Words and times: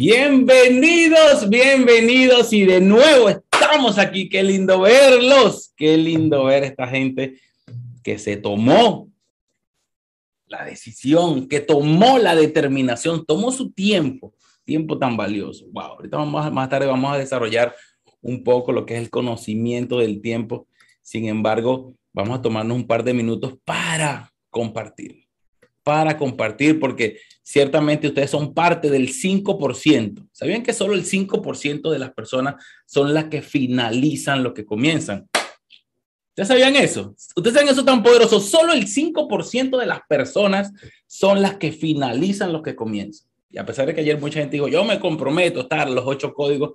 Bienvenidos, 0.00 1.48
bienvenidos 1.48 2.52
y 2.52 2.64
de 2.64 2.80
nuevo 2.80 3.28
estamos 3.30 3.98
aquí. 3.98 4.28
Qué 4.28 4.44
lindo 4.44 4.82
verlos, 4.82 5.72
qué 5.76 5.96
lindo 5.96 6.44
ver 6.44 6.62
esta 6.62 6.86
gente 6.86 7.40
que 8.04 8.16
se 8.16 8.36
tomó 8.36 9.10
la 10.46 10.64
decisión, 10.64 11.48
que 11.48 11.58
tomó 11.58 12.18
la 12.18 12.36
determinación, 12.36 13.26
tomó 13.26 13.50
su 13.50 13.72
tiempo, 13.72 14.32
tiempo 14.62 15.00
tan 15.00 15.16
valioso. 15.16 15.66
Wow, 15.72 15.82
ahorita 15.82 16.16
vamos 16.16 16.52
más 16.52 16.68
tarde 16.68 16.86
vamos 16.86 17.12
a 17.12 17.18
desarrollar 17.18 17.74
un 18.20 18.44
poco 18.44 18.70
lo 18.70 18.86
que 18.86 18.94
es 18.94 19.00
el 19.00 19.10
conocimiento 19.10 19.98
del 19.98 20.20
tiempo. 20.20 20.68
Sin 21.02 21.26
embargo, 21.26 21.92
vamos 22.12 22.38
a 22.38 22.42
tomarnos 22.42 22.76
un 22.76 22.86
par 22.86 23.02
de 23.02 23.14
minutos 23.14 23.54
para 23.64 24.32
compartir, 24.48 25.26
para 25.88 26.18
compartir, 26.18 26.78
porque 26.78 27.18
ciertamente 27.40 28.08
ustedes 28.08 28.28
son 28.28 28.52
parte 28.52 28.90
del 28.90 29.08
5%. 29.08 30.28
¿Sabían 30.32 30.62
que 30.62 30.74
solo 30.74 30.92
el 30.92 31.02
5% 31.02 31.90
de 31.90 31.98
las 31.98 32.12
personas 32.12 32.62
son 32.84 33.14
las 33.14 33.24
que 33.30 33.40
finalizan 33.40 34.42
lo 34.42 34.52
que 34.52 34.66
comienzan? 34.66 35.26
¿Ustedes 36.28 36.48
sabían 36.48 36.76
eso? 36.76 37.14
¿Ustedes 37.34 37.54
saben 37.54 37.70
eso 37.70 37.86
tan 37.86 38.02
poderoso? 38.02 38.38
Solo 38.38 38.74
el 38.74 38.86
5% 38.86 39.78
de 39.78 39.86
las 39.86 40.00
personas 40.06 40.70
son 41.06 41.40
las 41.40 41.56
que 41.56 41.72
finalizan 41.72 42.52
lo 42.52 42.62
que 42.62 42.76
comienzan. 42.76 43.26
Y 43.50 43.56
a 43.56 43.64
pesar 43.64 43.86
de 43.86 43.94
que 43.94 44.02
ayer 44.02 44.20
mucha 44.20 44.40
gente 44.40 44.56
dijo, 44.56 44.68
yo 44.68 44.84
me 44.84 45.00
comprometo 45.00 45.60
a 45.60 45.62
estar 45.62 45.88
los 45.88 46.04
ocho 46.06 46.34
códigos, 46.34 46.72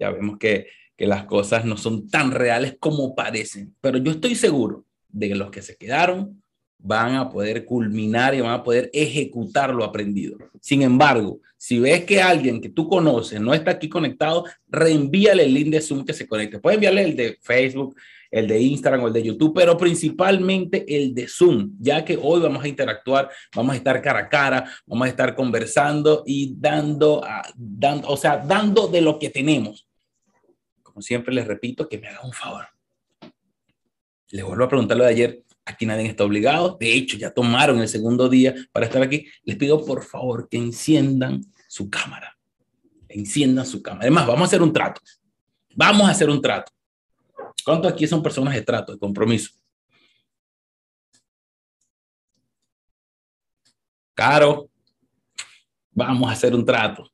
ya 0.00 0.10
vemos 0.10 0.36
que, 0.36 0.66
que 0.96 1.06
las 1.06 1.26
cosas 1.26 1.64
no 1.64 1.76
son 1.76 2.08
tan 2.08 2.32
reales 2.32 2.74
como 2.80 3.14
parecen. 3.14 3.76
Pero 3.80 3.98
yo 3.98 4.10
estoy 4.10 4.34
seguro 4.34 4.84
de 5.10 5.28
que 5.28 5.36
los 5.36 5.52
que 5.52 5.62
se 5.62 5.76
quedaron 5.76 6.42
van 6.82 7.16
a 7.16 7.28
poder 7.28 7.64
culminar 7.64 8.34
y 8.34 8.40
van 8.40 8.52
a 8.52 8.62
poder 8.62 8.90
ejecutar 8.92 9.74
lo 9.74 9.84
aprendido. 9.84 10.38
Sin 10.60 10.82
embargo, 10.82 11.40
si 11.56 11.78
ves 11.78 12.04
que 12.04 12.22
alguien 12.22 12.60
que 12.60 12.70
tú 12.70 12.88
conoces 12.88 13.40
no 13.40 13.52
está 13.52 13.72
aquí 13.72 13.88
conectado, 13.88 14.44
reenvíale 14.68 15.44
el 15.44 15.54
link 15.54 15.68
de 15.68 15.80
Zoom 15.80 16.04
que 16.04 16.14
se 16.14 16.26
conecte. 16.26 16.58
Puedes 16.58 16.76
enviarle 16.76 17.02
el 17.02 17.16
de 17.16 17.38
Facebook, 17.42 17.96
el 18.30 18.46
de 18.46 18.60
Instagram 18.60 19.02
o 19.02 19.08
el 19.08 19.12
de 19.12 19.22
YouTube, 19.22 19.52
pero 19.54 19.76
principalmente 19.76 20.84
el 20.88 21.14
de 21.14 21.28
Zoom, 21.28 21.72
ya 21.78 22.04
que 22.04 22.18
hoy 22.20 22.40
vamos 22.40 22.64
a 22.64 22.68
interactuar, 22.68 23.28
vamos 23.54 23.74
a 23.74 23.76
estar 23.76 24.00
cara 24.00 24.20
a 24.20 24.28
cara, 24.28 24.70
vamos 24.86 25.06
a 25.06 25.10
estar 25.10 25.34
conversando 25.34 26.22
y 26.26 26.54
dando, 26.56 27.22
dando 27.56 28.08
o 28.08 28.16
sea, 28.16 28.38
dando 28.38 28.88
de 28.88 29.00
lo 29.00 29.18
que 29.18 29.30
tenemos. 29.30 29.86
Como 30.82 31.02
siempre 31.02 31.34
les 31.34 31.46
repito, 31.46 31.88
que 31.88 31.98
me 31.98 32.08
hagan 32.08 32.26
un 32.26 32.32
favor. 32.32 32.66
Les 34.30 34.44
vuelvo 34.44 34.64
a 34.64 34.68
preguntar 34.68 34.96
lo 34.96 35.04
de 35.04 35.10
ayer 35.10 35.42
Aquí 35.64 35.86
nadie 35.86 36.06
está 36.06 36.24
obligado. 36.24 36.76
De 36.80 36.92
hecho, 36.92 37.16
ya 37.16 37.32
tomaron 37.32 37.80
el 37.80 37.88
segundo 37.88 38.28
día 38.28 38.54
para 38.72 38.86
estar 38.86 39.02
aquí. 39.02 39.26
Les 39.44 39.56
pido 39.56 39.84
por 39.84 40.04
favor 40.04 40.48
que 40.48 40.56
enciendan 40.56 41.42
su 41.68 41.88
cámara. 41.88 42.36
Enciendan 43.08 43.66
su 43.66 43.82
cámara. 43.82 44.02
Además, 44.02 44.26
vamos 44.26 44.42
a 44.42 44.44
hacer 44.46 44.62
un 44.62 44.72
trato. 44.72 45.00
Vamos 45.74 46.08
a 46.08 46.12
hacer 46.12 46.28
un 46.28 46.40
trato. 46.40 46.72
¿Cuántos 47.64 47.92
aquí 47.92 48.06
son 48.06 48.22
personas 48.22 48.54
de 48.54 48.62
trato, 48.62 48.92
de 48.92 48.98
compromiso? 48.98 49.50
Caro, 54.14 54.68
vamos 55.92 56.28
a 56.28 56.32
hacer 56.32 56.54
un 56.54 56.64
trato. 56.64 57.10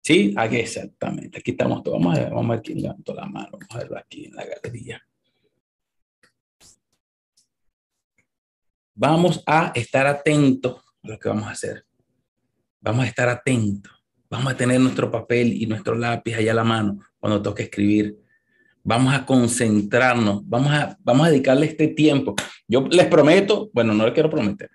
Sí, 0.00 0.32
aquí 0.36 0.56
exactamente. 0.56 1.38
Aquí 1.38 1.50
estamos 1.50 1.82
todos. 1.82 1.98
Vamos 1.98 2.16
a 2.16 2.20
ver, 2.20 2.30
vamos 2.30 2.50
a 2.50 2.52
ver 2.52 2.62
quién 2.62 2.80
levantó 2.80 3.12
la 3.12 3.26
mano. 3.26 3.58
Vamos 3.58 3.74
a 3.74 3.78
verlo 3.78 3.98
aquí 3.98 4.26
en 4.26 4.36
la 4.36 4.46
galería. 4.46 5.02
Vamos 8.96 9.42
a 9.46 9.72
estar 9.74 10.06
atentos 10.06 10.78
a 11.04 11.08
lo 11.08 11.18
que 11.18 11.28
vamos 11.28 11.46
a 11.46 11.52
hacer. 11.52 11.84
Vamos 12.80 13.04
a 13.04 13.08
estar 13.08 13.28
atentos. 13.28 13.92
Vamos 14.28 14.52
a 14.52 14.56
tener 14.56 14.80
nuestro 14.80 15.10
papel 15.10 15.52
y 15.52 15.66
nuestro 15.66 15.94
lápiz 15.94 16.34
allá 16.34 16.52
a 16.52 16.56
la 16.56 16.64
mano 16.64 16.98
cuando 17.20 17.42
toque 17.42 17.64
escribir. 17.64 18.18
Vamos 18.82 19.14
a 19.14 19.26
concentrarnos, 19.26 20.48
vamos 20.48 20.72
a, 20.72 20.96
vamos 21.02 21.26
a 21.26 21.30
dedicarle 21.30 21.66
este 21.66 21.88
tiempo. 21.88 22.34
Yo 22.66 22.86
les 22.88 23.06
prometo, 23.06 23.70
bueno, 23.72 23.92
no 23.94 24.04
les 24.04 24.14
quiero 24.14 24.30
prometer, 24.30 24.70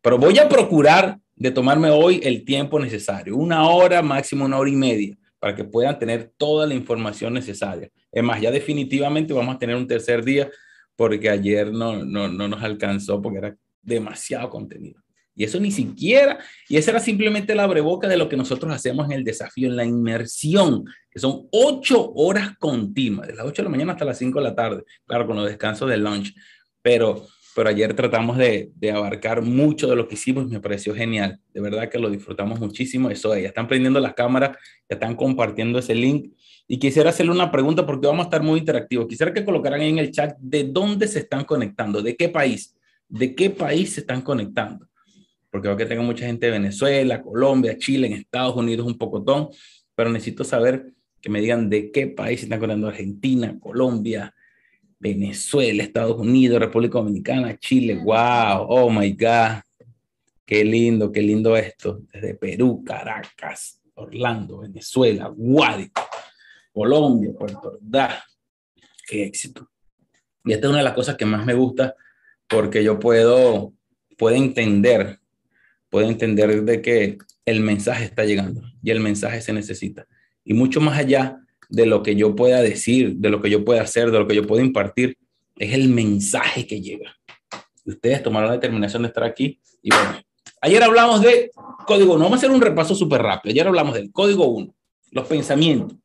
pero 0.00 0.18
voy 0.18 0.38
a 0.38 0.48
procurar 0.48 1.18
de 1.34 1.50
tomarme 1.50 1.90
hoy 1.90 2.20
el 2.22 2.44
tiempo 2.44 2.78
necesario, 2.78 3.36
una 3.36 3.68
hora, 3.68 4.02
máximo 4.02 4.44
una 4.44 4.58
hora 4.58 4.70
y 4.70 4.76
media, 4.76 5.16
para 5.38 5.54
que 5.54 5.64
puedan 5.64 5.98
tener 5.98 6.32
toda 6.36 6.66
la 6.66 6.74
información 6.74 7.32
necesaria. 7.32 7.90
Es 8.12 8.22
más, 8.22 8.40
ya 8.40 8.50
definitivamente 8.50 9.32
vamos 9.32 9.56
a 9.56 9.58
tener 9.58 9.76
un 9.76 9.86
tercer 9.86 10.22
día 10.24 10.50
porque 10.94 11.30
ayer 11.30 11.72
no, 11.72 12.04
no, 12.04 12.28
no 12.28 12.48
nos 12.48 12.62
alcanzó 12.62 13.20
porque 13.20 13.38
era 13.38 13.56
demasiado 13.84 14.50
contenido. 14.50 15.04
Y 15.36 15.44
eso 15.44 15.58
ni 15.58 15.72
siquiera, 15.72 16.38
y 16.68 16.76
esa 16.76 16.92
era 16.92 17.00
simplemente 17.00 17.54
la 17.54 17.66
breboca 17.66 18.06
de 18.06 18.16
lo 18.16 18.28
que 18.28 18.36
nosotros 18.36 18.72
hacemos 18.72 19.06
en 19.06 19.12
el 19.12 19.24
desafío, 19.24 19.68
en 19.68 19.76
la 19.76 19.84
inmersión, 19.84 20.84
que 21.10 21.18
son 21.18 21.48
ocho 21.50 22.12
horas 22.14 22.56
continuas, 22.58 23.26
de 23.26 23.34
las 23.34 23.44
ocho 23.44 23.62
de 23.62 23.64
la 23.64 23.70
mañana 23.70 23.92
hasta 23.92 24.04
las 24.04 24.18
cinco 24.18 24.38
de 24.38 24.44
la 24.44 24.54
tarde, 24.54 24.84
claro, 25.06 25.26
con 25.26 25.36
los 25.36 25.46
descansos 25.46 25.90
del 25.90 26.04
lunch. 26.04 26.32
Pero, 26.82 27.26
pero 27.56 27.68
ayer 27.68 27.94
tratamos 27.94 28.36
de, 28.36 28.70
abarcar 28.94 29.42
mucho 29.42 29.88
de 29.88 29.96
lo 29.96 30.06
que 30.06 30.14
hicimos 30.14 30.46
me 30.48 30.60
pareció 30.60 30.94
genial. 30.94 31.40
De 31.52 31.60
verdad 31.60 31.88
que 31.88 31.98
lo 31.98 32.10
disfrutamos 32.10 32.60
muchísimo. 32.60 33.10
Eso, 33.10 33.36
ya 33.36 33.48
están 33.48 33.66
prendiendo 33.66 33.98
las 33.98 34.14
cámaras, 34.14 34.56
ya 34.88 34.94
están 34.94 35.16
compartiendo 35.16 35.80
ese 35.80 35.96
link. 35.96 36.32
Y 36.68 36.78
quisiera 36.78 37.10
hacerle 37.10 37.32
una 37.32 37.50
pregunta 37.50 37.84
porque 37.84 38.06
vamos 38.06 38.24
a 38.24 38.28
estar 38.28 38.42
muy 38.42 38.60
interactivos. 38.60 39.08
Quisiera 39.08 39.32
que 39.32 39.44
colocaran 39.44 39.80
en 39.80 39.98
el 39.98 40.12
chat 40.12 40.36
de 40.38 40.64
dónde 40.64 41.08
se 41.08 41.20
están 41.20 41.44
conectando, 41.44 42.02
de 42.02 42.14
qué 42.14 42.28
país 42.28 42.74
de 43.14 43.34
qué 43.34 43.48
país 43.48 43.94
se 43.94 44.00
están 44.00 44.22
conectando. 44.22 44.88
Porque 45.50 45.68
veo 45.68 45.76
que 45.76 45.86
tengo 45.86 46.02
mucha 46.02 46.26
gente 46.26 46.46
de 46.46 46.52
Venezuela, 46.52 47.22
Colombia, 47.22 47.78
Chile, 47.78 48.08
en 48.08 48.14
Estados 48.14 48.56
Unidos, 48.56 48.86
un 48.86 48.98
pocotón, 48.98 49.50
pero 49.94 50.10
necesito 50.10 50.42
saber 50.42 50.92
que 51.20 51.30
me 51.30 51.40
digan 51.40 51.70
de 51.70 51.92
qué 51.92 52.08
país 52.08 52.40
se 52.40 52.46
están 52.46 52.58
conectando. 52.58 52.88
Argentina, 52.88 53.56
Colombia, 53.60 54.34
Venezuela, 54.98 55.84
Estados 55.84 56.18
Unidos, 56.18 56.58
República 56.58 56.98
Dominicana, 56.98 57.56
Chile. 57.56 58.00
¡Wow! 58.02 58.66
¡Oh, 58.68 58.90
my 58.90 59.12
God! 59.12 59.62
Qué 60.44 60.64
lindo, 60.64 61.12
qué 61.12 61.22
lindo 61.22 61.56
esto. 61.56 62.00
Desde 62.12 62.34
Perú, 62.34 62.82
Caracas, 62.84 63.80
Orlando, 63.94 64.58
Venezuela, 64.58 65.28
Guádico, 65.28 66.02
Colombia, 66.72 67.30
Puerto 67.38 67.78
Rico. 67.80 68.08
¡Qué 69.06 69.24
éxito! 69.24 69.70
Y 70.44 70.52
esta 70.52 70.66
es 70.66 70.70
una 70.70 70.78
de 70.78 70.84
las 70.84 70.94
cosas 70.94 71.16
que 71.16 71.24
más 71.24 71.46
me 71.46 71.54
gusta 71.54 71.94
porque 72.54 72.84
yo 72.84 73.00
puedo, 73.00 73.72
puedo 74.16 74.36
entender, 74.36 75.18
puedo 75.90 76.08
entender 76.08 76.62
de 76.62 76.80
que 76.80 77.18
el 77.44 77.60
mensaje 77.60 78.04
está 78.04 78.24
llegando 78.24 78.62
y 78.80 78.90
el 78.90 79.00
mensaje 79.00 79.40
se 79.40 79.52
necesita. 79.52 80.06
Y 80.44 80.54
mucho 80.54 80.80
más 80.80 80.96
allá 80.96 81.40
de 81.68 81.86
lo 81.86 82.02
que 82.02 82.14
yo 82.14 82.36
pueda 82.36 82.62
decir, 82.62 83.16
de 83.16 83.30
lo 83.30 83.42
que 83.42 83.50
yo 83.50 83.64
pueda 83.64 83.82
hacer, 83.82 84.10
de 84.12 84.18
lo 84.20 84.28
que 84.28 84.36
yo 84.36 84.46
puedo 84.46 84.62
impartir, 84.62 85.18
es 85.56 85.74
el 85.74 85.88
mensaje 85.88 86.66
que 86.66 86.80
llega. 86.80 87.16
Ustedes 87.84 88.22
tomaron 88.22 88.50
la 88.50 88.54
determinación 88.54 89.02
de 89.02 89.08
estar 89.08 89.24
aquí 89.24 89.60
y 89.82 89.90
bueno, 89.90 90.20
ayer 90.60 90.82
hablamos 90.82 91.22
de 91.22 91.50
código 91.86 92.14
1, 92.14 92.22
vamos 92.22 92.36
a 92.36 92.38
hacer 92.38 92.50
un 92.50 92.60
repaso 92.60 92.94
súper 92.94 93.20
rápido. 93.20 93.52
Ayer 93.52 93.66
hablamos 93.66 93.94
del 93.94 94.12
código 94.12 94.46
1, 94.46 94.74
los 95.10 95.26
pensamientos 95.26 95.98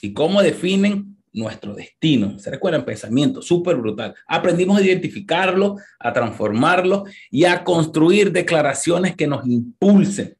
y 0.00 0.12
cómo 0.12 0.42
definen 0.42 1.11
nuestro 1.32 1.74
destino. 1.74 2.38
¿Se 2.38 2.50
recuerdan? 2.50 2.84
Pensamiento 2.84 3.42
súper 3.42 3.76
brutal. 3.76 4.14
Aprendimos 4.26 4.78
a 4.78 4.82
identificarlo, 4.82 5.76
a 5.98 6.12
transformarlo 6.12 7.04
y 7.30 7.44
a 7.44 7.64
construir 7.64 8.32
declaraciones 8.32 9.16
que 9.16 9.26
nos 9.26 9.46
impulsen 9.46 10.36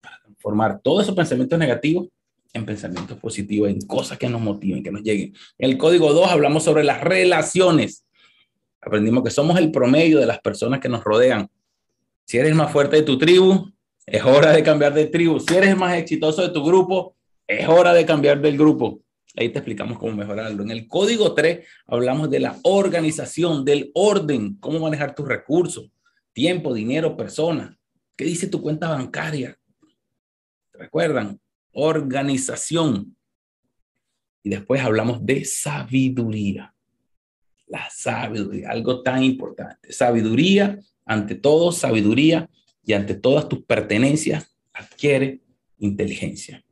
para 0.00 0.20
transformar 0.20 0.80
todos 0.82 1.02
esos 1.04 1.16
pensamientos 1.16 1.58
negativos 1.58 2.08
en 2.52 2.64
pensamientos 2.64 3.18
positivos, 3.18 3.68
en 3.68 3.80
cosas 3.82 4.18
que 4.18 4.28
nos 4.28 4.40
motiven, 4.40 4.82
que 4.82 4.90
nos 4.90 5.02
lleguen. 5.02 5.34
En 5.58 5.70
el 5.70 5.76
código 5.76 6.12
2 6.12 6.30
hablamos 6.30 6.64
sobre 6.64 6.84
las 6.84 7.02
relaciones. 7.02 8.04
Aprendimos 8.80 9.24
que 9.24 9.30
somos 9.30 9.58
el 9.58 9.70
promedio 9.70 10.18
de 10.18 10.26
las 10.26 10.40
personas 10.40 10.80
que 10.80 10.88
nos 10.88 11.04
rodean. 11.04 11.48
Si 12.24 12.38
eres 12.38 12.54
más 12.54 12.72
fuerte 12.72 12.96
de 12.96 13.02
tu 13.02 13.18
tribu, 13.18 13.70
es 14.06 14.24
hora 14.24 14.52
de 14.52 14.62
cambiar 14.62 14.94
de 14.94 15.06
tribu. 15.06 15.38
Si 15.40 15.54
eres 15.54 15.76
más 15.76 15.96
exitoso 15.96 16.42
de 16.42 16.48
tu 16.48 16.64
grupo, 16.64 17.16
es 17.46 17.68
hora 17.68 17.92
de 17.92 18.06
cambiar 18.06 18.40
del 18.40 18.56
grupo. 18.56 19.00
Ahí 19.36 19.50
te 19.50 19.58
explicamos 19.58 19.98
cómo 19.98 20.16
mejorarlo. 20.16 20.62
En 20.62 20.70
el 20.70 20.88
código 20.88 21.34
3 21.34 21.66
hablamos 21.86 22.30
de 22.30 22.40
la 22.40 22.58
organización, 22.62 23.64
del 23.64 23.90
orden, 23.94 24.56
cómo 24.56 24.80
manejar 24.80 25.14
tus 25.14 25.28
recursos, 25.28 25.90
tiempo, 26.32 26.72
dinero, 26.72 27.16
personas. 27.16 27.76
¿Qué 28.16 28.24
dice 28.24 28.46
tu 28.46 28.62
cuenta 28.62 28.88
bancaria? 28.88 29.58
¿Recuerdan? 30.72 31.38
Organización. 31.72 33.14
Y 34.42 34.48
después 34.48 34.80
hablamos 34.80 35.24
de 35.24 35.44
sabiduría. 35.44 36.74
La 37.66 37.90
sabiduría, 37.90 38.70
algo 38.70 39.02
tan 39.02 39.22
importante. 39.22 39.92
Sabiduría, 39.92 40.78
ante 41.04 41.34
todo, 41.34 41.72
sabiduría 41.72 42.48
y 42.82 42.94
ante 42.94 43.14
todas 43.14 43.48
tus 43.48 43.64
pertenencias, 43.64 44.56
adquiere 44.72 45.42
inteligencia. 45.78 46.64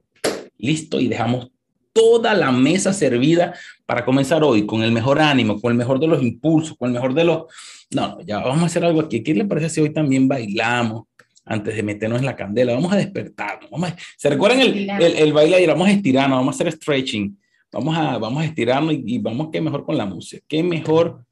Listo, 0.57 0.99
y 1.01 1.09
dejamos 1.09 1.51
toda 1.95 2.35
la 2.35 2.53
mesa 2.53 2.93
servida 2.93 3.55
para 3.87 4.05
comenzar 4.05 4.45
hoy 4.45 4.67
con 4.67 4.83
el 4.83 4.93
mejor 4.93 5.21
ánimo, 5.21 5.59
con 5.59 5.73
el 5.73 5.79
mejor 5.79 5.99
de 5.99 6.09
los 6.09 6.23
impulsos, 6.23 6.77
con 6.77 6.89
el 6.89 6.95
mejor 6.95 7.15
de 7.15 7.25
los... 7.25 7.45
No, 7.91 8.21
ya 8.21 8.41
vamos 8.41 8.65
a 8.65 8.67
hacer 8.67 8.85
algo 8.85 9.01
aquí. 9.01 9.23
¿Qué 9.23 9.33
le 9.33 9.47
parece 9.47 9.71
si 9.71 9.81
hoy 9.81 9.91
también 9.91 10.29
bailamos? 10.29 11.05
antes 11.47 11.77
de 11.77 11.83
meternos 11.83 12.21
en 12.21 12.27
la 12.27 12.37
candela. 12.37 12.75
Vamos 12.75 12.93
a 12.93 12.97
despertarnos. 12.97 13.71
Vamos 13.71 13.93
¿Se 14.17 14.31
recuerdan 14.31 14.61
el, 14.61 14.89
el, 14.91 15.17
el, 15.17 15.33
baile 15.33 15.57
ayer? 15.57 15.69
Vamos 15.69 15.89
a 15.89 15.93
estirarnos, 15.93 16.39
vamos 16.39 16.55
a 16.55 16.57
hacer 16.57 16.73
stretching. 16.73 17.39
Vamos 17.73 17.97
a, 17.97 18.19
vamos 18.19 18.43
a 18.43 18.47
estirarnos 18.47 18.95
y, 18.95 19.19
vamos 19.19 19.49
que 19.53 19.61
mejor 19.61 19.85
con 19.85 19.97
la 19.97 20.07
música. 20.07 20.43
Qué 20.49 20.63
mejor 20.63 21.25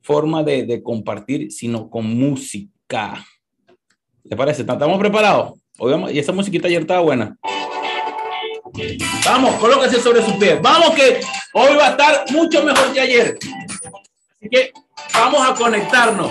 forma 0.00 0.42
de, 0.42 0.64
de 0.64 0.82
compartir 0.82 1.50
sino 1.50 1.90
con 1.90 2.06
música. 2.06 3.24
¿Le 4.24 4.36
parece? 4.36 4.62
¿Estamos 4.62 4.98
preparados? 4.98 5.54
y 6.12 6.18
esa 6.18 6.32
musiquita 6.32 6.66
ayer 6.66 6.80
estaba 6.80 7.00
buena. 7.00 7.36
Vamos, 9.24 9.56
colóquese 9.56 10.00
sobre 10.00 10.22
sus 10.22 10.34
pies. 10.34 10.60
Vamos 10.62 10.94
que 10.94 11.20
hoy 11.52 11.76
va 11.76 11.88
a 11.88 11.90
estar 11.90 12.24
mucho 12.30 12.62
mejor 12.62 12.92
que 12.92 13.00
ayer. 13.00 13.38
Así 14.36 14.48
que 14.50 14.72
vamos 15.14 15.48
a 15.48 15.54
conectarnos 15.54 16.30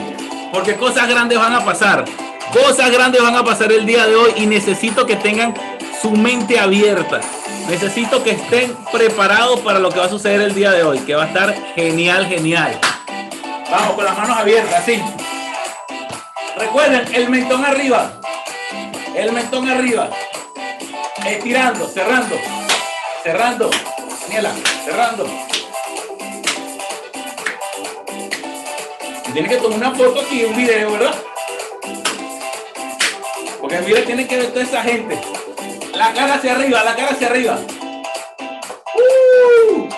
porque 0.51 0.75
cosas 0.75 1.07
grandes 1.07 1.37
van 1.37 1.53
a 1.53 1.65
pasar. 1.65 2.05
Cosas 2.53 2.89
grandes 2.91 3.21
van 3.21 3.35
a 3.35 3.43
pasar 3.43 3.71
el 3.71 3.85
día 3.85 4.07
de 4.07 4.15
hoy 4.15 4.31
y 4.37 4.45
necesito 4.45 5.05
que 5.05 5.17
tengan 5.17 5.53
su 6.01 6.11
mente 6.11 6.59
abierta. 6.59 7.21
Necesito 7.69 8.23
que 8.23 8.31
estén 8.31 8.73
preparados 8.91 9.59
para 9.59 9.79
lo 9.79 9.89
que 9.89 9.99
va 9.99 10.05
a 10.05 10.09
suceder 10.09 10.39
el 10.41 10.55
día 10.55 10.71
de 10.71 10.83
hoy, 10.83 10.99
que 10.99 11.15
va 11.15 11.23
a 11.23 11.27
estar 11.27 11.53
genial, 11.75 12.25
genial. 12.27 12.79
Vamos 13.69 13.95
con 13.95 14.05
las 14.05 14.17
manos 14.17 14.37
abiertas, 14.37 14.73
así. 14.73 15.01
Recuerden, 16.57 17.13
el 17.13 17.29
mentón 17.29 17.65
arriba. 17.65 18.21
El 19.13 19.33
mentón 19.33 19.67
arriba. 19.67 20.09
Estirando, 21.27 21.87
cerrando. 21.89 22.35
Cerrando. 23.21 23.69
Daniela, 24.21 24.53
cerrando. 24.85 25.27
Tiene 29.33 29.49
que 29.49 29.57
tomar 29.57 29.77
una 29.77 29.91
foto 29.91 30.21
aquí, 30.21 30.45
un 30.45 30.55
video, 30.55 30.93
¿verdad? 30.93 31.15
Porque 33.59 33.79
mira, 33.81 34.05
tienen 34.05 34.25
que 34.25 34.37
ver 34.37 34.47
toda 34.47 34.63
esa 34.63 34.81
gente. 34.81 35.19
La 35.93 36.13
cara 36.13 36.35
hacia 36.35 36.53
arriba, 36.53 36.81
la 36.83 36.95
cara 36.95 37.11
hacia 37.11 37.27
arriba. 37.27 37.59
Uh. 38.95 39.89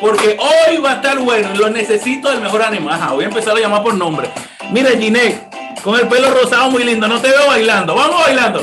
porque 0.00 0.38
hoy 0.38 0.78
va 0.78 0.92
a 0.92 0.94
estar 0.94 1.18
bueno. 1.18 1.54
Lo 1.54 1.68
necesito 1.68 2.30
del 2.30 2.40
mejor 2.40 2.62
ánimo. 2.62 2.88
Ajá, 2.88 3.12
voy 3.12 3.24
a 3.24 3.28
empezar 3.28 3.54
a 3.54 3.60
llamar 3.60 3.82
por 3.82 3.94
nombre. 3.94 4.30
Mira, 4.70 4.90
Ginette, 4.92 5.82
con 5.82 6.00
el 6.00 6.08
pelo 6.08 6.30
rosado 6.30 6.70
muy 6.70 6.84
lindo. 6.84 7.06
No 7.06 7.20
te 7.20 7.28
veo 7.28 7.46
bailando. 7.48 7.94
Vamos 7.94 8.22
bailando. 8.22 8.60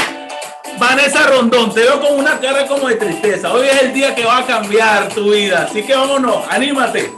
Vanessa 0.82 1.28
Rondón, 1.28 1.72
te 1.72 1.82
veo 1.82 2.02
con 2.02 2.18
una 2.18 2.40
cara 2.40 2.66
como 2.66 2.88
de 2.88 2.96
tristeza. 2.96 3.54
Hoy 3.54 3.68
es 3.68 3.84
el 3.84 3.94
día 3.94 4.16
que 4.16 4.26
va 4.26 4.40
a 4.40 4.46
cambiar 4.48 5.10
tu 5.10 5.32
vida. 5.32 5.68
Así 5.70 5.84
que 5.84 5.96
vámonos, 5.96 6.44
anímate. 6.50 7.14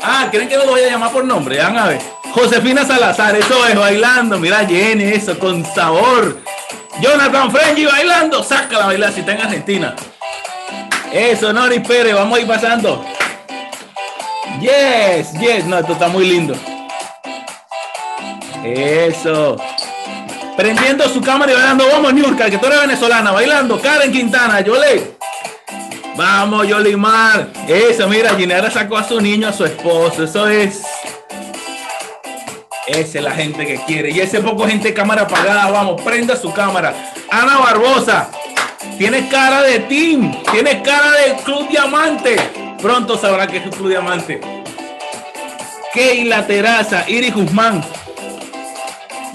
Ah, 0.00 0.28
¿creen 0.30 0.48
que 0.48 0.56
no 0.56 0.66
lo 0.66 0.70
voy 0.70 0.82
a 0.82 0.90
llamar 0.90 1.10
por 1.10 1.24
nombre? 1.24 1.58
Van 1.58 1.76
a 1.76 1.88
ver. 1.88 2.00
Josefina 2.30 2.86
Salazar, 2.86 3.34
eso 3.34 3.66
es, 3.66 3.74
bailando. 3.74 4.38
Mira, 4.38 4.64
Jenny, 4.64 5.02
eso, 5.02 5.36
con 5.36 5.64
sabor. 5.74 6.38
Jonathan 7.00 7.50
Frenji 7.50 7.86
bailando. 7.86 8.40
Sácala 8.44 8.84
a 8.84 8.86
bailar 8.86 9.12
si 9.12 9.18
está 9.18 9.32
en 9.32 9.40
Argentina. 9.40 9.96
Eso, 11.12 11.52
Nori 11.52 11.80
Pérez, 11.80 12.14
vamos 12.14 12.38
a 12.38 12.40
ir 12.40 12.46
pasando. 12.46 13.04
Yes, 14.60 15.32
yes. 15.40 15.64
No, 15.64 15.80
esto 15.80 15.94
está 15.94 16.06
muy 16.06 16.24
lindo. 16.24 16.54
Eso. 18.62 19.56
Prendiendo 20.56 21.08
su 21.08 21.20
cámara 21.20 21.52
y 21.52 21.54
bailando. 21.54 21.86
Vamos, 21.90 22.14
Nurka, 22.14 22.50
que 22.50 22.58
tú 22.58 22.66
eres 22.66 22.80
venezolana. 22.80 23.32
Bailando. 23.32 23.80
Karen 23.80 24.12
Quintana, 24.12 24.60
Yole. 24.60 25.16
Vamos, 26.16 26.68
Yolimar. 26.68 27.48
Eso, 27.66 28.06
mira, 28.08 28.34
Ginera 28.34 28.70
sacó 28.70 28.98
a 28.98 29.04
su 29.04 29.20
niño, 29.20 29.48
a 29.48 29.52
su 29.52 29.64
esposo. 29.64 30.24
Eso 30.24 30.46
es. 30.46 30.82
Esa 32.86 33.18
es 33.18 33.24
la 33.24 33.32
gente 33.32 33.66
que 33.66 33.76
quiere. 33.86 34.10
Y 34.10 34.20
ese 34.20 34.40
poco 34.40 34.66
gente 34.66 34.92
cámara 34.92 35.22
apagada. 35.22 35.70
Vamos, 35.70 36.02
prenda 36.02 36.36
su 36.36 36.52
cámara. 36.52 36.94
Ana 37.30 37.58
Barbosa. 37.58 38.28
Tienes 38.98 39.30
cara 39.30 39.62
de 39.62 39.78
team. 39.80 40.36
Tienes 40.52 40.82
cara 40.82 41.12
de 41.12 41.36
Club 41.44 41.68
Diamante. 41.68 42.36
Pronto 42.80 43.16
sabrá 43.16 43.46
que 43.46 43.58
es 43.58 43.74
Club 43.74 43.88
Diamante. 43.88 44.40
Keila 45.94 46.46
Teraza. 46.46 47.08
Iris 47.08 47.34
Guzmán. 47.34 47.82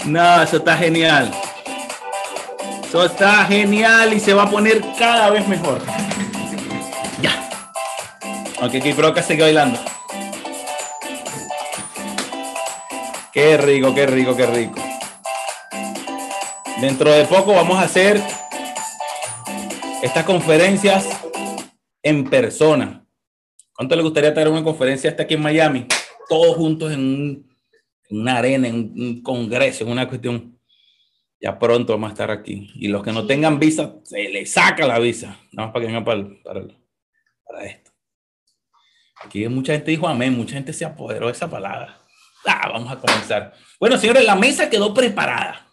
No, 0.06 0.42
eso 0.42 0.58
está 0.58 0.76
genial. 0.76 1.30
Eso 2.84 3.04
está 3.04 3.44
genial 3.44 4.14
y 4.14 4.20
se 4.20 4.32
va 4.32 4.44
a 4.44 4.50
poner 4.50 4.82
cada 4.98 5.30
vez 5.30 5.46
mejor. 5.46 5.82
Ya. 7.20 7.50
Ok, 8.62 8.72
creo 8.72 9.12
que 9.12 9.22
sigue 9.22 9.42
bailando. 9.42 9.78
Qué 13.32 13.56
rico, 13.58 13.94
qué 13.94 14.06
rico, 14.06 14.34
qué 14.34 14.46
rico. 14.46 14.80
Dentro 16.80 17.10
de 17.12 17.24
poco 17.24 17.52
vamos 17.52 17.78
a 17.78 17.82
hacer 17.82 18.22
estas 20.02 20.24
conferencias 20.24 21.06
en 22.02 22.24
persona. 22.24 23.04
¿Cuánto 23.74 23.96
le 23.96 24.02
gustaría 24.02 24.32
tener 24.32 24.48
una 24.48 24.64
conferencia 24.64 25.10
hasta 25.10 25.24
aquí 25.24 25.34
en 25.34 25.42
Miami? 25.42 25.86
Todos 26.28 26.56
juntos 26.56 26.92
en, 26.92 27.47
una 28.10 28.38
arena, 28.38 28.68
en 28.68 28.92
un 28.96 29.22
congreso, 29.22 29.84
en 29.84 29.90
una 29.90 30.08
cuestión. 30.08 30.58
Ya 31.40 31.58
pronto 31.58 31.92
vamos 31.92 32.10
a 32.10 32.12
estar 32.12 32.30
aquí. 32.30 32.70
Y 32.74 32.88
los 32.88 33.02
que 33.02 33.12
no 33.12 33.26
tengan 33.26 33.58
visa, 33.60 33.94
se 34.02 34.28
les 34.28 34.52
saca 34.52 34.86
la 34.86 34.98
visa. 34.98 35.38
Nada 35.52 35.68
más 35.68 35.72
para 35.72 35.80
que 35.82 35.86
vengan 35.86 36.04
para, 36.04 36.26
para 37.44 37.64
esto. 37.66 37.92
Aquí 39.24 39.46
mucha 39.48 39.72
gente 39.72 39.90
dijo 39.90 40.06
amén, 40.06 40.36
mucha 40.36 40.54
gente 40.54 40.72
se 40.72 40.84
apoderó 40.84 41.26
de 41.26 41.32
esa 41.32 41.48
palabra. 41.48 42.00
Ah, 42.46 42.70
vamos 42.72 42.90
a 42.90 42.98
comenzar. 42.98 43.52
Bueno, 43.80 43.98
señores, 43.98 44.24
la 44.24 44.36
mesa 44.36 44.70
quedó 44.70 44.94
preparada. 44.94 45.68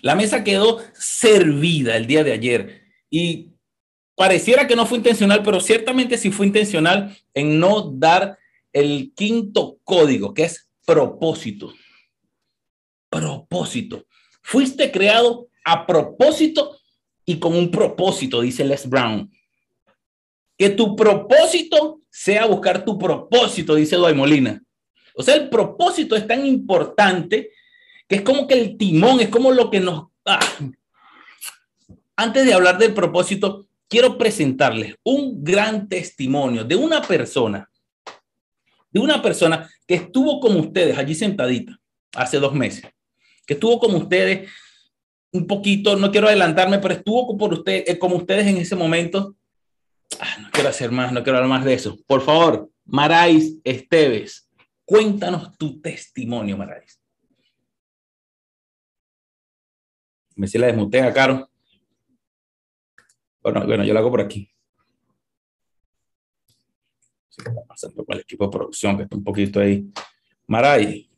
La 0.00 0.14
mesa 0.14 0.44
quedó 0.44 0.80
servida 0.94 1.96
el 1.96 2.06
día 2.06 2.22
de 2.24 2.32
ayer. 2.32 2.82
Y 3.10 3.52
pareciera 4.14 4.66
que 4.66 4.76
no 4.76 4.86
fue 4.86 4.98
intencional, 4.98 5.42
pero 5.42 5.60
ciertamente 5.60 6.16
sí 6.16 6.30
fue 6.30 6.46
intencional 6.46 7.16
en 7.34 7.58
no 7.58 7.90
dar 7.92 8.38
el 8.72 9.12
quinto 9.14 9.78
código, 9.84 10.32
que 10.32 10.44
es 10.44 10.70
propósito. 10.86 11.72
Propósito. 13.08 14.06
Fuiste 14.42 14.90
creado 14.90 15.48
a 15.64 15.86
propósito 15.86 16.78
y 17.24 17.38
con 17.38 17.54
un 17.54 17.70
propósito, 17.70 18.40
dice 18.40 18.64
Les 18.64 18.88
Brown. 18.88 19.30
Que 20.56 20.70
tu 20.70 20.96
propósito 20.96 22.00
sea 22.10 22.46
buscar 22.46 22.84
tu 22.84 22.98
propósito, 22.98 23.74
dice 23.74 23.96
Dwight 23.96 24.16
Molina. 24.16 24.62
O 25.14 25.22
sea, 25.22 25.34
el 25.34 25.48
propósito 25.48 26.16
es 26.16 26.26
tan 26.26 26.46
importante 26.46 27.50
que 28.08 28.16
es 28.16 28.22
como 28.22 28.46
que 28.46 28.54
el 28.54 28.76
timón, 28.76 29.20
es 29.20 29.28
como 29.28 29.52
lo 29.52 29.70
que 29.70 29.80
nos... 29.80 30.08
Antes 32.16 32.44
de 32.44 32.54
hablar 32.54 32.78
del 32.78 32.94
propósito, 32.94 33.66
quiero 33.88 34.18
presentarles 34.18 34.96
un 35.02 35.42
gran 35.42 35.88
testimonio 35.88 36.64
de 36.64 36.76
una 36.76 37.02
persona, 37.02 37.70
de 38.92 39.00
una 39.00 39.22
persona 39.22 39.68
que 39.86 39.94
estuvo 39.94 40.40
como 40.40 40.60
ustedes 40.60 40.96
allí 40.98 41.14
sentadita 41.14 41.78
hace 42.14 42.38
dos 42.38 42.54
meses, 42.54 42.84
que 43.46 43.54
estuvo 43.54 43.78
como 43.78 43.98
ustedes 43.98 44.50
un 45.32 45.46
poquito, 45.46 45.96
no 45.96 46.12
quiero 46.12 46.28
adelantarme, 46.28 46.78
pero 46.78 46.94
estuvo 46.94 47.36
por 47.38 47.54
usted, 47.54 47.84
eh, 47.86 47.98
como 47.98 48.16
ustedes 48.16 48.46
en 48.46 48.58
ese 48.58 48.76
momento. 48.76 49.34
Ah, 50.20 50.36
no 50.42 50.50
quiero 50.50 50.68
hacer 50.68 50.90
más, 50.90 51.10
no 51.10 51.22
quiero 51.22 51.38
hablar 51.38 51.48
más 51.50 51.64
de 51.64 51.72
eso. 51.72 51.98
Por 52.06 52.20
favor, 52.20 52.70
Marais 52.84 53.56
Esteves, 53.64 54.46
Cuéntanos 54.84 55.56
tu 55.56 55.80
testimonio, 55.80 56.56
Marais. 56.58 57.00
Me 60.36 60.46
si 60.46 60.58
la 60.58 60.70
Caro. 61.14 61.48
Bueno, 63.42 63.64
bueno, 63.66 63.84
yo 63.84 63.94
lo 63.94 64.00
hago 64.00 64.10
por 64.10 64.20
aquí. 64.20 64.51
Sí, 67.32 67.42
está 67.46 67.64
pasando 67.66 68.04
con 68.04 68.14
el 68.14 68.20
equipo 68.20 68.44
de 68.44 68.50
producción 68.50 68.94
que 68.94 69.04
está 69.04 69.16
un 69.16 69.24
poquito 69.24 69.58
ahí. 69.58 69.90
Maray. 70.46 71.08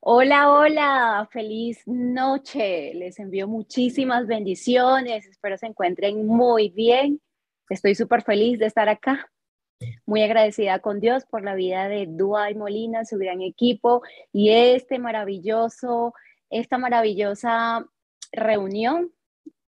Hola, 0.00 0.50
hola, 0.50 1.28
feliz 1.30 1.82
noche. 1.84 2.94
Les 2.94 3.18
envío 3.18 3.46
muchísimas 3.46 4.26
bendiciones. 4.26 5.26
Espero 5.26 5.58
se 5.58 5.66
encuentren 5.66 6.26
muy 6.26 6.70
bien. 6.70 7.20
Estoy 7.68 7.94
súper 7.94 8.22
feliz 8.22 8.58
de 8.58 8.66
estar 8.68 8.88
acá 8.88 9.30
muy 10.06 10.22
agradecida 10.22 10.78
con 10.78 10.98
Dios 10.98 11.26
por 11.26 11.44
la 11.44 11.54
vida 11.54 11.88
de 11.88 12.04
y 12.04 12.54
Molina, 12.54 13.04
su 13.04 13.18
gran 13.18 13.42
equipo 13.42 14.00
y 14.32 14.48
este 14.48 14.98
maravilloso, 14.98 16.14
esta 16.48 16.78
maravillosa 16.78 17.84
reunión, 18.32 19.12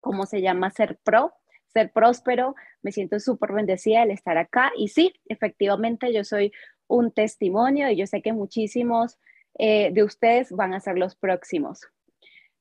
como 0.01 0.25
se 0.25 0.41
llama 0.41 0.71
Ser 0.71 0.99
Pro, 1.05 1.35
Ser 1.67 1.93
Próspero. 1.93 2.55
Me 2.85 2.93
siento 2.93 3.19
súper 3.19 3.53
bendecida 3.53 4.05
el 4.05 4.13
estar 4.13 4.39
acá 4.39 4.71
y 4.77 4.89
sí, 4.89 5.13
efectivamente 5.27 6.13
yo 6.13 6.23
soy 6.23 6.53
un 6.87 7.11
testimonio 7.11 7.91
y 7.91 7.97
yo 7.97 8.07
sé 8.07 8.23
que 8.23 8.33
muchísimos 8.33 9.19
eh, 9.59 9.91
de 9.93 10.05
ustedes 10.05 10.53
van 10.53 10.75
a 10.75 10.81
ser 10.81 10.99
los 10.99 11.17
próximos. 11.17 11.81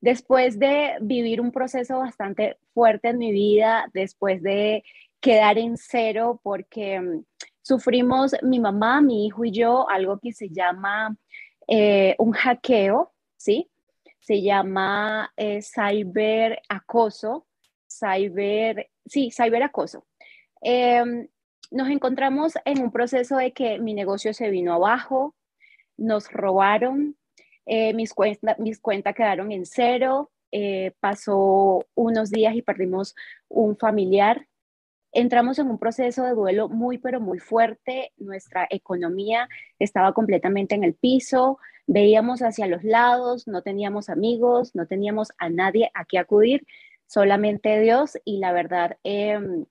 Después 0.01 0.59
de 0.59 0.95
vivir 1.01 1.39
un 1.39 1.51
proceso 1.51 1.99
bastante 1.99 2.57
fuerte 2.73 3.09
en 3.09 3.17
mi 3.17 3.31
vida, 3.31 3.89
después 3.93 4.41
de 4.41 4.83
quedar 5.19 5.57
en 5.57 5.77
cero 5.77 6.41
porque 6.43 6.99
mm, 6.99 7.23
sufrimos 7.61 8.35
mi 8.41 8.59
mamá, 8.59 9.01
mi 9.01 9.25
hijo 9.25 9.45
y 9.45 9.51
yo 9.51 9.89
algo 9.89 10.19
que 10.19 10.33
se 10.33 10.49
llama 10.49 11.15
eh, 11.67 12.15
un 12.19 12.33
hackeo, 12.33 13.13
¿sí? 13.37 13.69
Se 14.19 14.41
llama 14.41 15.31
eh, 15.37 15.61
cyber 15.61 16.61
acoso, 16.69 17.47
cyber, 17.87 18.89
sí, 19.05 19.31
cyber 19.31 19.63
Em, 20.63 21.27
nos 21.72 21.89
encontramos 21.89 22.53
en 22.65 22.82
un 22.82 22.91
proceso 22.91 23.38
de 23.38 23.51
que 23.53 23.79
mi 23.79 23.93
negocio 23.93 24.34
se 24.34 24.50
vino 24.50 24.74
abajo, 24.74 25.36
nos 25.98 26.32
robaron, 26.32 27.17
eh, 27.65 27.93
mis, 27.93 28.13
mis 28.58 28.79
cuentas 28.79 29.15
quedaron 29.15 29.51
en 29.51 29.65
cero, 29.65 30.32
pasó 31.00 31.84
unos 31.96 32.29
días 32.29 32.55
y 32.55 32.62
perdimos 32.62 33.15
un 33.50 33.75
familiar 33.75 34.48
entramos 35.13 35.60
en 35.60 35.70
un 35.70 35.77
proceso 35.77 36.24
de 36.24 36.34
duelo 36.34 36.67
muy, 36.67 36.98
pero 36.98 37.22
muy 37.22 37.39
fuerte. 37.39 38.12
Nuestra 38.17 38.67
economía 38.70 39.48
estaba 39.79 40.13
completamente 40.13 40.75
en 40.75 40.84
el 40.84 40.96
piso, 40.96 41.60
veíamos 41.88 42.41
hacia 42.41 42.67
los 42.67 42.84
lados, 42.84 43.48
no 43.48 43.62
teníamos 43.62 44.10
amigos, 44.10 44.75
no 44.75 44.88
teníamos 44.88 45.32
a 45.38 45.50
nadie 45.50 45.91
a 45.93 46.05
qué 46.05 46.17
acudir, 46.17 46.65
solamente 47.08 47.79
Dios. 47.79 48.17
Y 48.25 48.39
la 48.39 48.51
verdad, 48.51 48.98
em, 49.03 49.65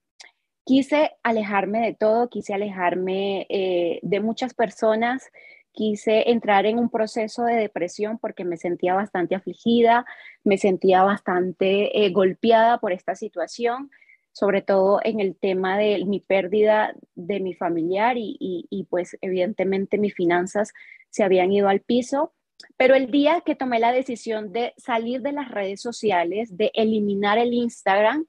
quise 0.64 1.12
alejarme 1.22 1.80
de 1.80 1.94
todo, 1.94 2.28
quise 2.28 2.54
alejarme 2.54 3.46
eh, 3.48 4.00
de 4.02 4.20
muchas 4.20 4.54
personas. 4.54 5.30
Quise 5.74 6.30
entrar 6.30 6.66
en 6.66 6.78
un 6.78 6.90
proceso 6.90 7.44
de 7.44 7.54
depresión 7.54 8.18
porque 8.18 8.44
me 8.44 8.58
sentía 8.58 8.92
bastante 8.94 9.34
afligida, 9.34 10.04
me 10.44 10.58
sentía 10.58 11.02
bastante 11.02 12.04
eh, 12.04 12.10
golpeada 12.10 12.78
por 12.78 12.92
esta 12.92 13.14
situación 13.14 13.90
sobre 14.32 14.62
todo 14.62 15.00
en 15.04 15.20
el 15.20 15.36
tema 15.36 15.78
de 15.78 16.04
mi 16.06 16.20
pérdida 16.20 16.94
de 17.14 17.40
mi 17.40 17.54
familiar 17.54 18.16
y, 18.18 18.86
pues 18.90 19.16
evidentemente 19.20 19.98
mis 19.98 20.14
finanzas 20.14 20.72
se 21.10 21.22
habían 21.22 21.52
ido 21.52 21.68
al 21.68 21.80
piso. 21.80 22.32
Pero 22.76 22.94
el 22.94 23.10
día 23.10 23.42
que 23.44 23.54
tomé 23.54 23.78
la 23.78 23.92
decisión 23.92 24.52
de 24.52 24.72
salir 24.76 25.20
de 25.20 25.32
las 25.32 25.50
redes 25.50 25.80
sociales, 25.80 26.56
de 26.56 26.70
eliminar 26.74 27.38
el 27.38 27.52
Instagram, 27.52 28.26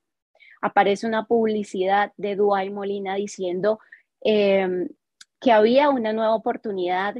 aparece 0.63 1.05
una 1.05 1.25
publicidad 1.25 2.13
de 2.15 2.37
Duay 2.37 2.69
Molina 2.69 3.15
diciendo 3.15 3.79
em, 4.21 4.87
que 5.41 5.51
había 5.51 5.89
una 5.89 6.13
nueva 6.13 6.33
oportunidad, 6.35 7.15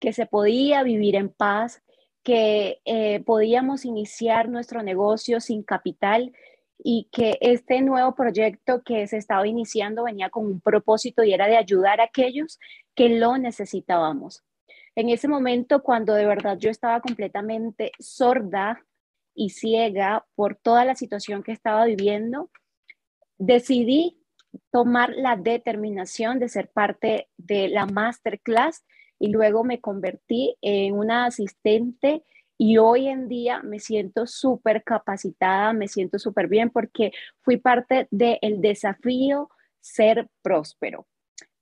que 0.00 0.14
se 0.14 0.24
podía 0.24 0.82
vivir 0.82 1.14
en 1.14 1.28
paz, 1.28 1.82
que 2.22 2.80
eh, 2.86 3.20
podíamos 3.20 3.84
iniciar 3.84 4.48
nuestro 4.48 4.82
negocio 4.82 5.40
sin 5.40 5.62
capital 5.62 6.32
y 6.78 7.08
que 7.12 7.36
este 7.42 7.82
nuevo 7.82 8.14
proyecto 8.14 8.82
que 8.82 9.06
se 9.06 9.18
estaba 9.18 9.46
iniciando 9.46 10.04
venía 10.04 10.30
con 10.30 10.46
un 10.46 10.60
propósito 10.62 11.22
y 11.22 11.34
era 11.34 11.48
de 11.48 11.58
ayudar 11.58 12.00
a 12.00 12.04
aquellos 12.04 12.58
que 12.94 13.10
lo 13.10 13.36
necesitábamos. 13.36 14.42
En 14.94 15.10
ese 15.10 15.28
momento, 15.28 15.82
cuando 15.82 16.14
de 16.14 16.24
verdad 16.24 16.56
yo 16.58 16.70
estaba 16.70 17.02
completamente 17.02 17.92
sorda 17.98 18.82
y 19.34 19.50
ciega 19.50 20.24
por 20.34 20.56
toda 20.56 20.86
la 20.86 20.94
situación 20.94 21.42
que 21.42 21.52
estaba 21.52 21.84
viviendo, 21.84 22.50
decidí 23.38 24.18
tomar 24.70 25.10
la 25.10 25.36
determinación 25.36 26.38
de 26.38 26.48
ser 26.48 26.70
parte 26.70 27.28
de 27.36 27.68
la 27.68 27.86
masterclass 27.86 28.84
y 29.18 29.28
luego 29.28 29.64
me 29.64 29.80
convertí 29.80 30.56
en 30.60 30.94
una 30.94 31.26
asistente 31.26 32.24
y 32.58 32.78
hoy 32.78 33.08
en 33.08 33.28
día 33.28 33.62
me 33.62 33.80
siento 33.80 34.26
súper 34.26 34.82
capacitada, 34.82 35.72
me 35.72 35.88
siento 35.88 36.18
súper 36.18 36.48
bien 36.48 36.70
porque 36.70 37.12
fui 37.42 37.58
parte 37.58 38.08
del 38.10 38.60
desafío 38.60 39.50
ser 39.80 40.28
próspero. 40.42 41.06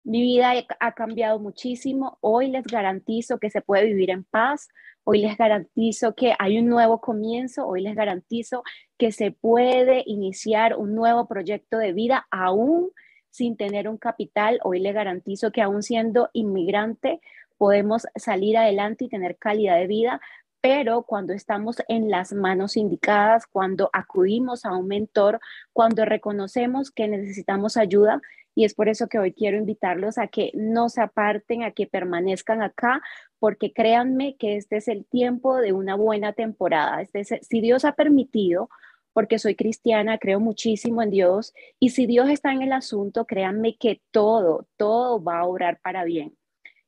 Mi 0.04 0.20
vida 0.20 0.52
ha 0.80 0.92
cambiado 0.92 1.38
muchísimo. 1.38 2.18
Hoy 2.20 2.48
les 2.48 2.64
garantizo 2.66 3.38
que 3.38 3.48
se 3.48 3.62
puede 3.62 3.86
vivir 3.86 4.10
en 4.10 4.22
paz. 4.22 4.68
Hoy 5.02 5.22
les 5.22 5.36
garantizo 5.38 6.14
que 6.14 6.34
hay 6.38 6.58
un 6.58 6.68
nuevo 6.68 7.00
comienzo. 7.00 7.66
Hoy 7.66 7.80
les 7.80 7.94
garantizo 7.94 8.62
que 8.98 9.12
se 9.12 9.30
puede 9.30 10.02
iniciar 10.04 10.76
un 10.76 10.94
nuevo 10.94 11.26
proyecto 11.26 11.78
de 11.78 11.94
vida 11.94 12.26
aún 12.30 12.90
sin 13.30 13.56
tener 13.56 13.88
un 13.88 13.96
capital. 13.96 14.60
Hoy 14.62 14.78
les 14.78 14.92
garantizo 14.92 15.50
que 15.52 15.62
aún 15.62 15.82
siendo 15.82 16.28
inmigrante 16.34 17.20
podemos 17.56 18.06
salir 18.14 18.58
adelante 18.58 19.06
y 19.06 19.08
tener 19.08 19.38
calidad 19.38 19.78
de 19.78 19.86
vida 19.86 20.20
pero 20.64 21.02
cuando 21.02 21.34
estamos 21.34 21.76
en 21.88 22.08
las 22.08 22.32
manos 22.32 22.78
indicadas, 22.78 23.46
cuando 23.46 23.90
acudimos 23.92 24.64
a 24.64 24.74
un 24.74 24.88
mentor, 24.88 25.38
cuando 25.74 26.06
reconocemos 26.06 26.90
que 26.90 27.06
necesitamos 27.06 27.76
ayuda, 27.76 28.22
y 28.54 28.64
es 28.64 28.74
por 28.74 28.88
eso 28.88 29.08
que 29.08 29.18
hoy 29.18 29.32
quiero 29.32 29.56
invitarlos 29.56 30.18
a 30.18 30.28
que 30.28 30.50
no 30.54 30.88
se 30.88 31.00
aparten, 31.00 31.62
a 31.62 31.72
que 31.72 31.86
permanezcan 31.86 32.62
acá, 32.62 33.02
porque 33.38 33.72
créanme 33.72 34.36
que 34.36 34.56
este 34.56 34.76
es 34.76 34.88
el 34.88 35.04
tiempo 35.06 35.56
de 35.56 35.72
una 35.72 35.96
buena 35.96 36.32
temporada. 36.32 37.02
Este 37.02 37.24
si 37.24 37.60
Dios 37.60 37.84
ha 37.84 37.92
permitido, 37.92 38.68
porque 39.12 39.38
soy 39.38 39.54
cristiana, 39.54 40.18
creo 40.18 40.40
muchísimo 40.40 41.02
en 41.02 41.10
Dios, 41.10 41.52
y 41.78 41.90
si 41.90 42.06
Dios 42.06 42.28
está 42.28 42.52
en 42.52 42.62
el 42.62 42.72
asunto, 42.72 43.26
créanme 43.26 43.76
que 43.76 44.02
todo, 44.10 44.66
todo 44.76 45.22
va 45.22 45.40
a 45.40 45.46
obrar 45.46 45.80
para 45.80 46.04
bien. 46.04 46.36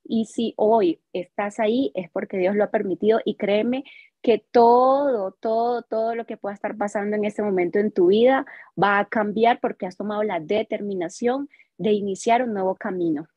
Y 0.09 0.27
si 0.27 0.55
hoy 0.57 1.01
estás 1.13 1.59
ahí 1.61 1.93
es 1.95 2.11
porque 2.11 2.39
Dios 2.39 2.57
lo 2.57 2.65
ha 2.65 2.71
permitido 2.71 3.21
y 3.25 3.37
créeme 3.37 3.85
que 4.23 4.45
todo, 4.51 5.33
todo, 5.41 5.83
todo 5.83 6.15
lo 6.15 6.27
que 6.27 6.37
pueda 6.37 6.55
estar 6.55 6.77
pasando 6.77 7.17
en 7.17 7.25
este 7.25 7.43
momento 7.43 7.79
en 7.79 7.93
tu 7.93 8.09
vida 8.09 8.45
va 8.83 8.99
a 8.99 9.05
cambiar 9.05 9.61
porque 9.61 9.87
has 9.87 9.97
tomado 9.97 10.23
la 10.23 10.41
determinación 10.41 11.49
de 11.79 11.93
iniciar 11.93 12.43
un 12.43 12.53
nuevo 12.53 12.75
camino. 12.75 13.29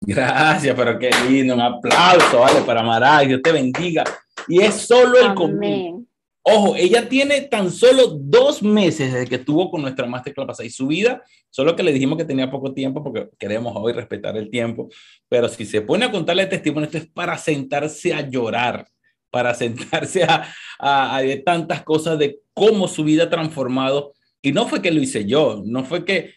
Gracias, 0.00 0.74
pero 0.74 0.98
qué 0.98 1.10
lindo, 1.28 1.54
un 1.54 1.60
aplauso, 1.60 2.40
vale, 2.40 2.60
para 2.62 2.82
Maray, 2.82 3.28
Dios 3.28 3.40
te 3.40 3.52
bendiga. 3.52 4.02
Y 4.48 4.60
es 4.60 4.74
solo 4.74 5.16
el 5.18 5.34
comienzo. 5.34 6.11
Ojo, 6.44 6.74
ella 6.74 7.08
tiene 7.08 7.42
tan 7.42 7.70
solo 7.70 8.18
dos 8.18 8.64
meses 8.64 9.12
desde 9.12 9.28
que 9.28 9.36
estuvo 9.36 9.70
con 9.70 9.82
nuestra 9.82 10.06
masterclass 10.06 10.60
y 10.64 10.70
su 10.70 10.88
vida, 10.88 11.22
solo 11.50 11.76
que 11.76 11.84
le 11.84 11.92
dijimos 11.92 12.18
que 12.18 12.24
tenía 12.24 12.50
poco 12.50 12.74
tiempo 12.74 13.02
porque 13.02 13.28
queremos 13.38 13.72
hoy 13.76 13.92
respetar 13.92 14.36
el 14.36 14.50
tiempo, 14.50 14.88
pero 15.28 15.48
si 15.48 15.64
se 15.64 15.82
pone 15.82 16.06
a 16.06 16.10
contarle 16.10 16.46
testimonio, 16.46 16.86
esto 16.86 16.98
es 16.98 17.06
para 17.06 17.38
sentarse 17.38 18.12
a 18.12 18.28
llorar, 18.28 18.88
para 19.30 19.54
sentarse 19.54 20.24
a, 20.24 20.52
a, 20.80 21.16
a 21.16 21.22
tantas 21.44 21.84
cosas 21.84 22.18
de 22.18 22.40
cómo 22.52 22.88
su 22.88 23.04
vida 23.04 23.24
ha 23.24 23.30
transformado. 23.30 24.12
Y 24.44 24.50
no 24.50 24.66
fue 24.66 24.82
que 24.82 24.90
lo 24.90 25.00
hice 25.00 25.24
yo, 25.24 25.62
no 25.64 25.84
fue 25.84 26.04
que 26.04 26.34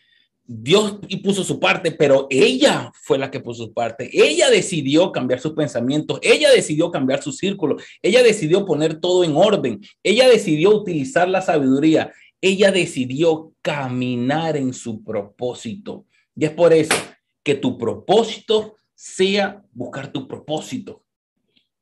Dios 0.47 0.99
puso 1.23 1.43
su 1.43 1.59
parte, 1.59 1.91
pero 1.91 2.27
ella 2.29 2.91
fue 2.93 3.17
la 3.17 3.31
que 3.31 3.39
puso 3.39 3.65
su 3.65 3.73
parte. 3.73 4.09
Ella 4.13 4.49
decidió 4.51 5.11
cambiar 5.11 5.39
sus 5.39 5.53
pensamientos, 5.53 6.19
ella 6.21 6.51
decidió 6.51 6.91
cambiar 6.91 7.23
su 7.23 7.31
círculo, 7.31 7.77
ella 8.01 8.21
decidió 8.21 8.63
poner 8.63 8.99
todo 8.99 9.23
en 9.23 9.35
orden, 9.35 9.81
ella 10.03 10.29
decidió 10.29 10.69
utilizar 10.75 11.27
la 11.27 11.41
sabiduría, 11.41 12.11
ella 12.41 12.71
decidió 12.71 13.53
caminar 13.63 14.55
en 14.55 14.73
su 14.73 15.03
propósito. 15.03 16.05
Y 16.35 16.45
es 16.45 16.51
por 16.51 16.73
eso 16.73 16.95
que 17.41 17.55
tu 17.55 17.77
propósito 17.77 18.75
sea 18.93 19.63
buscar 19.71 20.11
tu 20.11 20.27
propósito. 20.27 21.03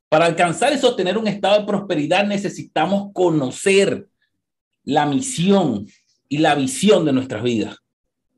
Para 0.08 0.24
alcanzar 0.24 0.72
y 0.72 0.78
sostener 0.78 1.18
un 1.18 1.28
estado 1.28 1.60
de 1.60 1.66
prosperidad 1.66 2.26
necesitamos 2.26 3.10
conocer 3.12 4.08
la 4.84 5.04
misión 5.04 5.86
y 6.28 6.38
la 6.38 6.54
visión 6.54 7.04
de 7.04 7.12
nuestras 7.12 7.42
vidas 7.42 7.83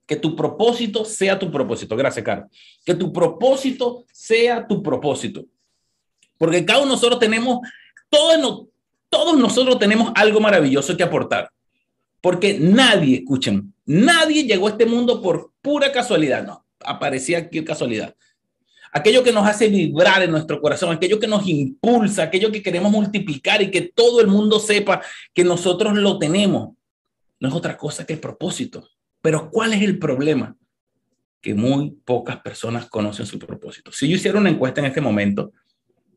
que 0.07 0.17
tu 0.17 0.37
propósito 0.37 1.05
sea 1.05 1.39
tu 1.39 1.51
propósito. 1.51 1.97
Gracias, 1.97 2.25
Carlos. 2.25 2.49
Que 2.85 2.95
tu 2.95 3.13
propósito 3.13 4.05
sea 4.13 4.67
tu 4.67 4.83
propósito. 4.83 5.45
Porque 6.39 6.65
cada 6.65 6.81
uno 6.81 6.91
de 6.91 6.93
nosotros 6.93 7.19
tenemos, 7.19 7.59
todos, 8.09 8.69
nosotros 9.37 9.79
tenemos 9.79 10.13
algo 10.15 10.41
maravilloso 10.41 10.97
que 10.97 11.03
aportar. 11.03 11.51
Porque 12.21 12.59
nadie, 12.59 13.19
escuchen, 13.19 13.75
nadie 13.85 14.45
llegó 14.45 14.69
a 14.69 14.71
este 14.71 14.87
mundo 14.87 15.21
por 15.21 15.53
pura 15.61 15.91
casualidad. 15.91 16.47
No, 16.47 16.65
aparecía 16.81 17.39
aquí 17.39 17.65
casualidad. 17.65 18.15
Aquello 18.93 19.23
que 19.23 19.33
nos 19.33 19.47
hace 19.47 19.69
vibrar 19.69 20.23
en 20.23 20.31
nuestro 20.31 20.61
corazón, 20.61 20.95
aquello 20.95 21.19
que 21.19 21.27
nos 21.27 21.47
impulsa, 21.47 22.23
aquello 22.23 22.51
que 22.51 22.63
queremos 22.63 22.91
multiplicar 22.91 23.61
y 23.61 23.71
que 23.71 23.93
todo 23.95 24.21
el 24.21 24.27
mundo 24.27 24.59
sepa 24.59 25.03
que 25.35 25.45
nosotros 25.45 25.95
lo 25.95 26.19
tenemos, 26.19 26.71
no 27.39 27.49
es 27.49 27.55
otra 27.55 27.77
cosa 27.77 28.07
que 28.07 28.15
el 28.15 28.21
propósito. 28.21 28.89
Pero 29.27 29.51
¿cuál 29.51 29.73
es 29.73 29.83
el 29.83 29.99
problema? 29.99 30.57
Que 31.41 31.53
muy 31.53 31.91
pocas 32.05 32.37
personas 32.43 32.89
conocen 32.89 33.27
su 33.27 33.41
propósito. 33.41 33.91
Si 33.91 34.09
yo 34.09 34.15
hiciera 34.15 34.39
una 34.39 34.51
encuesta 34.51 34.81
en 34.81 34.87
este 34.87 35.01
momento, 35.01 35.53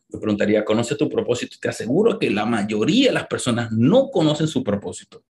me 0.10 0.20
preguntaría, 0.20 0.64
¿conoce 0.64 0.94
tu 0.94 1.10
propósito? 1.10 1.58
Te 1.60 1.70
aseguro 1.70 2.20
que 2.20 2.30
la 2.30 2.46
mayoría 2.46 3.08
de 3.08 3.14
las 3.14 3.26
personas 3.26 3.72
no 3.72 4.12
conocen 4.12 4.48
su 4.48 4.64
propósito. 4.64 5.24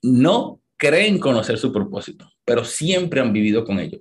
No 0.00 0.60
creen 0.76 1.18
conocer 1.18 1.58
su 1.58 1.72
propósito, 1.72 2.30
pero 2.44 2.64
siempre 2.64 3.20
han 3.20 3.32
vivido 3.32 3.64
con 3.64 3.80
ello. 3.80 4.00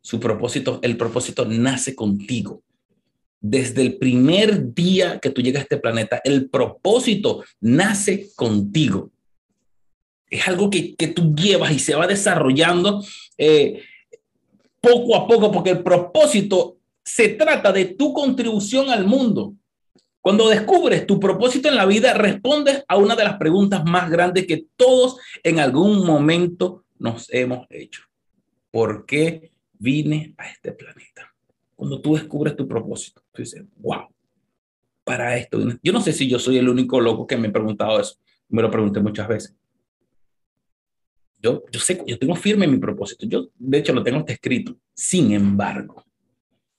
Su 0.00 0.18
propósito, 0.18 0.80
el 0.82 0.96
propósito 0.96 1.44
nace 1.44 1.94
contigo. 1.94 2.64
Desde 3.40 3.82
el 3.82 3.96
primer 3.96 4.74
día 4.74 5.20
que 5.20 5.30
tú 5.30 5.40
llegas 5.40 5.60
a 5.60 5.62
este 5.62 5.78
planeta, 5.78 6.20
el 6.24 6.50
propósito 6.50 7.44
nace 7.60 8.30
contigo 8.34 9.12
es 10.32 10.48
algo 10.48 10.70
que, 10.70 10.96
que 10.96 11.08
tú 11.08 11.34
llevas 11.34 11.72
y 11.72 11.78
se 11.78 11.94
va 11.94 12.06
desarrollando 12.06 13.04
eh, 13.36 13.82
poco 14.80 15.14
a 15.14 15.28
poco, 15.28 15.52
porque 15.52 15.70
el 15.70 15.82
propósito 15.82 16.78
se 17.04 17.28
trata 17.28 17.70
de 17.70 17.84
tu 17.84 18.14
contribución 18.14 18.88
al 18.88 19.04
mundo. 19.04 19.54
Cuando 20.22 20.48
descubres 20.48 21.06
tu 21.06 21.20
propósito 21.20 21.68
en 21.68 21.76
la 21.76 21.84
vida, 21.84 22.14
respondes 22.14 22.82
a 22.88 22.96
una 22.96 23.14
de 23.14 23.24
las 23.24 23.36
preguntas 23.36 23.84
más 23.84 24.10
grandes 24.10 24.46
que 24.46 24.64
todos 24.76 25.18
en 25.42 25.60
algún 25.60 26.06
momento 26.06 26.84
nos 26.98 27.28
hemos 27.30 27.66
hecho. 27.68 28.02
¿Por 28.70 29.04
qué 29.04 29.52
vine 29.78 30.34
a 30.38 30.48
este 30.48 30.72
planeta? 30.72 31.34
Cuando 31.76 32.00
tú 32.00 32.14
descubres 32.14 32.56
tu 32.56 32.66
propósito, 32.66 33.22
tú 33.32 33.42
dices, 33.42 33.64
wow, 33.76 34.06
para 35.04 35.36
esto. 35.36 35.58
Yo 35.82 35.92
no 35.92 36.00
sé 36.00 36.12
si 36.14 36.26
yo 36.26 36.38
soy 36.38 36.56
el 36.56 36.70
único 36.70 37.00
loco 37.00 37.26
que 37.26 37.36
me 37.36 37.48
he 37.48 37.50
preguntado 37.52 38.00
eso. 38.00 38.14
Me 38.48 38.62
lo 38.62 38.70
pregunté 38.70 39.00
muchas 39.00 39.28
veces. 39.28 39.54
Yo, 41.42 41.64
yo 41.72 41.80
sé, 41.80 42.02
yo 42.06 42.18
tengo 42.18 42.36
firme 42.36 42.68
mi 42.68 42.78
propósito. 42.78 43.26
Yo, 43.26 43.48
de 43.58 43.78
hecho, 43.78 43.92
lo 43.92 44.02
tengo 44.02 44.24
escrito. 44.26 44.76
Sin 44.94 45.32
embargo, 45.32 46.04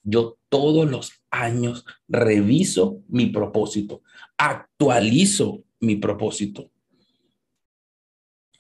yo 0.04 0.38
todos 0.48 0.90
los 0.90 1.12
años 1.30 1.86
reviso 2.08 3.02
mi 3.08 3.28
propósito, 3.28 4.02
actualizo 4.38 5.64
mi 5.80 5.98
propósito. 5.98 6.70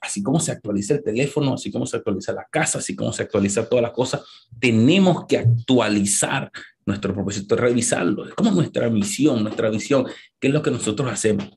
Así 0.02 0.22
como 0.22 0.40
se 0.42 0.52
actualiza 0.52 0.96
el 0.96 1.04
teléfono, 1.04 1.54
así 1.54 1.72
como 1.72 1.86
se 1.86 1.96
actualiza 1.96 2.34
la 2.34 2.46
casa, 2.52 2.80
así 2.80 2.94
como 2.94 3.14
se 3.14 3.24
actualiza 3.24 3.70
todas 3.70 3.84
las 3.84 3.94
cosas, 3.94 4.22
tenemos 4.60 5.26
que 5.26 5.38
actualizar 5.38 6.52
nuestro 6.86 7.14
propósito, 7.14 7.56
revisarlo. 7.56 8.28
Es 8.28 8.34
como 8.34 8.52
nuestra 8.52 8.90
misión, 8.90 9.44
nuestra 9.44 9.70
visión, 9.70 10.06
que 10.40 10.48
es 10.48 10.54
lo 10.54 10.62
que 10.62 10.72
nosotros 10.72 11.10
hacemos. 11.10 11.50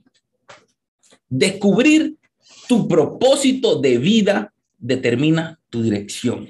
Descubrir 1.29 2.17
tu 2.67 2.89
propósito 2.89 3.81
de 3.81 3.99
vida 3.99 4.53
determina 4.79 5.61
tu 5.71 5.83
dirección. 5.83 6.49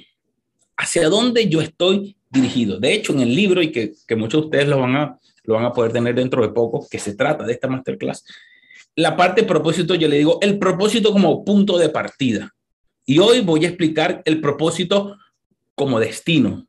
Hacia 0.77 1.09
dónde 1.09 1.49
yo 1.49 1.61
estoy 1.61 2.17
dirigido. 2.31 2.79
De 2.79 2.93
hecho, 2.93 3.13
en 3.13 3.21
el 3.21 3.35
libro, 3.35 3.63
y 3.63 3.73
que, 3.73 3.95
muchos 4.17 4.43
de 4.43 4.47
ustedes 4.47 4.69
lo 4.69 4.81
van, 4.81 4.97
a, 4.97 5.19
lo 5.45 5.55
van 5.55 5.65
a 5.65 5.73
poder 5.73 5.93
tener 5.93 6.15
dentro 6.15 6.43
de 6.43 6.53
poco, 6.53 6.87
que 6.91 6.99
se 6.99 7.15
trata 7.15 7.45
de 7.45 7.53
esta 7.53 7.69
masterclass, 7.69 8.25
la 8.95 9.17
parte 9.17 9.43
propósito, 9.43 9.95
yo 9.95 10.09
le 10.09 10.19
digo 10.19 10.39
el 10.41 10.59
propósito 10.59 11.13
como 11.13 11.45
punto 11.45 11.79
de 11.79 11.89
partida. 11.91 12.55
Y 13.05 13.19
hoy 13.19 13.41
voy 13.41 13.65
a 13.65 13.69
explicar 13.69 14.23
el 14.25 14.41
propósito 14.41 15.17
como 15.75 16.01
destino. 16.01 16.67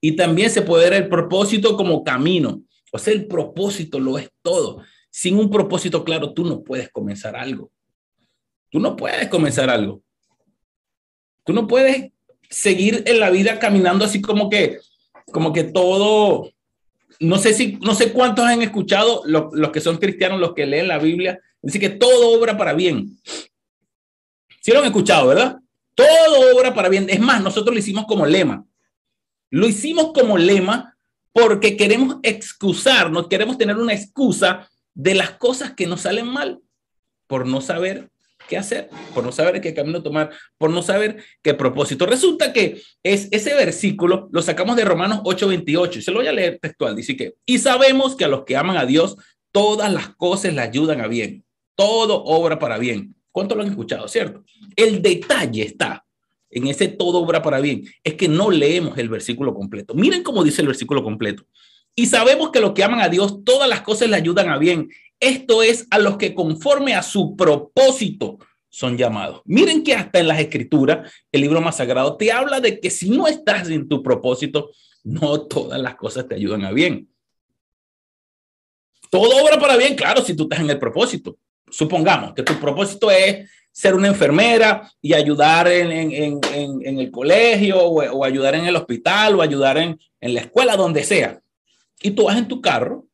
Y 0.00 0.12
también 0.12 0.50
se 0.50 0.62
puede 0.62 0.88
ver 0.88 1.02
el 1.02 1.08
propósito 1.08 1.76
como 1.76 2.04
camino. 2.04 2.62
O 2.92 2.98
sea, 2.98 3.12
el 3.12 3.26
propósito 3.26 3.98
lo 3.98 4.18
es 4.18 4.30
todo. 4.40 4.82
Sin 5.10 5.36
un 5.36 5.50
propósito 5.50 6.04
claro, 6.04 6.32
tú 6.32 6.44
no 6.44 6.62
puedes 6.62 6.90
comenzar 6.90 7.34
algo. 7.36 7.70
Tú 8.76 8.80
no 8.80 8.94
puedes 8.94 9.28
comenzar 9.28 9.70
algo. 9.70 10.02
Tú 11.46 11.54
no 11.54 11.66
puedes 11.66 12.12
seguir 12.50 13.04
en 13.06 13.20
la 13.20 13.30
vida 13.30 13.58
caminando 13.58 14.04
así 14.04 14.20
como 14.20 14.50
que, 14.50 14.80
como 15.32 15.54
que 15.54 15.64
todo, 15.64 16.52
no 17.18 17.38
sé 17.38 17.54
si, 17.54 17.78
no 17.80 17.94
sé 17.94 18.12
cuántos 18.12 18.44
han 18.44 18.60
escuchado 18.60 19.22
los 19.24 19.70
que 19.70 19.80
son 19.80 19.96
cristianos, 19.96 20.40
los 20.40 20.52
que 20.52 20.66
leen 20.66 20.88
la 20.88 20.98
Biblia, 20.98 21.40
dice 21.62 21.80
que 21.80 21.88
todo 21.88 22.38
obra 22.38 22.58
para 22.58 22.74
bien. 22.74 23.18
Sí 24.60 24.72
lo 24.72 24.80
han 24.80 24.84
escuchado, 24.84 25.28
¿verdad? 25.28 25.56
Todo 25.94 26.54
obra 26.54 26.74
para 26.74 26.90
bien. 26.90 27.06
Es 27.08 27.18
más, 27.18 27.42
nosotros 27.42 27.74
lo 27.74 27.80
hicimos 27.80 28.04
como 28.04 28.26
lema. 28.26 28.62
Lo 29.48 29.66
hicimos 29.66 30.12
como 30.12 30.36
lema 30.36 30.98
porque 31.32 31.78
queremos 31.78 32.18
excusarnos, 32.22 33.28
queremos 33.28 33.56
tener 33.56 33.78
una 33.78 33.94
excusa 33.94 34.68
de 34.92 35.14
las 35.14 35.30
cosas 35.30 35.72
que 35.72 35.86
nos 35.86 36.02
salen 36.02 36.26
mal 36.26 36.60
por 37.26 37.46
no 37.46 37.62
saber 37.62 38.10
qué 38.48 38.56
hacer, 38.56 38.88
por 39.14 39.24
no 39.24 39.32
saber 39.32 39.60
qué 39.60 39.74
camino 39.74 40.02
tomar, 40.02 40.30
por 40.58 40.70
no 40.70 40.82
saber 40.82 41.22
qué 41.42 41.54
propósito. 41.54 42.06
Resulta 42.06 42.52
que 42.52 42.80
es 43.02 43.28
ese 43.30 43.54
versículo 43.54 44.28
lo 44.32 44.42
sacamos 44.42 44.76
de 44.76 44.84
Romanos 44.84 45.20
8:28 45.24 45.98
y 45.98 46.02
se 46.02 46.10
lo 46.10 46.18
voy 46.18 46.26
a 46.26 46.32
leer 46.32 46.58
textual. 46.60 46.96
Dice 46.96 47.16
que, 47.16 47.34
y 47.44 47.58
sabemos 47.58 48.16
que 48.16 48.24
a 48.24 48.28
los 48.28 48.44
que 48.44 48.56
aman 48.56 48.76
a 48.76 48.86
Dios, 48.86 49.16
todas 49.52 49.92
las 49.92 50.10
cosas 50.16 50.54
le 50.54 50.60
ayudan 50.60 51.00
a 51.00 51.08
bien, 51.08 51.44
todo 51.74 52.22
obra 52.24 52.58
para 52.58 52.78
bien. 52.78 53.14
¿Cuánto 53.32 53.54
lo 53.54 53.62
han 53.62 53.68
escuchado, 53.68 54.08
cierto? 54.08 54.44
El 54.76 55.02
detalle 55.02 55.62
está 55.62 56.06
en 56.50 56.68
ese 56.68 56.88
todo 56.88 57.18
obra 57.18 57.42
para 57.42 57.60
bien, 57.60 57.84
es 58.02 58.14
que 58.14 58.28
no 58.28 58.50
leemos 58.50 58.96
el 58.98 59.08
versículo 59.08 59.52
completo. 59.52 59.94
Miren 59.94 60.22
cómo 60.22 60.42
dice 60.42 60.62
el 60.62 60.68
versículo 60.68 61.02
completo. 61.02 61.44
Y 61.94 62.06
sabemos 62.06 62.50
que 62.50 62.60
los 62.60 62.72
que 62.72 62.84
aman 62.84 63.00
a 63.00 63.08
Dios, 63.08 63.42
todas 63.44 63.68
las 63.68 63.80
cosas 63.80 64.10
le 64.10 64.16
ayudan 64.16 64.50
a 64.50 64.58
bien. 64.58 64.90
Esto 65.20 65.62
es 65.62 65.86
a 65.90 65.98
los 65.98 66.16
que 66.16 66.34
conforme 66.34 66.94
a 66.94 67.02
su 67.02 67.36
propósito 67.36 68.38
son 68.68 68.98
llamados. 68.98 69.40
Miren 69.46 69.82
que 69.82 69.94
hasta 69.94 70.18
en 70.18 70.28
las 70.28 70.38
escrituras, 70.38 71.10
el 71.32 71.40
libro 71.40 71.60
más 71.60 71.78
sagrado 71.78 72.16
te 72.16 72.30
habla 72.30 72.60
de 72.60 72.78
que 72.78 72.90
si 72.90 73.08
no 73.08 73.26
estás 73.26 73.68
en 73.70 73.88
tu 73.88 74.02
propósito, 74.02 74.70
no 75.02 75.42
todas 75.42 75.80
las 75.80 75.94
cosas 75.94 76.28
te 76.28 76.34
ayudan 76.34 76.64
a 76.64 76.72
bien. 76.72 77.08
Todo 79.08 79.42
obra 79.42 79.58
para 79.58 79.76
bien, 79.76 79.94
claro, 79.94 80.22
si 80.22 80.34
tú 80.34 80.42
estás 80.42 80.60
en 80.60 80.68
el 80.68 80.78
propósito. 80.78 81.38
Supongamos 81.70 82.34
que 82.34 82.42
tu 82.42 82.54
propósito 82.60 83.10
es 83.10 83.48
ser 83.72 83.94
una 83.94 84.08
enfermera 84.08 84.90
y 85.00 85.14
ayudar 85.14 85.68
en, 85.68 85.90
el 85.92 87.10
colegio 87.10 87.82
o, 87.82 88.24
ayudar 88.24 88.56
en 88.56 88.66
el 88.66 88.76
hospital 88.76 89.36
o 89.36 89.42
ayudar 89.42 89.78
en, 89.78 89.98
en 90.20 90.34
la 90.34 90.40
escuela, 90.40 90.76
donde 90.76 91.02
sea. 91.02 91.40
Y 92.02 92.10
tú 92.10 92.24
vas 92.24 92.36
en 92.36 92.48
tu 92.48 92.60
carro 92.60 93.06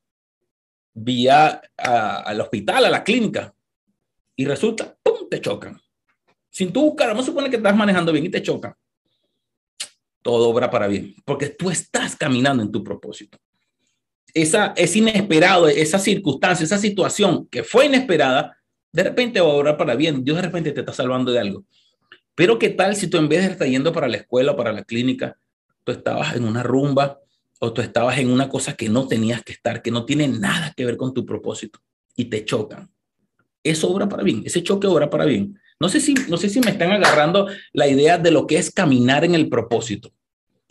vía 0.94 1.62
al 1.76 2.40
hospital, 2.40 2.84
a 2.84 2.90
la 2.90 3.04
clínica, 3.04 3.54
y 4.36 4.44
resulta, 4.44 4.96
¡pum!, 5.02 5.28
te 5.30 5.40
chocan. 5.40 5.80
Sin 6.50 6.72
tú 6.72 6.82
buscar, 6.82 7.08
vamos 7.08 7.24
a 7.24 7.26
suponer 7.26 7.50
que 7.50 7.56
estás 7.56 7.76
manejando 7.76 8.12
bien 8.12 8.26
y 8.26 8.30
te 8.30 8.42
chocan. 8.42 8.74
Todo 10.20 10.48
obra 10.48 10.70
para 10.70 10.86
bien, 10.86 11.14
porque 11.24 11.48
tú 11.48 11.70
estás 11.70 12.16
caminando 12.16 12.62
en 12.62 12.70
tu 12.70 12.84
propósito. 12.84 13.38
Esa 14.34 14.72
es 14.76 14.94
inesperado, 14.96 15.68
esa 15.68 15.98
circunstancia, 15.98 16.64
esa 16.64 16.78
situación 16.78 17.46
que 17.48 17.64
fue 17.64 17.86
inesperada, 17.86 18.56
de 18.92 19.02
repente 19.02 19.40
va 19.40 19.48
a 19.48 19.54
obrar 19.54 19.76
para 19.76 19.94
bien. 19.94 20.24
Dios 20.24 20.36
de 20.36 20.42
repente 20.42 20.72
te 20.72 20.80
está 20.80 20.92
salvando 20.92 21.32
de 21.32 21.40
algo. 21.40 21.64
Pero 22.34 22.58
qué 22.58 22.70
tal 22.70 22.96
si 22.96 23.08
tú 23.08 23.18
en 23.18 23.28
vez 23.28 23.44
de 23.44 23.52
estar 23.52 23.68
yendo 23.68 23.92
para 23.92 24.08
la 24.08 24.18
escuela 24.18 24.52
o 24.52 24.56
para 24.56 24.72
la 24.72 24.84
clínica, 24.84 25.36
tú 25.84 25.92
estabas 25.92 26.34
en 26.36 26.44
una 26.44 26.62
rumba, 26.62 27.18
o 27.64 27.72
tú 27.72 27.80
estabas 27.80 28.18
en 28.18 28.28
una 28.28 28.48
cosa 28.48 28.74
que 28.74 28.88
no 28.88 29.06
tenías 29.06 29.44
que 29.44 29.52
estar, 29.52 29.82
que 29.82 29.92
no 29.92 30.04
tiene 30.04 30.26
nada 30.26 30.74
que 30.76 30.84
ver 30.84 30.96
con 30.96 31.14
tu 31.14 31.24
propósito 31.24 31.78
y 32.16 32.24
te 32.24 32.44
chocan. 32.44 32.90
Eso 33.62 33.88
obra 33.88 34.08
para 34.08 34.24
bien, 34.24 34.42
ese 34.44 34.64
choque 34.64 34.88
obra 34.88 35.08
para 35.08 35.26
bien. 35.26 35.56
No 35.78 35.88
sé 35.88 36.00
si, 36.00 36.14
no 36.28 36.36
sé 36.36 36.48
si 36.48 36.58
me 36.58 36.72
están 36.72 36.90
agarrando 36.90 37.46
la 37.72 37.86
idea 37.86 38.18
de 38.18 38.32
lo 38.32 38.48
que 38.48 38.56
es 38.56 38.72
caminar 38.72 39.24
en 39.24 39.36
el 39.36 39.48
propósito. 39.48 40.12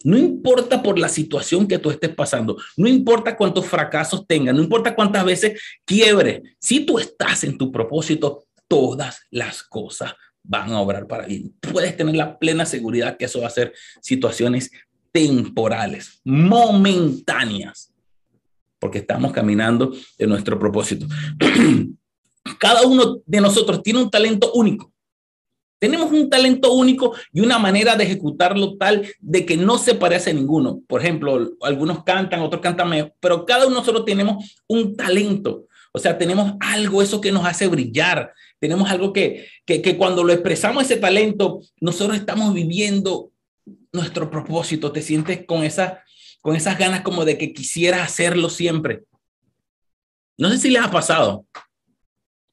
No 0.04 0.18
importa 0.18 0.84
por 0.84 1.00
la 1.00 1.08
situación 1.08 1.66
que 1.66 1.80
tú 1.80 1.92
estés 1.92 2.14
pasando, 2.14 2.58
no 2.76 2.90
importa 2.90 3.38
cuántos 3.38 3.68
fracasos 3.68 4.28
tengas, 4.28 4.54
no 4.54 4.62
importa 4.62 4.94
cuántas 4.94 5.24
veces 5.24 5.62
quiebre, 5.86 6.44
si 6.60 6.86
tú 6.86 7.00
estás 7.00 7.46
en 7.46 7.58
tu 7.58 7.72
propósito, 7.72 8.44
todas 8.68 9.22
las 9.30 9.64
cosas 9.64 10.14
van 10.44 10.72
a 10.72 10.82
obrar 10.82 11.08
para 11.08 11.26
bien. 11.26 11.56
Puedes 11.72 11.96
tener 11.96 12.18
la 12.18 12.38
plena 12.38 12.66
seguridad 12.66 13.16
que 13.16 13.26
eso 13.26 13.40
va 13.40 13.48
a 13.48 13.52
ser 13.52 13.74
situaciones 14.02 14.72
temporales, 15.12 16.22
momentáneas, 16.24 17.94
porque 18.80 19.00
estamos 19.00 19.32
caminando 19.32 19.94
en 20.18 20.30
nuestro 20.30 20.58
propósito. 20.58 21.06
Cada 22.60 22.84
uno 22.88 23.20
de 23.26 23.42
nosotros 23.42 23.84
tiene 23.84 24.02
un 24.02 24.10
talento 24.10 24.52
único. 24.54 24.92
Tenemos 25.80 26.12
un 26.12 26.30
talento 26.30 26.74
único 26.74 27.16
y 27.34 27.42
una 27.42 27.58
manera 27.58 27.96
de 27.96 28.04
ejecutarlo 28.04 28.78
tal 28.78 29.08
de 29.20 29.46
que 29.48 29.58
no 29.58 29.80
se 29.80 29.96
parece 29.96 30.30
a 30.30 30.34
ninguno. 30.34 30.82
Por 30.88 31.02
ejemplo, 31.02 31.54
algunos 31.62 32.04
cantan, 32.04 32.42
otros 32.42 32.62
cantan 32.62 32.90
mejor, 32.90 33.14
pero 33.20 33.46
cada 33.46 33.66
uno 33.66 33.76
de 33.76 33.82
nosotros 33.82 34.06
tenemos 34.06 34.62
un 34.68 34.96
talento. 34.96 35.66
O 35.92 36.00
sea, 36.00 36.18
tenemos 36.18 36.54
algo, 36.60 37.02
eso 37.02 37.20
que 37.20 37.32
nos 37.32 37.46
hace 37.46 37.68
brillar. 37.68 38.32
Tenemos 38.60 38.90
algo 38.92 39.12
que, 39.12 39.48
que 39.66 39.98
cuando 39.98 40.24
lo 40.24 40.32
expresamos 40.32 40.84
ese 40.84 40.98
talento, 40.98 41.62
nosotros 41.80 42.16
estamos 42.16 42.54
viviendo 42.54 43.31
nuestro 43.92 44.30
propósito, 44.30 44.92
te 44.92 45.02
sientes 45.02 45.46
con, 45.46 45.64
esa, 45.64 46.04
con 46.42 46.56
esas 46.56 46.78
ganas 46.78 47.02
como 47.02 47.26
de 47.26 47.38
que 47.38 47.54
quisieras 47.54 48.02
hacerlo 48.02 48.50
siempre. 48.50 49.04
No 50.38 50.50
sé 50.50 50.58
si 50.58 50.70
les 50.70 50.82
ha 50.82 50.92
pasado. 50.92 51.46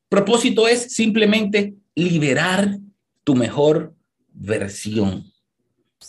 Propósito 0.08 0.66
es 0.66 0.94
simplemente 0.94 1.74
liberar 1.94 2.78
tu 3.24 3.34
mejor 3.34 3.94
versión, 4.28 5.30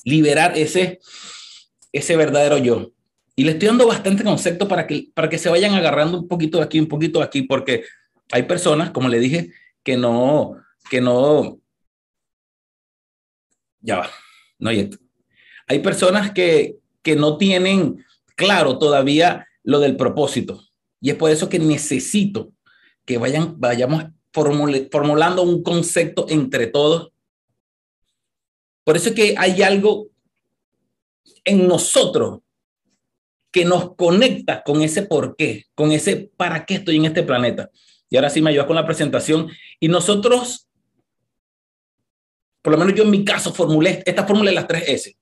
liberar 0.04 0.58
ese, 0.58 1.00
ese 1.92 2.15
verdadero 2.15 2.58
yo. 2.58 2.92
Y 3.36 3.44
le 3.44 3.52
estoy 3.52 3.68
dando 3.68 3.88
bastante 3.88 4.24
concepto 4.24 4.68
para 4.68 4.86
que, 4.88 5.10
para 5.13 5.30
que 5.30 5.38
se 5.38 5.50
vayan 5.50 5.74
agarrando 5.74 6.20
un 6.20 6.28
poquito 6.28 6.58
de 6.58 6.65
aquí, 6.65 6.80
un 6.80 6.88
poquito 6.88 7.20
de 7.20 7.26
aquí, 7.26 7.44
porque 7.44 7.84
hay 8.32 8.44
personas, 8.44 8.92
como 8.92 9.08
le 9.10 9.20
dije, 9.20 9.52
que 9.84 9.96
no, 9.96 10.58
que 10.89 11.00
no, 11.00 11.60
ya 13.82 14.00
va, 14.00 14.10
no 14.60 14.70
hay 14.70 14.82
esto 14.82 14.98
hay 15.69 15.79
personas 15.79 16.32
que, 16.32 16.75
no 17.17 17.38
tienen 17.38 18.05
claro 18.36 18.77
todavía 18.77 19.47
lo 19.63 19.79
del 19.79 19.97
propósito. 19.97 20.62
Y 21.01 21.10
es 21.10 21.15
por 21.15 21.32
eso 21.32 21.49
que 21.49 21.58
necesito 21.58 22.51
que 23.03 23.17
vayan, 23.17 23.60
vayamos 23.60 24.03
formulando 24.32 25.41
un 25.41 25.63
concepto 25.63 26.27
entre 26.29 26.67
todos. 26.67 27.12
Por 28.84 28.95
eso 28.95 29.10
es 29.10 29.15
que 29.15 29.34
hay 29.39 29.63
algo 29.63 30.10
en 31.45 31.67
nosotros 31.67 32.41
que 33.51 33.65
nos 33.65 33.95
conecta 33.95 34.62
con 34.62 34.84
ese 34.84 35.01
por 35.01 35.36
qué, 35.36 35.65
con 35.73 35.91
ese 35.91 36.29
para 36.38 36.63
qué 36.67 36.75
estoy 36.75 36.97
en 36.97 37.05
este 37.05 37.23
planeta. 37.23 37.71
Y 38.08 38.17
ahora 38.17 38.29
sí 38.29 38.39
me 38.39 38.51
ayuda 38.51 38.67
con 38.67 38.75
la 38.75 38.86
presentación. 38.86 39.49
Y 39.79 39.88
nosotros, 39.88 40.67
por 42.62 42.73
lo 42.73 42.77
menos 42.77 42.93
yo 42.93 43.03
en 43.03 43.10
mi 43.10 43.25
caso, 43.25 43.51
formulé 43.51 44.03
esta 44.05 44.27
fórmula 44.27 44.51
de 44.51 44.55
las 44.55 44.67
tres 44.67 44.84
S. 44.86 45.18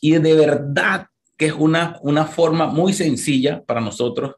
Y 0.00 0.12
de 0.12 0.34
verdad 0.34 1.06
que 1.36 1.46
es 1.46 1.52
una, 1.52 1.98
una 2.02 2.24
forma 2.26 2.66
muy 2.66 2.92
sencilla 2.92 3.62
para 3.64 3.80
nosotros 3.80 4.34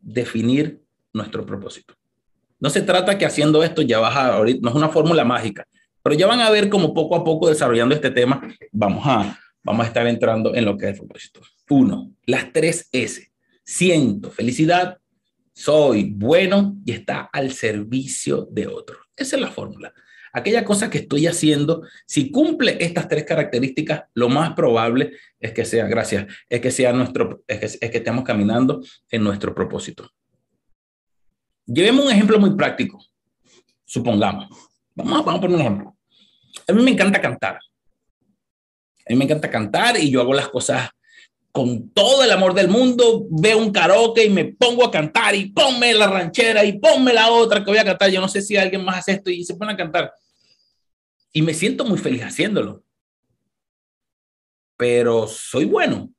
definir 0.00 0.80
nuestro 1.12 1.44
propósito. 1.44 1.94
No 2.60 2.70
se 2.70 2.82
trata 2.82 3.18
que 3.18 3.26
haciendo 3.26 3.62
esto 3.62 3.82
ya 3.82 3.98
vas 3.98 4.16
a, 4.16 4.36
ahorita, 4.36 4.60
no 4.62 4.70
es 4.70 4.74
una 4.74 4.88
fórmula 4.88 5.24
mágica, 5.24 5.66
pero 6.02 6.16
ya 6.16 6.26
van 6.26 6.40
a 6.40 6.50
ver 6.50 6.68
como 6.68 6.94
poco 6.94 7.16
a 7.16 7.24
poco 7.24 7.48
desarrollando 7.48 7.94
este 7.94 8.10
tema, 8.10 8.40
vamos 8.72 9.02
a, 9.06 9.38
vamos 9.62 9.84
a 9.84 9.88
estar 9.88 10.06
entrando 10.06 10.54
en 10.54 10.64
lo 10.64 10.76
que 10.76 10.86
es 10.86 10.92
el 10.92 10.98
propósito. 10.98 11.40
Uno, 11.70 12.12
las 12.26 12.52
tres 12.52 12.88
S. 12.92 13.30
Siento 13.64 14.30
felicidad, 14.30 14.98
soy 15.52 16.12
bueno 16.14 16.76
y 16.84 16.92
está 16.92 17.30
al 17.32 17.52
servicio 17.52 18.46
de 18.50 18.66
otro. 18.66 18.98
Esa 19.16 19.36
es 19.36 19.42
la 19.42 19.50
fórmula. 19.50 19.92
Aquella 20.36 20.64
cosa 20.64 20.90
que 20.90 20.98
estoy 20.98 21.28
haciendo, 21.28 21.82
si 22.06 22.32
cumple 22.32 22.76
estas 22.80 23.06
tres 23.06 23.22
características, 23.22 24.02
lo 24.14 24.28
más 24.28 24.52
probable 24.54 25.12
es 25.38 25.52
que 25.52 25.64
sea, 25.64 25.86
gracias, 25.86 26.26
es 26.48 26.60
que 26.60 26.72
sea 26.72 26.92
nuestro, 26.92 27.44
es 27.46 27.60
que, 27.60 27.66
es 27.66 27.90
que 27.90 27.98
estemos 27.98 28.24
caminando 28.24 28.82
en 29.12 29.22
nuestro 29.22 29.54
propósito. 29.54 30.10
Llevemos 31.66 32.06
un 32.06 32.10
ejemplo 32.10 32.40
muy 32.40 32.56
práctico. 32.56 32.98
Supongamos, 33.84 34.48
vamos, 34.96 35.24
vamos 35.24 35.38
a 35.38 35.40
poner 35.40 35.54
un 35.54 35.60
ejemplo. 35.60 35.96
A 36.66 36.72
mí 36.72 36.82
me 36.82 36.90
encanta 36.90 37.20
cantar. 37.20 37.54
A 37.54 39.10
mí 39.10 39.16
me 39.16 39.26
encanta 39.26 39.48
cantar 39.48 39.96
y 40.00 40.10
yo 40.10 40.20
hago 40.20 40.34
las 40.34 40.48
cosas 40.48 40.90
con 41.52 41.90
todo 41.90 42.24
el 42.24 42.32
amor 42.32 42.54
del 42.54 42.66
mundo, 42.66 43.28
veo 43.30 43.58
un 43.58 43.70
karaoke 43.70 44.24
y 44.24 44.30
me 44.30 44.46
pongo 44.46 44.84
a 44.84 44.90
cantar 44.90 45.36
y 45.36 45.50
ponme 45.50 45.94
la 45.94 46.08
ranchera 46.08 46.64
y 46.64 46.80
ponme 46.80 47.12
la 47.12 47.30
otra 47.30 47.62
que 47.62 47.70
voy 47.70 47.78
a 47.78 47.84
cantar. 47.84 48.10
Yo 48.10 48.20
no 48.20 48.26
sé 48.26 48.42
si 48.42 48.56
alguien 48.56 48.84
más 48.84 48.98
hace 48.98 49.12
esto 49.12 49.30
y 49.30 49.44
se 49.44 49.54
pone 49.54 49.72
a 49.72 49.76
cantar. 49.76 50.12
Y 51.36 51.42
me 51.42 51.52
siento 51.52 51.84
muy 51.84 51.98
feliz 51.98 52.22
haciéndolo. 52.22 52.84
Pero 54.76 55.26
soy 55.26 55.64
bueno. 55.64 56.14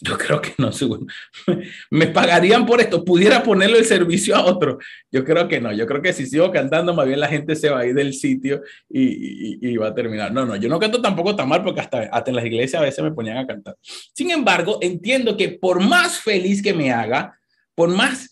Yo 0.00 0.18
creo 0.18 0.42
que 0.42 0.52
no 0.58 0.72
soy 0.72 0.88
bueno. 0.88 1.06
Me 1.90 2.08
pagarían 2.08 2.66
por 2.66 2.80
esto. 2.80 3.04
Pudiera 3.04 3.44
ponerlo 3.44 3.78
el 3.78 3.84
servicio 3.84 4.34
a 4.34 4.44
otro. 4.44 4.78
Yo 5.10 5.24
creo 5.24 5.46
que 5.46 5.60
no. 5.60 5.72
Yo 5.72 5.86
creo 5.86 6.02
que 6.02 6.12
si 6.12 6.26
sigo 6.26 6.50
cantando, 6.50 6.92
más 6.94 7.06
bien 7.06 7.20
la 7.20 7.28
gente 7.28 7.54
se 7.54 7.70
va 7.70 7.80
a 7.80 7.86
ir 7.86 7.94
del 7.94 8.12
sitio 8.12 8.60
y, 8.90 9.66
y, 9.66 9.76
va 9.76 9.88
a 9.88 9.94
terminar. 9.94 10.32
No, 10.32 10.44
no. 10.44 10.56
Yo 10.56 10.68
no 10.68 10.80
canto 10.80 11.00
tampoco 11.00 11.34
tan 11.36 11.48
mal 11.48 11.62
porque 11.62 11.80
hasta, 11.80 12.00
hasta 12.12 12.30
en 12.30 12.36
las 12.36 12.44
iglesias 12.44 12.82
a 12.82 12.84
veces 12.84 13.02
me 13.04 13.12
ponían 13.12 13.38
a 13.38 13.46
cantar. 13.46 13.76
Sin 13.80 14.32
embargo, 14.32 14.78
entiendo 14.82 15.36
que 15.36 15.50
por 15.50 15.80
más 15.80 16.18
feliz 16.18 16.60
que 16.60 16.74
me 16.74 16.92
haga, 16.92 17.38
por 17.74 17.88
más, 17.88 18.28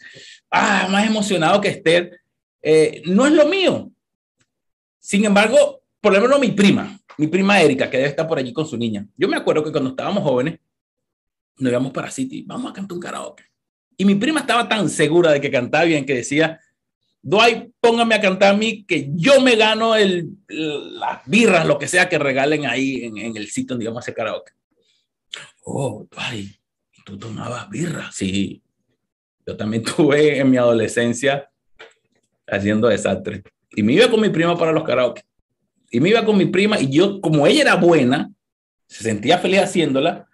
ah, 0.50 0.88
más 0.90 1.06
emocionado 1.06 1.60
que 1.60 1.68
esté, 1.68 2.10
eh, 2.60 3.02
no 3.06 3.24
es 3.26 3.32
lo 3.32 3.46
mío. 3.46 3.93
Sin 5.04 5.22
embargo, 5.26 5.82
por 6.00 6.14
lo 6.14 6.20
menos 6.22 6.40
mi 6.40 6.52
prima, 6.52 6.98
mi 7.18 7.26
prima 7.26 7.60
Erika, 7.60 7.90
que 7.90 7.98
debe 7.98 8.08
estar 8.08 8.26
por 8.26 8.38
allí 8.38 8.54
con 8.54 8.66
su 8.66 8.78
niña. 8.78 9.06
Yo 9.18 9.28
me 9.28 9.36
acuerdo 9.36 9.62
que 9.62 9.70
cuando 9.70 9.90
estábamos 9.90 10.22
jóvenes, 10.22 10.58
nos 11.58 11.70
íbamos 11.70 11.92
para 11.92 12.10
City, 12.10 12.42
vamos 12.46 12.70
a 12.70 12.72
cantar 12.72 12.94
un 12.94 13.02
karaoke. 13.02 13.44
Y 13.98 14.06
mi 14.06 14.14
prima 14.14 14.40
estaba 14.40 14.66
tan 14.66 14.88
segura 14.88 15.30
de 15.32 15.42
que 15.42 15.50
cantaba 15.50 15.84
bien 15.84 16.06
que 16.06 16.14
decía, 16.14 16.58
Dwight, 17.20 17.70
póngame 17.80 18.14
a 18.14 18.20
cantar 18.22 18.54
a 18.54 18.56
mí 18.56 18.86
que 18.86 19.10
yo 19.12 19.42
me 19.42 19.56
gano 19.56 19.94
el, 19.94 20.38
las 20.48 21.20
birras, 21.26 21.66
lo 21.66 21.78
que 21.78 21.86
sea 21.86 22.08
que 22.08 22.18
regalen 22.18 22.64
ahí 22.64 23.04
en, 23.04 23.36
el 23.36 23.48
sitio 23.48 23.74
donde 23.74 23.84
íbamos 23.84 24.00
a 24.00 24.04
hacer 24.04 24.14
karaoke. 24.14 24.52
Oh, 25.64 26.08
Dwight, 26.10 26.56
¿tú 27.04 27.18
tomabas 27.18 27.68
birra? 27.68 28.10
Sí. 28.10 28.62
Yo 29.46 29.54
también 29.54 29.82
tuve 29.96 30.38
en 30.38 30.50
mi 30.50 30.56
adolescencia 30.56 31.50
haciendo 32.46 32.88
desastre. 32.88 33.42
Y 33.76 33.82
me 33.82 33.92
iba 33.92 34.10
con 34.10 34.20
mi 34.20 34.28
prima 34.28 34.56
para 34.56 34.72
los 34.72 34.84
karaoke. 34.84 35.24
Y 35.90 36.00
me 36.00 36.08
iba 36.08 36.24
con 36.24 36.36
mi 36.36 36.46
prima 36.46 36.80
y 36.80 36.90
yo, 36.90 37.20
como 37.20 37.46
ella 37.46 37.62
era 37.62 37.74
buena, 37.76 38.30
se 38.86 39.04
sentía 39.04 39.38
feliz 39.38 39.60
haciéndola, 39.60 40.28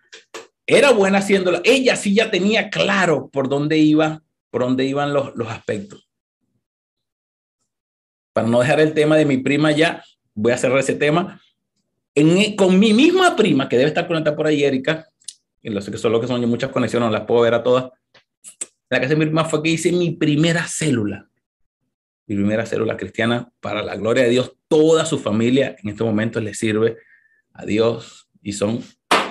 era 0.66 0.92
buena 0.92 1.18
haciéndola. 1.18 1.60
Ella 1.64 1.96
sí 1.96 2.14
ya 2.14 2.30
tenía 2.30 2.70
claro 2.70 3.28
por 3.30 3.48
dónde 3.48 3.78
iba, 3.78 4.22
por 4.50 4.62
dónde 4.62 4.84
iban 4.84 5.12
los, 5.12 5.34
los 5.34 5.48
aspectos. 5.48 6.08
Para 8.32 8.48
no 8.48 8.60
dejar 8.60 8.80
el 8.80 8.94
tema 8.94 9.16
de 9.16 9.24
mi 9.24 9.38
prima 9.38 9.72
ya, 9.72 10.04
voy 10.34 10.52
a 10.52 10.58
cerrar 10.58 10.78
ese 10.78 10.94
tema. 10.94 11.40
En, 12.14 12.56
con 12.56 12.78
mi 12.78 12.92
misma 12.92 13.36
prima, 13.36 13.68
que 13.68 13.76
debe 13.76 13.88
estar 13.88 14.06
conectada 14.06 14.36
por 14.36 14.46
ahí, 14.46 14.64
Erika, 14.64 15.08
y 15.62 15.70
lo 15.70 15.80
sé 15.80 15.90
que 15.90 15.98
solo 15.98 16.20
que 16.20 16.26
son 16.26 16.46
muchas 16.48 16.70
conexiones, 16.70 17.08
no 17.08 17.12
las 17.12 17.26
puedo 17.26 17.42
ver 17.42 17.54
a 17.54 17.62
todas. 17.62 17.90
La 18.88 18.98
casa 18.98 19.10
de 19.10 19.16
mi 19.16 19.26
prima 19.26 19.44
fue 19.44 19.62
que 19.62 19.70
hice 19.70 19.92
mi 19.92 20.12
primera 20.12 20.66
célula. 20.66 21.29
Mi 22.30 22.36
primera 22.36 22.64
célula 22.64 22.96
cristiana, 22.96 23.50
para 23.58 23.82
la 23.82 23.96
gloria 23.96 24.22
de 24.22 24.30
Dios, 24.30 24.52
toda 24.68 25.04
su 25.04 25.18
familia 25.18 25.74
en 25.82 25.90
este 25.90 26.04
momento 26.04 26.40
le 26.40 26.54
sirve 26.54 26.96
a 27.52 27.64
Dios 27.66 28.28
y 28.40 28.52
son 28.52 28.84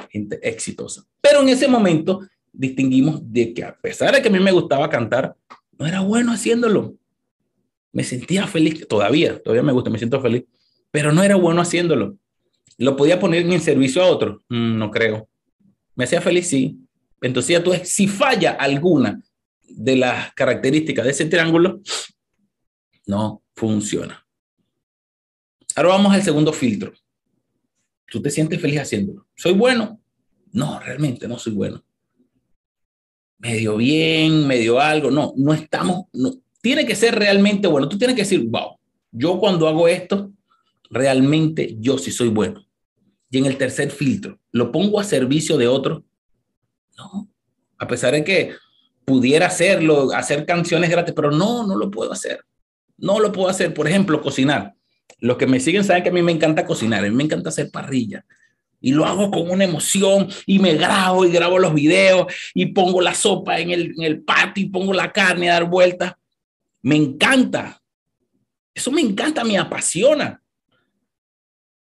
gente 0.10 0.38
exitosa. 0.44 1.06
Pero 1.22 1.40
en 1.40 1.48
ese 1.48 1.70
momento 1.70 2.28
distinguimos 2.52 3.22
de 3.24 3.54
que 3.54 3.64
a 3.64 3.74
pesar 3.74 4.14
de 4.14 4.22
que 4.22 4.28
a 4.28 4.32
mí 4.34 4.42
me 4.42 4.52
gustaba 4.52 4.90
cantar, 4.90 5.34
no 5.78 5.88
era 5.88 6.02
bueno 6.02 6.34
haciéndolo. 6.34 6.96
Me 7.94 8.04
sentía 8.04 8.46
feliz, 8.48 8.86
todavía, 8.86 9.42
todavía 9.42 9.64
me 9.64 9.72
gusta, 9.72 9.90
me 9.90 9.98
siento 9.98 10.20
feliz, 10.20 10.44
pero 10.92 11.14
no 11.14 11.24
era 11.24 11.38
bueno 11.38 11.62
haciéndolo. 11.62 12.18
¿Lo 12.78 12.98
podía 12.98 13.18
poner 13.18 13.50
en 13.50 13.62
servicio 13.62 14.04
a 14.04 14.08
otro? 14.08 14.44
Mm, 14.50 14.78
no 14.78 14.92
creo. 14.92 15.30
¿Me 15.96 16.04
hacía 16.04 16.20
feliz? 16.20 16.50
Sí. 16.50 16.78
Entonces 17.22 17.64
ya 17.64 17.86
si 17.86 18.10
falla 18.10 18.52
alguna 18.60 19.24
de 19.70 19.96
las 19.96 20.34
características 20.34 21.06
de 21.06 21.12
ese 21.12 21.26
triángulo, 21.28 21.80
no 23.10 23.41
funciona. 23.56 24.24
Ahora 25.76 25.89
vamos 25.89 26.13
al 26.13 26.22
segundo 26.22 26.54
filtro. 26.54 26.93
Tú 28.06 28.22
te 28.22 28.30
sientes 28.30 28.62
feliz 28.62 28.82
haciéndolo. 28.82 29.26
¿Soy 29.36 29.54
bueno? 29.54 30.00
No, 30.52 30.80
realmente 30.80 31.28
no 31.28 31.39
soy 31.39 31.54
bueno. 31.54 31.84
Medio 33.39 33.78
bien, 33.78 34.45
medio 34.45 34.80
algo. 34.80 35.10
No, 35.10 35.34
no 35.36 35.54
estamos. 35.54 36.06
No. 36.13 36.34
Tiene 36.62 36.86
que 36.86 36.95
ser 36.95 37.15
realmente 37.15 37.67
bueno. 37.67 37.89
Tú 37.89 37.98
tienes 37.98 38.15
que 38.15 38.22
decir, 38.22 38.48
wow, 38.48 38.78
yo 39.12 39.39
cuando 39.39 39.67
hago 39.67 39.88
esto, 39.88 40.32
realmente 40.91 41.78
yo 41.80 41.98
sí 41.98 42.12
soy 42.12 42.30
bueno. 42.30 42.63
Y 43.32 43.39
en 43.39 43.48
el 43.48 43.58
tercer 43.58 43.89
filtro, 43.89 44.39
¿lo 44.52 44.72
pongo 44.72 45.00
a 45.00 45.04
servicio 45.04 45.58
de 45.58 45.67
otro? 45.67 46.04
No. 46.95 47.28
A 47.80 47.88
pesar 47.88 48.13
de 48.13 48.24
que 48.24 48.52
pudiera 49.04 49.48
hacerlo, 49.48 50.12
hacer 50.13 50.45
canciones 50.45 50.91
gratis, 50.91 51.15
pero 51.15 51.32
no, 51.32 51.65
no 51.65 51.76
lo 51.76 51.89
puedo 51.89 52.12
hacer. 52.12 52.43
No 53.02 53.20
lo 53.20 53.32
puedo 53.32 53.50
hacer. 53.50 53.74
Por 53.74 53.88
ejemplo, 53.88 54.22
cocinar. 54.22 54.74
Los 55.20 55.38
que 55.38 55.48
me 55.48 55.60
siguen 55.60 55.84
saben 55.84 56.04
que 56.04 56.10
a 56.10 56.14
mí 56.14 56.22
me 56.22 56.32
encanta 56.32 56.66
cocinar, 56.66 57.04
a 57.04 57.10
mí 57.10 57.16
me 57.16 57.24
encanta 57.24 57.50
hacer 57.50 57.72
parrilla. 57.72 58.26
Y 58.82 58.92
lo 58.92 59.06
hago 59.06 59.30
con 59.30 59.50
una 59.50 59.66
emoción 59.66 60.30
y 60.46 60.60
me 60.60 60.76
grabo 60.76 61.26
y 61.26 61.32
grabo 61.32 61.60
los 61.60 61.74
videos 61.74 62.34
y 62.54 62.68
pongo 62.68 63.02
la 63.02 63.14
sopa 63.14 63.60
en 63.60 63.72
el, 63.72 63.94
en 63.98 64.04
el 64.04 64.22
patio 64.22 64.64
y 64.64 64.70
pongo 64.70 64.94
la 64.94 65.12
carne 65.12 65.50
a 65.50 65.54
dar 65.54 65.66
vueltas. 65.66 66.14
Me 66.82 66.96
encanta. 66.96 67.82
Eso 68.74 68.92
me 68.92 69.02
encanta, 69.02 69.44
me 69.44 69.58
apasiona. 69.58 70.42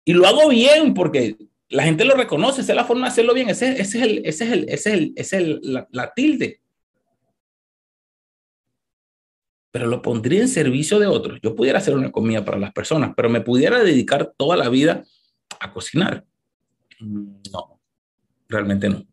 Y 0.06 0.14
lo 0.14 0.26
hago 0.26 0.48
bien 0.50 0.94
porque 0.94 1.36
la 1.68 1.84
gente 1.84 2.06
lo 2.06 2.16
reconoce, 2.16 2.62
esa 2.62 2.72
es 2.72 2.76
la 2.76 2.86
forma 2.86 3.08
de 3.08 3.12
hacerlo 3.12 3.34
bien, 3.34 3.50
ese, 3.50 3.80
es, 3.80 3.94
el, 3.96 4.22
ese 4.26 4.46
es, 4.46 4.52
el, 4.52 4.64
ese 4.68 5.12
es, 5.16 5.34
el, 5.34 5.62
es 5.64 5.86
la 5.92 6.14
tilde 6.14 6.62
pero 9.72 9.88
lo 9.88 10.02
pondría 10.02 10.42
en 10.42 10.48
servicio 10.48 11.00
de 11.00 11.08
otros. 11.08 11.40
Yo 11.42 11.56
pudiera 11.56 11.80
hacer 11.80 11.96
una 11.96 12.12
comida 12.12 12.44
para 12.44 12.58
las 12.58 12.74
personas, 12.74 13.14
pero 13.16 13.30
me 13.30 13.42
pudiera 13.42 13.84
dedicar 13.84 14.34
toda 14.38 14.58
la 14.58 14.70
vida 14.70 15.04
a 15.60 15.72
cocinar. 15.72 16.26
Mm, 17.00 17.42
no, 17.52 17.80
realmente 18.48 18.90
no, 18.90 19.06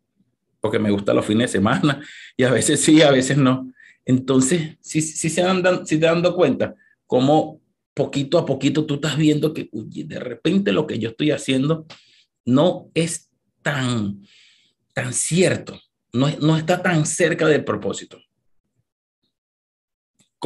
porque 0.59 0.79
me 0.79 0.91
gusta 0.91 1.13
los 1.13 1.25
fines 1.25 1.51
de 1.51 1.57
semana 1.59 2.01
y 2.35 2.43
a 2.43 2.51
veces 2.51 2.81
sí, 2.81 3.01
a 3.01 3.11
veces 3.11 3.37
no. 3.37 3.71
Entonces, 4.05 4.77
sí, 4.81 5.01
sí 5.01 5.29
se 5.29 5.41
dan, 5.41 5.85
si 5.85 5.99
te 5.99 6.05
dando 6.05 6.35
cuenta 6.35 6.75
cómo 7.05 7.61
poquito 7.93 8.37
a 8.37 8.45
poquito 8.45 8.85
tú 8.85 8.95
estás 8.95 9.17
viendo 9.17 9.53
que 9.53 9.69
de 9.71 10.19
repente 10.19 10.71
lo 10.71 10.85
que 10.85 10.99
yo 10.99 11.09
estoy 11.09 11.31
haciendo 11.31 11.85
no 12.45 12.89
es 12.93 13.29
tan, 13.61 14.21
tan 14.93 15.13
cierto, 15.13 15.79
no, 16.13 16.29
no 16.39 16.57
está 16.57 16.81
tan 16.81 17.05
cerca 17.05 17.47
del 17.47 17.65
propósito. 17.65 18.19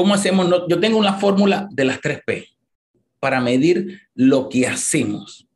¿Cómo 0.02 0.16
hacemos? 0.16 0.50
Yo 0.68 0.80
tengo 0.80 0.98
una 0.98 1.14
fórmula 1.14 1.70
de 1.70 1.86
las 1.86 2.02
tres 2.02 2.22
P 2.26 2.48
para 3.20 3.40
medir 3.40 4.02
lo 4.16 4.50
que 4.50 4.66
hacemos. 4.66 5.48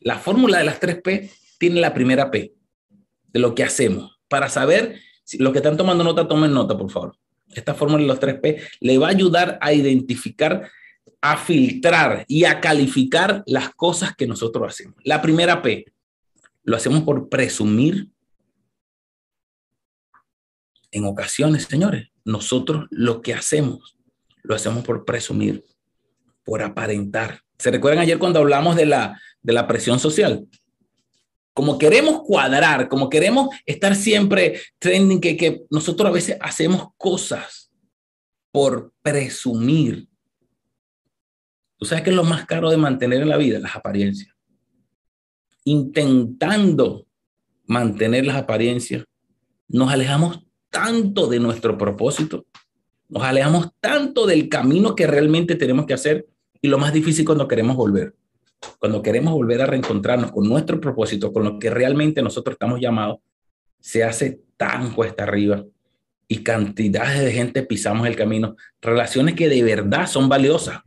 La 0.00 0.18
fórmula 0.18 0.56
de 0.56 0.64
las 0.64 0.80
tres 0.80 1.02
P 1.02 1.30
tiene 1.58 1.82
la 1.82 1.92
primera 1.92 2.30
P 2.30 2.54
de 3.28 3.40
lo 3.40 3.54
que 3.54 3.62
hacemos. 3.62 4.18
Para 4.26 4.48
saber, 4.48 4.98
si 5.22 5.36
los 5.36 5.52
que 5.52 5.58
están 5.58 5.76
tomando 5.76 6.02
nota, 6.02 6.26
tomen 6.26 6.54
nota, 6.54 6.78
por 6.78 6.90
favor. 6.90 7.18
Esta 7.50 7.74
fórmula 7.74 8.00
de 8.00 8.08
los 8.08 8.18
tres 8.18 8.36
P 8.40 8.58
le 8.80 8.96
va 8.96 9.08
a 9.08 9.10
ayudar 9.10 9.58
a 9.60 9.74
identificar, 9.74 10.70
a 11.20 11.36
filtrar 11.36 12.24
y 12.26 12.44
a 12.46 12.62
calificar 12.62 13.42
las 13.44 13.68
cosas 13.74 14.16
que 14.16 14.26
nosotros 14.26 14.66
hacemos. 14.66 14.96
La 15.04 15.20
primera 15.20 15.60
P, 15.60 15.92
lo 16.62 16.74
hacemos 16.74 17.02
por 17.02 17.28
presumir 17.28 18.08
en 20.90 21.04
ocasiones, 21.04 21.64
señores, 21.64 22.13
nosotros 22.24 22.86
lo 22.90 23.20
que 23.20 23.34
hacemos, 23.34 23.96
lo 24.42 24.54
hacemos 24.54 24.84
por 24.84 25.04
presumir, 25.04 25.64
por 26.42 26.62
aparentar. 26.62 27.42
¿Se 27.58 27.70
recuerdan 27.70 28.02
ayer 28.02 28.18
cuando 28.18 28.40
hablamos 28.40 28.76
de 28.76 28.86
la, 28.86 29.20
de 29.42 29.52
la 29.52 29.66
presión 29.66 29.98
social? 29.98 30.46
Como 31.52 31.78
queremos 31.78 32.22
cuadrar, 32.22 32.88
como 32.88 33.08
queremos 33.08 33.48
estar 33.64 33.94
siempre 33.94 34.60
trending, 34.78 35.20
que, 35.20 35.36
que 35.36 35.62
nosotros 35.70 36.08
a 36.08 36.12
veces 36.12 36.36
hacemos 36.40 36.88
cosas 36.96 37.70
por 38.50 38.92
presumir. 39.02 40.08
¿Tú 41.76 41.86
sabes 41.86 42.02
qué 42.04 42.10
es 42.10 42.16
lo 42.16 42.24
más 42.24 42.46
caro 42.46 42.70
de 42.70 42.76
mantener 42.76 43.22
en 43.22 43.28
la 43.28 43.36
vida? 43.36 43.58
Las 43.58 43.76
apariencias. 43.76 44.34
Intentando 45.64 47.06
mantener 47.66 48.26
las 48.26 48.36
apariencias, 48.36 49.04
nos 49.68 49.90
alejamos 49.90 50.44
tanto 50.74 51.28
de 51.28 51.38
nuestro 51.38 51.78
propósito, 51.78 52.46
nos 53.08 53.22
alejamos 53.22 53.70
tanto 53.78 54.26
del 54.26 54.48
camino 54.48 54.96
que 54.96 55.06
realmente 55.06 55.54
tenemos 55.54 55.86
que 55.86 55.94
hacer 55.94 56.26
y 56.60 56.66
lo 56.66 56.78
más 56.78 56.92
difícil 56.92 57.24
cuando 57.24 57.46
queremos 57.46 57.76
volver, 57.76 58.16
cuando 58.80 59.00
queremos 59.00 59.32
volver 59.34 59.62
a 59.62 59.66
reencontrarnos 59.66 60.32
con 60.32 60.48
nuestro 60.48 60.80
propósito, 60.80 61.32
con 61.32 61.44
lo 61.44 61.60
que 61.60 61.70
realmente 61.70 62.22
nosotros 62.22 62.54
estamos 62.54 62.80
llamados, 62.80 63.18
se 63.78 64.02
hace 64.02 64.40
tan 64.56 64.92
cuesta 64.94 65.22
arriba 65.22 65.64
y 66.26 66.38
cantidades 66.38 67.20
de 67.20 67.30
gente 67.30 67.62
pisamos 67.62 68.08
el 68.08 68.16
camino, 68.16 68.56
relaciones 68.82 69.36
que 69.36 69.48
de 69.48 69.62
verdad 69.62 70.08
son 70.08 70.28
valiosas, 70.28 70.80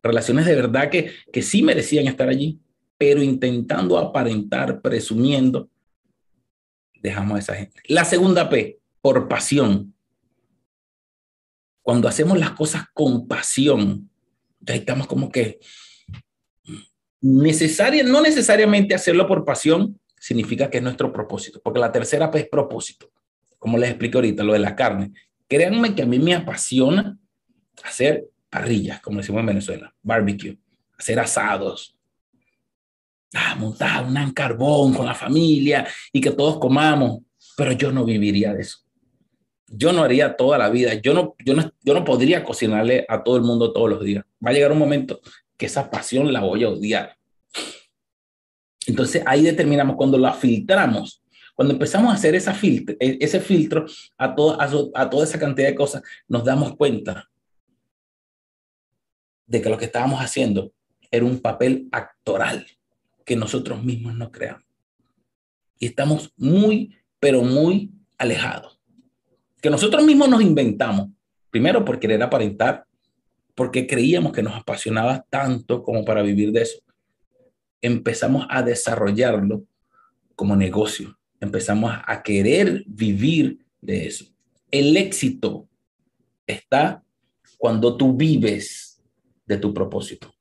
relaciones 0.00 0.46
de 0.46 0.54
verdad 0.54 0.90
que, 0.90 1.10
que 1.32 1.42
sí 1.42 1.64
merecían 1.64 2.06
estar 2.06 2.28
allí, 2.28 2.60
pero 2.96 3.20
intentando 3.20 3.98
aparentar, 3.98 4.80
presumiendo, 4.80 5.68
dejamos 7.02 7.34
a 7.34 7.38
esa 7.40 7.54
gente. 7.56 7.80
La 7.88 8.04
segunda 8.04 8.48
P, 8.48 8.77
por 9.00 9.28
pasión. 9.28 9.94
Cuando 11.82 12.08
hacemos 12.08 12.38
las 12.38 12.50
cosas 12.50 12.84
con 12.92 13.26
pasión, 13.26 14.10
estamos 14.66 15.06
como 15.06 15.30
que 15.30 15.60
necesaria, 17.20 18.02
no 18.02 18.20
necesariamente 18.20 18.94
hacerlo 18.94 19.26
por 19.26 19.44
pasión 19.44 19.98
significa 20.18 20.68
que 20.68 20.78
es 20.78 20.82
nuestro 20.82 21.12
propósito, 21.12 21.60
porque 21.62 21.80
la 21.80 21.92
tercera 21.92 22.30
es 22.34 22.48
propósito, 22.48 23.10
como 23.58 23.78
les 23.78 23.90
expliqué 23.90 24.18
ahorita, 24.18 24.42
lo 24.42 24.52
de 24.52 24.58
la 24.58 24.76
carne. 24.76 25.12
Créanme 25.48 25.94
que 25.94 26.02
a 26.02 26.06
mí 26.06 26.18
me 26.18 26.34
apasiona 26.34 27.16
hacer 27.82 28.26
parrillas, 28.50 29.00
como 29.00 29.18
decimos 29.18 29.40
en 29.40 29.46
Venezuela, 29.46 29.94
barbecue, 30.02 30.58
hacer 30.98 31.18
asados, 31.20 31.96
ah, 33.34 33.54
montar 33.54 34.04
un 34.04 34.32
carbón 34.32 34.94
con 34.94 35.06
la 35.06 35.14
familia 35.14 35.86
y 36.12 36.20
que 36.20 36.32
todos 36.32 36.58
comamos, 36.58 37.20
pero 37.56 37.72
yo 37.72 37.92
no 37.92 38.04
viviría 38.04 38.52
de 38.54 38.62
eso. 38.62 38.78
Yo 39.68 39.92
no 39.92 40.02
haría 40.02 40.36
toda 40.36 40.58
la 40.58 40.70
vida, 40.70 40.94
yo 40.94 41.14
no, 41.14 41.34
yo 41.44 41.54
no, 41.54 41.70
yo 41.82 41.94
no 41.94 42.04
podría 42.04 42.42
cocinarle 42.42 43.04
a 43.08 43.22
todo 43.22 43.36
el 43.36 43.42
mundo 43.42 43.72
todos 43.72 43.90
los 43.90 44.02
días. 44.02 44.24
Va 44.44 44.50
a 44.50 44.52
llegar 44.52 44.72
un 44.72 44.78
momento 44.78 45.20
que 45.56 45.66
esa 45.66 45.90
pasión 45.90 46.32
la 46.32 46.40
voy 46.40 46.64
a 46.64 46.70
odiar. 46.70 47.16
Entonces 48.86 49.22
ahí 49.26 49.42
determinamos 49.42 49.96
cuando 49.96 50.16
la 50.16 50.32
filtramos, 50.32 51.22
cuando 51.54 51.74
empezamos 51.74 52.10
a 52.10 52.14
hacer 52.14 52.34
esa 52.34 52.54
filtro, 52.54 52.96
e, 52.98 53.18
ese 53.20 53.40
filtro 53.40 53.84
a, 54.16 54.34
a 54.94 55.10
toda 55.10 55.24
esa 55.24 55.38
cantidad 55.38 55.68
de 55.68 55.74
cosas, 55.74 56.02
nos 56.26 56.44
damos 56.44 56.76
cuenta 56.76 57.28
de 59.46 59.60
que 59.60 59.68
lo 59.68 59.76
que 59.76 59.86
estábamos 59.86 60.20
haciendo 60.20 60.72
era 61.10 61.24
un 61.24 61.40
papel 61.40 61.88
actoral 61.92 62.66
que 63.24 63.36
nosotros 63.36 63.82
mismos 63.82 64.14
nos 64.14 64.30
creamos. 64.30 64.64
Y 65.78 65.86
estamos 65.86 66.32
muy, 66.36 66.96
pero 67.20 67.42
muy 67.42 67.92
alejados. 68.16 68.77
Que 69.60 69.70
nosotros 69.70 70.04
mismos 70.04 70.28
nos 70.28 70.42
inventamos, 70.42 71.08
primero 71.50 71.84
por 71.84 71.98
querer 71.98 72.22
aparentar, 72.22 72.84
porque 73.54 73.86
creíamos 73.86 74.32
que 74.32 74.42
nos 74.42 74.54
apasionaba 74.54 75.26
tanto 75.28 75.82
como 75.82 76.04
para 76.04 76.22
vivir 76.22 76.52
de 76.52 76.62
eso. 76.62 76.78
Empezamos 77.82 78.46
a 78.48 78.62
desarrollarlo 78.62 79.64
como 80.36 80.54
negocio, 80.54 81.18
empezamos 81.40 81.92
a 82.06 82.22
querer 82.22 82.84
vivir 82.86 83.58
de 83.80 84.06
eso. 84.06 84.26
El 84.70 84.96
éxito 84.96 85.68
está 86.46 87.02
cuando 87.56 87.96
tú 87.96 88.16
vives 88.16 89.02
de 89.46 89.56
tu 89.56 89.74
propósito. 89.74 90.32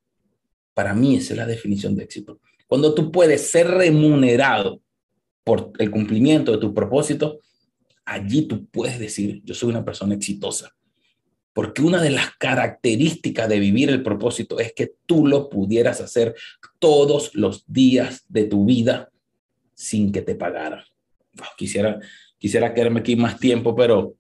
Para 0.73 0.93
mí 0.93 1.15
esa 1.15 1.33
es 1.33 1.37
la 1.37 1.47
definición 1.47 1.95
de 1.95 2.03
éxito. 2.03 2.39
Cuando 2.67 2.93
tú 2.93 3.11
puedes 3.11 3.49
ser 3.49 3.67
remunerado 3.67 4.81
por 5.43 5.71
el 5.79 5.89
cumplimiento 5.89 6.51
de 6.51 6.57
tu 6.59 6.73
propósito, 6.73 7.39
allí 8.07 8.43
tú 8.43 8.65
puedes 8.67 8.97
decir, 8.97 9.41
yo 9.43 9.53
soy 9.53 9.69
una 9.69 9.85
persona 9.85 10.15
exitosa. 10.15 10.73
Porque 11.53 11.81
una 11.81 12.01
de 12.01 12.11
las 12.11 12.35
características 12.37 13.49
de 13.49 13.59
vivir 13.59 13.89
el 13.89 14.03
propósito 14.03 14.59
es 14.59 14.73
que 14.73 14.93
tú 15.05 15.27
lo 15.27 15.49
pudieras 15.49 16.01
hacer 16.01 16.35
todos 16.79 17.35
los 17.35 17.65
días 17.67 18.25
de 18.29 18.45
tu 18.45 18.65
vida 18.65 19.09
sin 19.73 20.11
que 20.11 20.21
te 20.21 20.35
pagaran. 20.35 20.83
quisiera, 21.57 21.99
quisiera 22.37 22.73
quedarme 22.73 23.01
aquí 23.01 23.15
más 23.15 23.39
tiempo, 23.39 23.75
pero 23.75 24.15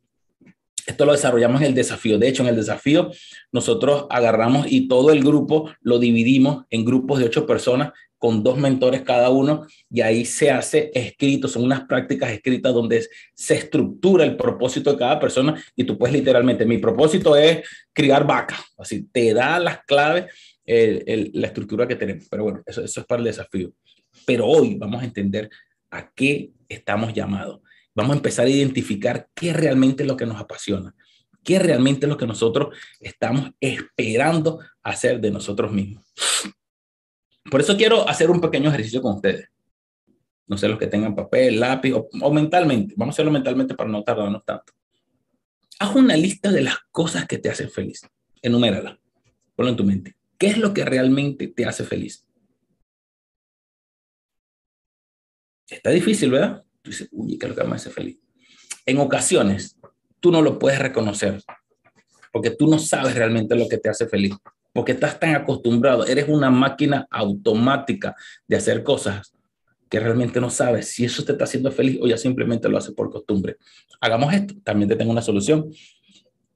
esto 0.85 1.05
lo 1.05 1.11
desarrollamos 1.11 1.61
en 1.61 1.67
el 1.67 1.75
desafío. 1.75 2.17
De 2.17 2.27
hecho, 2.27 2.43
en 2.43 2.49
el 2.49 2.55
desafío 2.55 3.11
nosotros 3.51 4.07
agarramos 4.09 4.65
y 4.69 4.87
todo 4.87 5.11
el 5.11 5.23
grupo 5.23 5.69
lo 5.81 5.99
dividimos 5.99 6.65
en 6.69 6.85
grupos 6.85 7.19
de 7.19 7.25
ocho 7.25 7.45
personas 7.45 7.93
con 8.17 8.43
dos 8.43 8.57
mentores 8.57 9.01
cada 9.01 9.29
uno 9.29 9.65
y 9.89 10.01
ahí 10.01 10.25
se 10.25 10.49
hace 10.49 10.91
escrito, 10.93 11.47
son 11.47 11.63
unas 11.63 11.81
prácticas 11.81 12.31
escritas 12.31 12.73
donde 12.73 13.07
se 13.33 13.55
estructura 13.55 14.23
el 14.23 14.35
propósito 14.35 14.91
de 14.91 14.97
cada 14.97 15.19
persona 15.19 15.61
y 15.75 15.83
tú 15.83 15.97
puedes 15.97 16.15
literalmente, 16.15 16.65
mi 16.65 16.77
propósito 16.77 17.35
es 17.35 17.67
criar 17.93 18.25
vaca, 18.25 18.57
así 18.77 19.03
te 19.11 19.33
da 19.33 19.59
las 19.59 19.83
claves, 19.85 20.25
la 20.65 21.47
estructura 21.47 21.87
que 21.87 21.95
tenemos, 21.95 22.27
pero 22.29 22.43
bueno, 22.43 22.63
eso, 22.65 22.83
eso 22.83 23.01
es 23.01 23.05
para 23.05 23.19
el 23.19 23.25
desafío. 23.25 23.71
Pero 24.25 24.45
hoy 24.45 24.75
vamos 24.75 25.01
a 25.01 25.05
entender 25.05 25.49
a 25.91 26.11
qué 26.11 26.51
estamos 26.67 27.13
llamados. 27.13 27.61
Vamos 27.95 28.13
a 28.13 28.17
empezar 28.17 28.45
a 28.45 28.49
identificar 28.49 29.27
qué 29.33 29.53
realmente 29.53 30.03
es 30.03 30.07
lo 30.07 30.17
que 30.17 30.25
nos 30.25 30.39
apasiona, 30.39 30.93
qué 31.43 31.57
realmente 31.59 32.05
es 32.05 32.09
lo 32.09 32.17
que 32.17 32.27
nosotros 32.27 32.75
estamos 32.99 33.51
esperando 33.59 34.59
hacer 34.83 35.19
de 35.19 35.31
nosotros 35.31 35.71
mismos. 35.71 36.03
Por 37.49 37.61
eso 37.61 37.77
quiero 37.77 38.07
hacer 38.07 38.29
un 38.29 38.41
pequeño 38.41 38.69
ejercicio 38.69 39.01
con 39.01 39.15
ustedes. 39.15 39.49
No 40.47 40.57
sé 40.57 40.67
los 40.67 40.77
que 40.77 40.87
tengan 40.87 41.15
papel, 41.15 41.59
lápiz 41.59 41.93
o, 41.93 42.31
mentalmente. 42.31 42.93
Vamos 42.97 43.13
a 43.13 43.15
hacerlo 43.15 43.31
mentalmente 43.31 43.75
para 43.75 43.89
no 43.89 44.03
tardarnos 44.03 44.45
tanto. 44.45 44.73
Haz 45.79 45.95
una 45.95 46.15
lista 46.15 46.51
de 46.51 46.61
las 46.61 46.77
cosas 46.91 47.27
que 47.27 47.37
te 47.37 47.49
hacen 47.49 47.69
feliz. 47.69 48.01
Enumérala. 48.41 48.99
Ponlo 49.55 49.71
en 49.71 49.77
tu 49.77 49.83
mente. 49.83 50.15
¿Qué 50.37 50.47
es 50.47 50.57
lo 50.57 50.73
que 50.73 50.85
realmente 50.85 51.47
te 51.47 51.65
hace 51.65 51.83
feliz? 51.83 52.25
Está 55.67 55.89
difícil, 55.89 56.31
¿verdad? 56.31 56.63
Tú 56.81 56.91
dices, 56.91 57.09
uy, 57.11 57.37
¿qué 57.37 57.45
es 57.45 57.49
lo 57.49 57.61
que 57.61 57.67
me 57.67 57.75
hace 57.75 57.89
feliz? 57.89 58.19
En 58.85 58.99
ocasiones, 58.99 59.77
tú 60.19 60.31
no 60.31 60.41
lo 60.41 60.57
puedes 60.57 60.79
reconocer 60.79 61.43
porque 62.31 62.51
tú 62.51 62.67
no 62.67 62.79
sabes 62.79 63.15
realmente 63.15 63.55
lo 63.55 63.67
que 63.67 63.77
te 63.77 63.89
hace 63.89 64.07
feliz 64.07 64.35
porque 64.77 64.91
estás 64.91 65.19
tan 65.19 65.33
acostumbrado, 65.33 66.05
eres 66.05 66.27
una 66.27 66.51
máquina 66.51 67.07
automática 67.09 68.15
de 68.47 68.57
hacer 68.57 68.83
cosas 68.83 69.33
que 69.89 69.99
realmente 69.99 70.39
no 70.39 70.51
sabes 70.51 70.89
si 70.89 71.03
eso 71.03 71.25
te 71.25 71.31
está 71.31 71.45
haciendo 71.45 71.71
feliz 71.71 71.97
o 71.99 72.05
ya 72.05 72.15
simplemente 72.15 72.69
lo 72.69 72.77
haces 72.77 72.93
por 72.93 73.09
costumbre. 73.09 73.57
Hagamos 73.99 74.31
esto, 74.35 74.53
también 74.63 74.87
te 74.87 74.95
tengo 74.95 75.09
una 75.09 75.23
solución. 75.23 75.71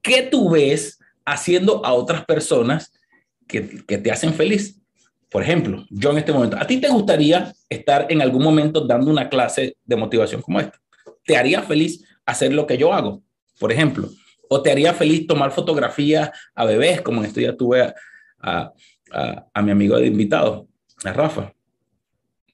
¿Qué 0.04 0.22
tú 0.22 0.52
ves 0.52 1.00
haciendo 1.26 1.84
a 1.84 1.94
otras 1.94 2.24
personas 2.24 2.94
que, 3.48 3.84
que 3.88 3.98
te 3.98 4.12
hacen 4.12 4.36
feliz? 4.36 4.80
Por 5.32 5.42
ejemplo, 5.42 5.84
yo 5.90 6.12
en 6.12 6.20
este 6.20 6.32
momento, 6.32 6.58
¿a 6.60 6.68
ti 6.68 6.80
te 6.80 6.90
gustaría 6.90 7.52
estar 7.70 8.06
en 8.08 8.22
algún 8.22 8.44
momento 8.44 8.82
dando 8.82 9.10
una 9.10 9.30
clase 9.30 9.78
de 9.84 9.96
motivación 9.96 10.44
como 10.44 10.60
esta? 10.60 10.80
¿Te 11.26 11.38
haría 11.38 11.64
feliz 11.64 12.06
hacer 12.28 12.54
lo 12.54 12.68
que 12.68 12.78
yo 12.78 12.94
hago? 12.94 13.24
Por 13.60 13.72
ejemplo, 13.72 14.12
¿o 14.48 14.62
te 14.62 14.70
haría 14.70 14.94
feliz 14.94 15.26
tomar 15.26 15.52
fotografías 15.52 16.30
a 16.54 16.66
bebés, 16.66 17.02
como 17.02 17.22
en 17.22 17.26
esto 17.26 17.42
ya 17.42 17.58
tuve 17.58 17.92
a, 18.42 18.74
a, 19.54 19.62
mi 19.62 19.72
amigo 19.72 19.98
de 19.98 20.08
invitado, 20.08 20.68
a 21.04 21.14
Rafa. 21.14 21.54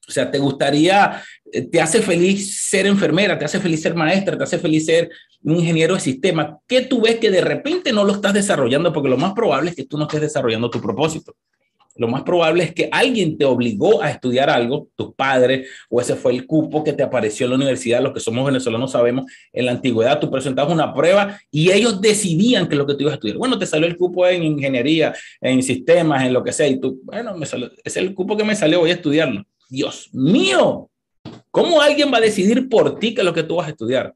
O 0.07 0.11
sea, 0.11 0.31
¿te 0.31 0.39
gustaría, 0.39 1.21
eh, 1.51 1.63
te 1.63 1.81
hace 1.81 2.01
feliz 2.01 2.61
ser 2.69 2.85
enfermera, 2.85 3.37
te 3.37 3.45
hace 3.45 3.59
feliz 3.59 3.81
ser 3.81 3.93
maestra, 3.93 4.37
te 4.37 4.43
hace 4.43 4.57
feliz 4.57 4.85
ser 4.85 5.09
un 5.43 5.57
ingeniero 5.57 5.95
de 5.95 5.99
sistema? 5.99 6.57
¿Qué 6.65 6.81
tú 6.81 7.01
ves 7.01 7.17
que 7.17 7.29
de 7.29 7.41
repente 7.41 7.91
no 7.91 8.05
lo 8.05 8.13
estás 8.13 8.33
desarrollando? 8.33 8.93
Porque 8.93 9.09
lo 9.09 9.17
más 9.17 9.33
probable 9.33 9.71
es 9.71 9.75
que 9.75 9.85
tú 9.85 9.97
no 9.97 10.05
estés 10.05 10.21
desarrollando 10.21 10.69
tu 10.69 10.81
propósito 10.81 11.35
lo 11.97 12.07
más 12.07 12.23
probable 12.23 12.63
es 12.63 12.73
que 12.73 12.89
alguien 12.91 13.37
te 13.37 13.45
obligó 13.45 14.01
a 14.01 14.09
estudiar 14.09 14.49
algo, 14.49 14.89
tus 14.95 15.13
padres, 15.13 15.67
o 15.89 16.01
ese 16.01 16.15
fue 16.15 16.33
el 16.33 16.45
cupo 16.45 16.83
que 16.83 16.93
te 16.93 17.03
apareció 17.03 17.45
en 17.45 17.51
la 17.51 17.55
universidad, 17.55 18.01
los 18.01 18.13
que 18.13 18.19
somos 18.19 18.45
venezolanos 18.45 18.91
sabemos, 18.91 19.25
en 19.53 19.65
la 19.65 19.71
antigüedad 19.71 20.19
tú 20.19 20.29
presentabas 20.29 20.73
una 20.73 20.93
prueba 20.93 21.39
y 21.51 21.71
ellos 21.71 22.01
decidían 22.01 22.67
que 22.67 22.75
lo 22.75 22.85
que 22.85 22.93
tú 22.93 23.01
ibas 23.01 23.13
a 23.13 23.15
estudiar. 23.15 23.37
Bueno, 23.37 23.57
te 23.57 23.65
salió 23.65 23.87
el 23.87 23.97
cupo 23.97 24.27
en 24.27 24.43
ingeniería, 24.43 25.13
en 25.41 25.61
sistemas, 25.63 26.23
en 26.23 26.33
lo 26.33 26.43
que 26.43 26.51
sea, 26.51 26.67
y 26.67 26.79
tú, 26.79 26.99
bueno, 27.03 27.35
me 27.37 27.45
salió, 27.45 27.71
es 27.83 27.97
el 27.97 28.13
cupo 28.13 28.37
que 28.37 28.43
me 28.43 28.55
salió, 28.55 28.79
voy 28.79 28.91
a 28.91 28.95
estudiarlo. 28.95 29.43
Dios 29.69 30.09
mío, 30.13 30.89
¿cómo 31.51 31.81
alguien 31.81 32.11
va 32.11 32.17
a 32.17 32.21
decidir 32.21 32.69
por 32.69 32.99
ti 32.99 33.13
que 33.13 33.21
es 33.21 33.25
lo 33.25 33.33
que 33.33 33.43
tú 33.43 33.55
vas 33.55 33.67
a 33.67 33.71
estudiar? 33.71 34.13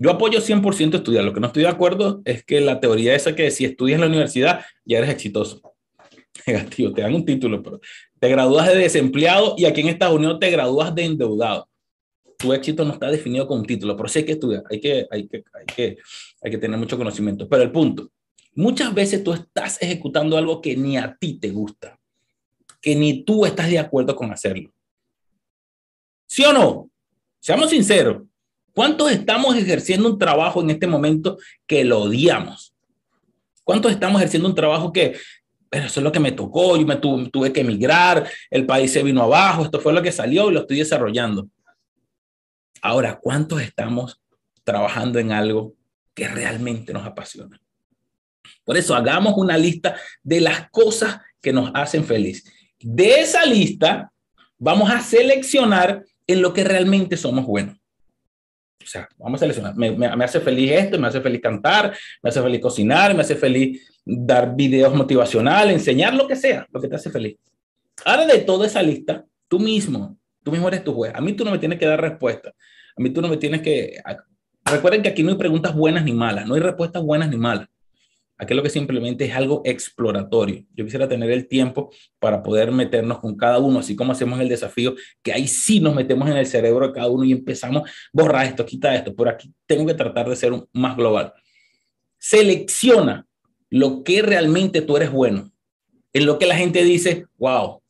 Yo 0.00 0.10
apoyo 0.12 0.40
100% 0.40 0.94
estudiar. 0.94 1.24
Lo 1.24 1.32
que 1.32 1.40
no 1.40 1.48
estoy 1.48 1.64
de 1.64 1.68
acuerdo 1.68 2.22
es 2.24 2.44
que 2.44 2.60
la 2.60 2.78
teoría 2.78 3.16
esa 3.16 3.34
que 3.34 3.50
si 3.50 3.64
estudias 3.64 3.96
en 3.96 4.02
la 4.02 4.06
universidad 4.06 4.64
ya 4.84 4.98
eres 4.98 5.10
exitoso. 5.10 5.67
Negativo, 6.46 6.92
te 6.92 7.02
dan 7.02 7.14
un 7.14 7.24
título, 7.24 7.62
pero 7.62 7.80
te 8.18 8.28
gradúas 8.28 8.68
de 8.68 8.76
desempleado 8.76 9.54
y 9.56 9.64
aquí 9.64 9.80
en 9.80 9.88
Estados 9.88 10.16
Unidos 10.16 10.38
te 10.40 10.50
gradúas 10.50 10.94
de 10.94 11.04
endeudado. 11.04 11.68
Tu 12.36 12.52
éxito 12.52 12.84
no 12.84 12.92
está 12.92 13.10
definido 13.10 13.46
con 13.46 13.60
un 13.60 13.66
título, 13.66 13.96
pero 13.96 14.08
sí 14.08 14.20
hay 14.20 14.24
que 14.24 14.32
estudiar, 14.32 14.62
hay 14.70 14.80
que, 14.80 15.06
hay 15.10 15.26
que, 15.26 15.44
hay 15.52 15.66
que, 15.66 15.98
hay 16.40 16.50
que 16.50 16.58
tener 16.58 16.78
mucho 16.78 16.96
conocimiento. 16.96 17.48
Pero 17.48 17.62
el 17.62 17.72
punto, 17.72 18.10
muchas 18.54 18.94
veces 18.94 19.24
tú 19.24 19.32
estás 19.32 19.82
ejecutando 19.82 20.36
algo 20.36 20.60
que 20.60 20.76
ni 20.76 20.96
a 20.96 21.16
ti 21.18 21.38
te 21.38 21.50
gusta, 21.50 21.98
que 22.80 22.94
ni 22.94 23.24
tú 23.24 23.44
estás 23.44 23.68
de 23.68 23.78
acuerdo 23.78 24.14
con 24.14 24.30
hacerlo. 24.30 24.72
¿Sí 26.26 26.44
o 26.44 26.52
no? 26.52 26.90
Seamos 27.40 27.70
sinceros. 27.70 28.22
¿Cuántos 28.72 29.10
estamos 29.10 29.56
ejerciendo 29.56 30.08
un 30.08 30.18
trabajo 30.18 30.60
en 30.62 30.70
este 30.70 30.86
momento 30.86 31.38
que 31.66 31.84
lo 31.84 32.02
odiamos? 32.02 32.72
¿Cuántos 33.64 33.90
estamos 33.90 34.20
ejerciendo 34.20 34.48
un 34.48 34.54
trabajo 34.54 34.92
que, 34.92 35.16
pero 35.70 35.86
eso 35.86 36.00
es 36.00 36.04
lo 36.04 36.12
que 36.12 36.20
me 36.20 36.32
tocó, 36.32 36.76
yo 36.76 36.86
me 36.86 36.96
tuve, 36.96 37.52
que 37.52 37.60
emigrar, 37.60 38.28
el 38.50 38.66
país 38.66 38.92
se 38.92 39.02
vino 39.02 39.22
abajo, 39.22 39.64
esto 39.64 39.80
fue 39.80 39.92
lo 39.92 40.02
que 40.02 40.12
salió 40.12 40.50
y 40.50 40.54
lo 40.54 40.60
estoy 40.60 40.78
desarrollando? 40.78 41.48
Ahora, 42.82 43.18
¿cuántos 43.20 43.60
estamos 43.60 44.20
trabajando 44.64 45.18
en 45.18 45.32
algo 45.32 45.74
que 46.14 46.28
realmente 46.28 46.92
nos 46.92 47.06
apasiona? 47.06 47.60
Por 48.64 48.76
eso, 48.76 48.94
hagamos 48.94 49.34
una 49.36 49.56
lista 49.56 49.96
de 50.22 50.40
las 50.40 50.70
cosas 50.70 51.20
que 51.40 51.52
nos 51.52 51.70
hacen 51.74 52.04
feliz. 52.04 52.44
De 52.78 53.20
esa 53.20 53.44
lista, 53.44 54.12
vamos 54.58 54.90
a 54.90 55.00
seleccionar 55.00 56.04
en 56.26 56.42
lo 56.42 56.52
que 56.52 56.64
realmente 56.64 57.16
somos 57.16 57.46
buenos. 57.46 57.77
O 58.88 58.90
sea, 58.90 59.06
vamos 59.18 59.38
a 59.38 59.40
seleccionar. 59.40 59.76
Me, 59.76 59.90
me, 59.90 60.24
hace 60.24 60.40
feliz 60.40 60.72
esto, 60.72 60.98
me 60.98 61.08
hace 61.08 61.20
feliz 61.20 61.42
cantar, 61.42 61.94
me 62.22 62.30
hace 62.30 62.40
feliz 62.40 62.58
cocinar, 62.58 63.14
me 63.14 63.20
hace 63.20 63.36
feliz 63.36 63.86
dar 64.02 64.56
videos 64.56 64.94
motivacionales, 64.94 65.74
enseñar 65.74 66.14
lo 66.14 66.26
que 66.26 66.34
sea, 66.34 66.66
lo 66.72 66.80
que 66.80 66.88
te 66.88 66.96
hace 66.96 67.10
feliz. 67.10 67.36
Ahora 68.06 68.24
de 68.24 68.38
toda 68.38 68.66
esa 68.66 68.82
lista, 68.82 69.26
tú 69.46 69.60
mismo, 69.60 70.16
tú 70.42 70.52
mismo 70.52 70.68
eres 70.68 70.82
tu 70.84 70.94
juez. 70.94 71.12
A 71.14 71.20
mí 71.20 71.34
tú 71.34 71.44
no 71.44 71.50
me 71.50 71.58
tienes 71.58 71.78
que 71.78 71.84
dar 71.84 72.00
respuesta. 72.00 72.48
A 72.48 73.02
mí 73.02 73.10
tú 73.10 73.20
no 73.20 73.28
me 73.28 73.36
tienes 73.36 73.60
que... 73.60 74.00
Recuerden 74.64 75.02
que 75.02 75.10
aquí 75.10 75.22
no 75.22 75.32
hay 75.32 75.36
preguntas 75.36 75.74
buenas 75.74 76.02
ni 76.02 76.12
malas, 76.12 76.46
no 76.46 76.54
hay 76.54 76.62
respuestas 76.62 77.02
buenas 77.02 77.28
ni 77.28 77.36
malas. 77.36 77.68
Aquí 78.40 78.54
lo 78.54 78.62
que 78.62 78.70
simplemente 78.70 79.24
es 79.24 79.34
algo 79.34 79.62
exploratorio. 79.64 80.64
Yo 80.72 80.84
quisiera 80.84 81.08
tener 81.08 81.28
el 81.32 81.48
tiempo 81.48 81.90
para 82.20 82.40
poder 82.40 82.70
meternos 82.70 83.18
con 83.18 83.36
cada 83.36 83.58
uno, 83.58 83.80
así 83.80 83.96
como 83.96 84.12
hacemos 84.12 84.38
el 84.38 84.48
desafío, 84.48 84.94
que 85.24 85.32
ahí 85.32 85.48
sí 85.48 85.80
nos 85.80 85.94
metemos 85.94 86.30
en 86.30 86.36
el 86.36 86.46
cerebro 86.46 86.86
de 86.86 86.92
cada 86.92 87.08
uno 87.08 87.24
y 87.24 87.32
empezamos, 87.32 87.90
borrar 88.12 88.46
esto, 88.46 88.64
quita 88.64 88.94
esto. 88.94 89.14
Por 89.14 89.28
aquí 89.28 89.52
tengo 89.66 89.84
que 89.86 89.94
tratar 89.94 90.28
de 90.28 90.36
ser 90.36 90.52
más 90.72 90.96
global. 90.96 91.32
Selecciona 92.16 93.26
lo 93.70 94.04
que 94.04 94.22
realmente 94.22 94.82
tú 94.82 94.96
eres 94.96 95.10
bueno. 95.10 95.50
En 96.12 96.24
lo 96.24 96.38
que 96.38 96.46
la 96.46 96.56
gente 96.56 96.84
dice, 96.84 97.26
wow, 97.38 97.82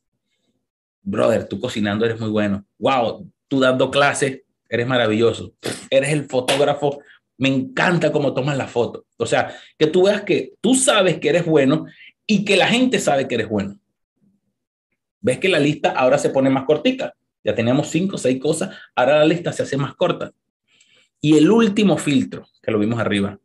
brother, 1.02 1.46
tú 1.46 1.60
cocinando 1.60 2.06
eres 2.06 2.18
muy 2.18 2.30
bueno. 2.30 2.64
Wow, 2.78 3.30
tú 3.48 3.60
dando 3.60 3.90
clases, 3.90 4.42
eres 4.70 4.86
maravilloso. 4.86 5.52
Eres 5.90 6.10
el 6.10 6.24
fotógrafo 6.24 7.00
me 7.38 7.48
encanta 7.48 8.12
cómo 8.12 8.34
tomas 8.34 8.56
la 8.56 8.66
foto. 8.66 9.06
O 9.16 9.24
sea, 9.24 9.56
que 9.78 9.86
tú 9.86 10.04
veas 10.04 10.22
que 10.22 10.54
tú 10.60 10.74
sabes 10.74 11.18
que 11.18 11.28
eres 11.28 11.46
bueno 11.46 11.86
y 12.26 12.44
que 12.44 12.56
la 12.56 12.66
gente 12.66 12.98
sabe 12.98 13.26
que 13.26 13.36
eres 13.36 13.48
bueno. 13.48 13.80
Ves 15.20 15.38
que 15.38 15.48
la 15.48 15.58
lista 15.58 15.90
ahora 15.90 16.18
se 16.18 16.30
pone 16.30 16.50
más 16.50 16.64
cortica. 16.64 17.14
Ya 17.44 17.54
teníamos 17.54 17.88
cinco 17.88 18.16
o 18.16 18.18
seis 18.18 18.40
cosas, 18.40 18.76
ahora 18.94 19.20
la 19.20 19.24
lista 19.24 19.52
se 19.52 19.62
hace 19.62 19.76
más 19.76 19.94
corta. 19.94 20.32
Y 21.20 21.36
el 21.36 21.50
último 21.50 21.96
filtro, 21.96 22.46
que 22.62 22.70
lo 22.70 22.78
vimos 22.78 22.98
arriba, 22.98 23.38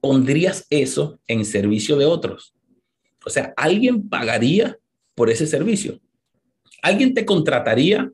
pondrías 0.00 0.66
eso 0.70 1.18
en 1.26 1.44
servicio 1.44 1.96
de 1.96 2.06
otros. 2.06 2.54
O 3.24 3.30
sea, 3.30 3.54
alguien 3.56 4.08
pagaría 4.08 4.76
por 5.14 5.30
ese 5.30 5.46
servicio. 5.46 6.00
Alguien 6.82 7.14
te 7.14 7.24
contrataría 7.24 8.10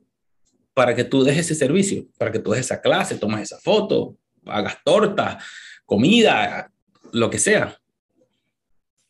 para 0.73 0.95
que 0.95 1.03
tú 1.03 1.23
dejes 1.23 1.45
ese 1.45 1.55
servicio, 1.55 2.05
para 2.17 2.31
que 2.31 2.39
tú 2.39 2.51
dejes 2.51 2.67
esa 2.67 2.81
clase, 2.81 3.17
tomes 3.17 3.41
esa 3.41 3.59
foto, 3.59 4.15
hagas 4.49 4.77
torta, 4.83 5.39
comida, 5.85 6.71
lo 7.11 7.29
que 7.29 7.39
sea, 7.39 7.77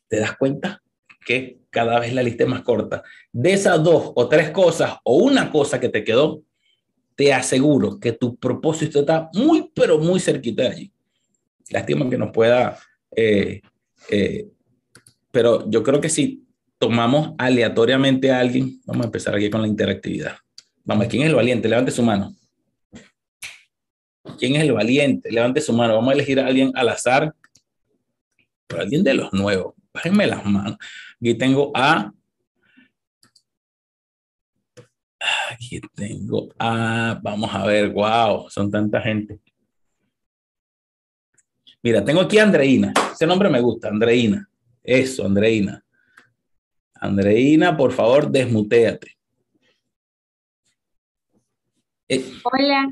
te 0.08 0.20
das 0.20 0.36
cuenta 0.36 0.82
que 1.26 1.58
cada 1.70 2.00
vez 2.00 2.12
la 2.14 2.22
lista 2.22 2.44
es 2.44 2.50
más 2.50 2.62
corta. 2.62 3.02
De 3.32 3.52
esas 3.52 3.82
dos 3.82 4.12
o 4.14 4.28
tres 4.28 4.50
cosas 4.50 4.96
o 5.04 5.16
una 5.16 5.50
cosa 5.50 5.78
que 5.78 5.88
te 5.88 6.04
quedó, 6.04 6.42
te 7.14 7.34
aseguro 7.34 7.98
que 7.98 8.12
tu 8.12 8.36
propósito 8.36 9.00
está 9.00 9.28
muy, 9.34 9.70
pero 9.74 9.98
muy 9.98 10.20
cerquita 10.20 10.62
de 10.62 10.68
allí. 10.68 10.92
Lástima 11.70 12.08
que 12.08 12.16
no 12.16 12.32
pueda, 12.32 12.78
eh, 13.14 13.60
eh, 14.08 14.46
pero 15.30 15.68
yo 15.68 15.82
creo 15.82 16.00
que 16.00 16.08
si 16.08 16.44
tomamos 16.78 17.34
aleatoriamente 17.36 18.30
a 18.30 18.38
alguien, 18.38 18.80
vamos 18.86 19.04
a 19.04 19.08
empezar 19.08 19.34
aquí 19.34 19.50
con 19.50 19.60
la 19.60 19.68
interactividad. 19.68 20.36
Vamos, 20.84 21.08
¿quién 21.08 21.24
es 21.24 21.28
el 21.28 21.34
valiente? 21.34 21.68
Levante 21.68 21.90
su 21.90 22.02
mano. 22.02 22.34
¿Quién 24.36 24.56
es 24.56 24.62
el 24.62 24.72
valiente? 24.72 25.30
Levante 25.30 25.60
su 25.60 25.72
mano. 25.72 25.94
Vamos 25.94 26.10
a 26.10 26.14
elegir 26.14 26.40
a 26.40 26.46
alguien 26.46 26.72
al 26.74 26.88
azar, 26.88 27.34
pero 28.66 28.82
alguien 28.82 29.04
de 29.04 29.14
los 29.14 29.32
nuevos. 29.32 29.74
Bájenme 29.92 30.26
las 30.26 30.44
manos. 30.44 30.76
Aquí 31.16 31.34
tengo 31.34 31.72
a. 31.74 32.12
Aquí 35.50 35.80
tengo 35.94 36.48
a. 36.58 37.18
Vamos 37.22 37.54
a 37.54 37.66
ver, 37.66 37.90
wow, 37.90 38.48
son 38.50 38.70
tanta 38.70 39.00
gente. 39.00 39.40
Mira, 41.82 42.04
tengo 42.04 42.20
aquí 42.20 42.38
a 42.38 42.42
Andreina. 42.42 42.92
Ese 43.12 43.26
nombre 43.26 43.48
me 43.48 43.60
gusta, 43.60 43.88
Andreina. 43.88 44.48
Eso, 44.82 45.24
Andreina. 45.24 45.82
Andreina, 46.94 47.76
por 47.76 47.92
favor, 47.92 48.30
desmuteate. 48.30 49.16
Eh, 52.08 52.24
Hola. 52.42 52.88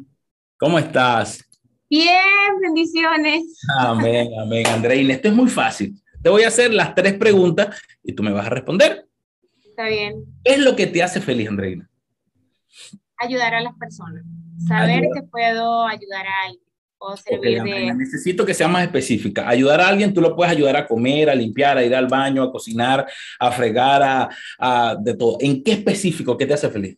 ¿Cómo 0.59 0.79
estás? 0.79 1.45
Bien, 1.91 2.19
bendiciones. 2.63 3.61
Amén, 3.79 4.31
amén. 4.41 4.67
Andreina, 4.67 5.13
esto 5.13 5.29
es 5.29 5.35
muy 5.35 5.51
fácil. 5.51 6.01
Te 6.23 6.31
voy 6.31 6.45
a 6.45 6.49
hacer 6.49 6.73
las 6.73 6.95
tres 6.95 7.13
preguntas 7.15 7.79
y 8.03 8.15
tú 8.15 8.23
me 8.23 8.33
vas 8.33 8.47
a 8.47 8.51
responder. 8.51 9.07
Está 9.63 9.87
bien. 9.87 10.25
¿Qué 10.43 10.55
es 10.55 10.59
lo 10.59 10.75
que 10.75 10.87
te 10.87 11.03
hace 11.03 11.21
feliz, 11.21 11.51
Andreina? 11.51 11.91
Ayudar 13.19 13.55
a 13.55 13.61
las 13.61 13.75
personas. 13.77 14.25
Saber 14.67 15.09
que 15.13 15.23
puedo 15.25 15.85
ayudar 15.85 16.27
a 16.27 16.47
alguien. 16.47 16.65
O 16.99 17.15
servir 17.15 17.63
de... 17.63 17.93
Necesito 17.93 18.47
que 18.47 18.55
sea 18.55 18.69
más 18.69 18.85
específica. 18.85 19.47
Ayudar 19.47 19.83
a 19.83 19.89
alguien, 19.89 20.15
tú 20.15 20.23
lo 20.23 20.35
puedes 20.35 20.51
ayudar 20.51 20.77
a 20.79 20.87
comer, 20.87 21.29
a 21.29 21.35
limpiar, 21.35 21.77
a 21.77 21.85
ir 21.85 21.95
al 21.95 22.07
baño, 22.07 22.43
a 22.43 22.51
cocinar, 22.51 23.07
a 23.39 23.53
fregar, 23.53 24.03
a, 24.03 24.31
a 24.59 24.97
de 24.99 25.15
todo. 25.15 25.37
¿En 25.39 25.63
qué 25.63 25.73
específico? 25.73 26.35
¿Qué 26.35 26.47
te 26.47 26.55
hace 26.55 26.71
feliz? 26.71 26.97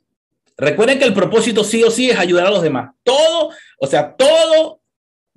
Recuerden 0.58 0.98
que 0.98 1.04
el 1.04 1.14
propósito 1.14 1.62
sí 1.62 1.84
o 1.84 1.90
sí 1.90 2.10
es 2.10 2.18
ayudar 2.18 2.48
a 2.48 2.50
los 2.50 2.62
demás. 2.62 2.92
Todo, 3.04 3.50
o 3.78 3.86
sea, 3.86 4.16
todo 4.16 4.82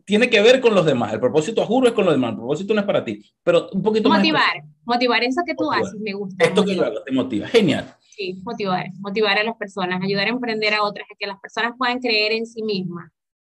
tiene 0.03 0.29
que 0.31 0.41
ver 0.41 0.59
con 0.59 0.73
los 0.73 0.83
demás. 0.83 1.13
El 1.13 1.19
propósito, 1.19 1.61
a 1.61 1.65
juro, 1.67 1.87
es 1.87 1.93
con 1.93 2.05
los 2.05 2.15
demás. 2.15 2.31
El 2.31 2.37
propósito 2.37 2.73
no 2.73 2.81
es 2.81 2.87
para 2.87 3.05
ti. 3.05 3.23
Pero 3.43 3.69
un 3.71 3.83
poquito 3.83 4.09
motivar, 4.09 4.57
más. 4.57 4.71
Motivar, 4.83 5.23
eso 5.23 5.41
que 5.45 5.53
tú 5.53 5.71
haces, 5.71 5.99
me 5.99 6.13
gusta. 6.13 6.43
Esto 6.43 6.65
que 6.65 6.73
hago 6.73 7.03
te 7.03 7.11
motiva. 7.11 7.47
Genial. 7.47 7.95
Sí, 7.99 8.41
motivar. 8.43 8.87
Motivar 8.99 9.37
a 9.37 9.43
las 9.43 9.55
personas, 9.57 10.01
ayudar 10.03 10.25
a 10.25 10.31
emprender 10.31 10.73
a 10.73 10.83
otras, 10.83 11.05
a 11.11 11.15
que 11.17 11.27
las 11.27 11.39
personas 11.39 11.73
puedan 11.77 11.99
creer 11.99 12.31
en 12.31 12.47
sí 12.47 12.63
mismas. 12.63 13.11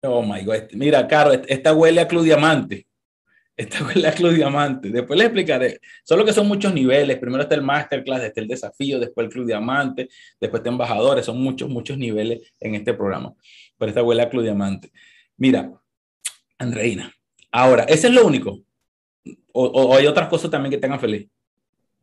Oh 0.03 0.21
my 0.21 0.43
God. 0.45 0.73
Mira, 0.73 1.07
Caro, 1.07 1.33
esta 1.33 1.73
huele 1.73 2.01
a 2.01 2.09
Club 2.09 2.25
Diamante. 2.25 2.89
Esta 3.57 3.91
es 3.91 3.97
la 3.97 4.13
Club 4.13 4.33
Diamante. 4.33 4.89
Después 4.89 5.19
les 5.19 5.27
explicaré. 5.27 5.81
Solo 6.05 6.25
que 6.25 6.33
son 6.33 6.49
muchos 6.49 6.73
niveles. 6.73 7.19
Primero 7.19 7.43
está 7.43 7.55
el 7.55 7.63
masterclass, 7.63 8.23
está 8.23 8.41
el 8.41 8.49
desafío, 8.49 8.99
después 8.99 9.27
el 9.27 9.33
Club 9.33 9.47
Diamante, 9.47 10.09
después 10.41 10.61
está 10.61 10.71
embajadores. 10.71 11.27
Son 11.27 11.41
muchos, 11.41 11.69
muchos 11.69 11.99
niveles 11.99 12.53
en 12.61 12.75
este 12.75 12.95
programa. 12.95 13.35
Pero 13.77 13.91
esta 13.91 14.03
huele 14.03 14.23
a 14.23 14.31
Club 14.31 14.45
Diamante. 14.45 14.91
Mira, 15.37 15.71
Andreina. 16.59 17.13
Ahora, 17.51 17.85
¿ese 17.85 18.09
es 18.09 18.15
lo 18.15 18.27
único? 18.27 18.61
¿O, 19.53 19.95
hay 19.95 20.07
otras 20.07 20.29
cosas 20.29 20.51
también 20.51 20.71
que 20.71 20.79
tengan 20.79 20.99
feliz? 20.99 21.29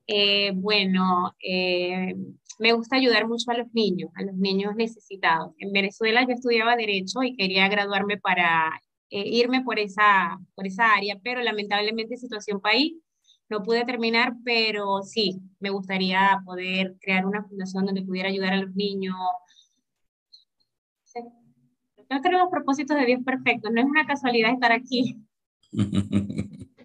Eh, 0.05 0.51
bueno, 0.53 1.33
eh, 1.43 2.15
me 2.59 2.73
gusta 2.73 2.97
ayudar 2.97 3.27
mucho 3.27 3.49
a 3.49 3.57
los 3.57 3.73
niños, 3.73 4.11
a 4.15 4.23
los 4.23 4.35
niños 4.35 4.75
necesitados. 4.75 5.53
En 5.57 5.71
Venezuela 5.71 6.23
yo 6.27 6.33
estudiaba 6.33 6.75
Derecho 6.75 7.23
y 7.23 7.35
quería 7.35 7.67
graduarme 7.67 8.17
para 8.17 8.79
eh, 9.09 9.23
irme 9.25 9.61
por 9.63 9.79
esa, 9.79 10.39
por 10.55 10.67
esa 10.67 10.93
área, 10.93 11.19
pero 11.23 11.41
lamentablemente 11.41 12.17
situación 12.17 12.61
país 12.61 12.93
no 13.49 13.63
pude 13.63 13.83
terminar, 13.83 14.33
pero 14.45 15.01
sí, 15.01 15.39
me 15.59 15.71
gustaría 15.71 16.41
poder 16.45 16.95
crear 17.01 17.25
una 17.25 17.43
fundación 17.43 17.85
donde 17.85 18.03
pudiera 18.03 18.29
ayudar 18.29 18.53
a 18.53 18.61
los 18.61 18.75
niños. 18.75 19.15
No 22.09 22.21
creo 22.21 22.39
los 22.39 22.49
propósitos 22.49 22.97
de 22.97 23.05
Dios 23.05 23.21
perfectos, 23.25 23.71
no 23.71 23.81
es 23.81 23.87
una 23.87 24.05
casualidad 24.05 24.53
estar 24.53 24.71
aquí. 24.71 25.17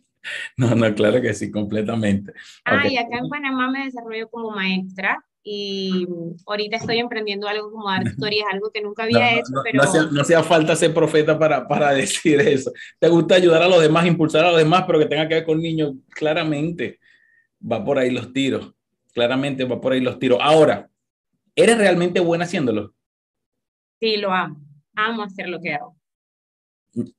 No, 0.56 0.74
no, 0.74 0.94
claro 0.94 1.20
que 1.20 1.34
sí, 1.34 1.50
completamente. 1.50 2.32
Ah, 2.64 2.88
y 2.88 2.96
acá 2.96 3.18
en 3.18 3.28
Panamá 3.28 3.70
me 3.70 3.84
desarrollo 3.84 4.30
como 4.30 4.52
maestra 4.52 5.22
y 5.46 6.08
ahorita 6.46 6.78
estoy 6.78 6.98
emprendiendo 6.98 7.46
algo 7.46 7.70
como 7.70 7.90
dar 7.90 8.02
tutorías, 8.14 8.46
algo 8.50 8.70
que 8.72 8.80
nunca 8.80 9.04
había 9.04 9.34
hecho, 9.34 9.52
pero... 9.62 9.84
No 10.10 10.22
hacía, 10.22 10.42
falta 10.42 10.74
ser 10.74 10.94
profeta 10.94 11.38
para, 11.38 11.68
para 11.68 11.90
decir 11.94 12.40
eso. 12.40 12.72
Te 12.98 13.08
gusta 13.08 13.34
ayudar 13.34 13.62
a 13.62 13.68
los 13.68 13.80
demás, 13.80 14.06
impulsar 14.06 14.46
a 14.46 14.50
los 14.50 14.58
demás, 14.58 14.84
pero 14.86 14.98
que 14.98 15.06
tenga 15.06 15.28
que 15.28 15.34
ver 15.34 15.44
con 15.44 15.60
niños, 15.60 15.92
claramente 16.08 16.98
va 17.60 17.84
por 17.84 17.98
ahí 17.98 18.10
los 18.10 18.32
tiros, 18.32 18.72
claramente 19.12 19.64
va 19.64 19.80
por 19.80 19.92
ahí 19.92 20.00
los 20.00 20.18
tiros. 20.18 20.38
Ahora, 20.40 20.88
¿eres 21.54 21.76
realmente 21.76 22.20
buena 22.20 22.44
haciéndolo? 22.44 22.94
Sí, 24.00 24.16
lo 24.16 24.32
amo, 24.32 24.60
amo 24.94 25.22
hacer 25.22 25.48
lo 25.48 25.60
que 25.60 25.74
hago. 25.74 25.94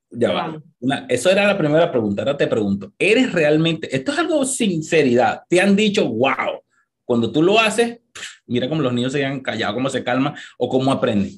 Ya 0.10 0.32
va. 0.32 0.62
eso 1.10 1.30
era 1.30 1.46
la 1.46 1.58
primera 1.58 1.92
pregunta. 1.92 2.22
Ahora 2.22 2.38
te 2.38 2.48
pregunto, 2.48 2.94
¿eres 2.98 3.34
realmente, 3.34 3.94
esto 3.94 4.14
es 4.14 4.18
algo 4.20 4.46
sinceridad? 4.46 5.42
¿Te 5.50 5.60
han 5.60 5.76
dicho, 5.76 6.08
wow, 6.08 6.62
cuando 7.06 7.32
tú 7.32 7.42
lo 7.42 7.60
haces, 7.60 8.02
mira 8.48 8.68
cómo 8.68 8.82
los 8.82 8.94
niños 8.94 9.14
se 9.14 9.20
quedan 9.20 9.40
callados, 9.40 9.76
cómo 9.76 9.90
se 9.90 10.04
calman 10.04 10.36
o 10.58 10.68
cómo 10.68 10.92
aprenden. 10.92 11.32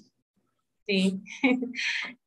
Sí, 0.88 1.22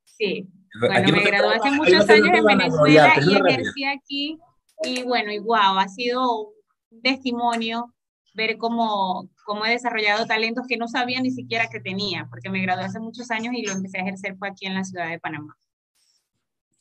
sí. 0.04 0.48
Bueno, 0.78 1.12
me 1.12 1.22
gradué 1.22 1.56
hace 1.56 1.70
muchos 1.72 2.08
años 2.08 2.28
en 2.32 2.44
Venezuela 2.44 3.14
y 3.16 3.34
ejercí 3.34 3.84
aquí 3.84 4.38
y 4.82 5.02
bueno, 5.02 5.32
y 5.32 5.38
wow, 5.38 5.78
ha 5.78 5.88
sido 5.88 6.52
un 6.90 7.02
testimonio 7.02 7.92
ver 8.34 8.56
cómo, 8.56 9.28
cómo 9.44 9.66
he 9.66 9.70
desarrollado 9.70 10.26
talentos 10.26 10.66
que 10.68 10.76
no 10.76 10.86
sabía 10.86 11.20
ni 11.20 11.30
siquiera 11.30 11.68
que 11.68 11.80
tenía, 11.80 12.26
porque 12.30 12.50
me 12.50 12.62
gradué 12.62 12.84
hace 12.84 13.00
muchos 13.00 13.30
años 13.30 13.54
y 13.56 13.66
lo 13.66 13.72
empecé 13.72 13.98
a 13.98 14.02
ejercer 14.02 14.36
fue 14.36 14.48
aquí 14.48 14.66
en 14.66 14.74
la 14.74 14.84
ciudad 14.84 15.08
de 15.08 15.18
Panamá. 15.18 15.56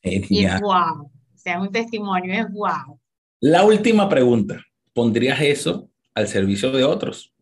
y 0.03 0.45
es 0.45 0.61
wow, 0.61 1.05
o 1.05 1.37
sea, 1.37 1.59
un 1.59 1.71
testimonio, 1.71 2.33
es 2.33 2.51
wow. 2.51 2.99
La 3.39 3.65
última 3.65 4.07
pregunta, 4.07 4.63
¿pondrías 4.93 5.41
eso 5.41 5.88
al 6.19 6.27
servicio 6.27 6.71
de 6.71 6.83
otros. 6.83 7.33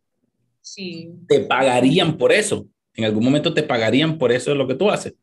Sí. 0.61 1.11
Te 1.27 1.41
pagarían 1.41 2.17
por 2.17 2.31
eso. 2.31 2.67
En 2.93 3.05
algún 3.05 3.23
momento 3.23 3.53
te 3.53 3.63
pagarían 3.63 4.17
por 4.17 4.31
eso 4.31 4.51
de 4.51 4.57
lo 4.57 4.67
que 4.67 4.75
tú 4.75 4.89
haces. 4.89 5.13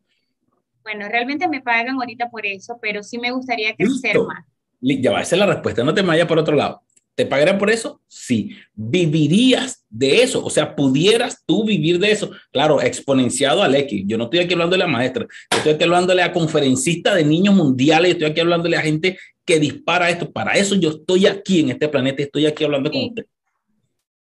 Bueno, 0.83 1.09
realmente 1.09 1.49
me 1.49 1.61
pagan 1.61 1.97
ahorita 1.97 2.31
por 2.31 2.47
eso, 2.47 2.79
pero 2.81 3.03
sí 3.03 3.19
me 3.19 3.31
gustaría 3.31 3.75
crecer 3.75 4.19
más. 4.21 4.45
Ya 4.81 5.13
va, 5.13 5.23
esa 5.23 5.35
es 5.35 5.41
la 5.41 5.47
respuesta. 5.47 5.83
No 5.83 5.95
te 5.95 6.03
vayas 6.03 6.29
por 6.29 6.39
otro 6.39 6.55
lado. 6.55 6.83
¿Te 7.15 7.25
pagarían 7.25 7.59
por 7.59 7.71
eso? 7.71 8.01
Sí. 8.09 8.57
¿Vivirías 8.75 9.85
de 9.89 10.23
eso? 10.23 10.45
O 10.45 10.51
sea, 10.51 10.75
¿pudieras 10.75 11.43
tú 11.47 11.65
vivir 11.65 11.99
de 11.99 12.11
eso? 12.11 12.33
Claro, 12.53 12.83
exponenciado 12.83 13.63
al 13.63 13.75
X. 13.77 14.05
Yo 14.07 14.19
no 14.19 14.25
estoy 14.25 14.41
aquí 14.41 14.53
hablando 14.53 14.75
de 14.75 14.79
la 14.79 14.89
maestra. 14.89 15.27
estoy 15.51 15.73
aquí 15.73 15.85
hablándole 15.85 16.23
a 16.23 16.33
conferencistas 16.33 17.15
de 17.15 17.25
niños 17.25 17.55
mundiales. 17.55 18.13
Estoy 18.13 18.29
aquí 18.31 18.41
hablándole 18.41 18.77
a 18.77 18.83
gente 18.83 19.17
que 19.45 19.61
dispara 19.61 20.11
esto. 20.11 20.31
Para 20.31 20.53
eso 20.55 20.75
yo 20.75 20.91
estoy 20.91 21.27
aquí 21.27 21.61
en 21.61 21.71
este 21.71 21.89
planeta. 21.89 22.23
Estoy 22.23 22.47
aquí 22.47 22.65
hablando 22.65 22.91
con 22.91 23.05
usted. 23.05 23.27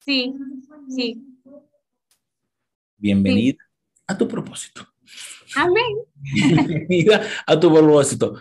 Sí, 0.04 0.34
sí. 0.88 1.22
Bienvenida 2.96 3.58
a 4.06 4.18
tu 4.18 4.26
propósito. 4.26 4.86
Amén. 5.54 5.96
Bienvenida 6.14 7.22
a 7.46 7.58
tu 7.58 7.72
propósito. 7.72 8.34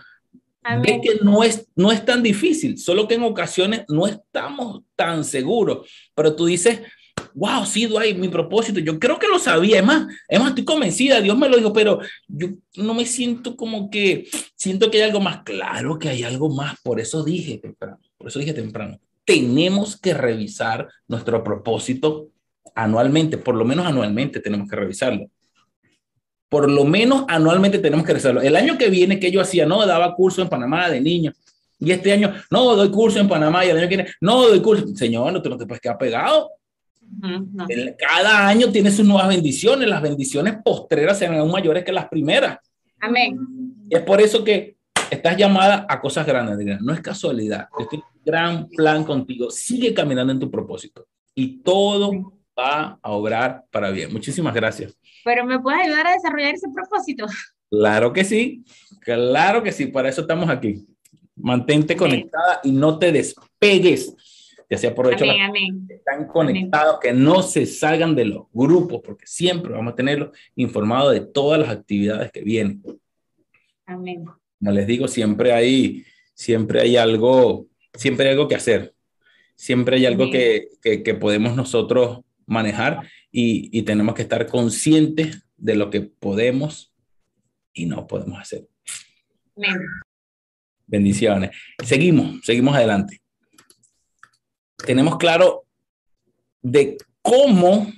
Amén. 0.64 1.00
que 1.00 1.16
no 1.22 1.42
es, 1.42 1.68
no 1.74 1.90
es 1.90 2.04
tan 2.04 2.22
difícil, 2.22 2.78
solo 2.78 3.06
que 3.06 3.14
en 3.14 3.24
ocasiones 3.24 3.84
no 3.88 4.06
estamos 4.06 4.82
tan 4.94 5.24
seguros, 5.24 5.88
pero 6.14 6.36
tú 6.36 6.46
dices, 6.46 6.80
wow, 7.34 7.66
sí, 7.66 7.86
Dwight, 7.86 8.16
mi 8.16 8.28
propósito, 8.28 8.78
yo 8.78 8.98
creo 8.98 9.18
que 9.18 9.26
lo 9.26 9.40
sabía, 9.40 9.78
es 9.78 9.84
más, 9.84 10.06
es 10.28 10.38
más, 10.38 10.50
estoy 10.50 10.64
convencida, 10.64 11.20
Dios 11.20 11.36
me 11.36 11.48
lo 11.48 11.56
dijo, 11.56 11.72
pero 11.72 12.00
yo 12.28 12.48
no 12.76 12.94
me 12.94 13.06
siento 13.06 13.56
como 13.56 13.90
que, 13.90 14.28
siento 14.54 14.90
que 14.90 14.98
hay 14.98 15.08
algo 15.08 15.20
más, 15.20 15.42
claro 15.42 15.98
que 15.98 16.08
hay 16.08 16.22
algo 16.22 16.48
más, 16.48 16.80
por 16.82 17.00
eso 17.00 17.24
dije 17.24 17.58
temprano, 17.58 17.98
por 18.16 18.28
eso 18.28 18.38
dije 18.38 18.54
temprano, 18.54 19.00
tenemos 19.24 20.00
que 20.00 20.14
revisar 20.14 20.88
nuestro 21.08 21.42
propósito 21.44 22.28
anualmente, 22.74 23.38
por 23.38 23.54
lo 23.54 23.64
menos 23.64 23.86
anualmente 23.86 24.40
tenemos 24.40 24.68
que 24.68 24.76
revisarlo. 24.76 25.26
Por 26.48 26.70
lo 26.70 26.84
menos 26.84 27.24
anualmente 27.28 27.78
tenemos 27.78 28.04
que 28.04 28.12
revisarlo. 28.12 28.42
El 28.42 28.56
año 28.56 28.76
que 28.76 28.90
viene 28.90 29.18
que 29.18 29.30
yo 29.30 29.40
hacía, 29.40 29.64
no, 29.64 29.86
daba 29.86 30.14
curso 30.14 30.42
en 30.42 30.48
Panamá 30.48 30.88
de 30.90 31.00
niños. 31.00 31.34
Y 31.78 31.90
este 31.90 32.12
año, 32.12 32.32
no, 32.50 32.76
doy 32.76 32.90
curso 32.90 33.18
en 33.18 33.28
Panamá 33.28 33.64
y 33.64 33.70
el 33.70 33.78
año 33.78 33.88
que 33.88 33.96
viene, 33.96 34.10
no, 34.20 34.46
doy 34.46 34.60
curso. 34.60 34.86
Señor, 34.94 35.32
no 35.32 35.42
te, 35.42 35.48
no 35.48 35.56
te 35.56 35.66
puedes 35.66 35.80
quedar 35.80 35.98
pegado. 35.98 36.50
Cada 37.98 38.46
año 38.46 38.70
tiene 38.70 38.90
sus 38.90 39.06
nuevas 39.06 39.28
bendiciones. 39.28 39.88
Las 39.88 40.02
bendiciones 40.02 40.56
postreras 40.62 41.18
serán 41.18 41.38
aún 41.38 41.50
mayores 41.50 41.84
que 41.84 41.92
las 41.92 42.08
primeras. 42.08 42.58
Amén. 43.00 43.38
Y 43.88 43.96
es 43.96 44.02
por 44.02 44.20
eso 44.20 44.44
que 44.44 44.76
estás 45.10 45.36
llamada 45.36 45.86
a 45.88 46.00
cosas 46.00 46.26
grandes. 46.26 46.80
No 46.80 46.92
es 46.92 47.00
casualidad. 47.00 47.68
Este 47.78 48.02
gran 48.24 48.68
plan 48.68 49.04
contigo. 49.04 49.50
Sigue 49.50 49.94
caminando 49.94 50.32
en 50.32 50.40
tu 50.40 50.50
propósito 50.50 51.06
y 51.34 51.58
todo 51.62 52.40
va 52.58 52.98
a 53.02 53.10
obrar 53.12 53.64
para 53.70 53.90
bien. 53.90 54.12
Muchísimas 54.12 54.54
gracias. 54.54 54.96
Pero 55.24 55.44
me 55.44 55.58
puedes 55.60 55.86
ayudar 55.86 56.06
a 56.08 56.12
desarrollar 56.12 56.54
ese 56.54 56.68
propósito. 56.74 57.26
Claro 57.70 58.12
que 58.12 58.24
sí. 58.24 58.64
Claro 59.00 59.62
que 59.62 59.72
sí. 59.72 59.86
Para 59.86 60.08
eso 60.08 60.22
estamos 60.22 60.48
aquí. 60.48 60.86
Mantente 61.36 61.96
conectada 61.96 62.60
y 62.62 62.72
no 62.72 62.98
te 62.98 63.12
despegues. 63.12 64.14
Ya 64.68 64.78
sea 64.78 64.94
por 64.94 65.12
hecho 65.12 65.26
están 65.26 66.26
conectados, 66.28 66.98
que 66.98 67.12
no 67.12 67.42
se 67.42 67.66
salgan 67.66 68.14
de 68.14 68.24
los 68.24 68.44
grupos, 68.52 69.02
porque 69.04 69.26
siempre 69.26 69.72
vamos 69.72 69.92
a 69.92 69.96
tenerlos 69.96 70.30
informados 70.54 71.12
de 71.12 71.20
todas 71.20 71.60
las 71.60 71.68
actividades 71.68 72.32
que 72.32 72.40
vienen. 72.40 72.82
Amén 73.84 74.24
como 74.62 74.72
les 74.72 74.86
digo, 74.86 75.08
siempre 75.08 75.52
hay, 75.52 76.04
siempre 76.34 76.80
hay 76.80 76.96
algo, 76.96 77.66
siempre 77.94 78.26
hay 78.26 78.32
algo 78.32 78.48
que 78.48 78.54
hacer, 78.54 78.94
siempre 79.54 79.96
hay 79.96 80.06
algo 80.06 80.30
que, 80.30 80.68
que, 80.82 81.14
podemos 81.14 81.56
nosotros 81.56 82.20
manejar 82.46 83.08
y, 83.30 83.76
y, 83.76 83.82
tenemos 83.82 84.14
que 84.14 84.22
estar 84.22 84.46
conscientes 84.46 85.44
de 85.56 85.76
lo 85.76 85.90
que 85.90 86.00
podemos 86.00 86.92
y 87.72 87.86
no 87.86 88.06
podemos 88.06 88.38
hacer. 88.38 88.66
Bendiciones. 90.86 91.50
Seguimos, 91.82 92.44
seguimos 92.44 92.74
adelante. 92.74 93.22
Tenemos 94.84 95.16
claro 95.16 95.64
de 96.60 96.96
cómo, 97.22 97.92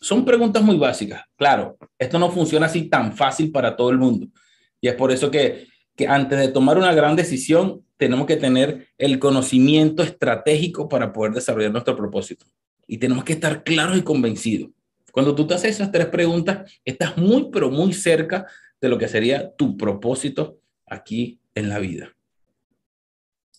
son 0.00 0.24
preguntas 0.24 0.62
muy 0.62 0.76
básicas. 0.76 1.24
Claro, 1.36 1.76
esto 1.98 2.18
no 2.18 2.30
funciona 2.30 2.66
así 2.66 2.88
tan 2.88 3.16
fácil 3.16 3.52
para 3.52 3.76
todo 3.76 3.90
el 3.90 3.98
mundo. 3.98 4.28
Y 4.80 4.88
es 4.88 4.94
por 4.94 5.12
eso 5.12 5.30
que 5.30 5.66
que 5.96 6.06
antes 6.06 6.38
de 6.38 6.48
tomar 6.48 6.78
una 6.78 6.92
gran 6.94 7.16
decisión 7.16 7.82
tenemos 7.96 8.26
que 8.26 8.36
tener 8.36 8.88
el 8.98 9.18
conocimiento 9.18 10.02
estratégico 10.02 10.88
para 10.88 11.12
poder 11.12 11.32
desarrollar 11.32 11.72
nuestro 11.72 11.96
propósito. 11.96 12.46
Y 12.86 12.98
tenemos 12.98 13.24
que 13.24 13.32
estar 13.32 13.64
claros 13.64 13.96
y 13.96 14.02
convencidos. 14.02 14.70
Cuando 15.10 15.34
tú 15.34 15.46
te 15.46 15.54
haces 15.54 15.76
esas 15.76 15.90
tres 15.90 16.06
preguntas, 16.06 16.70
estás 16.84 17.16
muy, 17.16 17.48
pero 17.50 17.70
muy 17.70 17.94
cerca 17.94 18.46
de 18.80 18.88
lo 18.88 18.98
que 18.98 19.08
sería 19.08 19.54
tu 19.56 19.76
propósito 19.76 20.58
aquí 20.86 21.40
en 21.54 21.70
la 21.70 21.78
vida. 21.78 22.14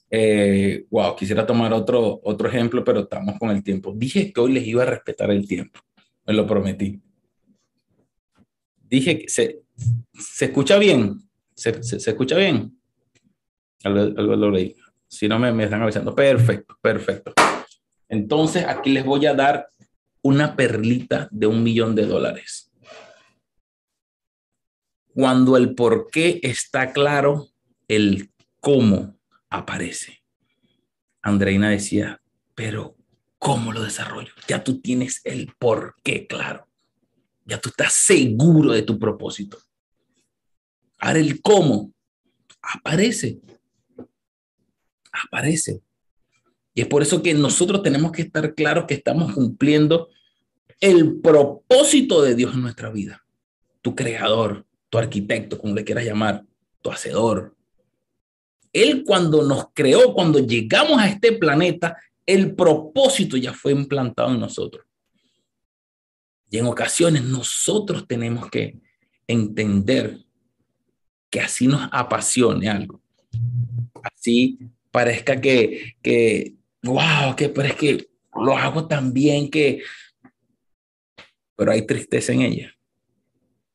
Eh, 0.09 0.85
wow, 0.89 1.15
quisiera 1.15 1.45
tomar 1.45 1.73
otro, 1.73 2.21
otro 2.23 2.47
ejemplo, 2.47 2.83
pero 2.83 3.01
estamos 3.01 3.38
con 3.39 3.49
el 3.49 3.63
tiempo. 3.63 3.93
Dije 3.95 4.31
que 4.31 4.39
hoy 4.39 4.53
les 4.53 4.65
iba 4.65 4.83
a 4.83 4.85
respetar 4.85 5.31
el 5.31 5.47
tiempo, 5.47 5.79
me 6.25 6.33
lo 6.33 6.45
prometí. 6.45 7.01
Dije 8.83 9.19
que 9.19 9.27
se, 9.27 9.63
se 10.13 10.45
escucha 10.45 10.77
bien, 10.77 11.26
¿Se, 11.58 11.82
se, 11.82 12.12
escucha 12.12 12.38
bien? 12.38 12.80
Algo, 13.84 14.36
lo 14.36 14.51
leí. 14.51 14.76
Si 15.08 15.28
no, 15.28 15.39
me, 15.39 15.51
me 15.51 15.64
están 15.64 15.82
avisando. 15.82 16.14
Perfecto, 16.14 16.78
perfecto. 16.80 17.34
Entonces, 18.08 18.64
aquí 18.66 18.91
les 18.91 19.03
voy 19.03 19.26
a 19.26 19.34
dar 19.34 19.68
una 20.22 20.55
perlita 20.55 21.28
de 21.32 21.47
un 21.47 21.64
millón 21.64 21.95
de 21.95 22.05
dólares. 22.05 22.72
Cuando 25.16 25.58
el 25.58 25.74
por 25.74 26.12
qué 26.12 26.39
está 26.43 26.93
claro, 26.93 27.47
el 27.88 28.30
cómo 28.60 29.18
aparece. 29.49 30.22
Andreina 31.24 31.72
decía, 31.72 32.22
pero 32.53 32.95
¿cómo 33.39 33.74
lo 33.74 33.82
desarrollo? 33.82 34.32
Ya 34.47 34.64
tú 34.64 34.80
tienes 34.80 35.22
el 35.24 35.51
por 35.58 35.95
qué 36.03 36.28
claro. 36.28 36.68
Ya 37.45 37.60
tú 37.60 37.70
estás 37.70 37.93
seguro 37.93 38.74
de 38.74 38.84
tu 38.84 38.99
propósito. 38.99 39.58
Ahora 40.97 41.19
el 41.19 41.41
cómo 41.41 41.91
aparece. 42.61 43.39
Aparece. 45.11 45.81
Y 46.73 46.81
es 46.81 46.87
por 46.87 47.01
eso 47.01 47.21
que 47.23 47.33
nosotros 47.33 47.81
tenemos 47.81 48.11
que 48.11 48.21
estar 48.21 48.53
claros 48.53 48.85
que 48.85 48.93
estamos 48.93 49.33
cumpliendo 49.33 50.09
el 50.79 51.19
propósito 51.21 52.21
de 52.21 52.35
Dios 52.35 52.53
en 52.53 52.61
nuestra 52.61 52.89
vida. 52.89 53.25
Tu 53.81 53.95
creador, 53.95 54.65
tu 54.89 54.97
arquitecto, 54.97 55.57
como 55.57 55.73
le 55.73 55.83
quieras 55.83 56.05
llamar, 56.05 56.45
tu 56.81 56.91
hacedor. 56.91 57.55
Él 58.73 59.03
cuando 59.05 59.41
nos 59.43 59.67
creó, 59.73 60.13
cuando 60.13 60.39
llegamos 60.39 60.99
a 60.99 61.07
este 61.07 61.31
planeta, 61.33 61.97
el 62.25 62.53
propósito 62.53 63.37
ya 63.37 63.53
fue 63.53 63.71
implantado 63.71 64.33
en 64.33 64.39
nosotros. 64.39 64.85
Y 66.49 66.59
en 66.59 66.67
ocasiones 66.67 67.23
nosotros 67.23 68.05
tenemos 68.07 68.49
que 68.49 68.79
entender 69.25 70.26
que 71.30 71.39
así 71.39 71.67
nos 71.67 71.89
apasione 71.91 72.69
algo. 72.69 73.01
Así 74.03 74.59
parezca 74.91 75.39
que, 75.39 75.95
que 76.01 76.53
wow, 76.84 77.36
que, 77.36 77.49
pero 77.49 77.67
es 77.67 77.75
que 77.75 78.07
lo 78.36 78.57
hago 78.57 78.88
tan 78.88 79.13
bien 79.13 79.49
que 79.49 79.82
pero 81.57 81.71
hay 81.71 81.86
tristeza 81.86 82.32
en 82.32 82.43
ella. 82.43 82.73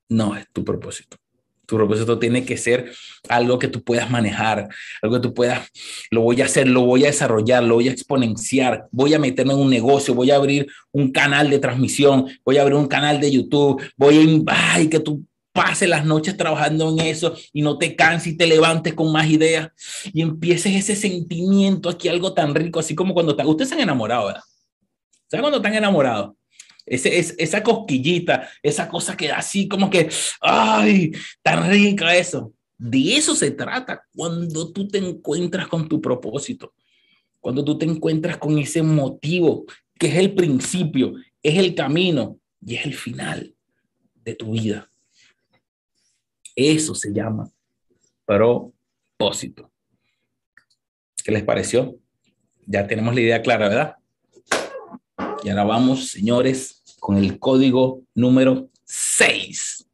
No 0.09 0.34
es 0.36 0.46
tu 0.53 0.64
propósito. 0.64 1.18
Tu 1.66 1.76
propósito 1.76 2.18
tiene 2.18 2.44
que 2.44 2.57
ser 2.57 2.92
algo 3.28 3.59
que 3.59 3.68
tú 3.68 3.82
puedas 3.82 4.11
manejar, 4.11 4.68
algo 5.00 5.16
que 5.16 5.22
tú 5.22 5.34
puedas, 5.34 5.70
lo 6.11 6.20
voy 6.20 6.40
a 6.42 6.44
hacer, 6.44 6.68
lo 6.68 6.82
voy 6.82 7.05
a 7.05 7.09
desarrollar, 7.09 7.62
lo 7.62 7.76
voy 7.76 7.88
a 7.88 7.92
exponenciar, 7.92 8.88
voy 8.90 9.14
a 9.14 9.18
meterme 9.18 9.55
en 9.55 9.61
un 9.61 9.70
negocio, 9.70 10.14
voy 10.14 10.30
a 10.30 10.36
abrir 10.36 10.66
un 10.90 11.12
canal 11.12 11.50
de 11.50 11.59
transmisión, 11.59 12.26
voy 12.44 12.59
a 12.59 12.62
abrir 12.62 12.76
un 12.76 12.88
canal 12.88 13.20
de 13.20 13.30
YouTube, 13.30 13.82
voy 13.96 14.44
a, 14.46 14.74
ay, 14.74 14.88
que 14.88 15.00
tú 15.00 15.24
pases 15.53 15.88
las 15.88 16.05
noches 16.05 16.36
trabajando 16.36 16.90
en 16.90 17.07
eso 17.07 17.34
y 17.53 17.62
no 17.62 17.78
te 17.78 17.94
canses 17.94 18.32
y 18.32 18.36
te 18.36 18.46
levantes 18.46 18.94
con 18.94 19.12
más 19.12 19.28
ideas 19.28 19.70
y 20.12 20.22
empieces 20.22 20.74
ese 20.74 20.96
sentimiento 20.96 21.88
aquí, 21.88 22.09
algo 22.09 22.32
tan 22.32 22.55
rico, 22.55 22.80
así 22.80 22.94
como 22.94 23.14
cuando 23.14 23.36
te, 23.36 23.44
ustedes 23.44 23.68
se 23.68 23.74
han 23.74 23.82
enamorado, 23.82 24.26
¿verdad? 24.26 24.42
¿Saben 25.28 25.42
cuando 25.42 25.59
están 25.59 25.74
enamorados? 25.74 26.34
Ese, 26.84 27.18
es, 27.18 27.34
esa 27.38 27.62
cosquillita, 27.62 28.48
esa 28.62 28.88
cosa 28.88 29.16
que 29.16 29.30
así 29.30 29.68
como 29.68 29.88
que, 29.88 30.09
ay, 30.40 31.12
tan 31.42 31.70
rica 31.70 32.14
eso. 32.16 32.53
De 32.76 33.14
eso 33.14 33.36
se 33.36 33.53
trata 33.53 34.03
cuando 34.14 34.72
tú 34.72 34.88
te 34.88 34.98
encuentras 34.98 35.68
con 35.68 35.88
tu 35.88 36.00
propósito, 36.00 36.74
cuando 37.40 37.64
tú 37.64 37.78
te 37.78 37.86
encuentras 37.86 38.36
con 38.38 38.59
ese 38.59 38.82
motivo 38.82 39.64
que 39.98 40.09
es 40.09 40.16
el 40.16 40.34
principio, 40.34 41.14
es 41.42 41.59
el 41.59 41.74
camino 41.74 42.38
y 42.61 42.74
es 42.74 42.84
el 42.84 42.94
final 42.94 43.55
de 44.14 44.34
tu 44.34 44.53
vida. 44.53 44.90
Eso 46.55 46.94
se 46.94 47.12
llama 47.12 47.50
propósito. 48.24 49.70
¿Qué 51.24 51.32
les 51.32 51.44
pareció? 51.44 51.96
Ya 52.66 52.86
tenemos 52.86 53.14
la 53.14 53.20
idea 53.20 53.42
clara, 53.42 53.68
¿verdad? 53.68 53.96
Y 55.44 55.48
ahora 55.48 55.64
vamos, 55.64 56.09
señores, 56.09 56.82
con 57.00 57.16
el 57.16 57.38
código 57.38 58.03
número 58.14 58.70
6. 58.84 59.86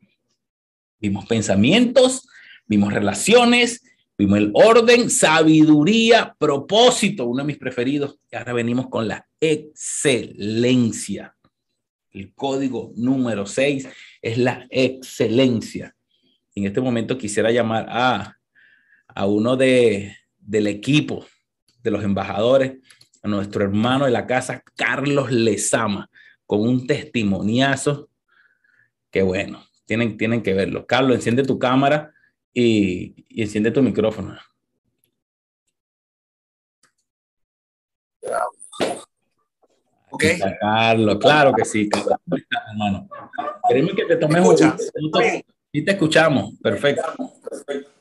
Vimos 1.00 1.26
pensamientos, 1.26 2.28
vimos 2.66 2.92
relaciones, 2.92 3.82
vimos 4.16 4.38
el 4.38 4.50
orden, 4.54 5.10
sabiduría, 5.10 6.34
propósito, 6.38 7.26
uno 7.26 7.42
de 7.42 7.46
mis 7.46 7.58
preferidos. 7.58 8.18
Y 8.30 8.36
ahora 8.36 8.52
venimos 8.52 8.88
con 8.88 9.08
la 9.08 9.26
excelencia. 9.40 11.34
El 12.10 12.34
código 12.34 12.92
número 12.96 13.46
6 13.46 13.88
es 14.22 14.38
la 14.38 14.66
excelencia. 14.70 15.94
En 16.58 16.66
este 16.66 16.80
momento 16.80 17.16
quisiera 17.16 17.50
llamar 17.50 17.86
a, 17.88 18.36
a 19.06 19.26
uno 19.26 19.56
de, 19.56 20.16
del 20.38 20.66
equipo 20.66 21.24
de 21.82 21.90
los 21.90 22.04
embajadores 22.04 22.78
a 23.22 23.28
nuestro 23.28 23.64
hermano 23.64 24.04
de 24.04 24.10
la 24.10 24.26
casa, 24.26 24.62
Carlos 24.76 25.30
Lezama, 25.30 26.10
con 26.46 26.60
un 26.60 26.86
testimoniazo 26.86 28.10
que 29.10 29.22
bueno, 29.22 29.64
tienen, 29.86 30.16
tienen 30.16 30.42
que 30.42 30.54
verlo. 30.54 30.86
Carlos, 30.86 31.16
enciende 31.16 31.42
tu 31.42 31.58
cámara 31.58 32.12
y, 32.52 33.24
y 33.28 33.42
enciende 33.42 33.70
tu 33.70 33.82
micrófono. 33.82 34.36
Ok. 40.10 40.24
Carlos, 40.60 41.18
claro 41.20 41.52
que 41.54 41.64
sí, 41.64 41.88
Carlos. 41.88 42.18
hermano. 42.70 43.08
Queremos 43.68 43.94
que 43.94 44.04
te 44.04 44.16
tomes 44.16 44.46
un 44.46 44.72
y 45.72 45.84
te 45.84 45.92
escuchamos. 45.92 46.54
Perfecto. 46.62 47.02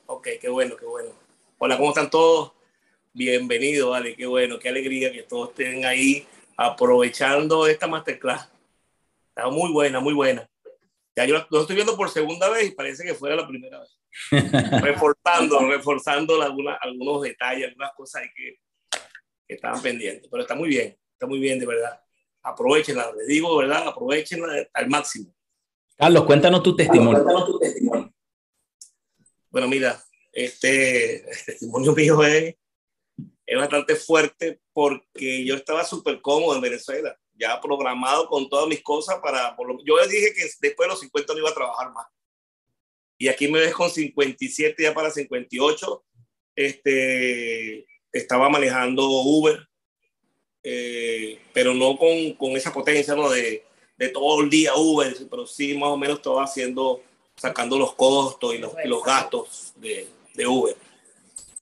Ok, 0.06 0.28
qué 0.40 0.48
bueno, 0.48 0.76
qué 0.76 0.86
bueno. 0.86 1.10
Hola, 1.58 1.76
¿cómo 1.76 1.90
están 1.90 2.10
todos? 2.10 2.52
bienvenido, 3.18 3.90
vale, 3.90 4.14
qué 4.14 4.26
bueno, 4.26 4.60
qué 4.60 4.68
alegría 4.68 5.10
que 5.10 5.24
todos 5.24 5.48
estén 5.48 5.84
ahí 5.84 6.24
aprovechando 6.56 7.66
esta 7.66 7.88
masterclass. 7.88 8.48
Está 9.30 9.50
muy 9.50 9.72
buena, 9.72 9.98
muy 9.98 10.14
buena. 10.14 10.48
Ya 11.16 11.24
yo 11.24 11.44
lo 11.50 11.60
estoy 11.60 11.74
viendo 11.74 11.96
por 11.96 12.10
segunda 12.10 12.48
vez 12.48 12.68
y 12.68 12.70
parece 12.70 13.04
que 13.04 13.14
fuera 13.14 13.34
la 13.34 13.48
primera 13.48 13.80
vez. 13.80 13.98
reforzando, 14.82 15.68
reforzando 15.68 16.40
algunas, 16.40 16.78
algunos 16.80 17.22
detalles, 17.22 17.68
algunas 17.68 17.92
cosas 17.94 18.22
que, 18.36 18.60
que 19.48 19.54
estaban 19.54 19.82
pendientes. 19.82 20.28
Pero 20.30 20.42
está 20.42 20.54
muy 20.54 20.68
bien, 20.68 20.96
está 21.12 21.26
muy 21.26 21.40
bien, 21.40 21.58
de 21.58 21.66
verdad. 21.66 22.00
Aprovechenla, 22.42 23.12
les 23.16 23.26
digo, 23.26 23.60
de 23.60 23.66
verdad, 23.66 23.88
aprovechenla 23.88 24.68
al 24.72 24.88
máximo. 24.88 25.34
Carlos, 25.98 26.24
cuéntanos 26.24 26.62
tu 26.62 26.76
testimonio. 26.76 27.24
cuéntanos 27.24 27.46
tu 27.46 27.58
testimonio. 27.58 28.14
Bueno, 29.50 29.68
mira, 29.68 30.02
este 30.32 31.28
el 31.28 31.44
testimonio 31.44 31.92
mío 31.92 32.22
es 32.22 32.54
es 33.48 33.58
bastante 33.58 33.96
fuerte 33.96 34.60
porque 34.74 35.44
yo 35.44 35.54
estaba 35.54 35.82
súper 35.82 36.20
cómodo 36.20 36.54
en 36.54 36.60
Venezuela, 36.60 37.18
ya 37.32 37.58
programado 37.60 38.28
con 38.28 38.48
todas 38.48 38.68
mis 38.68 38.82
cosas 38.82 39.20
para... 39.22 39.56
yo 39.84 39.96
les 39.96 40.10
dije 40.10 40.34
que 40.34 40.42
después 40.60 40.86
de 40.86 40.88
los 40.88 41.00
50 41.00 41.32
no 41.32 41.38
iba 41.38 41.48
a 41.48 41.54
trabajar 41.54 41.90
más. 41.92 42.06
Y 43.16 43.28
aquí 43.28 43.48
me 43.48 43.60
ves 43.60 43.72
con 43.72 43.90
57 43.90 44.82
ya 44.82 44.92
para 44.92 45.10
58. 45.10 46.04
Este, 46.54 47.86
estaba 48.12 48.50
manejando 48.50 49.08
Uber, 49.08 49.66
eh, 50.62 51.40
pero 51.54 51.72
no 51.72 51.96
con, 51.96 52.34
con, 52.34 52.50
esa 52.52 52.72
potencia 52.72 53.14
¿no? 53.14 53.30
de, 53.30 53.64
de 53.98 54.08
todo 54.08 54.40
el 54.40 54.48
día 54.48 54.74
Uber, 54.76 55.14
pero 55.28 55.46
sí 55.46 55.76
más 55.76 55.90
o 55.90 55.96
menos 55.96 56.18
estaba 56.18 56.44
haciendo, 56.44 57.02
sacando 57.36 57.76
los 57.76 57.94
costos 57.94 58.54
y 58.54 58.58
los, 58.58 58.72
y 58.82 58.88
los 58.88 59.02
gastos 59.02 59.72
de, 59.76 60.08
de 60.34 60.46
Uber. 60.46 60.76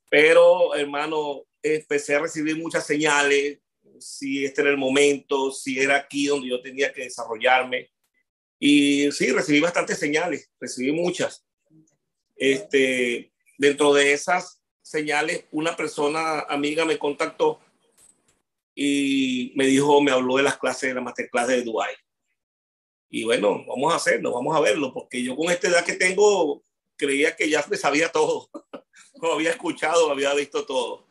Pero, 0.08 0.74
hermano, 0.74 1.42
empecé 1.62 2.14
a 2.14 2.20
recibir 2.20 2.56
muchas 2.56 2.86
señales, 2.86 3.58
si 3.98 4.44
este 4.44 4.60
era 4.60 4.70
el 4.70 4.76
momento, 4.76 5.50
si 5.50 5.80
era 5.80 5.96
aquí 5.96 6.26
donde 6.26 6.48
yo 6.48 6.60
tenía 6.60 6.92
que 6.92 7.04
desarrollarme. 7.04 7.90
Y 8.58 9.10
sí, 9.12 9.32
recibí 9.32 9.60
bastantes 9.60 9.98
señales, 9.98 10.50
recibí 10.60 10.92
muchas. 10.92 11.44
Este, 12.36 13.32
dentro 13.58 13.94
de 13.94 14.12
esas 14.12 14.62
señales, 14.82 15.44
una 15.50 15.74
persona 15.74 16.40
amiga 16.40 16.84
me 16.84 16.98
contactó 16.98 17.60
y 18.74 19.52
me 19.56 19.66
dijo, 19.66 20.02
me 20.02 20.12
habló 20.12 20.36
de 20.36 20.42
las 20.42 20.58
clases 20.58 20.90
de 20.90 20.94
la 20.94 21.00
masterclass 21.00 21.48
de 21.48 21.62
Dubai. 21.62 21.94
Y 23.16 23.24
bueno, 23.24 23.64
vamos 23.66 23.94
a 23.94 23.96
hacerlo, 23.96 24.30
vamos 24.30 24.54
a 24.54 24.60
verlo, 24.60 24.92
porque 24.92 25.22
yo 25.22 25.34
con 25.34 25.50
esta 25.50 25.68
edad 25.68 25.86
que 25.86 25.94
tengo 25.94 26.62
creía 26.96 27.34
que 27.34 27.48
ya 27.48 27.64
me 27.66 27.78
sabía 27.78 28.12
todo, 28.12 28.50
lo 29.22 29.32
había 29.32 29.52
escuchado, 29.52 30.10
había 30.10 30.34
visto 30.34 30.66
todo. 30.66 31.06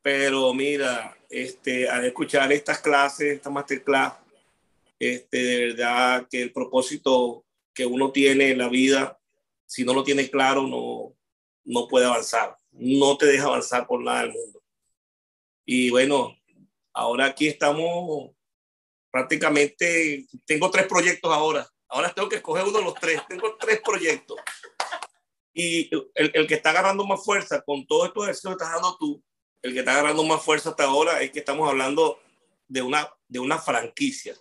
Pero 0.00 0.54
mira, 0.54 1.18
este, 1.28 1.88
al 1.88 2.04
escuchar 2.04 2.52
estas 2.52 2.78
clases, 2.78 3.34
esta 3.34 3.50
masterclass, 3.50 4.12
este, 4.96 5.38
de 5.38 5.66
verdad 5.66 6.28
que 6.30 6.40
el 6.40 6.52
propósito 6.52 7.44
que 7.74 7.84
uno 7.84 8.12
tiene 8.12 8.52
en 8.52 8.58
la 8.58 8.68
vida, 8.68 9.18
si 9.66 9.82
no 9.82 9.94
lo 9.94 10.04
tiene 10.04 10.30
claro, 10.30 10.68
no, 10.68 11.16
no 11.64 11.88
puede 11.88 12.06
avanzar. 12.06 12.56
No 12.70 13.18
te 13.18 13.26
deja 13.26 13.46
avanzar 13.46 13.88
por 13.88 14.04
nada 14.04 14.20
del 14.20 14.34
mundo. 14.34 14.62
Y 15.64 15.90
bueno, 15.90 16.38
ahora 16.92 17.24
aquí 17.24 17.48
estamos 17.48 18.37
prácticamente, 19.18 20.26
tengo 20.46 20.70
tres 20.70 20.86
proyectos 20.86 21.32
ahora. 21.32 21.68
Ahora 21.88 22.14
tengo 22.14 22.28
que 22.28 22.36
escoger 22.36 22.64
uno 22.64 22.78
de 22.78 22.84
los 22.84 22.94
tres. 22.94 23.20
Tengo 23.28 23.56
tres 23.58 23.80
proyectos. 23.84 24.36
Y 25.52 25.90
el, 26.14 26.30
el 26.34 26.46
que 26.46 26.54
está 26.54 26.70
agarrando 26.70 27.04
más 27.04 27.24
fuerza 27.24 27.60
con 27.62 27.84
todo 27.84 28.06
esto 28.06 28.22
que 28.22 28.30
estás 28.30 28.72
dando 28.72 28.96
tú, 28.96 29.20
el 29.60 29.72
que 29.72 29.80
está 29.80 29.92
agarrando 29.92 30.22
más 30.22 30.40
fuerza 30.40 30.70
hasta 30.70 30.84
ahora 30.84 31.20
es 31.20 31.32
que 31.32 31.40
estamos 31.40 31.68
hablando 31.68 32.20
de 32.68 32.80
una, 32.80 33.12
de 33.26 33.40
una 33.40 33.58
franquicia. 33.58 34.36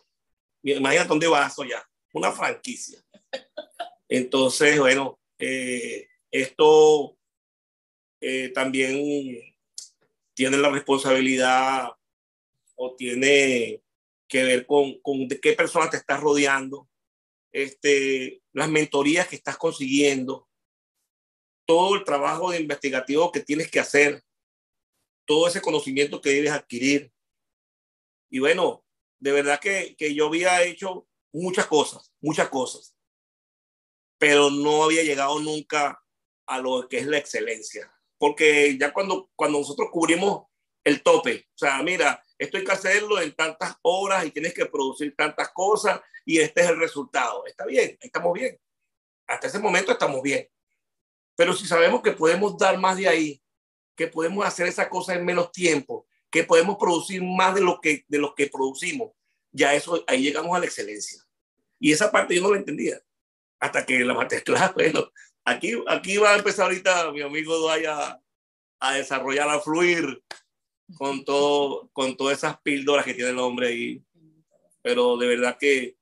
Imagínate 0.61 1.07
dónde 1.07 1.27
va 1.27 1.47
eso 1.47 1.63
ya, 1.63 1.83
una 2.13 2.31
franquicia. 2.31 2.99
Entonces, 4.07 4.77
bueno, 4.79 5.19
eh, 5.39 6.07
esto 6.29 7.17
eh, 8.21 8.49
también 8.49 9.41
tiene 10.35 10.57
la 10.57 10.69
responsabilidad 10.69 11.89
o 12.75 12.95
tiene 12.95 13.81
que 14.27 14.43
ver 14.43 14.65
con, 14.65 14.99
con 15.01 15.27
de 15.27 15.39
qué 15.39 15.53
personas 15.53 15.89
te 15.89 15.97
estás 15.97 16.19
rodeando, 16.19 16.89
este, 17.51 18.41
las 18.53 18.69
mentorías 18.69 19.27
que 19.27 19.35
estás 19.35 19.57
consiguiendo, 19.57 20.47
todo 21.65 21.95
el 21.95 22.03
trabajo 22.03 22.51
de 22.51 22.61
investigativo 22.61 23.31
que 23.31 23.41
tienes 23.41 23.69
que 23.69 23.79
hacer 23.79 24.23
todo 25.25 25.47
ese 25.47 25.61
conocimiento 25.61 26.21
que 26.21 26.29
debes 26.29 26.51
adquirir. 26.51 27.11
Y 28.29 28.39
bueno, 28.39 28.85
de 29.19 29.31
verdad 29.31 29.59
que, 29.59 29.95
que 29.97 30.13
yo 30.13 30.27
había 30.27 30.63
hecho 30.63 31.07
muchas 31.33 31.65
cosas, 31.67 32.13
muchas 32.21 32.49
cosas, 32.49 32.95
pero 34.17 34.49
no 34.49 34.83
había 34.83 35.03
llegado 35.03 35.39
nunca 35.39 36.01
a 36.47 36.59
lo 36.59 36.87
que 36.87 36.97
es 36.97 37.05
la 37.05 37.17
excelencia. 37.17 37.91
Porque 38.17 38.77
ya 38.79 38.93
cuando, 38.93 39.29
cuando 39.35 39.59
nosotros 39.59 39.89
cubrimos 39.91 40.47
el 40.83 41.03
tope, 41.03 41.47
o 41.53 41.57
sea, 41.57 41.83
mira, 41.83 42.23
esto 42.37 42.57
hay 42.57 42.63
que 42.63 42.71
hacerlo 42.71 43.19
en 43.19 43.33
tantas 43.33 43.75
horas 43.81 44.25
y 44.25 44.31
tienes 44.31 44.53
que 44.53 44.65
producir 44.65 45.15
tantas 45.15 45.49
cosas 45.49 45.99
y 46.25 46.39
este 46.39 46.61
es 46.61 46.69
el 46.69 46.79
resultado. 46.79 47.45
Está 47.45 47.65
bien, 47.65 47.97
estamos 47.99 48.33
bien. 48.33 48.59
Hasta 49.27 49.47
ese 49.47 49.59
momento 49.59 49.91
estamos 49.91 50.21
bien. 50.21 50.47
Pero 51.35 51.53
si 51.53 51.65
sabemos 51.65 52.01
que 52.01 52.11
podemos 52.11 52.57
dar 52.57 52.77
más 52.77 52.97
de 52.97 53.07
ahí, 53.07 53.43
que 53.95 54.07
podemos 54.07 54.45
hacer 54.45 54.67
esa 54.67 54.89
cosa 54.89 55.15
en 55.15 55.25
menos 55.25 55.51
tiempo, 55.51 56.07
que 56.29 56.43
podemos 56.43 56.77
producir 56.77 57.23
más 57.23 57.55
de 57.55 57.61
lo 57.61 57.79
que, 57.81 58.05
de 58.07 58.17
lo 58.19 58.35
que 58.35 58.47
producimos, 58.47 59.11
ya 59.51 59.73
eso, 59.73 60.03
ahí 60.07 60.21
llegamos 60.21 60.55
a 60.55 60.59
la 60.59 60.65
excelencia. 60.65 61.23
Y 61.79 61.91
esa 61.91 62.11
parte 62.11 62.35
yo 62.35 62.41
no 62.41 62.51
la 62.51 62.57
entendía. 62.57 63.01
Hasta 63.59 63.85
que 63.85 63.99
la 63.99 64.13
maté, 64.13 64.43
claro, 64.43 64.73
bueno, 64.75 65.11
aquí, 65.43 65.73
aquí 65.87 66.17
va 66.17 66.33
a 66.33 66.37
empezar 66.37 66.65
ahorita 66.65 67.11
mi 67.11 67.21
amigo 67.21 67.57
Duaya 67.57 68.21
a 68.79 68.93
desarrollar, 68.93 69.49
a 69.49 69.59
fluir 69.59 70.23
con, 70.95 71.25
todo, 71.25 71.89
con 71.93 72.15
todas 72.15 72.37
esas 72.37 72.59
píldoras 72.61 73.05
que 73.05 73.13
tiene 73.13 73.31
el 73.31 73.39
hombre 73.39 73.67
ahí. 73.67 74.03
Pero 74.81 75.17
de 75.17 75.27
verdad 75.27 75.57
que 75.59 75.97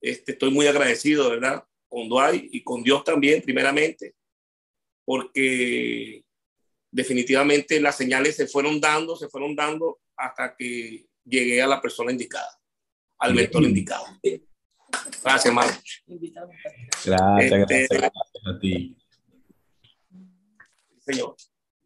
este, 0.00 0.32
estoy 0.32 0.50
muy 0.50 0.66
agradecido, 0.66 1.30
¿verdad? 1.30 1.64
Con 1.88 2.08
Duay 2.08 2.48
y 2.52 2.62
con 2.62 2.82
Dios 2.82 3.04
también, 3.04 3.42
primeramente, 3.42 4.14
porque 5.04 6.24
definitivamente 6.90 7.80
las 7.80 7.96
señales 7.96 8.36
se 8.36 8.46
fueron 8.46 8.80
dando, 8.80 9.16
se 9.16 9.28
fueron 9.28 9.54
dando 9.54 10.00
hasta 10.16 10.54
que 10.56 11.06
llegué 11.24 11.60
a 11.60 11.66
la 11.66 11.80
persona 11.80 12.12
indicada, 12.12 12.58
al 13.18 13.34
mentor 13.34 13.64
indicado. 13.64 14.04
Gracias, 15.22 15.46
hermano. 15.46 15.72
Gracias, 16.06 17.04
gracias, 17.04 17.70
este, 17.70 17.96
gracias 17.96 18.46
a 18.46 18.58
ti. 18.60 18.96
Señor. 21.00 21.36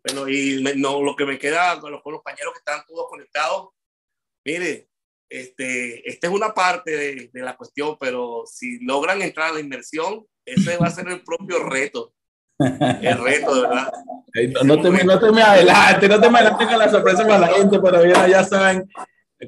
Bueno, 0.04 0.28
y 0.28 0.62
no, 0.76 1.02
lo 1.02 1.16
que 1.16 1.26
me 1.26 1.38
queda 1.38 1.80
con 1.80 1.92
los, 1.92 2.02
compañeros 2.02 2.52
que 2.52 2.58
están 2.58 2.84
todos 2.86 3.08
conectados, 3.08 3.70
mire, 4.44 4.88
este, 5.28 6.08
esta 6.08 6.26
es 6.26 6.32
una 6.32 6.54
parte 6.54 6.90
de, 6.90 7.30
de, 7.32 7.42
la 7.42 7.56
cuestión, 7.56 7.96
pero 7.98 8.44
si 8.46 8.82
logran 8.84 9.20
entrar 9.20 9.50
a 9.50 9.54
la 9.54 9.60
inmersión, 9.60 10.26
ese 10.44 10.76
va 10.78 10.86
a 10.86 10.90
ser 10.90 11.08
el 11.08 11.22
propio 11.22 11.62
reto. 11.62 12.14
El 12.58 13.18
reto, 13.18 13.54
de 13.54 13.60
verdad. 13.62 13.92
No, 14.64 14.80
te, 14.80 15.04
no 15.04 15.20
te 15.20 15.30
me 15.30 15.42
adelante, 15.42 16.08
no 16.08 16.20
te 16.20 16.30
me 16.30 16.38
adelante 16.38 16.66
con 16.66 16.78
la 16.78 16.90
sorpresa 16.90 17.26
para 17.26 17.38
la 17.38 17.48
gente, 17.48 17.78
pero 17.78 18.04
ya, 18.04 18.26
ya 18.26 18.44
saben, 18.44 18.88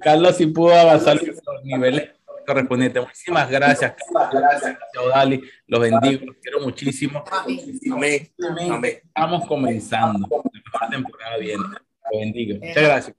Carlos 0.00 0.36
si 0.36 0.46
pudo 0.46 0.74
avanzar 0.74 1.20
los 1.22 1.64
niveles 1.64 2.10
correspondientes. 2.50 3.02
Muchísimas 3.02 3.50
gracias, 3.50 3.94
Carlos. 4.12 4.30
Gracias, 4.32 4.78
Dali. 5.14 5.42
Los 5.66 5.80
bendigo, 5.80 6.26
los 6.26 6.36
quiero 6.36 6.60
muchísimo. 6.60 7.24
Amén. 7.30 8.30
Amén. 8.70 9.00
Estamos 9.04 9.46
comenzando. 9.46 10.28
La 10.80 10.88
temporada 10.88 11.36
viene. 11.38 11.62
Los 11.62 12.20
bendigo. 12.20 12.58
Muchas 12.58 12.82
gracias. 12.82 13.16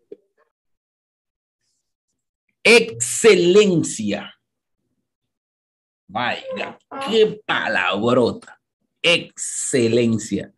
Excelencia. 2.64 4.34
Vaya, 6.08 6.78
qué 7.10 7.42
palabrota 7.46 8.62
excelencia. 9.02 10.54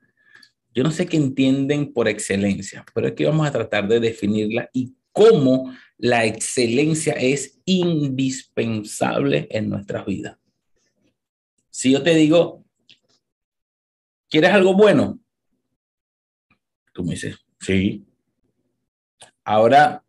Yo 0.74 0.84
no 0.84 0.92
sé 0.92 1.06
qué 1.06 1.18
entienden 1.18 1.94
por 1.94 2.08
excelencia, 2.08 2.84
pero 2.94 3.08
aquí 3.08 3.24
vamos 3.24 3.48
a 3.48 3.52
tratar 3.52 3.88
de 3.88 4.00
definirla 4.00 4.70
y 4.74 4.96
cómo 5.12 5.72
la 6.04 6.26
excelencia 6.26 7.14
es 7.14 7.62
indispensable 7.64 9.48
en 9.50 9.70
nuestras 9.70 10.06
vidas. 10.06 10.38
Si 11.70 11.94
yo 11.94 12.04
te 12.04 12.14
digo, 12.14 12.66
¿quieres 14.30 14.52
algo 14.52 14.74
bueno? 14.74 15.18
Tú 16.92 17.06
me 17.06 17.12
dices, 17.12 17.38
sí. 17.62 18.06
Ahora, 19.46 20.04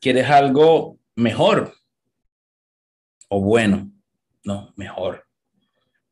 ¿quieres 0.00 0.30
algo 0.30 1.00
mejor 1.16 1.74
o 3.28 3.40
bueno? 3.40 3.90
No, 4.44 4.72
mejor. 4.76 5.26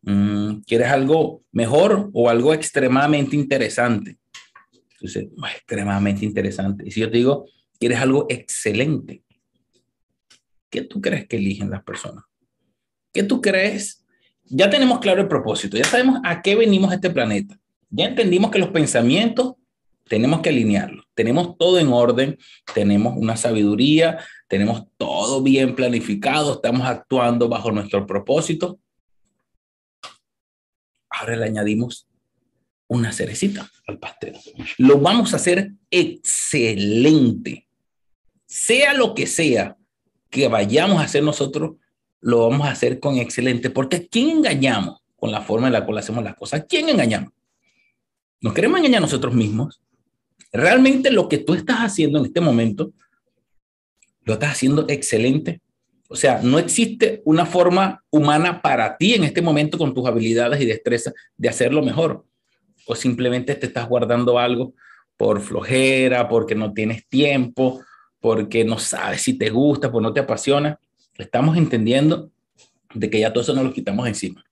Mm, 0.02 0.62
¿Quieres 0.66 0.88
algo 0.88 1.44
mejor 1.52 2.10
o 2.12 2.28
algo 2.28 2.52
extremadamente 2.52 3.36
interesante? 3.36 4.18
Entonces, 4.94 5.28
extremadamente 5.54 6.24
interesante. 6.24 6.82
Y 6.88 6.90
si 6.90 6.98
yo 6.98 7.08
te 7.08 7.18
digo, 7.18 7.46
¿quieres 7.78 7.98
algo 7.98 8.26
excelente? 8.28 9.22
¿Qué 10.70 10.82
tú 10.82 11.00
crees 11.00 11.26
que 11.26 11.36
eligen 11.36 11.70
las 11.70 11.82
personas? 11.82 12.24
¿Qué 13.12 13.22
tú 13.22 13.40
crees? 13.40 14.04
Ya 14.44 14.68
tenemos 14.68 14.98
claro 14.98 15.22
el 15.22 15.28
propósito, 15.28 15.76
ya 15.76 15.84
sabemos 15.84 16.20
a 16.24 16.42
qué 16.42 16.56
venimos 16.56 16.90
a 16.90 16.96
este 16.96 17.10
planeta. 17.10 17.58
Ya 17.90 18.06
entendimos 18.06 18.50
que 18.50 18.58
los 18.58 18.70
pensamientos 18.70 19.54
tenemos 20.08 20.40
que 20.40 20.50
alinearlos. 20.50 21.06
Tenemos 21.14 21.56
todo 21.56 21.78
en 21.78 21.92
orden, 21.92 22.36
tenemos 22.74 23.14
una 23.16 23.36
sabiduría, 23.36 24.18
tenemos 24.48 24.84
todo 24.96 25.42
bien 25.42 25.74
planificado, 25.74 26.54
estamos 26.54 26.82
actuando 26.82 27.48
bajo 27.48 27.70
nuestro 27.70 28.06
propósito 28.06 28.80
ahora 31.14 31.36
le 31.36 31.46
añadimos 31.46 32.08
una 32.94 33.12
cerecita 33.12 33.70
al 33.86 33.98
pastel. 33.98 34.36
Lo 34.78 34.98
vamos 34.98 35.32
a 35.32 35.36
hacer 35.36 35.72
excelente. 35.90 37.66
Sea 38.46 38.94
lo 38.94 39.14
que 39.14 39.26
sea 39.26 39.76
que 40.30 40.48
vayamos 40.48 41.00
a 41.00 41.04
hacer 41.04 41.22
nosotros, 41.22 41.76
lo 42.20 42.48
vamos 42.48 42.66
a 42.66 42.70
hacer 42.70 43.00
con 43.00 43.18
excelente. 43.18 43.70
Porque 43.70 43.96
¿a 43.96 44.06
quién 44.06 44.30
engañamos 44.30 45.00
con 45.16 45.30
la 45.30 45.42
forma 45.42 45.66
en 45.68 45.72
la 45.72 45.84
cual 45.84 45.98
hacemos 45.98 46.24
las 46.24 46.36
cosas? 46.36 46.60
¿A 46.60 46.64
quién 46.64 46.88
engañamos? 46.88 47.32
¿Nos 48.40 48.52
queremos 48.52 48.78
engañar 48.78 48.98
a 48.98 49.06
nosotros 49.06 49.34
mismos? 49.34 49.80
Realmente 50.52 51.10
lo 51.10 51.28
que 51.28 51.38
tú 51.38 51.54
estás 51.54 51.78
haciendo 51.78 52.18
en 52.18 52.26
este 52.26 52.40
momento, 52.40 52.92
lo 54.22 54.34
estás 54.34 54.52
haciendo 54.52 54.86
excelente 54.88 55.60
o 56.08 56.16
sea, 56.16 56.40
no 56.42 56.58
existe 56.58 57.22
una 57.24 57.46
forma 57.46 58.04
humana 58.10 58.60
para 58.62 58.96
ti 58.96 59.14
en 59.14 59.24
este 59.24 59.42
momento 59.42 59.78
con 59.78 59.94
tus 59.94 60.06
habilidades 60.06 60.60
y 60.60 60.66
destrezas 60.66 61.14
de 61.36 61.48
hacerlo 61.48 61.82
mejor. 61.82 62.24
O 62.86 62.94
simplemente 62.94 63.54
te 63.54 63.66
estás 63.66 63.88
guardando 63.88 64.38
algo 64.38 64.74
por 65.16 65.40
flojera, 65.40 66.28
porque 66.28 66.54
no 66.54 66.72
tienes 66.72 67.06
tiempo, 67.08 67.82
porque 68.20 68.64
no 68.64 68.78
sabes 68.78 69.22
si 69.22 69.38
te 69.38 69.50
gusta, 69.50 69.90
pues 69.90 70.02
no 70.02 70.12
te 70.12 70.20
apasiona. 70.20 70.78
Estamos 71.16 71.56
entendiendo 71.56 72.30
de 72.94 73.10
que 73.10 73.20
ya 73.20 73.32
todo 73.32 73.42
eso 73.42 73.54
nos 73.54 73.64
lo 73.64 73.72
quitamos 73.72 74.06
encima, 74.08 74.44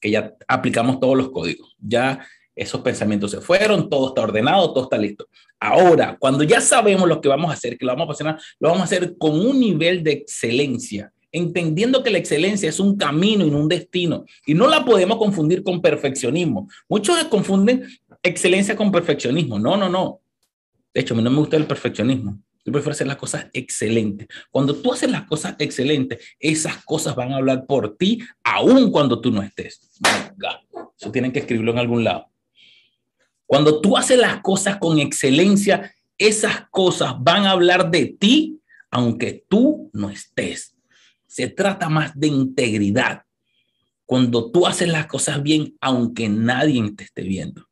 que 0.00 0.10
ya 0.10 0.34
aplicamos 0.46 1.00
todos 1.00 1.16
los 1.16 1.30
códigos, 1.30 1.74
ya 1.78 2.26
esos 2.54 2.82
pensamientos 2.82 3.30
se 3.30 3.40
fueron, 3.40 3.88
todo 3.88 4.08
está 4.08 4.22
ordenado, 4.22 4.72
todo 4.72 4.84
está 4.84 4.98
listo. 4.98 5.28
Ahora, 5.58 6.16
cuando 6.18 6.44
ya 6.44 6.60
sabemos 6.60 7.08
lo 7.08 7.20
que 7.20 7.28
vamos 7.28 7.50
a 7.50 7.54
hacer, 7.54 7.78
que 7.78 7.86
lo 7.86 7.92
vamos 7.92 8.08
a 8.08 8.12
hacer, 8.12 8.42
lo 8.58 8.68
vamos 8.68 8.82
a 8.82 8.84
hacer 8.84 9.16
con 9.16 9.32
un 9.32 9.58
nivel 9.58 10.02
de 10.02 10.12
excelencia, 10.12 11.12
entendiendo 11.32 12.02
que 12.02 12.10
la 12.10 12.18
excelencia 12.18 12.68
es 12.68 12.80
un 12.80 12.96
camino 12.96 13.46
y 13.46 13.50
un 13.50 13.68
destino, 13.68 14.24
y 14.46 14.54
no 14.54 14.68
la 14.68 14.84
podemos 14.84 15.18
confundir 15.18 15.62
con 15.62 15.80
perfeccionismo. 15.80 16.68
Muchos 16.88 17.22
confunden 17.24 17.84
excelencia 18.22 18.76
con 18.76 18.90
perfeccionismo. 18.92 19.58
No, 19.58 19.76
no, 19.76 19.88
no. 19.88 20.20
De 20.92 21.00
hecho, 21.00 21.14
a 21.14 21.16
mí 21.16 21.22
no 21.22 21.30
me 21.30 21.38
gusta 21.38 21.56
el 21.56 21.66
perfeccionismo. 21.66 22.38
Yo 22.64 22.72
prefiero 22.72 22.92
hacer 22.92 23.06
las 23.06 23.16
cosas 23.16 23.46
excelentes. 23.52 24.28
Cuando 24.50 24.74
tú 24.74 24.92
haces 24.92 25.10
las 25.10 25.22
cosas 25.22 25.54
excelentes, 25.58 26.18
esas 26.38 26.84
cosas 26.84 27.16
van 27.16 27.32
a 27.32 27.36
hablar 27.36 27.66
por 27.66 27.96
ti, 27.96 28.20
aun 28.44 28.90
cuando 28.90 29.20
tú 29.20 29.30
no 29.30 29.42
estés. 29.42 29.90
Eso 30.98 31.10
tienen 31.10 31.32
que 31.32 31.38
escribirlo 31.38 31.72
en 31.72 31.78
algún 31.78 32.04
lado. 32.04 32.26
Cuando 33.46 33.80
tú 33.80 33.96
haces 33.96 34.18
las 34.18 34.40
cosas 34.42 34.76
con 34.76 34.98
excelencia, 34.98 35.94
esas 36.18 36.68
cosas 36.70 37.14
van 37.18 37.46
a 37.46 37.52
hablar 37.52 37.90
de 37.90 38.06
ti, 38.06 38.60
aunque 38.90 39.44
tú 39.48 39.90
no 39.92 40.10
estés. 40.10 40.76
Se 41.30 41.46
trata 41.46 41.88
más 41.88 42.18
de 42.18 42.26
integridad. 42.26 43.22
Cuando 44.04 44.50
tú 44.50 44.66
haces 44.66 44.88
las 44.88 45.06
cosas 45.06 45.40
bien, 45.44 45.76
aunque 45.80 46.28
nadie 46.28 46.90
te 46.90 47.04
esté 47.04 47.22
viendo. 47.22 47.68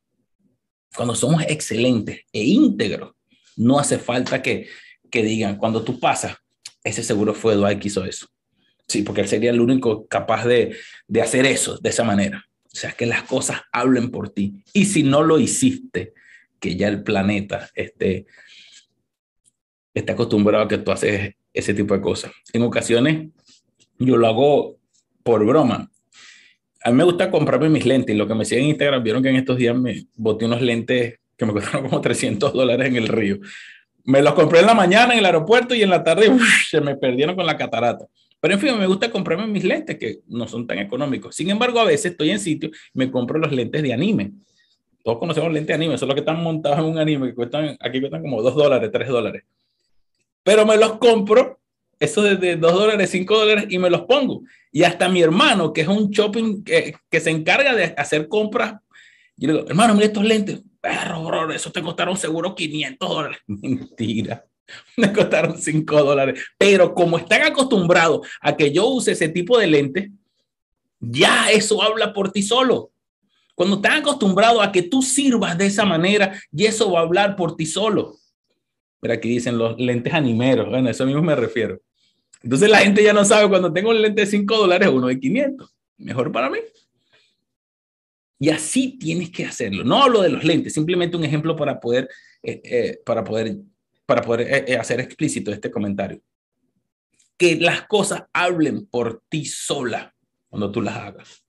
Cuando 0.95 1.17
somos 1.17 1.43
excelentes 1.43 2.21
e 2.33 2.45
íntegros, 2.45 3.17
no 3.57 3.81
hace 3.81 3.99
falta 3.99 4.41
que, 4.41 4.69
que 5.11 5.25
digan, 5.25 5.57
cuando 5.57 5.83
tú 5.83 5.99
pasas, 5.99 6.37
ese 6.85 7.03
seguro 7.03 7.35
fue 7.35 7.57
Dwight 7.57 7.81
que 7.81 7.89
hizo 7.89 8.05
eso. 8.05 8.29
Sí, 8.87 9.03
porque 9.03 9.23
él 9.23 9.29
sería 9.29 9.51
el 9.51 9.61
único 9.61 10.07
capaz 10.07 10.45
de, 10.45 10.77
de 11.09 11.21
hacer 11.21 11.45
eso 11.45 11.79
de 11.79 11.91
esa 11.91 12.05
manera. 12.05 12.45
O 12.73 12.77
sea, 12.77 12.93
que 12.93 13.07
las 13.07 13.25
cosas 13.25 13.63
hablen 13.73 14.13
por 14.13 14.31
ti. 14.31 14.63
Y 14.73 14.85
si 14.85 15.03
no 15.03 15.25
lo 15.25 15.41
hiciste, 15.41 16.15
que 16.61 16.77
ya 16.77 16.87
el 16.87 17.03
planeta 17.03 17.69
esté, 17.75 18.27
esté 19.93 20.13
acostumbrado 20.13 20.63
a 20.63 20.69
que 20.69 20.79
tú 20.79 20.93
haces 20.93 21.35
ese 21.53 21.75
tipo 21.75 21.95
de 21.95 22.01
cosas. 22.01 22.31
En 22.53 22.63
ocasiones 22.63 23.31
yo 23.99 24.17
lo 24.17 24.27
hago 24.27 24.77
por 25.23 25.45
broma. 25.45 25.91
A 26.85 26.91
mí 26.91 26.97
me 26.97 27.05
gusta 27.05 27.31
comprarme 27.31 27.69
mis 27.69 27.85
lentes. 27.85 28.17
Lo 28.17 28.27
que 28.27 28.35
me 28.35 28.45
siguen 28.45 28.65
en 28.65 28.71
Instagram 28.71 29.03
vieron 29.03 29.23
que 29.23 29.29
en 29.29 29.37
estos 29.37 29.57
días 29.57 29.77
me 29.77 30.07
boté 30.15 30.45
unos 30.45 30.63
lentes 30.63 31.19
que 31.37 31.47
me 31.47 31.53
costaron 31.55 31.89
como 31.89 32.01
300 32.01 32.53
dólares 32.53 32.87
en 32.87 32.97
el 32.97 33.09
río. 33.09 33.39
Me 34.05 34.23
los 34.23 34.35
compré 34.35 34.61
en 34.61 34.67
la 34.67 34.75
mañana 34.75 35.13
en 35.13 35.19
el 35.19 35.27
aeropuerto 35.27 35.75
y 35.75 35.83
en 35.83 35.91
la 35.91 36.03
tarde 36.03 36.31
se 36.69 36.81
me 36.81 36.97
perdieron 36.97 37.37
con 37.37 37.45
la 37.45 37.57
catarata. 37.57 38.07
Pero 38.41 38.55
en 38.55 38.61
fin, 38.61 38.79
me 38.79 38.87
gusta 38.87 39.11
comprarme 39.11 39.47
mis 39.47 39.65
lentes 39.65 39.99
que 39.99 40.21
no 40.29 40.47
son 40.47 40.67
tan 40.67 40.79
económicos. 40.79 41.35
Sin 41.35 41.51
embargo, 41.51 41.81
a 41.81 41.85
veces 41.85 42.13
estoy 42.13 42.31
en 42.31 42.39
sitio 42.39 42.71
y 42.95 42.99
me 42.99 43.11
compro 43.11 43.39
los 43.39 43.53
lentes 43.53 43.83
de 43.83 43.93
anime. 43.93 44.33
Todos 45.03 45.19
conocemos 45.19 45.53
lentes 45.53 45.69
de 45.69 45.75
anime, 45.75 45.99
son 45.99 46.09
los 46.09 46.15
que 46.15 46.21
están 46.21 46.43
montados 46.43 46.79
en 46.79 46.85
un 46.85 46.99
anime 46.99 47.29
que 47.29 47.35
cuestan, 47.35 47.77
aquí 47.81 48.01
cuestan 48.01 48.23
como 48.23 48.43
2 48.43 48.55
dólares, 48.55 48.91
3 48.93 49.09
dólares. 49.09 49.43
Pero 50.45 50.65
me 50.65 50.77
los 50.77 50.99
compro, 50.99 51.59
eso 52.01 52.23
de 52.23 52.57
2 52.57 52.73
dólares, 52.73 53.11
5 53.11 53.39
dólares, 53.39 53.67
y 53.69 53.79
me 53.79 53.91
los 53.91 54.03
pongo. 54.03 54.43
Y 54.71 54.85
hasta 54.85 55.09
mi 55.09 55.23
hermano, 55.23 55.73
que 55.73 55.81
es 55.83 55.89
un 55.89 56.11
shopping 56.11 56.63
que, 56.63 56.95
que 57.11 57.21
se 57.21 57.31
encarga 57.31 57.75
de 57.75 57.95
hacer 57.97 58.29
compras, 58.29 58.77
yo 59.37 59.47
le 59.47 59.53
digo, 59.55 59.69
hermano, 59.69 59.95
mira 59.95 60.07
estos 60.07 60.25
lentes. 60.25 60.61
Perro, 60.81 61.25
bro, 61.25 61.53
eso 61.53 61.71
te 61.71 61.83
costaron 61.83 62.17
seguro 62.17 62.55
500 62.55 63.09
dólares. 63.09 63.39
Mentira. 63.47 64.45
me 64.97 65.13
costaron 65.13 65.59
5 65.59 66.03
dólares. 66.03 66.45
Pero 66.59 66.95
como 66.95 67.19
están 67.19 67.43
acostumbrados 67.43 68.27
a 68.41 68.57
que 68.57 68.73
yo 68.73 68.87
use 68.87 69.13
ese 69.13 69.29
tipo 69.29 69.59
de 69.59 69.67
lentes, 69.67 70.11
Ya 71.01 71.51
eso 71.51 71.81
habla 71.81 72.13
por 72.13 72.33
ti 72.33 72.43
solo. 72.43 72.91
Cuando 73.55 73.77
estás 73.77 74.01
acostumbrado 74.01 74.61
a 74.61 74.73
que 74.73 74.83
tú 74.83 75.03
sirvas 75.03 75.57
de 75.57 75.67
esa 75.67 75.85
manera, 75.85 76.41
y 76.53 76.65
eso 76.67 76.91
va 76.91 77.01
a 77.01 77.03
hablar 77.03 77.37
por 77.37 77.57
ti 77.57 77.67
solo. 77.67 78.17
Pero 79.01 79.15
aquí 79.15 79.29
dicen 79.29 79.59
los 79.59 79.79
lentes 79.79 80.13
animeros, 80.13 80.69
bueno, 80.69 80.89
a 80.89 80.91
eso 80.91 81.07
mismo 81.07 81.23
me 81.23 81.37
refiero. 81.37 81.81
Entonces 82.43 82.71
la 82.71 82.79
gente 82.79 83.03
ya 83.03 83.13
no 83.13 83.25
sabe 83.25 83.49
cuando 83.49 83.73
tengo 83.73 83.91
un 83.91 84.01
lente 84.01 84.23
de 84.23 84.27
5 84.27 84.57
dólares, 84.57 84.89
uno 84.89 85.09
de 85.09 85.19
500. 85.19 85.75
Mejor 85.99 86.31
para 86.31 86.49
mí. 86.49 86.59
Y 88.39 88.51
así 88.51 88.99
tienes 88.99 89.31
que 89.31 89.45
hacerlo. 89.45 89.83
No 89.83 90.03
hablo 90.03 90.23
de 90.23 90.29
los 90.29 90.45
lentes, 90.45 90.73
simplemente 90.73 91.17
un 91.17 91.25
ejemplo 91.25 91.57
para 91.57 91.81
poder, 91.81 92.09
eh, 92.43 92.61
eh, 92.65 93.01
para 93.05 93.25
poder, 93.25 93.57
para 94.07 94.23
poder 94.23 94.65
eh, 94.69 94.77
hacer 94.77 95.01
explícito 95.01 95.51
este 95.51 95.71
comentario. 95.71 96.21
Que 97.37 97.57
las 97.57 97.87
cosas 97.87 98.25
hablen 98.33 98.87
por 98.87 99.23
ti 99.29 99.45
sola 99.45 100.15
cuando 100.49 100.71
tú 100.71 100.81
las 100.81 100.97
hagas. 100.97 101.45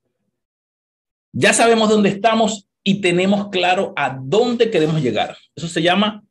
Ya 1.31 1.53
sabemos 1.53 1.89
dónde 1.89 2.09
estamos 2.09 2.67
y 2.83 3.01
tenemos 3.01 3.49
claro 3.49 3.93
a 3.95 4.17
dónde 4.19 4.71
queremos 4.71 5.01
llegar. 5.01 5.37
Eso 5.55 5.67
se 5.67 5.81
llama 5.81 6.23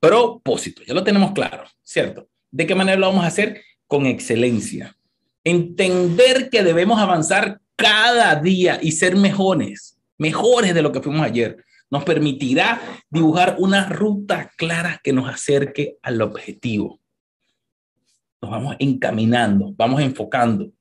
propósito. 0.00 0.82
Ya 0.84 0.94
lo 0.94 1.04
tenemos 1.04 1.32
claro, 1.32 1.64
¿cierto? 1.82 2.28
¿De 2.50 2.66
qué 2.66 2.74
manera 2.74 2.98
lo 2.98 3.08
vamos 3.08 3.24
a 3.24 3.28
hacer? 3.28 3.62
Con 3.92 4.06
excelencia. 4.06 4.96
Entender 5.44 6.48
que 6.48 6.62
debemos 6.62 6.98
avanzar 6.98 7.60
cada 7.76 8.34
día 8.36 8.78
y 8.80 8.92
ser 8.92 9.16
mejores, 9.16 9.98
mejores 10.16 10.72
de 10.72 10.80
lo 10.80 10.92
que 10.92 11.02
fuimos 11.02 11.20
ayer, 11.20 11.62
nos 11.90 12.02
permitirá 12.02 12.80
dibujar 13.10 13.56
una 13.58 13.90
ruta 13.90 14.50
clara 14.56 14.98
que 15.04 15.12
nos 15.12 15.28
acerque 15.28 15.98
al 16.00 16.22
objetivo. 16.22 17.00
Nos 18.40 18.50
vamos 18.50 18.76
encaminando, 18.78 19.74
vamos 19.76 20.00
enfocando. 20.00 20.72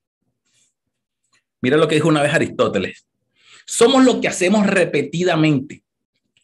Mira 1.60 1.76
lo 1.76 1.90
que 1.90 1.96
dijo 1.96 2.08
una 2.08 2.22
vez 2.22 2.34
Aristóteles. 2.34 3.06
Somos 3.66 4.06
lo 4.06 4.22
que 4.22 4.30
hacemos 4.30 4.66
repetidamente. 4.66 5.84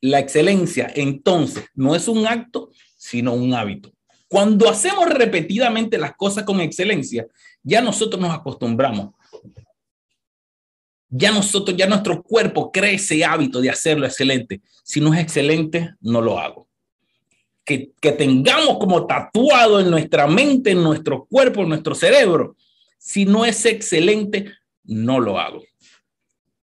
La 0.02 0.20
excelencia, 0.20 0.92
entonces, 0.94 1.64
no 1.76 1.96
es 1.96 2.10
un 2.10 2.28
acto, 2.28 2.72
sino 2.98 3.34
un 3.36 3.54
hábito. 3.54 3.94
Cuando 4.28 4.70
hacemos 4.70 5.10
repetidamente 5.10 5.98
las 5.98 6.16
cosas 6.16 6.44
con 6.44 6.60
excelencia, 6.60 7.26
ya 7.64 7.82
nosotros 7.82 8.22
nos 8.22 8.34
acostumbramos. 8.34 9.14
Ya 11.10 11.32
nosotros, 11.32 11.78
ya 11.78 11.88
nuestro 11.88 12.22
cuerpo 12.22 12.72
cree 12.72 12.96
ese 12.96 13.24
hábito 13.24 13.62
de 13.62 13.70
hacerlo 13.70 14.06
excelente. 14.06 14.62
Si 14.84 15.00
no 15.00 15.14
es 15.14 15.22
excelente, 15.22 15.94
no 16.02 16.22
lo 16.22 16.38
hago. 16.38 16.68
Que, 17.64 17.92
que 18.02 18.12
tengamos 18.12 18.78
como 18.78 19.06
tatuado 19.06 19.80
en 19.80 19.90
nuestra 19.90 20.28
mente, 20.28 20.72
en 20.72 20.84
nuestro 20.84 21.26
cuerpo, 21.26 21.62
en 21.62 21.70
nuestro 21.70 21.96
cerebro. 21.96 22.56
Si 22.98 23.26
no 23.26 23.46
es 23.46 23.66
excelente, 23.66 24.54
no 24.84 25.20
lo 25.20 25.40
hago. 25.40 25.64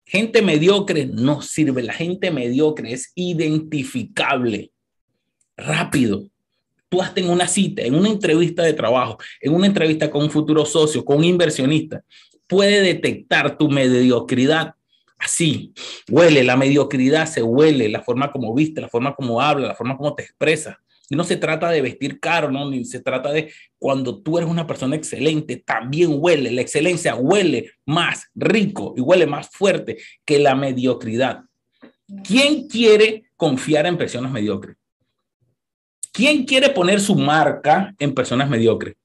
Gente 0.05 0.41
mediocre 0.41 1.07
no 1.07 1.43
sirve. 1.43 1.83
La 1.83 1.93
gente 1.93 2.31
mediocre 2.31 2.93
es 2.93 3.13
identificable 3.15 4.73
rápido. 5.57 6.31
Tú 6.89 7.03
has 7.03 7.13
en 7.17 7.29
una 7.29 7.47
cita, 7.47 7.83
en 7.83 7.95
una 7.95 8.09
entrevista 8.09 8.63
de 8.63 8.73
trabajo, 8.73 9.19
en 9.41 9.55
una 9.55 9.67
entrevista 9.67 10.11
con 10.11 10.23
un 10.23 10.31
futuro 10.31 10.65
socio, 10.65 11.05
con 11.05 11.19
un 11.19 11.25
inversionista, 11.25 12.03
puede 12.47 12.81
detectar 12.81 13.59
tu 13.59 13.69
mediocridad 13.69 14.75
así. 15.19 15.73
Huele, 16.09 16.43
la 16.45 16.57
mediocridad 16.57 17.27
se 17.27 17.43
huele, 17.43 17.89
la 17.89 18.03
forma 18.03 18.33
como 18.33 18.55
viste, 18.55 18.81
la 18.81 18.89
forma 18.89 19.15
como 19.15 19.41
habla, 19.41 19.69
la 19.69 19.75
forma 19.75 19.97
como 19.97 20.15
te 20.15 20.23
expresa. 20.23 20.81
Y 21.11 21.17
no 21.17 21.25
se 21.25 21.37
trata 21.37 21.71
de 21.71 21.81
vestir 21.81 22.21
caro, 22.21 22.51
¿no? 22.51 22.71
Ni 22.71 22.85
se 22.85 23.01
trata 23.01 23.33
de 23.33 23.51
cuando 23.79 24.21
tú 24.21 24.37
eres 24.37 24.51
una 24.51 24.67
persona 24.67 24.95
excelente, 24.95 25.57
también 25.57 26.17
huele. 26.19 26.51
La 26.51 26.61
excelencia 26.61 27.15
huele 27.15 27.73
más 27.87 28.29
rico 28.35 28.95
y 28.97 29.01
huele 29.01 29.27
más 29.27 29.49
fuerte 29.49 29.97
que 30.25 30.39
la 30.39 30.55
mediocridad. 30.55 31.45
¿Quién 32.25 32.69
quiere 32.69 33.25
confiar 33.37 33.87
en 33.87 33.97
personas 33.97 34.33
mediocres? 34.33 34.77
¿Quién 36.19 36.47
quiere 36.47 36.71
poner 36.71 37.01
su 37.01 37.15
marca 37.15 37.95
en 37.97 38.13
personas 38.13 38.51
mediocres? 38.51 38.97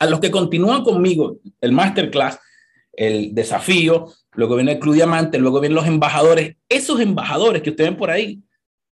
A 0.00 0.06
los 0.06 0.18
que 0.18 0.32
continúan 0.32 0.82
conmigo, 0.82 1.38
el 1.60 1.70
masterclass, 1.70 2.36
el 2.94 3.32
desafío, 3.32 4.12
luego 4.32 4.56
viene 4.56 4.72
el 4.72 4.80
Club 4.80 4.96
Diamante, 4.96 5.38
luego 5.38 5.60
vienen 5.60 5.76
los 5.76 5.86
embajadores. 5.86 6.56
Esos 6.68 6.98
embajadores 6.98 7.62
que 7.62 7.70
ustedes 7.70 7.90
ven 7.90 7.96
por 7.96 8.10
ahí, 8.10 8.42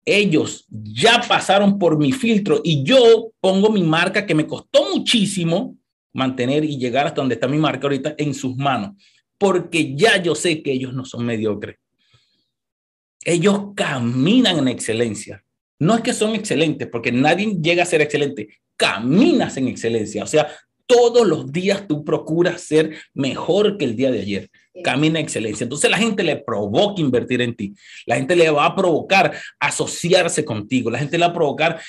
ellos 0.07 0.65
ya 0.71 1.23
pasaron 1.29 1.79
por 1.79 1.99
mi 1.99 2.13
filtro 2.13 2.63
y 2.65 2.83
yo 2.83 3.31
pongo 3.43 3.69
mi 3.69 3.83
marca 3.83 4.25
que 4.25 4.35
me 4.35 4.47
costó 4.47 4.89
muchísimo 4.95 5.77
mantener 6.15 6.65
y 6.65 6.79
llegar 6.79 7.07
hasta 7.07 7.21
donde 7.21 7.35
está 7.35 7.47
mi 7.47 7.59
marca 7.59 7.89
ahorita 7.89 8.15
en 8.17 8.33
sus 8.33 8.57
manos, 8.57 8.93
porque 9.37 9.95
ya 9.95 10.17
yo 10.17 10.35
sé 10.35 10.63
que 10.63 10.73
ellos 10.73 10.95
no 10.95 11.05
son 11.05 11.27
mediocres. 11.27 11.77
Ellos 13.23 13.65
caminan 13.77 14.61
en 14.61 14.69
excelencia. 14.69 15.42
No 15.83 15.97
es 15.97 16.03
que 16.03 16.13
son 16.13 16.37
excelentes, 16.37 16.87
porque 16.87 17.11
nadie 17.11 17.57
llega 17.61 17.83
a 17.83 17.87
ser 17.87 18.03
excelente. 18.03 18.61
Caminas 18.77 19.57
en 19.57 19.67
excelencia. 19.67 20.23
O 20.23 20.29
sea, 20.29 20.47
todos 20.87 21.27
los 21.27 21.51
días 21.51 21.89
tú 21.89 22.05
procuras 22.05 22.61
ser 22.61 22.95
mejor 23.15 23.77
que 23.77 23.87
el 23.87 23.97
día 23.97 24.13
de 24.13 24.21
ayer. 24.21 24.51
Camina 24.85 25.19
excelencia. 25.19 25.65
Entonces 25.65 25.91
la 25.91 25.99
gente 25.99 26.23
le 26.23 26.37
provoca 26.37 27.03
invertir 27.03 27.43
en 27.43 27.57
ti. 27.57 27.75
La 28.07 28.15
gente 28.15 28.37
le 28.37 28.49
va 28.51 28.67
a 28.67 28.77
provocar 28.77 29.33
asociarse 29.59 30.45
contigo. 30.45 30.89
La 30.89 31.01
gente 31.01 31.19
le 31.19 31.25
va 31.25 31.33
a 31.33 31.35
provocar 31.35 31.81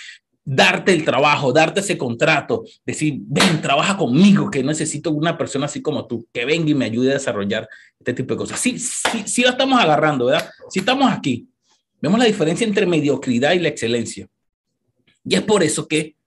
darte 0.43 0.91
el 0.91 1.05
trabajo, 1.05 1.53
darte 1.53 1.81
ese 1.81 1.95
contrato, 1.95 2.63
decir, 2.83 3.19
ven, 3.19 3.61
trabaja 3.61 3.95
conmigo, 3.95 4.49
que 4.49 4.63
necesito 4.63 5.11
una 5.11 5.37
persona 5.37 5.67
así 5.67 5.83
como 5.83 6.07
tú, 6.07 6.27
que 6.33 6.45
venga 6.45 6.71
y 6.71 6.73
me 6.73 6.85
ayude 6.85 7.11
a 7.11 7.13
desarrollar 7.13 7.69
este 7.99 8.13
tipo 8.13 8.33
de 8.33 8.39
cosas. 8.39 8.59
Sí, 8.59 8.79
sí, 8.79 9.23
sí 9.25 9.43
la 9.43 9.51
estamos 9.51 9.79
agarrando, 9.79 10.25
¿verdad? 10.25 10.49
Si 10.69 10.79
estamos 10.79 11.11
aquí, 11.11 11.47
vemos 12.03 12.19
la 12.19 12.25
diferencia 12.25 12.67
entre 12.67 12.85
mediocridad 12.85 13.53
y 13.53 13.59
la 13.59 13.69
excelencia. 13.69 14.27
Y 15.23 15.35
es 15.35 15.41
por 15.41 15.63
eso 15.63 15.87
que 15.87 16.17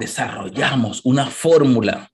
desarrollamos 0.00 1.02
una 1.04 1.26
fórmula. 1.30 2.10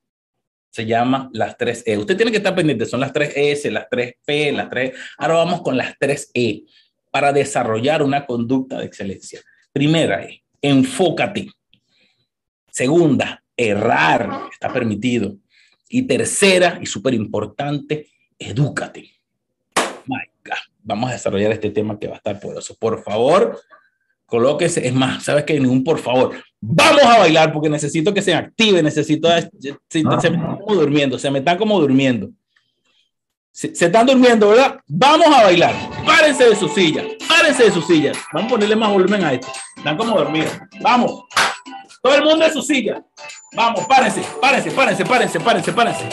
Se 0.68 0.85
llama 0.85 1.31
las 1.33 1.57
tres 1.57 1.83
E. 1.87 1.97
Usted 1.97 2.18
tiene 2.18 2.31
que 2.31 2.37
estar 2.37 2.55
pendiente, 2.55 2.85
son 2.85 3.01
las 3.01 3.14
tres 3.14 3.33
S, 3.35 3.70
las 3.70 3.89
tres 3.91 4.16
P, 4.22 4.53
las 4.53 4.68
tres. 4.68 4.93
Ahora 5.16 5.37
vamos 5.37 5.62
con 5.62 5.74
las 5.74 5.95
tres 5.99 6.31
E 6.35 6.64
para 7.11 7.33
desarrollar 7.33 8.03
una 8.03 8.27
conducta 8.27 8.79
de 8.79 8.85
excelencia. 8.85 9.41
Primera 9.72 10.22
E, 10.24 10.45
enfócate. 10.61 11.49
Segunda, 12.70 13.43
errar, 13.57 14.51
está 14.53 14.70
permitido. 14.70 15.39
Y 15.89 16.03
tercera, 16.03 16.79
y 16.83 16.85
súper 16.85 17.14
importante, 17.14 18.11
edúcate. 18.39 19.15
Vamos 20.87 21.11
a 21.11 21.14
desarrollar 21.14 21.51
este 21.51 21.70
tema 21.70 21.99
que 21.99 22.07
va 22.07 22.14
a 22.14 22.18
estar 22.18 22.39
poderoso. 22.39 22.76
Por 22.78 23.03
favor, 23.03 23.61
colóquese. 24.24 24.87
Es 24.87 24.95
más, 24.95 25.24
¿sabes 25.24 25.43
qué? 25.43 25.59
Ningún 25.59 25.82
por 25.82 25.99
favor. 25.99 26.37
Vamos 26.61 27.03
a 27.03 27.18
bailar 27.18 27.53
porque 27.53 27.68
necesito 27.68 28.14
que 28.14 28.22
se 28.22 28.32
active, 28.32 28.80
necesito... 28.84 29.28
Se, 29.89 30.05
me 30.05 30.14
están 30.14 30.59
como 30.59 30.74
durmiendo, 30.76 31.18
se 31.18 31.28
me 31.28 31.41
están 31.41 31.59
como 31.59 31.80
durmiendo. 31.80 32.30
Se, 33.51 33.74
se, 33.74 33.87
están 33.87 34.07
durmiendo, 34.07 34.51
¿verdad? 34.51 34.78
Vamos 34.87 35.26
a 35.26 35.43
bailar. 35.43 35.74
Párense 36.07 36.51
de 36.51 36.55
su 36.55 36.68
silla, 36.68 37.03
párense 37.28 37.64
de 37.64 37.72
su 37.72 37.82
silla. 37.82 38.12
Vamos 38.32 38.53
a 38.53 38.55
ponerle 38.55 38.76
más 38.76 38.93
volumen 38.93 39.24
a 39.24 39.32
esto. 39.32 39.49
Están 39.76 39.97
como 39.97 40.16
dormidos. 40.16 40.53
Vamos. 40.82 41.24
Todo 42.01 42.14
el 42.14 42.22
mundo 42.22 42.45
de 42.45 42.53
su 42.53 42.62
silla. 42.62 43.05
Vamos, 43.57 43.84
párense, 43.87 44.22
párense, 44.41 44.70
párense, 44.70 45.05
párense, 45.05 45.41
párense, 45.41 45.72
párense. 45.72 46.09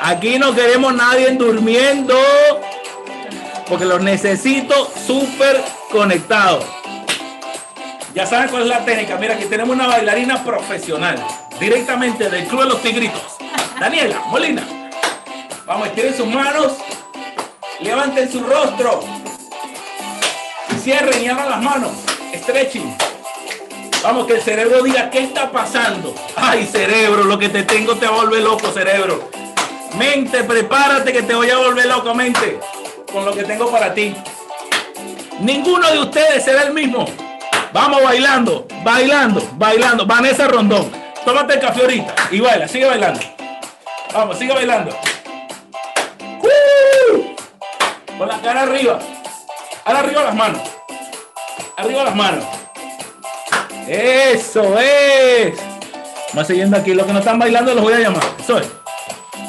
Aquí 0.00 0.40
no 0.40 0.52
queremos 0.52 0.92
nadie 0.92 1.30
durmiendo 1.36 2.16
porque 3.68 3.84
los 3.84 4.00
necesito 4.00 4.90
súper 5.06 5.62
conectados. 5.90 6.64
Ya 8.14 8.26
saben 8.26 8.48
cuál 8.48 8.62
es 8.62 8.68
la 8.68 8.84
técnica. 8.84 9.16
Mira, 9.16 9.34
aquí 9.34 9.44
tenemos 9.44 9.74
una 9.74 9.88
bailarina 9.88 10.42
profesional, 10.42 11.22
directamente 11.60 12.30
del 12.30 12.46
Club 12.46 12.62
de 12.62 12.68
los 12.68 12.82
Tigritos. 12.82 13.36
Daniela 13.78 14.20
Molina. 14.28 14.66
Vamos, 15.66 15.88
estiren 15.88 16.16
sus 16.16 16.26
manos, 16.26 16.74
levanten 17.80 18.30
su 18.30 18.42
rostro, 18.42 19.00
y 20.70 20.78
cierren 20.78 21.22
y 21.22 21.28
abran 21.28 21.50
las 21.50 21.62
manos. 21.62 21.90
Stretching. 22.34 22.96
Vamos, 24.02 24.26
que 24.26 24.34
el 24.34 24.42
cerebro 24.42 24.82
diga 24.82 25.10
qué 25.10 25.18
está 25.18 25.50
pasando. 25.50 26.14
Ay, 26.36 26.66
cerebro, 26.66 27.24
lo 27.24 27.38
que 27.38 27.48
te 27.48 27.64
tengo 27.64 27.96
te 27.96 28.06
vuelve 28.06 28.40
loco, 28.40 28.70
cerebro. 28.70 29.28
Mente, 29.98 30.44
prepárate 30.44 31.12
que 31.12 31.22
te 31.22 31.34
voy 31.34 31.50
a 31.50 31.58
volver 31.58 31.86
loco, 31.86 32.14
mente, 32.14 32.60
con 33.16 33.24
lo 33.24 33.32
que 33.32 33.44
tengo 33.44 33.70
para 33.70 33.94
ti. 33.94 34.14
Ninguno 35.40 35.90
de 35.90 36.00
ustedes 36.00 36.44
será 36.44 36.64
el 36.64 36.74
mismo. 36.74 37.06
Vamos 37.72 38.02
bailando, 38.02 38.68
bailando, 38.84 39.42
bailando. 39.54 40.04
Vanessa 40.04 40.46
Rondón, 40.46 40.92
tómate 41.24 41.54
el 41.54 41.60
café 41.60 41.80
ahorita 41.80 42.14
y 42.30 42.40
baila, 42.40 42.68
sigue 42.68 42.84
bailando. 42.84 43.20
Vamos, 44.12 44.38
sigue 44.38 44.52
bailando. 44.52 44.94
Con 48.18 48.28
la 48.28 48.38
cara 48.42 48.62
arriba. 48.62 48.98
Ahora 49.86 50.00
arriba 50.00 50.22
las 50.22 50.34
manos. 50.34 50.60
Arriba 51.78 52.04
las 52.04 52.14
manos. 52.14 52.44
Eso 53.88 54.78
es. 54.78 55.58
Vamos 56.34 56.46
siguiendo 56.48 56.76
aquí. 56.76 56.92
Los 56.92 57.06
que 57.06 57.14
no 57.14 57.20
están 57.20 57.38
bailando 57.38 57.72
los 57.72 57.82
voy 57.82 57.94
a 57.94 57.98
llamar. 57.98 58.22
Es. 58.40 58.68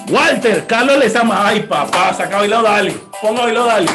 Walter, 0.09 0.65
Carlos 0.67 0.97
les 0.99 1.13
ama. 1.17 1.45
Ay, 1.47 1.63
papá, 1.63 2.13
saca 2.13 2.37
bailado, 2.37 2.63
dale. 2.63 3.06
Ponga 3.21 3.41
bailado, 3.41 3.67
dale. 3.67 3.87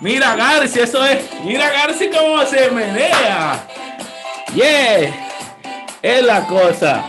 Mira, 0.00 0.34
Garci, 0.34 0.80
eso 0.80 1.04
es. 1.04 1.24
Mira, 1.44 1.70
Garci, 1.70 2.10
cómo 2.10 2.44
se 2.44 2.68
menea. 2.70 3.64
Yeah. 4.54 5.14
Es 6.02 6.22
la 6.22 6.44
cosa. 6.46 7.04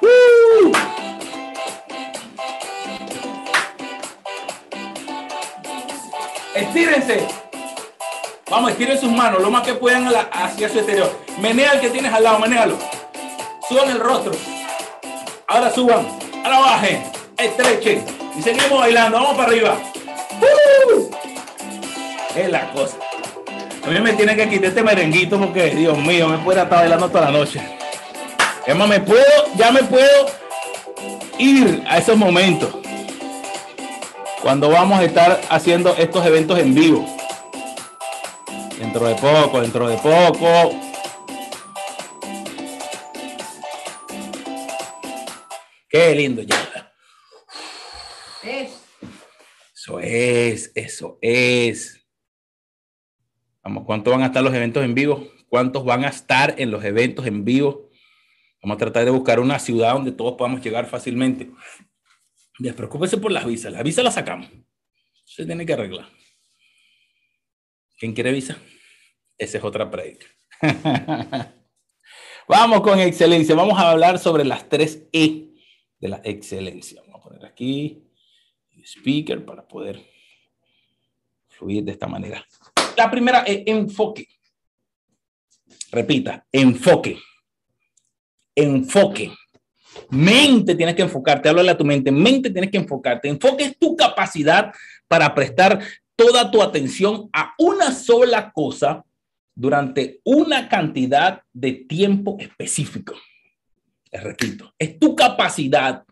Uh. 0.00 0.72
Estírense. 6.54 7.26
Vamos, 8.50 8.72
estiren 8.72 8.98
sus 8.98 9.10
manos 9.10 9.40
lo 9.40 9.50
más 9.50 9.62
que 9.62 9.74
puedan 9.74 10.08
hacia 10.32 10.68
su 10.68 10.78
exterior. 10.78 11.10
Menea 11.38 11.72
el 11.74 11.80
que 11.80 11.90
tienes 11.90 12.12
al 12.12 12.24
lado, 12.24 12.40
menéalo. 12.40 12.76
Suban 13.68 13.90
el 13.90 14.00
rostro. 14.00 14.32
Ahora 15.46 15.70
suban. 15.70 16.06
Ahora 16.44 16.58
bajen. 16.58 17.04
Estrechen. 17.36 18.19
Y 18.36 18.42
seguimos 18.42 18.80
bailando. 18.80 19.18
Vamos 19.18 19.36
para 19.36 19.48
arriba. 19.48 19.78
Uh. 20.40 21.10
Es 22.36 22.50
la 22.50 22.70
cosa. 22.72 22.96
A 23.84 23.88
mí 23.90 24.00
me 24.00 24.12
tiene 24.12 24.36
que 24.36 24.48
quitar 24.48 24.66
este 24.66 24.82
merenguito 24.82 25.38
porque, 25.38 25.70
Dios 25.70 25.98
mío, 25.98 26.28
me 26.28 26.38
puede 26.38 26.62
estar 26.62 26.80
bailando 26.80 27.08
toda 27.08 27.26
la 27.26 27.30
noche. 27.30 27.60
Es 28.66 28.76
más, 28.76 28.88
me 28.88 29.00
puedo, 29.00 29.24
ya 29.56 29.72
me 29.72 29.82
puedo 29.82 30.26
ir 31.38 31.82
a 31.88 31.98
esos 31.98 32.16
momentos. 32.16 32.74
Cuando 34.42 34.70
vamos 34.70 35.00
a 35.00 35.04
estar 35.04 35.40
haciendo 35.48 35.94
estos 35.96 36.24
eventos 36.26 36.58
en 36.58 36.74
vivo. 36.74 37.06
Dentro 38.78 39.06
de 39.06 39.14
poco, 39.14 39.60
dentro 39.60 39.88
de 39.88 39.96
poco. 39.96 40.74
Qué 45.88 46.14
lindo 46.14 46.42
ya. 46.42 46.69
Eso 48.42 50.00
es, 50.00 50.72
eso 50.74 51.18
es. 51.20 52.06
Vamos, 53.62 53.84
¿cuántos 53.84 54.12
van 54.12 54.22
a 54.22 54.26
estar 54.26 54.42
los 54.42 54.54
eventos 54.54 54.82
en 54.82 54.94
vivo? 54.94 55.30
¿Cuántos 55.48 55.84
van 55.84 56.04
a 56.04 56.08
estar 56.08 56.54
en 56.58 56.70
los 56.70 56.82
eventos 56.84 57.26
en 57.26 57.44
vivo? 57.44 57.90
Vamos 58.62 58.76
a 58.76 58.78
tratar 58.78 59.04
de 59.04 59.10
buscar 59.10 59.40
una 59.40 59.58
ciudad 59.58 59.94
donde 59.94 60.12
todos 60.12 60.36
podamos 60.36 60.62
llegar 60.62 60.86
fácilmente. 60.86 61.50
Despreocúpese 62.58 63.18
por 63.18 63.32
las 63.32 63.44
visas. 63.44 63.72
Las 63.72 63.82
visas 63.82 64.04
las 64.04 64.14
sacamos. 64.14 64.48
Se 65.24 65.44
tiene 65.44 65.66
que 65.66 65.74
arreglar. 65.74 66.08
¿Quién 67.98 68.14
quiere 68.14 68.32
visa? 68.32 68.56
Esa 69.36 69.58
es 69.58 69.64
otra 69.64 69.90
predica. 69.90 70.26
Vamos 72.48 72.80
con 72.80 72.98
excelencia. 73.00 73.54
Vamos 73.54 73.78
a 73.78 73.90
hablar 73.90 74.18
sobre 74.18 74.44
las 74.44 74.68
tres 74.68 75.08
E 75.12 75.54
de 75.98 76.08
la 76.08 76.20
excelencia. 76.24 77.02
Vamos 77.02 77.20
a 77.20 77.28
poner 77.28 77.46
aquí 77.46 78.09
speaker 78.84 79.44
para 79.44 79.66
poder 79.66 80.00
fluir 81.48 81.84
de 81.84 81.92
esta 81.92 82.06
manera. 82.06 82.44
La 82.96 83.10
primera 83.10 83.40
es 83.40 83.62
enfoque. 83.66 84.26
Repita, 85.90 86.46
enfoque. 86.52 87.18
Enfoque. 88.54 89.32
Mente 90.10 90.74
tienes 90.74 90.94
que 90.94 91.02
enfocarte, 91.02 91.48
háblale 91.48 91.70
a 91.70 91.76
tu 91.76 91.84
mente, 91.84 92.12
mente 92.12 92.50
tienes 92.50 92.70
que 92.70 92.78
enfocarte. 92.78 93.28
Enfoque 93.28 93.64
es 93.64 93.78
tu 93.78 93.96
capacidad 93.96 94.72
para 95.08 95.34
prestar 95.34 95.80
toda 96.14 96.50
tu 96.50 96.62
atención 96.62 97.28
a 97.32 97.54
una 97.58 97.92
sola 97.92 98.52
cosa 98.52 99.04
durante 99.54 100.20
una 100.24 100.68
cantidad 100.68 101.42
de 101.52 101.72
tiempo 101.72 102.36
específico. 102.38 103.14
Les 104.12 104.22
repito, 104.22 104.72
es 104.78 104.98
tu 104.98 105.14
capacidad 105.14 106.04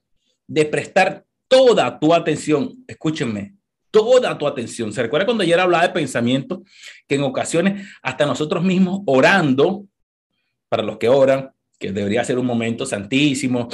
de 0.47 0.65
prestar 0.65 1.25
toda 1.49 1.99
tu 1.99 2.15
atención, 2.15 2.85
escúchenme, 2.87 3.57
toda 3.91 4.37
tu 4.37 4.47
atención. 4.47 4.93
¿Se 4.93 5.03
recuerda 5.03 5.27
cuando 5.27 5.43
ayer 5.43 5.59
hablaba 5.59 5.87
de 5.87 5.93
pensamiento? 5.93 6.63
Que 7.07 7.17
en 7.17 7.23
ocasiones 7.23 7.89
hasta 8.03 8.27
nosotros 8.27 8.63
mismos 8.63 9.01
orando, 9.07 9.87
para 10.69 10.83
los 10.83 10.99
que 10.99 11.09
oran, 11.09 11.51
que 11.79 11.93
debería 11.93 12.25
ser 12.25 12.39
un 12.39 12.47
momento 12.47 12.85
santísimo 12.85 13.69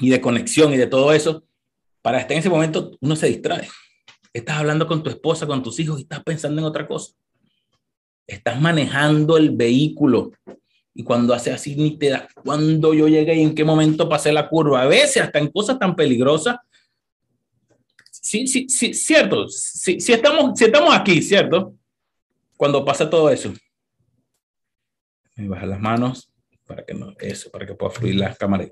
y 0.00 0.10
de 0.10 0.20
conexión 0.20 0.72
y 0.72 0.76
de 0.76 0.86
todo 0.86 1.12
eso, 1.12 1.44
para 2.00 2.18
estar 2.18 2.32
en 2.32 2.38
ese 2.38 2.48
momento 2.48 2.96
uno 3.00 3.14
se 3.14 3.28
distrae. 3.28 3.68
Estás 4.32 4.56
hablando 4.56 4.86
con 4.86 5.02
tu 5.02 5.10
esposa, 5.10 5.46
con 5.46 5.62
tus 5.62 5.78
hijos 5.78 5.98
y 5.98 6.02
estás 6.02 6.22
pensando 6.22 6.60
en 6.60 6.66
otra 6.66 6.86
cosa. 6.86 7.12
Estás 8.26 8.60
manejando 8.60 9.36
el 9.36 9.50
vehículo 9.50 10.32
y 10.94 11.04
cuando 11.04 11.32
hace 11.32 11.52
así 11.52 11.74
ni 11.74 11.96
te 11.96 12.10
das 12.10 12.24
cuando 12.34 12.92
yo 12.92 13.08
llegué 13.08 13.36
y 13.36 13.42
en 13.42 13.54
qué 13.54 13.64
momento 13.64 14.08
pasé 14.08 14.32
la 14.32 14.48
curva. 14.48 14.82
A 14.82 14.86
veces 14.86 15.22
hasta 15.22 15.38
en 15.38 15.48
cosas 15.48 15.78
tan 15.78 15.96
peligrosas 15.96 16.56
sí, 18.22 18.46
sí, 18.46 18.68
sí, 18.68 18.94
cierto. 18.94 19.48
Si, 19.48 19.96
estamos, 20.12 20.58
si 20.58 20.64
estamos 20.64 20.94
aquí, 20.94 21.20
¿cierto? 21.20 21.74
Cuando 22.56 22.84
pasa 22.84 23.10
todo 23.10 23.28
eso. 23.28 23.52
Me 25.36 25.48
baja 25.48 25.66
las 25.66 25.80
manos 25.80 26.30
para 26.66 26.84
que 26.84 26.94
no, 26.94 27.14
eso, 27.18 27.50
para 27.50 27.66
que 27.66 27.74
pueda 27.74 27.90
fluir 27.92 28.14
la 28.14 28.34
cámara. 28.34 28.66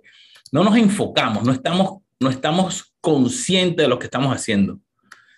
No 0.52 0.64
nos 0.64 0.76
enfocamos, 0.76 1.42
no 1.44 1.52
estamos, 1.52 2.02
no 2.18 2.30
estamos 2.30 2.94
conscientes 3.00 3.84
de 3.84 3.88
lo 3.88 3.98
que 3.98 4.06
estamos 4.06 4.34
haciendo. 4.34 4.80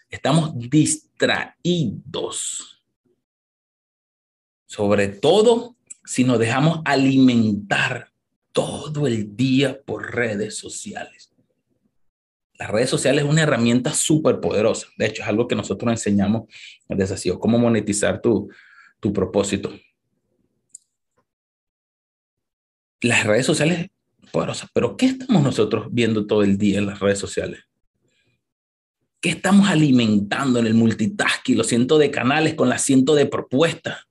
Estamos 0.09 0.53
distraídos. 0.57 1.59
Sobre 4.67 5.09
todo 5.09 5.77
si 6.05 6.25
nos 6.25 6.39
dejamos 6.39 6.81
alimentar 6.85 8.13
todo 8.53 9.07
el 9.07 9.37
día 9.37 9.81
por 9.83 10.15
redes 10.15 10.57
sociales. 10.59 11.33
Las 12.59 12.71
redes 12.71 12.91
sociales 12.91 13.25
es 13.25 13.31
una 13.31 13.43
herramienta 13.43 13.93
súper 13.93 14.41
poderosa. 14.41 14.87
De 14.97 15.07
hecho, 15.07 15.23
es 15.23 15.29
algo 15.29 15.49
que 15.49 15.57
nosotros 15.57 15.91
enseñamos 15.91 16.45
en 16.89 16.99
desafío, 16.99 17.41
cómo 17.41 17.59
monetizar 17.59 18.21
tu, 18.21 18.51
tu 19.01 19.13
propósito. 19.13 19.73
Las 23.01 23.25
redes 23.25 23.47
sociales 23.47 23.91
poderosas, 24.31 24.71
pero 24.73 24.97
¿qué 24.97 25.07
estamos 25.07 25.43
nosotros 25.43 25.89
viendo 25.91 26.27
todo 26.27 26.43
el 26.43 26.57
día 26.57 26.79
en 26.79 26.87
las 26.87 27.01
redes 27.01 27.19
sociales? 27.19 27.61
¿Qué 29.21 29.31
estamos 29.31 29.69
alimentando 29.69 30.59
en 30.59 30.67
el 30.67 30.75
multitasking, 30.75 31.59
los 31.59 31.69
cientos 31.69 31.99
de 31.99 32.11
canales 32.11 32.55
con 32.55 32.69
las 32.69 32.83
cientos 32.83 33.17
de 33.17 33.27
propuestas? 33.27 34.07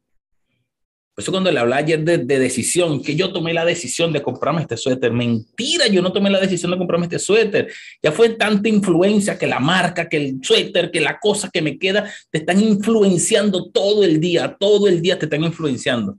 Eso 1.22 1.32
cuando 1.32 1.52
le 1.52 1.60
hablaba 1.60 1.82
ayer 1.82 2.04
de, 2.04 2.18
decisión, 2.18 3.04
que 3.04 3.16
yo 3.16 3.32
tomé 3.32 3.54
la 3.54 3.64
decisión 3.64 4.12
de 4.12 4.24
comprarme 4.24 4.62
este 4.62 4.76
suéter, 4.76 5.12
mentira, 5.14 5.86
yo 5.86 6.02
no 6.02 6.12
tomé 6.12 6.32
la 6.32 6.40
decisión 6.40 6.72
de 6.72 6.80
comprarme 6.80 7.06
este 7.06 7.20
suéter. 7.20 7.72
Ya 8.02 8.12
fue 8.12 8.30
tanta 8.30 8.68
influencia 8.68 9.38
que 9.38 9.46
la 9.46 9.60
marca, 9.60 10.10
que 10.10 10.18
el 10.18 10.40
suéter, 10.42 10.90
que 10.90 11.00
la 11.00 11.20
cosa 11.20 11.52
que 11.54 11.62
me 11.62 11.78
queda, 11.78 12.12
te 12.32 12.40
están 12.40 12.60
influenciando 12.60 13.70
todo 13.70 14.04
el 14.04 14.20
día, 14.20 14.58
todo 14.60 14.88
el 14.88 15.00
día 15.00 15.20
te 15.20 15.28
están 15.28 15.44
influenciando. 15.44 16.18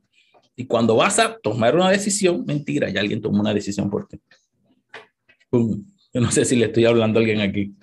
Y 0.55 0.67
cuando 0.67 0.95
vas 0.95 1.19
a 1.19 1.37
tomar 1.37 1.75
una 1.75 1.91
decisión, 1.91 2.45
mentira, 2.47 2.89
ya 2.89 3.01
alguien 3.01 3.21
tomó 3.21 3.41
una 3.41 3.53
decisión 3.53 3.91
por 3.91 4.07
ti. 4.07 4.21
Yo 5.51 6.21
no 6.21 6.31
sé 6.31 6.45
si 6.45 6.55
le 6.55 6.67
estoy 6.67 6.85
hablando 6.85 7.19
a 7.19 7.23
alguien 7.23 7.41
aquí. 7.41 7.75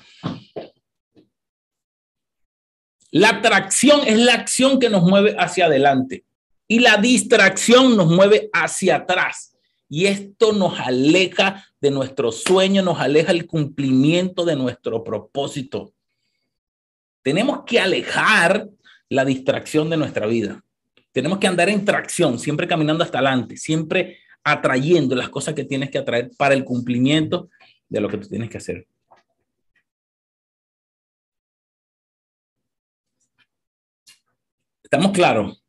La 3.12 3.32
atracción 3.32 4.08
es 4.08 4.18
la 4.20 4.36
acción 4.36 4.80
que 4.80 4.90
nos 4.90 5.04
mueve 5.04 5.36
hacia 5.38 5.66
adelante. 5.66 6.24
Y 6.72 6.80
la 6.80 6.98
distracción 6.98 7.98
nos 7.98 8.08
mueve 8.08 8.50
hacia 8.54 8.98
atrás. 8.98 9.58
Y 9.90 10.06
esto 10.06 10.54
nos 10.54 10.80
aleja 10.80 11.66
de 11.82 11.90
nuestro 11.90 12.32
sueño, 12.32 12.84
nos 12.84 13.00
aleja 13.00 13.32
el 13.32 13.48
cumplimiento 13.48 14.46
de 14.46 14.56
nuestro 14.56 15.04
propósito. 15.04 15.94
Tenemos 17.24 17.64
que 17.66 17.80
alejar 17.80 18.70
la 19.10 19.26
distracción 19.26 19.90
de 19.90 19.98
nuestra 19.98 20.28
vida. 20.28 20.64
Tenemos 21.12 21.40
que 21.40 21.48
andar 21.48 21.70
en 21.70 21.84
tracción, 21.84 22.38
siempre 22.38 22.68
caminando 22.68 23.04
hasta 23.04 23.18
adelante, 23.18 23.58
siempre 23.58 24.20
atrayendo 24.44 25.16
las 25.16 25.30
cosas 25.30 25.56
que 25.56 25.64
tienes 25.64 25.90
que 25.90 25.98
atraer 25.98 26.30
para 26.38 26.54
el 26.54 26.64
cumplimiento 26.64 27.50
de 27.88 28.00
lo 28.00 28.10
que 28.10 28.20
tú 28.20 28.28
tienes 28.28 28.48
que 28.48 28.58
hacer. 28.58 28.88
¿Estamos 34.84 35.12
claros? 35.12 35.64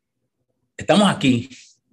Estamos 0.77 1.09
aquí, 1.09 1.49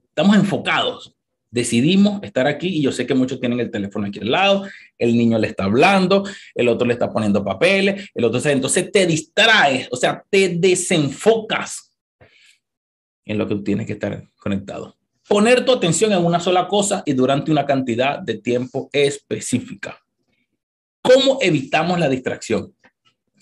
estamos 0.09 0.37
enfocados, 0.37 1.15
decidimos 1.51 2.23
estar 2.23 2.47
aquí 2.47 2.69
y 2.69 2.83
yo 2.83 2.93
sé 2.93 3.07
que 3.07 3.15
muchos 3.15 3.41
tienen 3.41 3.61
el 3.61 3.71
teléfono 3.71 4.07
aquí 4.07 4.21
al 4.21 4.31
lado, 4.31 4.67
el 4.99 5.17
niño 5.17 5.39
le 5.39 5.49
está 5.49 5.65
hablando, 5.65 6.25
el 6.55 6.69
otro 6.69 6.87
le 6.87 6.95
está 6.95 7.13
poniendo 7.13 7.45
papeles, 7.45 8.11
el 8.15 8.25
otro, 8.25 8.41
entonces 8.51 8.91
te 8.93 9.07
distraes, 9.07 9.89
o 9.91 9.97
sea, 9.97 10.25
te 10.29 10.51
desenfocas 10.51 11.93
en 13.25 13.39
lo 13.39 13.47
que 13.47 13.55
tú 13.55 13.63
tienes 13.63 13.87
que 13.87 13.93
estar 13.95 14.29
conectado. 14.37 14.97
Poner 15.29 15.65
tu 15.65 15.73
atención 15.73 16.13
en 16.13 16.25
una 16.25 16.41
sola 16.41 16.67
cosa 16.67 17.03
y 17.05 17.13
durante 17.13 17.51
una 17.51 17.67
cantidad 17.67 18.19
de 18.19 18.39
tiempo 18.39 18.89
específica. 18.93 19.99
¿Cómo 21.03 21.39
evitamos 21.41 21.99
la 21.99 22.09
distracción? 22.09 22.75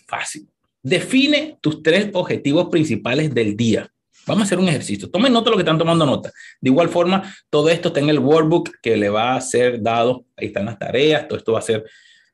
Fácil. 0.06 0.48
Define 0.82 1.58
tus 1.60 1.82
tres 1.82 2.10
objetivos 2.12 2.68
principales 2.70 3.32
del 3.32 3.56
día 3.56 3.92
Vamos 4.26 4.42
a 4.42 4.44
hacer 4.44 4.58
un 4.58 4.68
ejercicio. 4.68 5.08
Tomen 5.08 5.32
nota 5.32 5.46
de 5.46 5.50
lo 5.52 5.56
que 5.56 5.62
están 5.62 5.78
tomando 5.78 6.04
nota. 6.04 6.32
De 6.60 6.70
igual 6.70 6.88
forma, 6.88 7.32
todo 7.48 7.68
esto 7.68 7.88
está 7.88 8.00
en 8.00 8.08
el 8.08 8.18
workbook 8.18 8.70
que 8.82 8.96
le 8.96 9.08
va 9.08 9.36
a 9.36 9.40
ser 9.40 9.80
dado. 9.80 10.24
Ahí 10.36 10.48
están 10.48 10.66
las 10.66 10.78
tareas. 10.78 11.28
Todo 11.28 11.38
esto 11.38 11.52
va 11.52 11.60
a 11.60 11.62
ser. 11.62 11.84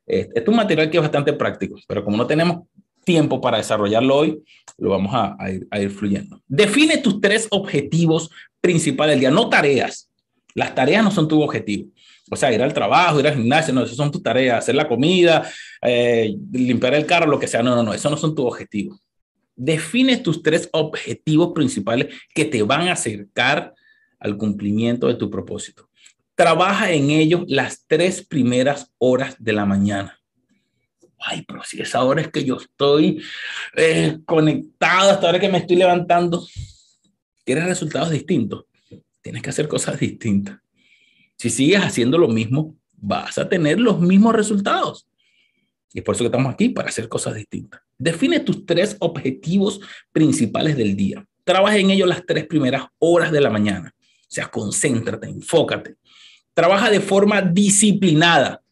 Eh, 0.07 0.29
es 0.35 0.49
un 0.49 0.57
material 0.57 0.91
que 0.91 0.97
es 0.97 1.03
bastante 1.03 1.33
práctico, 1.33 1.79
pero 1.87 2.03
como 2.03 2.17
no 2.17 2.27
tenemos 2.27 2.67
tiempo 3.05 3.41
para 3.41 3.59
desarrollarlo 3.59 4.17
hoy, 4.17 4.43
lo 4.79 4.91
vamos 4.91 5.13
a, 5.15 5.37
ir, 5.51 5.67
a 5.71 5.81
ir 5.81 5.91
fluyendo. 5.91 6.41
Define 6.47 6.99
tus 6.99 7.21
tres 7.21 7.47
objetivos 7.51 8.31
principales 8.61 9.15
del 9.15 9.21
día, 9.21 9.31
no 9.31 9.49
tareas. 9.49 10.09
Las 10.55 10.75
tareas 10.75 11.05
no 11.05 11.11
son 11.11 11.29
tu 11.29 11.43
objetivo. 11.43 11.89
O 12.31 12.37
sea, 12.37 12.53
ir 12.53 12.63
al 12.63 12.73
trabajo, 12.73 13.21
ir 13.21 13.27
al 13.27 13.35
gimnasio, 13.35 13.75
no, 13.75 13.83
eso 13.83 13.95
son 13.95 14.11
tus 14.11 14.23
tareas, 14.23 14.59
hacer 14.59 14.75
la 14.75 14.89
comida, 14.89 15.51
eh, 15.83 16.35
limpiar 16.53 16.95
el 16.95 17.05
carro, 17.05 17.27
lo 17.27 17.39
que 17.39 17.49
sea. 17.49 17.63
No, 17.63 17.75
no, 17.75 17.83
no, 17.83 17.93
eso 17.93 18.09
no 18.09 18.17
son 18.17 18.35
tus 18.35 18.47
objetivos. 18.47 18.99
Define 19.55 20.17
tus 20.19 20.43
tres 20.43 20.69
objetivos 20.73 21.53
principales 21.55 22.15
que 22.35 22.45
te 22.45 22.63
van 22.63 22.89
a 22.89 22.93
acercar 22.93 23.75
al 24.19 24.37
cumplimiento 24.37 25.09
de 25.09 25.15
tu 25.15 25.31
propósito. 25.31 25.89
Trabaja 26.35 26.93
en 26.93 27.11
ellos 27.11 27.43
las 27.47 27.85
tres 27.87 28.25
primeras 28.25 28.93
horas 28.99 29.37
de 29.39 29.53
la 29.53 29.67
mañana. 29.67 30.19
Ay, 31.19 31.45
pero 31.47 31.63
si 31.63 31.81
esa 31.81 32.03
hora 32.03 32.23
es 32.23 32.29
que 32.29 32.45
yo 32.45 32.57
estoy 32.57 33.23
eh, 33.77 34.19
conectado, 34.25 35.11
hasta 35.11 35.27
ahora 35.27 35.39
que 35.39 35.49
me 35.49 35.59
estoy 35.59 35.77
levantando, 35.77 36.45
¿quieres 37.45 37.65
resultados 37.65 38.11
distintos? 38.11 38.65
Tienes 39.21 39.43
que 39.43 39.51
hacer 39.51 39.69
cosas 39.69 40.01
distintas. 40.01 40.59
Si 41.37 41.51
sigues 41.51 41.81
haciendo 41.81 42.19
lo 42.19 42.29
mismo, 42.29 42.77
vas 42.93 43.39
a 43.39 43.49
tener 43.49 43.79
los 43.79 44.01
mismos 44.01 44.35
resultados. 44.35 45.09
Y 45.93 45.99
es 45.99 46.05
por 46.05 46.15
eso 46.15 46.25
que 46.25 46.29
estamos 46.29 46.53
aquí, 46.53 46.71
para 46.71 46.89
hacer 46.89 47.09
cosas 47.09 47.35
distintas. 47.35 47.82
Define 47.99 48.41
tus 48.41 48.67
tres 48.67 48.97
objetivos 49.01 49.81
principales 50.13 50.77
del 50.77 50.97
día. 50.97 51.25
Trabaja 51.45 51.77
en 51.77 51.91
ellos 51.91 52.09
las 52.09 52.25
tres 52.25 52.47
primeras 52.47 52.85
horas 52.99 53.33
de 53.33 53.41
la 53.41 53.51
mañana. 53.51 53.95
O 53.97 54.35
sea, 54.35 54.49
concéntrate, 54.49 55.29
enfócate. 55.29 55.97
Trabaja 56.55 56.91
de 56.91 57.01
forma 57.01 57.43
disciplinada. 57.43 58.63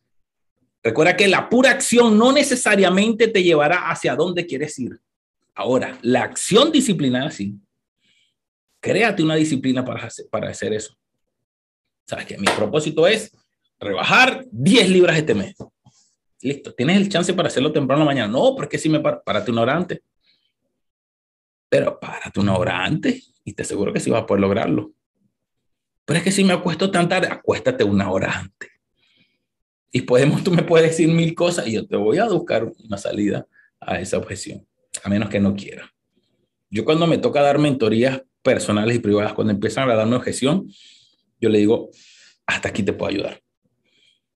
Recuerda 0.82 1.16
que 1.16 1.28
la 1.28 1.48
pura 1.48 1.70
acción 1.70 2.16
no 2.16 2.32
necesariamente 2.32 3.28
te 3.28 3.42
llevará 3.42 3.90
hacia 3.90 4.16
donde 4.16 4.46
quieres 4.46 4.78
ir. 4.78 4.98
Ahora, 5.54 5.98
la 6.02 6.22
acción 6.22 6.72
disciplinada 6.72 7.30
sí. 7.30 7.54
Créate 8.80 9.22
una 9.22 9.34
disciplina 9.34 9.84
para 9.84 10.06
hacer, 10.06 10.26
para 10.30 10.48
hacer 10.48 10.72
eso. 10.72 10.96
Sabes 12.06 12.24
que 12.24 12.38
mi 12.38 12.46
propósito 12.56 13.06
es 13.06 13.30
rebajar 13.78 14.46
10 14.50 14.88
libras 14.88 15.18
este 15.18 15.34
mes. 15.34 15.54
Listo, 16.42 16.72
tienes 16.74 16.96
el 16.96 17.08
chance 17.08 17.34
para 17.34 17.48
hacerlo 17.48 17.72
temprano 17.72 18.04
mañana. 18.04 18.28
No, 18.28 18.54
porque 18.54 18.78
si 18.78 18.88
me 18.88 19.00
paro, 19.00 19.22
párate 19.24 19.50
una 19.50 19.62
hora 19.62 19.76
antes. 19.76 20.00
Pero 21.68 22.00
párate 22.00 22.40
una 22.40 22.56
hora 22.56 22.84
antes 22.84 23.34
y 23.44 23.52
te 23.52 23.62
aseguro 23.62 23.92
que 23.92 24.00
sí 24.00 24.10
vas 24.10 24.22
a 24.22 24.26
poder 24.26 24.40
lograrlo. 24.40 24.92
Pero 26.04 26.18
es 26.18 26.24
que 26.24 26.32
si 26.32 26.42
me 26.42 26.52
acuesto 26.52 26.90
tan 26.90 27.08
tarde, 27.08 27.28
acuéstate 27.28 27.84
una 27.84 28.10
hora 28.10 28.32
antes. 28.38 28.70
Y 29.92 30.02
podemos, 30.02 30.42
tú 30.42 30.50
me 30.50 30.62
puedes 30.62 30.90
decir 30.90 31.08
mil 31.08 31.34
cosas 31.34 31.66
y 31.66 31.72
yo 31.72 31.86
te 31.86 31.96
voy 31.96 32.18
a 32.18 32.26
buscar 32.26 32.70
una 32.84 32.96
salida 32.96 33.46
a 33.80 34.00
esa 34.00 34.18
objeción, 34.18 34.66
a 35.02 35.08
menos 35.08 35.28
que 35.28 35.40
no 35.40 35.54
quiera. 35.54 35.92
Yo 36.70 36.84
cuando 36.84 37.06
me 37.06 37.18
toca 37.18 37.42
dar 37.42 37.58
mentorías 37.58 38.22
personales 38.42 38.96
y 38.96 39.00
privadas, 39.00 39.34
cuando 39.34 39.52
empiezan 39.52 39.90
a 39.90 39.94
darme 39.94 40.16
objeción, 40.16 40.68
yo 41.40 41.48
le 41.48 41.58
digo, 41.58 41.90
hasta 42.46 42.68
aquí 42.68 42.82
te 42.82 42.92
puedo 42.92 43.10
ayudar. 43.10 43.42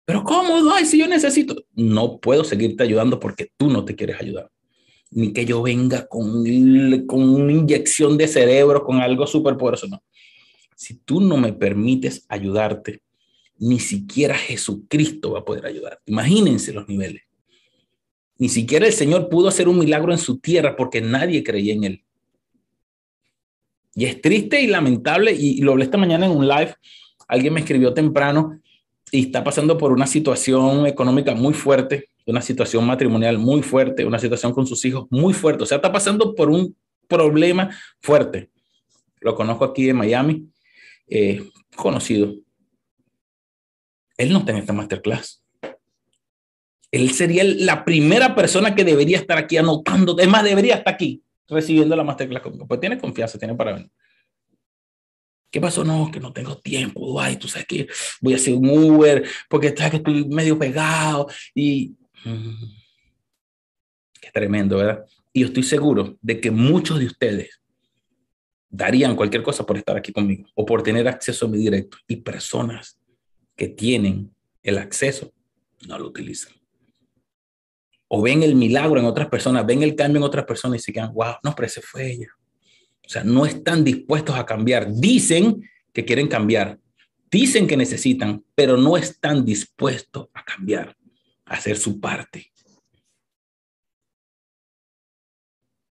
Pero 0.06 0.24
¿cómo? 0.24 0.72
Ay, 0.74 0.86
si 0.86 0.97
yo 0.97 1.08
necesito, 1.08 1.56
no 1.74 2.20
puedo 2.20 2.43
seguirte 2.43 2.84
ayudando 2.84 3.20
porque 3.20 3.52
tú 3.58 3.70
no 3.70 3.86
te 3.86 3.95
quieres 3.95 4.20
ayudar. 4.20 4.49
Ni 5.12 5.34
que 5.34 5.45
yo 5.45 5.62
venga 5.62 6.08
con, 6.08 6.43
con 7.06 7.30
una 7.30 7.52
inyección 7.52 8.18
de 8.18 8.28
cerebro, 8.28 8.84
con 8.84 8.99
algo 8.99 9.28
súper 9.28 9.58
poderoso, 9.58 9.88
no. 9.88 10.02
Si 10.76 10.95
tú 10.95 11.22
no 11.22 11.38
me 11.38 11.54
permites 11.54 12.26
ayudarte, 12.28 13.02
ni 13.58 13.80
siquiera 13.80 14.36
Jesucristo 14.36 15.34
va 15.34 15.39
a 15.39 15.45
poder 15.45 15.68
ayudar. 15.68 15.99
Imagínense 16.06 16.74
los 16.74 16.88
niveles. 16.88 17.22
Ni 18.38 18.49
siquiera 18.49 18.88
el 18.88 18.93
Señor 18.93 19.30
pudo 19.30 19.49
hacer 19.49 19.68
un 19.68 19.78
milagro 19.78 20.12
en 20.12 20.18
su 20.18 20.39
tierra 20.39 20.76
porque 20.76 20.99
nadie 20.99 21.43
creía 21.43 21.74
en 21.74 21.84
él. 21.84 22.04
Y 23.93 24.06
es 24.06 24.20
triste 24.20 24.62
y 24.62 24.68
lamentable, 24.68 25.32
y 25.34 25.62
lo 25.62 25.74
hablé 25.74 25.84
esta 25.84 25.97
mañana 25.97 26.26
en 26.26 26.32
un 26.32 26.47
live, 26.47 26.74
alguien 27.28 27.54
me 27.54 27.60
escribió 27.60 27.93
temprano 27.93 28.60
y 29.12 29.26
está 29.26 29.43
pasando 29.43 29.78
por 29.78 29.91
una 29.91 30.07
situación 30.07 30.88
económica 30.88 31.36
muy 31.36 31.53
fuerte, 31.53 32.09
una 32.26 32.41
situación 32.41 32.86
matrimonial 32.86 33.38
muy 33.38 33.62
fuerte, 33.62 34.05
una 34.05 34.20
situación 34.20 34.53
con 34.53 34.66
sus 34.66 34.84
hijos 34.86 35.05
muy 35.09 35.34
fuerte, 35.34 35.64
o 35.64 35.66
sea, 35.66 35.78
está 35.78 35.91
pasando 35.91 36.34
por 36.34 36.49
un 36.49 36.76
problema 37.07 37.70
fuerte. 38.01 38.49
Lo 39.20 39.36
conozco 39.36 39.66
aquí 39.66 39.89
en 39.89 39.97
Miami, 39.97 40.47
eh, 41.07 41.43
conocido, 41.76 42.34
él 44.22 44.32
no 44.32 44.39
está 44.39 44.51
en 44.51 44.57
esta 44.59 44.74
masterclass. 44.74 45.43
Él 46.91 47.12
sería 47.12 47.43
la 47.43 47.84
primera 47.84 48.36
persona 48.36 48.76
que 48.76 48.84
debería 48.84 49.18
estar 49.18 49.38
aquí 49.38 49.57
anotando, 49.57 50.18
es 50.20 50.28
más, 50.28 50.43
debería 50.43 50.76
estar 50.76 50.93
aquí 50.93 51.24
recibiendo 51.47 51.95
la 51.95 52.03
masterclass. 52.03 52.43
Pues 52.68 52.80
tiene 52.80 52.99
confianza, 52.99 53.39
tiene 53.39 53.55
para 53.55 53.74
venir. 53.74 53.91
¿Qué 55.52 55.60
pasó? 55.60 55.84
No, 55.84 56.10
que 56.10 56.22
no 56.22 56.32
tengo 56.32 56.58
tiempo, 56.58 57.20
ay, 57.20 57.36
tú 57.36 57.47
sabes 57.49 57.68
que 57.68 57.88
voy 58.22 58.34
a 58.34 58.38
hacer 58.38 58.54
un 58.54 58.70
Uber 58.70 59.28
porque 59.49 59.76
sabes 59.76 59.91
que 59.91 59.97
estoy 59.97 60.26
medio 60.26 60.58
pegado 60.58 61.28
y... 61.54 61.93
Mm, 62.24 62.64
qué 64.22 64.32
tremendo, 64.32 64.78
¿verdad? 64.78 65.06
Y 65.34 65.41
yo 65.41 65.47
estoy 65.47 65.64
seguro 65.64 66.18
de 66.22 66.39
que 66.39 66.52
muchos 66.52 66.99
de 66.99 67.08
ustedes 67.08 67.62
darían 68.70 69.18
cualquier 69.18 69.43
cosa 69.43 69.66
por 69.66 69.78
estar 69.78 69.97
aquí 69.97 70.14
conmigo 70.14 70.47
o 70.56 70.66
por 70.66 70.82
tener 70.82 71.08
acceso 71.08 71.45
a 71.45 71.49
mi 71.49 71.58
directo 71.58 71.97
y 72.08 72.18
personas 72.18 72.97
que 73.58 73.68
tienen 73.68 74.34
el 74.64 74.78
acceso 74.78 75.34
no 75.88 75.99
lo 75.99 76.08
utilizan. 76.08 76.54
O 78.08 78.22
ven 78.22 78.43
el 78.43 78.56
milagro 78.56 78.99
en 78.99 79.06
otras 79.06 79.28
personas, 79.28 79.66
ven 79.66 79.84
el 79.84 79.95
cambio 79.95 80.20
en 80.20 80.24
otras 80.24 80.45
personas 80.45 80.80
y 80.80 80.84
se 80.84 80.93
quedan, 80.93 81.14
wow, 81.14 81.36
no, 81.43 81.54
pero 81.56 81.66
ese 81.66 81.82
fue 81.82 82.12
ella. 82.12 82.28
O 83.12 83.14
sea, 83.14 83.26
no 83.26 83.45
están 83.45 83.84
dispuestos 83.84 84.38
a 84.38 84.45
cambiar. 84.45 84.89
Dicen 84.89 85.70
que 85.91 86.05
quieren 86.05 86.30
cambiar, 86.30 86.80
dicen 87.30 87.68
que 87.68 87.76
necesitan, 87.76 88.41
pero 88.55 88.78
no 88.78 88.95
están 88.95 89.43
dispuestos 89.43 90.30
a 90.34 90.45
cambiar, 90.45 90.95
a 91.43 91.55
hacer 91.55 91.76
su 91.76 91.99
parte. 91.99 92.53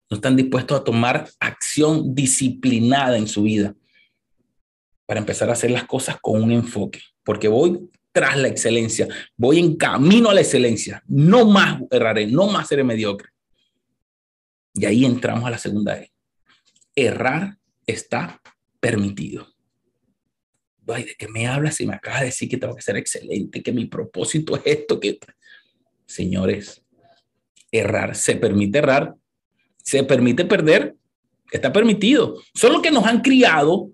No 0.10 0.16
están 0.16 0.38
dispuestos 0.38 0.80
a 0.80 0.86
tomar 0.86 1.30
acción 1.42 2.16
disciplinada 2.16 3.18
en 3.18 3.28
su 3.28 3.44
vida 3.44 3.76
para 5.06 5.20
empezar 5.20 5.50
a 5.50 5.54
hacer 5.54 5.72
las 5.72 5.84
cosas 5.84 6.16
con 6.22 6.42
un 6.42 6.54
enfoque 6.54 7.02
porque 7.26 7.50
voy 7.50 7.90
tras 8.14 8.38
la 8.38 8.48
excelencia, 8.48 9.10
voy 9.36 9.60
en 9.60 9.76
camino 9.76 10.30
a 10.30 10.34
la 10.34 10.40
excelencia, 10.42 11.04
no 11.08 11.46
más 11.46 11.82
erraré, 11.92 12.28
no 12.28 12.48
más 12.48 12.70
seré 12.70 12.86
mediocre. 12.86 13.28
Y 14.74 14.86
ahí 14.86 15.04
entramos 15.04 15.44
a 15.44 15.50
la 15.50 15.58
segunda 15.58 16.00
E. 16.00 16.11
Errar 16.96 17.58
está 17.86 18.42
permitido. 18.80 19.48
Ay, 20.88 21.04
¿de 21.04 21.16
qué 21.16 21.28
me 21.28 21.48
hablas 21.48 21.76
si 21.76 21.86
me 21.86 21.96
acabas 21.96 22.22
de 22.22 22.26
decir 22.28 22.50
que 22.50 22.58
tengo 22.58 22.76
que 22.76 22.82
ser 22.82 22.98
excelente, 22.98 23.64
que 23.64 23.72
mi 23.72 23.86
propósito 23.86 24.56
es 24.56 24.62
esto? 24.66 25.00
Que... 25.00 25.20
Señores, 26.06 26.84
errar, 27.72 28.16
se 28.16 28.36
permite 28.36 28.80
errar, 28.80 29.16
se 29.78 30.04
permite 30.04 30.44
perder, 30.44 30.96
está 31.52 31.72
permitido. 31.72 32.42
Solo 32.54 32.82
que 32.82 32.92
nos 32.92 33.06
han 33.06 33.22
criado 33.22 33.92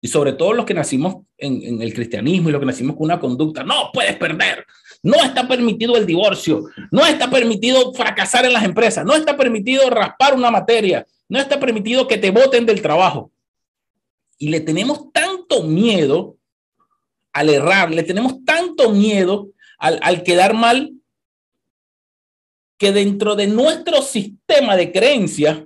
y 0.00 0.08
sobre 0.08 0.32
todo 0.32 0.52
los 0.52 0.64
que 0.64 0.74
nacimos 0.74 1.24
en, 1.38 1.82
el 1.82 1.92
cristianismo 1.92 2.48
y 2.48 2.52
los 2.52 2.60
que 2.60 2.66
nacimos 2.66 2.96
con 2.96 3.04
una 3.04 3.20
conducta, 3.20 3.64
no 3.64 3.90
puedes 3.92 4.16
perder, 4.16 4.64
no 5.02 5.16
está 5.22 5.46
permitido 5.48 5.96
el 5.96 6.06
divorcio, 6.06 6.64
no 6.90 7.04
está 7.04 7.28
permitido 7.28 7.92
fracasar 7.92 8.44
en 8.44 8.52
las 8.52 8.64
empresas, 8.64 9.04
no 9.04 9.14
está 9.14 9.36
permitido 9.36 9.90
raspar 9.90 10.34
una 10.34 10.50
materia, 10.50 11.06
no 11.28 11.38
está 11.38 11.58
permitido 11.58 12.06
que 12.06 12.18
te 12.18 12.30
voten 12.30 12.66
del 12.66 12.82
trabajo. 12.82 13.30
Y 14.38 14.48
le 14.48 14.60
tenemos 14.60 15.12
tanto 15.12 15.62
miedo 15.62 16.36
al 17.32 17.50
errar, 17.50 17.90
le 17.90 18.02
tenemos 18.02 18.44
tanto 18.44 18.90
miedo 18.90 19.48
al, 19.78 19.98
al 20.02 20.22
quedar 20.22 20.54
mal, 20.54 20.92
que 22.78 22.92
dentro 22.92 23.34
de 23.36 23.46
nuestro 23.46 24.02
sistema 24.02 24.76
de 24.76 24.92
creencias 24.92 25.62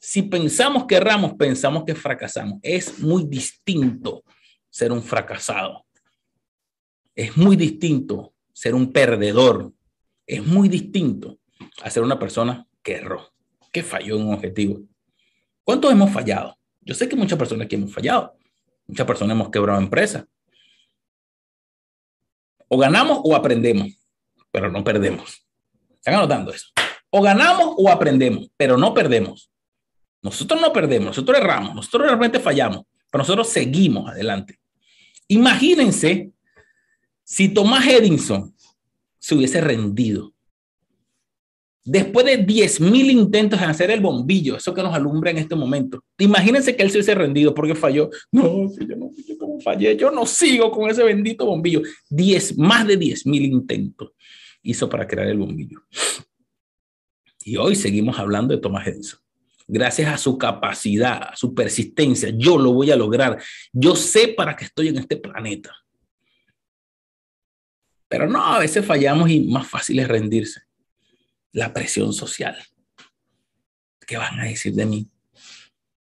si 0.00 0.22
pensamos 0.22 0.86
que 0.86 0.94
erramos, 0.94 1.34
pensamos 1.34 1.84
que 1.84 1.94
fracasamos. 1.94 2.58
Es 2.62 2.98
muy 3.00 3.24
distinto 3.24 4.24
ser 4.70 4.92
un 4.92 5.02
fracasado. 5.02 5.84
Es 7.14 7.36
muy 7.36 7.54
distinto 7.54 8.32
ser 8.52 8.74
un 8.74 8.92
perdedor. 8.92 9.72
Es 10.26 10.44
muy 10.44 10.70
distinto 10.70 11.38
a 11.82 11.90
ser 11.90 12.02
una 12.02 12.18
persona 12.18 12.66
que 12.82 12.94
erró, 12.94 13.30
que 13.70 13.82
falló 13.82 14.16
en 14.16 14.26
un 14.28 14.34
objetivo. 14.34 14.80
¿Cuántos 15.70 15.92
hemos 15.92 16.10
fallado? 16.10 16.58
Yo 16.80 16.96
sé 16.96 17.08
que 17.08 17.14
muchas 17.14 17.38
personas 17.38 17.66
aquí 17.66 17.76
hemos 17.76 17.94
fallado. 17.94 18.36
Muchas 18.88 19.06
personas 19.06 19.36
hemos 19.36 19.50
quebrado 19.50 19.78
empresas. 19.78 20.24
O 22.66 22.76
ganamos 22.76 23.20
o 23.22 23.36
aprendemos, 23.36 23.86
pero 24.50 24.68
no 24.68 24.82
perdemos. 24.82 25.46
Están 25.94 26.14
anotando 26.14 26.52
eso. 26.52 26.70
O 27.10 27.22
ganamos 27.22 27.76
o 27.78 27.88
aprendemos, 27.88 28.50
pero 28.56 28.76
no 28.76 28.92
perdemos. 28.92 29.48
Nosotros 30.22 30.60
no 30.60 30.72
perdemos, 30.72 31.06
nosotros 31.06 31.38
erramos, 31.38 31.72
nosotros 31.72 32.02
realmente 32.02 32.40
fallamos, 32.40 32.82
pero 33.08 33.22
nosotros 33.22 33.48
seguimos 33.48 34.10
adelante. 34.10 34.58
Imagínense 35.28 36.32
si 37.22 37.48
Thomas 37.50 37.86
Edison 37.86 38.52
se 39.20 39.36
hubiese 39.36 39.60
rendido. 39.60 40.34
Después 41.82 42.26
de 42.26 42.46
10.000 42.46 43.10
intentos 43.10 43.58
de 43.58 43.66
hacer 43.66 43.90
el 43.90 44.00
bombillo, 44.00 44.56
eso 44.56 44.74
que 44.74 44.82
nos 44.82 44.94
alumbra 44.94 45.30
en 45.30 45.38
este 45.38 45.56
momento, 45.56 46.04
imagínense 46.18 46.76
que 46.76 46.82
él 46.82 46.90
se 46.90 46.98
hubiese 46.98 47.14
rendido 47.14 47.54
porque 47.54 47.74
falló. 47.74 48.10
No, 48.30 48.68
yo 48.76 48.96
no, 48.96 49.10
yo 49.26 49.38
como 49.38 49.60
fallé, 49.60 49.96
yo 49.96 50.10
no 50.10 50.26
sigo 50.26 50.70
con 50.70 50.90
ese 50.90 51.02
bendito 51.02 51.46
bombillo. 51.46 51.80
10, 52.10 52.58
más 52.58 52.86
de 52.86 52.98
10.000 52.98 53.42
intentos 53.46 54.10
hizo 54.62 54.88
para 54.90 55.06
crear 55.06 55.28
el 55.28 55.38
bombillo. 55.38 55.82
Y 57.44 57.56
hoy 57.56 57.74
seguimos 57.74 58.18
hablando 58.18 58.54
de 58.54 58.60
Thomas 58.60 58.86
Edison. 58.86 59.20
Gracias 59.66 60.12
a 60.12 60.18
su 60.18 60.36
capacidad, 60.36 61.30
a 61.30 61.36
su 61.36 61.54
persistencia, 61.54 62.30
yo 62.36 62.58
lo 62.58 62.72
voy 62.72 62.90
a 62.90 62.96
lograr. 62.96 63.40
Yo 63.72 63.96
sé 63.96 64.28
para 64.28 64.54
qué 64.54 64.66
estoy 64.66 64.88
en 64.88 64.98
este 64.98 65.16
planeta. 65.16 65.74
Pero 68.08 68.28
no, 68.28 68.44
a 68.44 68.58
veces 68.58 68.84
fallamos 68.84 69.30
y 69.30 69.40
más 69.40 69.66
fácil 69.66 70.00
es 70.00 70.08
rendirse. 70.08 70.69
La 71.52 71.72
presión 71.72 72.12
social. 72.12 72.56
¿Qué 74.06 74.16
van 74.16 74.40
a 74.40 74.44
decir 74.44 74.74
de 74.74 74.86
mí? 74.86 75.08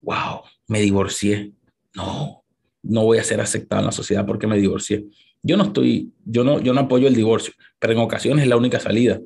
Wow, 0.01 0.43
me 0.67 0.81
divorcié. 0.81 1.53
No, 1.95 2.45
no 2.83 3.05
voy 3.05 3.19
a 3.19 3.25
ser 3.25 3.41
aceptado 3.41 3.81
en 3.81 3.87
la 3.87 3.93
sociedad 3.93 4.25
porque 4.25 4.47
me 4.47 4.59
divorcié. 4.59 5.05
Yo 5.43 5.57
no 5.57 5.65
estoy, 5.65 6.13
yo 6.25 6.45
no, 6.45 6.61
yo 6.61 6.73
no 6.73 6.81
apoyo 6.81 7.09
el 7.09 7.15
divorcio, 7.15 7.53
pero 7.79 7.93
en 7.93 8.01
ocasiones 8.01 8.43
es 8.43 8.49
la 8.49 8.57
única 8.57 8.81
salida. 8.81 9.21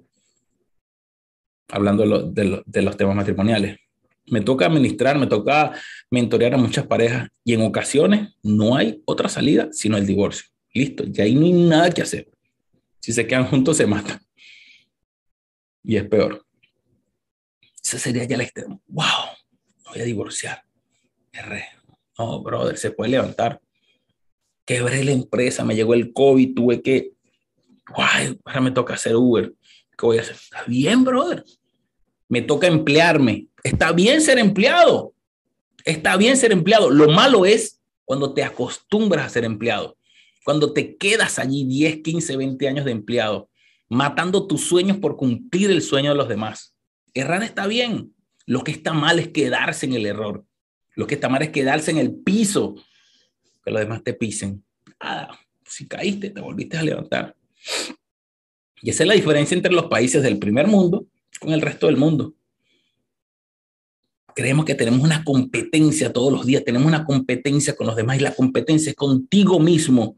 Hablando 1.69 2.31
de, 2.31 2.63
de 2.65 2.83
los 2.83 2.97
temas 2.97 3.17
matrimoniales. 3.17 3.79
Me 4.27 4.41
toca 4.41 4.67
administrar, 4.67 5.19
me 5.19 5.27
toca 5.27 5.73
mentorear 6.11 6.55
a 6.55 6.59
muchas 6.59 6.87
parejas 6.87 7.29
y 7.45 7.55
en 7.55 7.63
ocasiones 7.63 8.37
no 8.43 8.77
hay 8.77 9.03
otra 9.05 9.29
salida 9.29 9.69
sino 9.73 9.97
el 9.97 10.07
divorcio. 10.07 10.47
Listo, 10.73 11.05
ya 11.05 11.25
ahí 11.25 11.35
no 11.35 11.45
hay 11.45 11.53
nada 11.53 11.91
que 11.91 12.03
hacer. 12.03 12.31
Si 13.01 13.13
se 13.13 13.27
quedan 13.27 13.47
juntos, 13.47 13.77
se 13.77 13.87
matan. 13.87 14.21
Y 15.85 15.97
es 15.97 16.09
peor. 16.09 16.45
Ese 17.83 17.99
sería 17.99 18.25
ya 18.25 18.37
el 18.37 18.43
extremo. 18.43 18.81
¡Wow! 18.87 19.05
Me 19.85 19.91
voy 19.91 20.01
a 20.01 20.05
divorciar. 20.05 20.65
No, 22.19 22.43
brother, 22.43 22.79
se 22.79 22.91
puede 22.91 23.11
levantar. 23.11 23.61
Quebré 24.65 25.03
la 25.05 25.13
empresa, 25.13 25.65
me 25.65 25.75
llegó 25.75 25.95
el 25.95 26.13
COVID, 26.13 26.55
tuve 26.55 26.83
que. 26.83 27.13
¡Wow! 27.89 28.39
Ahora 28.45 28.61
me 28.61 28.71
toca 28.71 28.95
hacer 28.95 29.17
Uber. 29.17 29.53
¿Qué 29.99 30.07
voy 30.07 30.19
a 30.19 30.23
hacer? 30.23 30.37
Está 30.37 30.63
bien, 30.67 31.05
brother. 31.05 31.45
Me 32.29 32.43
toca 32.43 32.67
emplearme. 32.67 33.49
Está 33.63 33.93
bien 33.93 34.21
ser 34.21 34.39
empleado. 34.39 35.15
Está 35.85 36.17
bien 36.17 36.37
ser 36.37 36.53
empleado. 36.53 36.91
Lo 36.91 37.09
malo 37.09 37.45
es 37.45 37.81
cuando 38.05 38.33
te 38.33 38.45
acostumbras 38.45 39.27
a 39.27 39.31
ser 39.31 39.45
empleado. 39.45 39.97
Cuando 40.45 40.73
te 40.73 40.97
quedas 40.97 41.39
allí 41.39 41.65
10, 41.65 42.03
15, 42.03 42.37
20 42.37 42.69
años 42.69 42.85
de 42.85 42.93
empleado, 42.93 43.49
matando 43.93 44.47
tus 44.47 44.63
sueños 44.63 44.97
por 44.97 45.19
cumplir 45.19 45.71
el 45.71 45.83
sueño 45.83 46.13
de 46.13 46.17
los 46.17 46.29
demás. 46.29 46.75
Errar 47.13 47.43
está 47.43 47.67
bien. 47.67 48.15
Lo 48.47 48.65
que 48.65 48.71
está 48.71 48.95
mal 48.95 49.19
es 49.19 49.29
quedarse 49.29 49.85
en 49.85 49.93
el 49.93 50.07
error. 50.07 50.47
Lo 50.95 51.07
que 51.07 51.15
está 51.15 51.29
mal 51.29 51.43
es 51.43 51.51
quedarse 51.51 51.91
en 51.91 51.99
el 51.99 52.15
piso, 52.15 52.75
que 53.63 53.71
los 53.71 53.81
demás 53.81 54.03
te 54.03 54.15
pisen. 54.15 54.65
Ah, 54.99 55.39
si 55.67 55.87
caíste, 55.87 56.31
te 56.31 56.41
volviste 56.41 56.79
a 56.79 56.83
levantar. 56.83 57.37
Y 58.81 58.89
esa 58.89 59.05
es 59.05 59.09
la 59.09 59.15
diferencia 59.15 59.55
entre 59.55 59.73
los 59.73 59.87
países 59.87 60.23
del 60.23 60.39
primer 60.39 60.69
mundo 60.69 61.07
con 61.39 61.53
el 61.53 61.61
resto 61.61 61.87
del 61.87 61.99
mundo. 61.99 62.35
Creemos 64.35 64.65
que 64.65 64.75
tenemos 64.75 65.03
una 65.03 65.23
competencia 65.23 66.15
todos 66.15 66.33
los 66.33 66.47
días, 66.47 66.65
tenemos 66.65 66.89
una 66.89 67.05
competencia 67.05 67.77
con 67.77 67.87
los 67.87 67.97
demás 67.97 68.17
y 68.17 68.21
la 68.21 68.35
competencia 68.35 68.89
es 68.89 68.97
contigo 68.97 69.61
mismo 69.61 70.17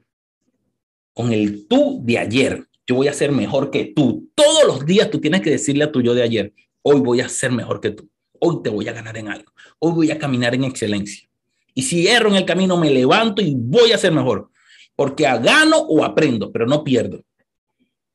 con 1.13 1.33
el 1.33 1.67
tú 1.67 2.01
de 2.05 2.19
ayer. 2.19 2.69
Yo 2.87 2.95
voy 2.95 3.09
a 3.09 3.13
ser 3.13 3.33
mejor 3.33 3.71
que 3.71 3.93
tú. 3.95 4.31
Todos 4.35 4.67
los 4.67 4.87
días 4.87 5.11
tú 5.11 5.21
tienes 5.21 5.41
que 5.41 5.51
decirle 5.51 5.85
a 5.85 5.93
tu 5.93 6.03
yo 6.03 6.15
de 6.15 6.23
ayer, 6.23 6.53
hoy 6.83 7.01
voy 7.01 7.21
a 7.21 7.29
ser 7.29 7.53
mejor 7.53 7.81
que 7.81 7.91
tú. 7.91 8.09
Hoy 8.41 8.63
te 8.63 8.71
voy 8.71 8.89
a 8.89 8.93
ganar 8.93 9.17
en 9.17 9.29
algo. 9.29 9.53
Hoy 9.79 9.93
voy 9.93 10.11
a 10.11 10.19
caminar 10.19 10.55
en 10.55 10.65
excelencia. 10.65 11.29
Y 11.75 11.83
si 11.83 12.07
erro 12.07 12.29
en 12.29 12.37
el 12.37 12.45
camino, 12.45 12.77
me 12.77 12.91
levanto 12.91 13.43
y 13.43 13.55
voy 13.57 13.93
a 13.93 13.99
ser 13.99 14.13
mejor. 14.13 14.51
Porque 14.95 15.25
gano 15.25 15.79
o 15.79 16.05
aprendo, 16.05 16.53
pero 16.53 16.67
no 16.67 16.85
pierdo. 16.85 17.25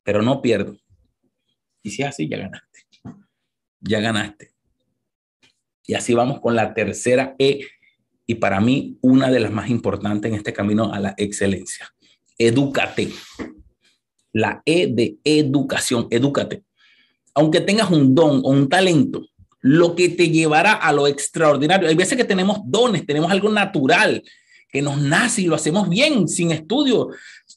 Pero 0.03 0.21
no 0.21 0.41
pierdo. 0.41 0.77
Y 1.81 1.89
si 1.91 2.03
es 2.03 2.09
así, 2.09 2.29
ya 2.29 2.37
ganaste. 2.37 2.79
Ya 3.81 3.99
ganaste. 3.99 4.51
Y 5.85 5.95
así 5.95 6.13
vamos 6.13 6.39
con 6.39 6.55
la 6.55 6.73
tercera 6.73 7.35
E. 7.39 7.61
Y 8.25 8.35
para 8.35 8.61
mí, 8.61 8.97
una 9.01 9.31
de 9.31 9.39
las 9.39 9.51
más 9.51 9.69
importantes 9.69 10.31
en 10.31 10.37
este 10.37 10.53
camino 10.53 10.93
a 10.93 10.99
la 10.99 11.15
excelencia 11.17 11.91
edúcate. 12.39 13.09
La 14.33 14.61
E 14.65 14.87
de 14.87 15.17
educación, 15.23 16.07
edúcate. 16.09 16.63
Aunque 17.33 17.61
tengas 17.61 17.89
un 17.89 18.13
don 18.13 18.41
o 18.43 18.49
un 18.49 18.69
talento, 18.69 19.25
lo 19.61 19.95
que 19.95 20.09
te 20.09 20.29
llevará 20.29 20.73
a 20.73 20.93
lo 20.93 21.07
extraordinario. 21.07 21.89
Hay 21.89 21.95
veces 21.95 22.17
que 22.17 22.23
tenemos 22.23 22.59
dones, 22.65 23.05
tenemos 23.05 23.31
algo 23.31 23.49
natural 23.49 24.23
que 24.69 24.81
nos 24.81 25.01
nace 25.01 25.41
y 25.41 25.45
lo 25.45 25.55
hacemos 25.55 25.89
bien, 25.89 26.27
sin 26.27 26.51
estudio. 26.51 27.09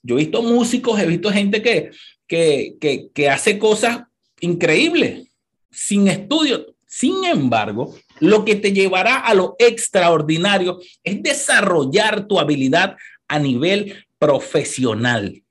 Yo 0.03 0.16
he 0.16 0.20
visto 0.20 0.43
músicos, 0.43 0.99
he 0.99 1.07
visto 1.07 1.31
gente 1.31 1.62
que, 1.62 1.91
que, 2.27 2.77
que, 2.81 3.09
que 3.12 3.29
hace 3.29 3.59
cosas 3.59 4.03
increíbles, 4.41 5.29
sin 5.70 6.09
estudio. 6.09 6.75
Sin 6.87 7.25
embargo, 7.25 7.95
lo 8.20 8.45
que 8.45 8.55
te 8.57 8.73
llevará 8.73 9.18
a 9.18 9.35
lo 9.35 9.57
extraordinario 9.59 10.79
es 11.03 11.23
desarrollar 11.23 12.27
tu 12.27 12.39
habilidad 12.39 12.97
a 13.29 13.39
nivel 13.39 14.05
profesional. 14.18 15.41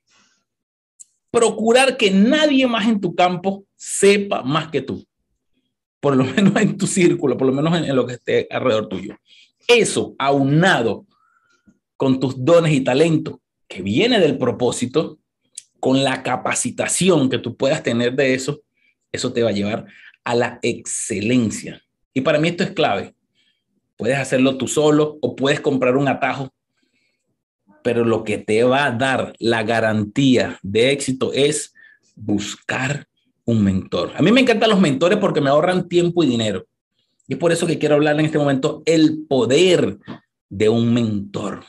Procurar 1.32 1.96
que 1.96 2.10
nadie 2.10 2.66
más 2.66 2.86
en 2.86 3.00
tu 3.00 3.14
campo 3.14 3.64
sepa 3.74 4.42
más 4.42 4.68
que 4.68 4.82
tú. 4.82 5.04
Por 5.98 6.14
lo 6.14 6.24
menos 6.36 6.54
en 6.60 6.76
tu 6.76 6.86
círculo, 6.86 7.36
por 7.36 7.46
lo 7.46 7.54
menos 7.54 7.74
en, 7.76 7.96
lo 7.96 8.06
que 8.06 8.14
esté 8.14 8.46
alrededor 8.50 8.88
tuyo. 8.88 9.16
Eso, 9.66 10.14
aunado 10.18 11.06
con 11.96 12.20
tus 12.20 12.44
dones 12.44 12.72
y 12.74 12.82
talentos, 12.82 13.36
que 13.66 13.80
viene 13.80 14.20
del 14.20 14.36
propósito, 14.36 15.18
con 15.80 16.04
la 16.04 16.22
capacitación 16.22 17.30
que 17.30 17.38
tú 17.38 17.56
puedas 17.56 17.82
tener 17.82 18.14
de 18.14 18.34
eso, 18.34 18.60
eso 19.10 19.32
te 19.32 19.42
va 19.42 19.48
a 19.48 19.54
llevar 19.54 19.86
a 20.24 20.34
la 20.34 20.58
excelencia. 20.62 21.82
Y 22.12 22.20
para 22.20 22.38
mí 22.38 22.48
esto 22.48 22.62
es 22.62 22.72
clave. 22.72 23.14
Puedes 23.96 24.18
hacerlo 24.18 24.58
tú 24.58 24.68
solo 24.68 25.16
o 25.22 25.34
puedes 25.34 25.60
comprar 25.60 25.96
un 25.96 26.08
atajo 26.08 26.52
pero 27.82 28.04
lo 28.04 28.24
que 28.24 28.38
te 28.38 28.64
va 28.64 28.86
a 28.86 28.92
dar 28.92 29.34
la 29.38 29.62
garantía 29.62 30.58
de 30.62 30.92
éxito 30.92 31.32
es 31.32 31.74
buscar 32.14 33.06
un 33.44 33.62
mentor. 33.64 34.12
A 34.16 34.22
mí 34.22 34.30
me 34.32 34.40
encantan 34.40 34.70
los 34.70 34.80
mentores 34.80 35.18
porque 35.18 35.40
me 35.40 35.50
ahorran 35.50 35.88
tiempo 35.88 36.22
y 36.22 36.28
dinero. 36.28 36.66
Y 37.26 37.34
es 37.34 37.38
por 37.38 37.52
eso 37.52 37.66
que 37.66 37.78
quiero 37.78 37.96
hablar 37.96 38.18
en 38.18 38.26
este 38.26 38.38
momento 38.38 38.82
el 38.86 39.24
poder 39.28 39.98
de 40.48 40.68
un 40.68 40.92
mentor. 40.92 41.64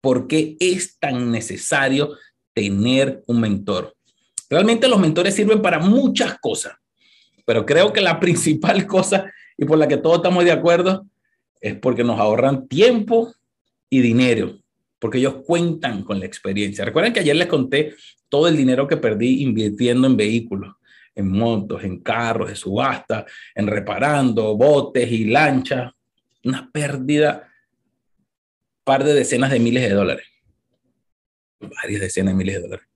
¿Por 0.00 0.26
qué 0.26 0.56
es 0.60 0.98
tan 0.98 1.30
necesario 1.30 2.12
tener 2.52 3.22
un 3.26 3.40
mentor? 3.40 3.94
Realmente 4.48 4.88
los 4.88 5.00
mentores 5.00 5.34
sirven 5.34 5.62
para 5.62 5.78
muchas 5.78 6.38
cosas, 6.38 6.74
pero 7.44 7.64
creo 7.64 7.92
que 7.92 8.00
la 8.00 8.20
principal 8.20 8.86
cosa 8.86 9.30
y 9.56 9.64
por 9.64 9.78
la 9.78 9.88
que 9.88 9.96
todos 9.96 10.16
estamos 10.16 10.44
de 10.44 10.52
acuerdo 10.52 11.06
es 11.60 11.74
porque 11.76 12.04
nos 12.04 12.20
ahorran 12.20 12.68
tiempo 12.68 13.32
y 13.88 14.00
dinero 14.00 14.58
porque 14.98 15.18
ellos 15.18 15.36
cuentan 15.44 16.02
con 16.02 16.18
la 16.18 16.26
experiencia. 16.26 16.84
Recuerden 16.84 17.12
que 17.12 17.20
ayer 17.20 17.36
les 17.36 17.48
conté 17.48 17.94
todo 18.28 18.48
el 18.48 18.56
dinero 18.56 18.88
que 18.88 18.96
perdí 18.96 19.42
invirtiendo 19.42 20.06
en 20.06 20.16
vehículos, 20.16 20.74
en 21.14 21.30
motos, 21.30 21.84
en 21.84 22.00
carros 22.00 22.48
de 22.48 22.56
subasta, 22.56 23.26
en 23.54 23.66
reparando 23.66 24.56
botes 24.56 25.10
y 25.10 25.26
lanchas. 25.26 25.92
Una 26.44 26.70
pérdida, 26.70 27.50
par 28.82 29.04
de 29.04 29.14
decenas 29.14 29.50
de 29.50 29.58
miles 29.60 29.82
de 29.82 29.94
dólares. 29.94 30.26
Varias 31.60 32.00
decenas 32.00 32.32
de 32.32 32.36
miles 32.36 32.56
de 32.56 32.62
dólares. 32.62 32.86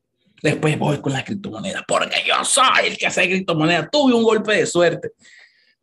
Después 0.42 0.78
voy 0.78 0.98
con 0.98 1.12
la 1.12 1.24
criptomoneda, 1.24 1.84
porque 1.86 2.16
yo 2.26 2.44
soy 2.44 2.86
el 2.86 2.96
que 2.96 3.06
hace 3.06 3.28
criptomoneda. 3.28 3.88
Tuve 3.90 4.14
un 4.14 4.22
golpe 4.22 4.52
de 4.52 4.66
suerte. 4.66 5.12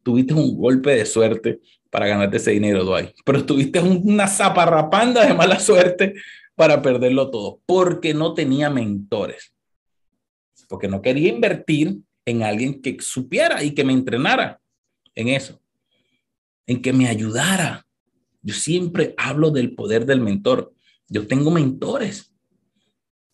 Tuviste 0.04 0.34
un 0.34 0.56
golpe 0.56 0.96
de 0.96 1.06
suerte 1.06 1.60
para 1.96 2.08
ganarte 2.08 2.36
ese 2.36 2.52
dinero, 2.52 2.84
Dwight. 2.84 3.12
Pero 3.24 3.46
tuviste 3.46 3.80
una 3.80 4.28
zaparrapanda 4.28 5.26
de 5.26 5.34
mala 5.34 5.62
suerte 5.62 6.14
para 6.54 6.82
perderlo 6.82 7.32
todo, 7.32 7.62
porque 7.66 8.14
no 8.14 8.34
tenía 8.34 8.70
mentores, 8.70 9.54
porque 10.68 10.90
no 10.90 11.02
quería 11.02 11.30
invertir 11.30 12.00
en 12.26 12.44
alguien 12.44 12.82
que 12.82 12.98
supiera 13.00 13.64
y 13.64 13.74
que 13.74 13.86
me 13.86 13.94
entrenara 13.94 14.60
en 15.16 15.30
eso, 15.30 15.62
en 16.68 16.82
que 16.82 16.92
me 16.92 17.08
ayudara. 17.08 17.88
Yo 18.42 18.54
siempre 18.54 19.14
hablo 19.16 19.50
del 19.50 19.74
poder 19.74 20.06
del 20.06 20.20
mentor. 20.20 20.74
Yo 21.08 21.26
tengo 21.28 21.50
mentores. 21.50 22.36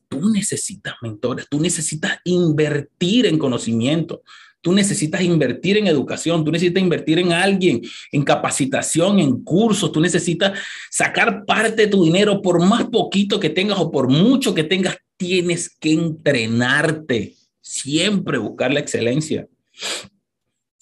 Tú 0.08 0.30
necesitas 0.30 0.94
mentores, 1.02 1.48
tú 1.50 1.60
necesitas 1.60 2.20
invertir 2.26 3.26
en 3.26 3.40
conocimiento, 3.40 4.22
Tú 4.62 4.74
necesitas 4.74 5.22
invertir 5.22 5.78
en 5.78 5.88
educación, 5.88 6.46
tú 6.46 6.52
necesitas 6.52 6.84
invertir 6.84 7.18
en 7.18 7.34
alguien, 7.34 7.82
en 8.12 8.24
capacitación, 8.24 9.20
en 9.20 9.44
cursos, 9.44 9.92
tú 9.92 10.00
necesitas 10.00 10.58
sacar 10.90 11.46
parte 11.46 11.84
de 11.84 11.88
tu 11.88 12.04
dinero 12.04 12.42
por 12.42 12.64
más 12.64 12.86
poquito 12.86 13.40
que 13.40 13.50
tengas 13.50 13.80
o 13.80 13.90
por 13.90 14.08
mucho 14.08 14.54
que 14.54 14.64
tengas, 14.64 14.98
tienes 15.18 15.70
que 15.70 15.94
entrenarte, 15.94 17.34
siempre 17.60 18.38
buscar 18.38 18.72
la 18.72 18.80
excelencia. 18.80 19.48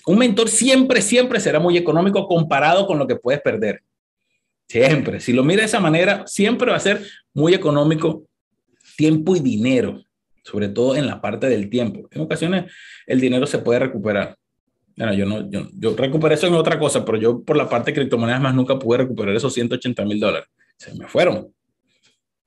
Un 0.06 0.18
mentor 0.18 0.50
siempre, 0.50 1.02
siempre 1.02 1.40
será 1.40 1.60
muy 1.60 1.78
económico 1.78 2.28
comparado 2.28 2.86
con 2.86 3.00
lo 3.00 3.08
que 3.08 3.16
puedes 3.16 3.42
perder. 3.42 3.84
Siempre. 4.68 5.20
Si 5.20 5.34
lo 5.34 5.44
mira 5.44 5.62
de 5.62 5.68
esa 5.68 5.80
manera, 5.80 6.26
siempre 6.28 6.70
va 6.70 6.78
a 6.78 6.82
ser 6.82 7.06
muy 7.34 7.54
económico 7.54 8.24
tiempo 8.98 9.36
y 9.36 9.40
dinero, 9.40 10.04
sobre 10.50 10.70
todo 10.70 10.96
en 10.96 11.06
la 11.06 11.22
parte 11.22 11.48
del 11.48 11.70
tiempo. 11.70 12.08
En 12.12 12.22
ocasiones 12.22 12.72
el 13.06 13.20
dinero 13.20 13.46
se 13.46 13.60
puede 13.60 13.80
recuperar. 13.80 14.36
Bueno, 14.98 15.14
yo 15.14 15.26
no, 15.26 15.50
yo, 15.50 15.68
yo 15.78 15.96
recuperé 15.96 16.36
eso 16.36 16.48
en 16.48 16.56
otra 16.56 16.80
cosa, 16.80 17.06
pero 17.06 17.18
yo 17.18 17.44
por 17.44 17.56
la 17.56 17.70
parte 17.70 17.92
de 17.92 17.96
criptomonedas 17.96 18.42
más 18.42 18.56
nunca 18.56 18.78
pude 18.78 18.98
recuperar 18.98 19.36
esos 19.36 19.54
180 19.54 20.04
mil 20.06 20.20
dólares. 20.20 20.50
Se 20.78 20.94
me 20.96 21.08
fueron. 21.08 21.54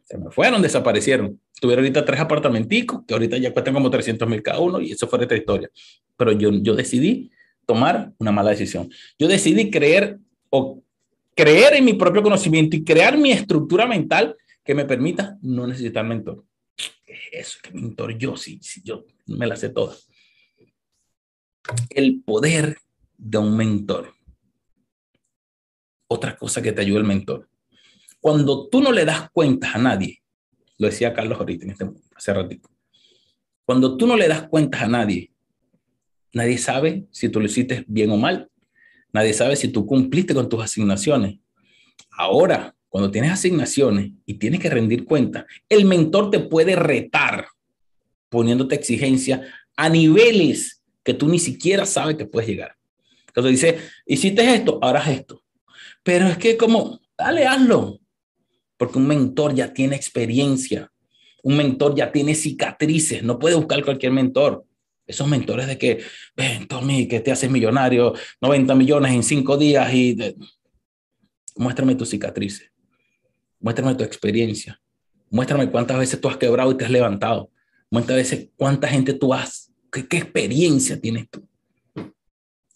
Se 0.03 0.19
me 0.19 0.31
fueron, 0.31 0.61
desaparecieron. 0.61 1.41
Tuve 1.61 1.75
ahorita 1.75 2.05
tres 2.05 2.21
apartamenticos 2.21 3.03
que 3.07 3.15
ahorita 3.15 3.39
ya 3.39 3.53
cuestan 3.53 3.75
como 3.75 3.89
300 3.89 4.29
mil 4.29 4.43
cada 4.43 4.59
uno 4.59 4.81
y 4.81 4.93
eso 4.93 5.07
fue 5.07 5.25
otra 5.25 5.37
historia. 5.37 5.71
Pero 6.17 6.33
yo, 6.33 6.51
yo 6.51 6.75
decidí 6.75 7.31
tomar 7.65 8.13
una 8.19 8.33
mala 8.33 8.51
decisión. 8.51 8.91
Yo 9.19 9.29
decidí 9.29 9.71
creer 9.71 10.19
o 10.51 10.83
creer 11.35 11.75
en 11.75 11.85
mi 11.85 11.95
propio 11.95 12.23
conocimiento 12.23 12.77
y 12.77 12.85
crear 12.85 13.17
mi 13.17 13.31
estructura 13.31 13.87
mental 13.87 14.37
que 14.65 14.75
me 14.75 14.85
permita 14.85 15.39
no 15.41 15.67
necesitar 15.67 16.05
mentor. 16.05 16.45
Eso, 17.33 17.59
que 17.63 17.73
mentor 17.73 18.19
yo, 18.19 18.37
sí, 18.37 18.59
sí, 18.63 18.83
yo 18.85 19.07
me 19.27 19.47
la 19.47 19.57
sé 19.57 19.71
toda. 19.71 19.97
El 21.89 22.23
poder 22.23 22.77
de 23.17 23.39
un 23.39 23.57
mentor. 23.57 24.13
Otra 26.09 26.37
cosa 26.37 26.61
que 26.61 26.73
te 26.73 26.83
ayuda 26.83 26.99
el 26.99 27.07
mentor. 27.07 27.49
Cuando 28.21 28.69
tú 28.69 28.83
no 28.83 28.93
le 28.93 29.07
das 29.07 29.31
cuentas 29.31 29.75
a 29.75 29.79
nadie, 29.79 30.23
lo 30.77 30.89
decía 30.89 31.15
Carlos 31.15 31.39
ahorita 31.39 31.65
en 31.65 31.71
este 31.71 31.91
hace 32.15 32.35
ratito. 32.35 32.69
Cuando 33.65 33.97
tú 33.97 34.07
no 34.07 34.15
le 34.17 34.29
das 34.29 34.43
cuentas 34.49 34.83
a 34.83 34.89
nadie, 34.89 35.33
nadie 36.35 36.59
sabe 36.59 37.07
si 37.13 37.31
tú 37.31 37.41
lo 37.41 37.47
hiciste 37.47 37.87
bien 37.89 38.11
o 38.11 38.19
mal. 38.19 38.51
Nadie 39.11 39.33
sabe 39.33 39.57
si 39.57 39.69
tú 39.69 39.87
cumpliste 39.87 40.35
con 40.35 40.51
tus 40.51 40.63
asignaciones. 40.63 41.39
Ahora, 42.11 42.77
cuando 42.93 43.11
tienes 43.11 43.33
asignaciones 43.33 44.11
y 44.27 44.35
tienes 44.35 44.61
que 44.61 44.69
rendir 44.69 45.07
cuenta, 45.07 45.47
el 45.71 45.87
mentor 45.87 46.31
te 46.31 46.41
puede 46.41 46.77
retar 46.77 47.47
poniéndote 48.29 48.75
exigencia 48.75 49.41
a 49.79 49.89
niveles 49.89 50.83
que 51.03 51.15
tú 51.15 51.27
ni 51.27 51.39
siquiera 51.39 51.87
sabes 51.87 52.17
que 52.17 52.27
puedes 52.27 52.51
llegar. 52.51 52.77
Entonces 53.29 53.53
dice, 53.53 53.79
hiciste 54.05 54.55
esto, 54.55 54.79
ahora 54.83 55.11
esto. 55.11 55.43
Pero 56.03 56.29
es 56.29 56.37
que 56.37 56.59
como, 56.59 57.01
dale, 57.17 57.47
hazlo. 57.47 57.99
Porque 58.77 58.99
un 58.99 59.07
mentor 59.07 59.55
ya 59.55 59.73
tiene 59.73 59.97
experiencia. 59.97 60.93
Un 61.43 61.57
mentor 61.57 61.95
ya 61.95 62.13
tiene 62.13 62.35
cicatrices. 62.35 63.23
No 63.23 63.39
puede 63.39 63.55
buscar 63.55 63.83
cualquier 63.83 64.13
mentor. 64.13 64.67
Esos 65.07 65.27
mentores 65.29 65.67
de 65.67 65.79
que, 65.79 66.05
ven, 66.37 66.69
Tommy, 66.69 67.09
que 67.09 67.21
te 67.21 67.33
haces 67.33 67.51
millonario, 67.51 68.13
90 68.43 68.75
millones 68.75 69.13
en 69.13 69.23
cinco 69.23 69.57
días 69.57 69.95
y 69.95 70.15
muéstrame 71.57 71.95
tus 71.95 72.11
cicatrices, 72.11 72.72
muéstrame 73.63 73.95
tu 73.95 74.05
experiencia, 74.05 74.81
muéstrame 75.31 75.71
cuántas 75.71 75.99
veces 75.99 76.21
tú 76.21 76.29
has 76.29 76.37
quebrado 76.37 76.73
y 76.73 76.77
te 76.77 76.85
has 76.85 76.91
levantado, 76.91 77.51
muéstrame 77.91 78.51
cuánta 78.57 78.89
gente 78.89 79.15
tú 79.15 79.33
has, 79.33 79.73
qué 79.91 80.19
experiencia 80.19 81.01
tienes 81.01 81.31
tú 81.31 81.49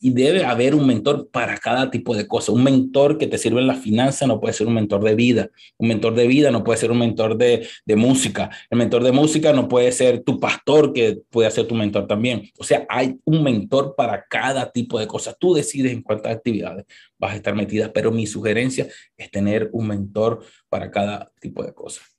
y 0.01 0.11
debe 0.11 0.45
haber 0.45 0.75
un 0.75 0.87
mentor 0.87 1.29
para 1.31 1.57
cada 1.59 1.91
tipo 1.91 2.15
de 2.15 2.27
cosa. 2.27 2.53
Un 2.53 2.65
mentor 2.65 3.19
que 3.19 3.27
te 3.27 3.39
sirve 3.39 3.61
en 3.61 3.67
la 3.67 3.75
finanza 3.75 4.27
no 4.27 4.41
puede 4.41 4.55
ser 4.55 4.67
un 4.67 4.75
mentor 4.75 5.03
de 5.03 5.15
vida. 5.15 5.51
Un 5.79 5.89
mentor 5.89 6.15
de 6.15 6.27
vida 6.27 6.51
no 6.51 6.65
puede 6.65 6.79
ser 6.79 6.91
un 6.91 6.99
mentor 6.99 7.37
de, 7.37 7.67
de, 7.85 7.97
música. 7.97 8.51
El 8.71 8.79
mentor 8.79 9.03
de 9.03 9.13
música 9.13 9.53
no 9.53 9.69
puede 9.69 9.93
ser 9.93 10.23
tu 10.23 10.39
pastor 10.39 10.93
que 10.93 11.19
puede 11.31 11.51
ser 11.51 11.67
tu 11.67 11.75
mentor 11.75 12.07
también. 12.07 12.51
O 12.59 12.65
sea, 12.65 12.87
hay 12.89 13.17
un 13.25 13.43
mentor 13.43 13.95
para 13.97 14.25
cada 14.29 14.71
tipo 14.71 14.99
de 14.99 15.07
cosas. 15.07 15.37
Tú 15.39 15.55
decides 15.55 15.93
en 15.93 16.03
cuántas 16.03 16.33
actividades 16.33 16.85
vas 17.19 17.33
a 17.33 17.37
estar 17.37 17.55
metida, 17.55 17.93
pero 17.93 18.11
mi 18.11 18.27
sugerencia 18.27 18.87
es 19.17 19.31
tener 19.31 19.71
un 19.73 19.89
mentor 19.89 20.45
para 20.69 20.91
cada 20.91 21.33
tipo 21.41 21.65
de 21.65 21.73
cosas. 21.73 22.16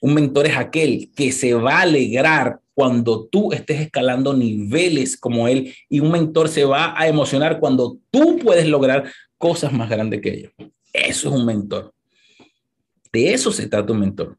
Un 0.00 0.14
mentor 0.14 0.46
es 0.46 0.56
aquel 0.56 1.10
que 1.14 1.32
se 1.32 1.54
va 1.54 1.78
a 1.78 1.82
alegrar 1.82 2.60
cuando 2.74 3.24
tú 3.26 3.52
estés 3.52 3.80
escalando 3.80 4.34
niveles 4.34 5.16
como 5.16 5.48
él 5.48 5.74
y 5.88 6.00
un 6.00 6.10
mentor 6.10 6.48
se 6.48 6.64
va 6.64 6.98
a 6.98 7.08
emocionar 7.08 7.58
cuando 7.58 7.98
tú 8.10 8.38
puedes 8.38 8.68
lograr 8.68 9.10
cosas 9.38 9.72
más 9.72 9.88
grandes 9.88 10.20
que 10.20 10.34
ellos. 10.34 10.52
Eso 10.92 11.28
es 11.28 11.34
un 11.34 11.46
mentor. 11.46 11.94
De 13.12 13.32
eso 13.32 13.50
se 13.50 13.66
trata 13.66 13.92
un 13.92 14.00
mentor. 14.00 14.36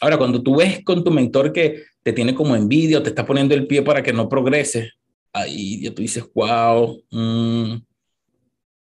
Ahora, 0.00 0.16
cuando 0.16 0.42
tú 0.42 0.56
ves 0.56 0.84
con 0.84 1.02
tu 1.02 1.10
mentor 1.10 1.52
que 1.52 1.82
te 2.02 2.12
tiene 2.12 2.34
como 2.34 2.54
envidia 2.54 2.98
o 2.98 3.02
te 3.02 3.08
está 3.08 3.26
poniendo 3.26 3.54
el 3.54 3.66
pie 3.66 3.82
para 3.82 4.02
que 4.02 4.12
no 4.12 4.28
progrese, 4.28 4.92
ahí 5.32 5.90
tú 5.90 6.02
dices, 6.02 6.24
wow, 6.34 7.02
mm", 7.10 7.74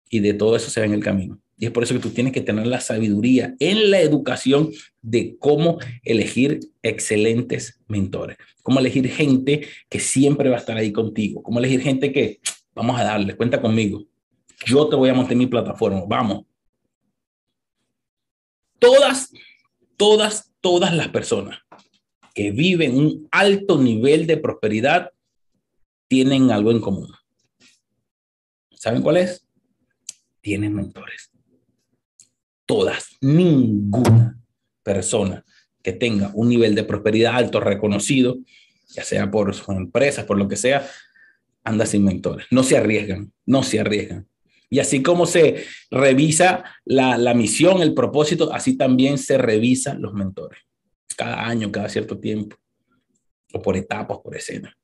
y 0.09 0.19
de 0.19 0.33
todo 0.33 0.55
eso 0.55 0.69
se 0.69 0.81
ve 0.81 0.87
en 0.87 0.93
el 0.93 1.03
camino. 1.03 1.39
Y 1.59 1.65
es 1.65 1.71
por 1.71 1.83
eso 1.83 1.95
que 1.95 1.99
tú 1.99 2.11
tienes 2.11 2.33
que 2.33 2.41
tener 2.41 2.67
la 2.67 2.79
sabiduría 2.79 3.55
en 3.59 3.89
la 3.89 3.99
educación 3.99 4.71
de 5.01 5.37
cómo 5.39 5.79
elegir 6.03 6.59
excelentes 6.83 7.81
mentores, 7.87 8.37
cómo 8.61 8.79
elegir 8.79 9.09
gente 9.09 9.67
que 9.89 9.99
siempre 9.99 10.49
va 10.49 10.57
a 10.57 10.59
estar 10.59 10.77
ahí 10.77 10.91
contigo, 10.91 11.41
cómo 11.41 11.57
elegir 11.57 11.81
gente 11.81 12.13
que 12.13 12.39
vamos 12.75 12.99
a 12.99 13.03
darle, 13.03 13.35
cuenta 13.35 13.59
conmigo. 13.59 14.05
Yo 14.67 14.87
te 14.87 14.95
voy 14.95 15.09
a 15.09 15.15
montar 15.15 15.35
mi 15.35 15.47
plataforma, 15.47 16.03
vamos. 16.07 16.45
Todas, 18.77 19.31
todas, 19.95 20.53
todas 20.61 20.93
las 20.93 21.07
personas 21.07 21.59
que 22.35 22.51
viven 22.51 22.95
un 22.95 23.27
alto 23.31 23.81
nivel 23.81 24.27
de 24.27 24.37
prosperidad 24.37 25.11
tienen 26.07 26.51
algo 26.51 26.69
en 26.69 26.81
común. 26.81 27.11
¿Saben 28.75 29.01
cuál 29.01 29.17
es? 29.17 29.43
Tienen 30.39 30.75
mentores 30.75 31.31
todas, 32.67 33.17
ninguna 33.21 34.39
persona 34.83 35.43
que 35.81 35.93
tenga 35.93 36.31
un 36.35 36.49
nivel 36.49 36.75
de 36.75 36.83
prosperidad 36.83 37.35
alto 37.35 37.59
reconocido, 37.59 38.37
ya 38.89 39.03
sea 39.03 39.31
por 39.31 39.55
sus 39.55 39.69
empresas, 39.69 40.25
por 40.25 40.37
lo 40.37 40.47
que 40.47 40.57
sea, 40.57 40.87
anda 41.63 41.85
sin 41.85 42.03
mentores. 42.03 42.45
No 42.51 42.61
se 42.61 42.77
arriesgan, 42.77 43.31
no 43.45 43.63
se 43.63 43.79
arriesgan. 43.79 44.27
Y 44.69 44.79
así 44.79 45.01
como 45.01 45.25
se 45.25 45.63
revisa 45.89 46.63
la, 46.83 47.17
la 47.17 47.33
misión, 47.33 47.81
el 47.81 47.93
propósito, 47.93 48.53
así 48.53 48.77
también 48.77 49.17
se 49.17 49.37
revisan 49.37 50.01
los 50.01 50.13
mentores. 50.13 50.59
Cada 51.15 51.47
año, 51.47 51.71
cada 51.71 51.89
cierto 51.89 52.19
tiempo, 52.19 52.57
o 53.53 53.61
por 53.61 53.77
etapas, 53.77 54.19
por 54.23 54.35
escena. 54.35 54.77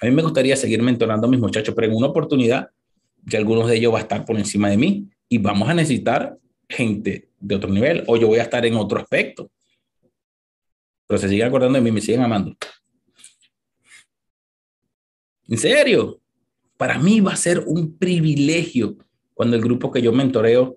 A 0.00 0.06
mí 0.06 0.12
me 0.12 0.22
gustaría 0.22 0.56
seguir 0.56 0.82
mentorando 0.82 1.26
a 1.26 1.30
mis 1.30 1.40
muchachos, 1.40 1.74
pero 1.74 1.88
en 1.88 1.94
una 1.94 2.08
oportunidad, 2.08 2.68
ya 3.24 3.38
algunos 3.38 3.68
de 3.68 3.76
ellos 3.76 3.92
va 3.92 3.98
a 3.98 4.02
estar 4.02 4.24
por 4.24 4.38
encima 4.38 4.68
de 4.68 4.76
mí 4.76 5.08
y 5.28 5.38
vamos 5.38 5.68
a 5.68 5.74
necesitar 5.74 6.38
gente 6.70 7.28
de 7.38 7.54
otro 7.54 7.68
nivel 7.68 8.04
o 8.06 8.16
yo 8.16 8.28
voy 8.28 8.38
a 8.38 8.44
estar 8.44 8.64
en 8.64 8.76
otro 8.76 9.00
aspecto. 9.00 9.50
Pero 11.06 11.18
se 11.18 11.28
siguen 11.28 11.48
acordando 11.48 11.76
de 11.76 11.82
mí, 11.82 11.90
me 11.90 12.00
siguen 12.00 12.22
amando. 12.22 12.56
En 15.48 15.58
serio, 15.58 16.20
para 16.76 16.98
mí 16.98 17.20
va 17.20 17.32
a 17.32 17.36
ser 17.36 17.64
un 17.66 17.98
privilegio 17.98 18.96
cuando 19.34 19.56
el 19.56 19.62
grupo 19.62 19.90
que 19.90 20.00
yo 20.00 20.12
mentoreo 20.12 20.76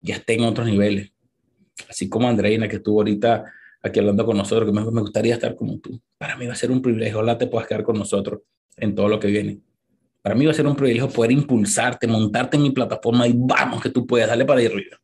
ya 0.00 0.16
esté 0.16 0.34
en 0.34 0.44
otros 0.44 0.66
niveles. 0.66 1.12
Así 1.88 2.08
como 2.08 2.28
Andreina, 2.28 2.68
que 2.68 2.76
estuvo 2.76 3.00
ahorita 3.00 3.44
aquí 3.82 4.00
hablando 4.00 4.24
con 4.24 4.36
nosotros, 4.36 4.66
que 4.66 4.72
me, 4.72 5.00
gustaría 5.00 5.34
estar 5.34 5.54
como 5.54 5.78
tú. 5.78 6.00
Para 6.16 6.36
mí 6.36 6.46
va 6.46 6.54
a 6.54 6.56
ser 6.56 6.70
un 6.70 6.80
privilegio. 6.80 7.18
Ojalá 7.18 7.36
te 7.36 7.46
puedas 7.46 7.68
quedar 7.68 7.84
con 7.84 7.98
nosotros 7.98 8.40
en 8.76 8.94
todo 8.94 9.08
lo 9.08 9.20
que 9.20 9.28
viene. 9.28 9.60
Para 10.24 10.36
mí 10.36 10.46
va 10.46 10.52
a 10.52 10.54
ser 10.54 10.66
un 10.66 10.74
privilegio 10.74 11.10
poder 11.10 11.32
impulsarte, 11.32 12.06
montarte 12.06 12.56
en 12.56 12.62
mi 12.62 12.70
plataforma 12.70 13.28
y 13.28 13.34
vamos 13.36 13.82
que 13.82 13.90
tú 13.90 14.06
puedas, 14.06 14.26
darle 14.26 14.46
para 14.46 14.58
arriba. 14.58 14.98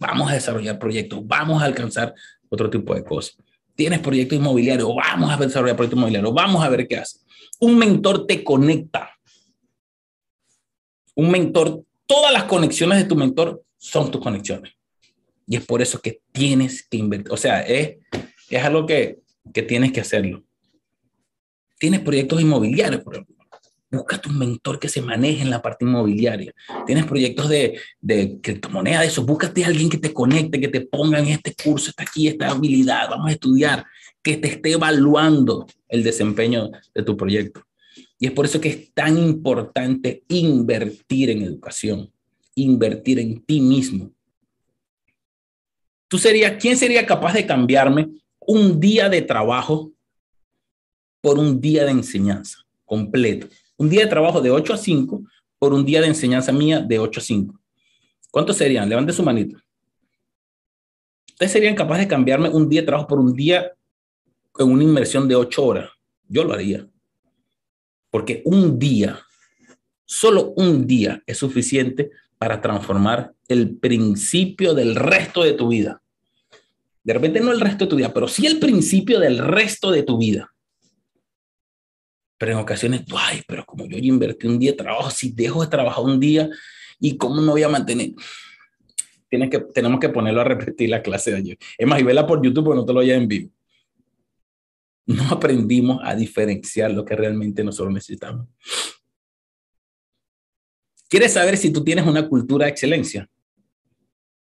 Vamos 0.00 0.28
a 0.28 0.34
desarrollar 0.34 0.80
proyectos, 0.80 1.20
vamos 1.24 1.62
a 1.62 1.66
alcanzar 1.66 2.12
otro 2.48 2.68
tipo 2.68 2.92
de 2.92 3.04
cosas. 3.04 3.36
Tienes 3.76 4.00
proyectos 4.00 4.36
inmobiliarios, 4.36 4.88
vamos 4.92 5.30
a 5.30 5.36
desarrollar 5.36 5.76
proyectos 5.76 5.96
inmobiliarios, 5.96 6.34
vamos 6.34 6.64
a 6.64 6.68
ver 6.68 6.88
qué 6.88 6.96
hace. 6.96 7.20
Un 7.60 7.78
mentor 7.78 8.26
te 8.26 8.42
conecta. 8.42 9.16
Un 11.14 11.30
mentor, 11.30 11.84
todas 12.04 12.32
las 12.32 12.42
conexiones 12.42 12.98
de 12.98 13.04
tu 13.04 13.14
mentor 13.14 13.62
son 13.78 14.10
tus 14.10 14.20
conexiones. 14.20 14.72
Y 15.46 15.54
es 15.54 15.64
por 15.64 15.82
eso 15.82 16.00
que 16.00 16.20
tienes 16.32 16.84
que 16.84 16.96
invertir. 16.96 17.32
O 17.32 17.36
sea, 17.36 17.60
es, 17.60 17.98
es 18.50 18.64
algo 18.64 18.86
que, 18.86 19.20
que 19.52 19.62
tienes 19.62 19.92
que 19.92 20.00
hacerlo. 20.00 20.42
Tienes 21.78 22.00
proyectos 22.00 22.40
inmobiliarios, 22.40 23.00
por 23.00 23.14
ejemplo 23.14 23.33
Busca 23.96 24.20
un 24.26 24.38
mentor 24.38 24.78
que 24.78 24.88
se 24.88 25.00
maneje 25.00 25.42
en 25.42 25.50
la 25.50 25.62
parte 25.62 25.84
inmobiliaria. 25.84 26.52
Tienes 26.86 27.06
proyectos 27.06 27.48
de, 27.48 27.78
de 28.00 28.40
criptomonedas, 28.40 29.06
eso. 29.06 29.24
Búscate 29.24 29.64
a 29.64 29.68
alguien 29.68 29.88
que 29.88 29.98
te 29.98 30.12
conecte, 30.12 30.60
que 30.60 30.68
te 30.68 30.82
ponga 30.82 31.18
en 31.18 31.28
este 31.28 31.54
curso, 31.54 31.90
está 31.90 32.02
aquí, 32.02 32.28
esta 32.28 32.50
habilidad, 32.50 33.08
vamos 33.10 33.28
a 33.28 33.32
estudiar, 33.32 33.84
que 34.22 34.36
te 34.36 34.48
esté 34.48 34.72
evaluando 34.72 35.66
el 35.88 36.02
desempeño 36.02 36.70
de 36.94 37.02
tu 37.02 37.16
proyecto. 37.16 37.62
Y 38.18 38.26
es 38.26 38.32
por 38.32 38.46
eso 38.46 38.60
que 38.60 38.68
es 38.70 38.92
tan 38.94 39.18
importante 39.18 40.24
invertir 40.28 41.30
en 41.30 41.42
educación, 41.42 42.10
invertir 42.54 43.18
en 43.18 43.44
ti 43.44 43.60
mismo. 43.60 44.10
Tú 46.08 46.18
serías, 46.18 46.54
¿quién 46.60 46.76
sería 46.76 47.04
capaz 47.04 47.34
de 47.34 47.46
cambiarme 47.46 48.08
un 48.40 48.78
día 48.78 49.08
de 49.08 49.22
trabajo 49.22 49.92
por 51.20 51.38
un 51.38 51.60
día 51.60 51.84
de 51.84 51.90
enseñanza 51.90 52.58
completo? 52.84 53.48
Un 53.76 53.88
día 53.88 54.02
de 54.02 54.06
trabajo 54.06 54.40
de 54.40 54.50
8 54.50 54.74
a 54.74 54.76
5 54.76 55.22
por 55.58 55.72
un 55.72 55.84
día 55.84 56.00
de 56.00 56.06
enseñanza 56.06 56.52
mía 56.52 56.80
de 56.80 56.98
8 56.98 57.20
a 57.20 57.22
5. 57.22 57.60
¿Cuántos 58.30 58.56
serían? 58.56 58.88
Levante 58.88 59.12
su 59.12 59.22
manito. 59.22 59.58
Ustedes 61.30 61.52
serían 61.52 61.74
capaces 61.74 62.04
de 62.04 62.08
cambiarme 62.08 62.48
un 62.48 62.68
día 62.68 62.82
de 62.82 62.86
trabajo 62.86 63.08
por 63.08 63.18
un 63.18 63.32
día 63.32 63.72
con 64.52 64.70
una 64.70 64.84
inversión 64.84 65.26
de 65.26 65.34
8 65.34 65.64
horas. 65.64 65.90
Yo 66.28 66.44
lo 66.44 66.52
haría. 66.52 66.86
Porque 68.10 68.42
un 68.44 68.78
día, 68.78 69.20
solo 70.04 70.52
un 70.56 70.86
día 70.86 71.22
es 71.26 71.38
suficiente 71.38 72.10
para 72.38 72.60
transformar 72.60 73.34
el 73.48 73.76
principio 73.76 74.74
del 74.74 74.94
resto 74.94 75.42
de 75.42 75.54
tu 75.54 75.68
vida. 75.68 76.00
De 77.02 77.12
repente 77.12 77.40
no 77.40 77.50
el 77.50 77.60
resto 77.60 77.84
de 77.84 77.90
tu 77.90 77.96
vida, 77.96 78.14
pero 78.14 78.28
sí 78.28 78.46
el 78.46 78.58
principio 78.58 79.18
del 79.18 79.38
resto 79.38 79.90
de 79.90 80.04
tu 80.04 80.16
vida. 80.16 80.53
Pero 82.38 82.52
en 82.52 82.58
ocasiones, 82.58 83.04
ay, 83.16 83.42
pero 83.46 83.64
como 83.64 83.86
yo 83.86 83.96
invertí 83.98 84.46
un 84.46 84.58
día 84.58 84.72
de 84.72 84.76
trabajo, 84.76 85.10
si 85.10 85.32
dejo 85.32 85.62
de 85.62 85.68
trabajar 85.68 86.04
un 86.04 86.18
día, 86.18 86.48
¿y 86.98 87.16
cómo 87.16 87.40
me 87.40 87.50
voy 87.50 87.62
a 87.62 87.68
mantener? 87.68 88.10
Tienes 89.28 89.50
que, 89.50 89.60
tenemos 89.72 90.00
que 90.00 90.08
ponerlo 90.08 90.40
a 90.40 90.44
repetir 90.44 90.90
la 90.90 91.02
clase 91.02 91.30
de 91.30 91.36
ayer. 91.38 91.58
Es 91.78 91.86
más, 91.86 92.00
y 92.00 92.04
vela 92.04 92.26
por 92.26 92.44
YouTube 92.44 92.64
porque 92.64 92.80
no 92.80 92.84
te 92.84 92.92
lo 92.92 93.00
hayas 93.00 93.18
en 93.18 93.28
vivo. 93.28 93.50
No 95.06 95.22
aprendimos 95.30 96.00
a 96.02 96.14
diferenciar 96.14 96.90
lo 96.90 97.04
que 97.04 97.14
realmente 97.14 97.62
nosotros 97.62 97.92
necesitamos. 97.92 98.48
¿Quieres 101.08 101.32
saber 101.32 101.56
si 101.56 101.70
tú 101.70 101.84
tienes 101.84 102.06
una 102.06 102.26
cultura 102.28 102.64
de 102.64 102.72
excelencia? 102.72 103.28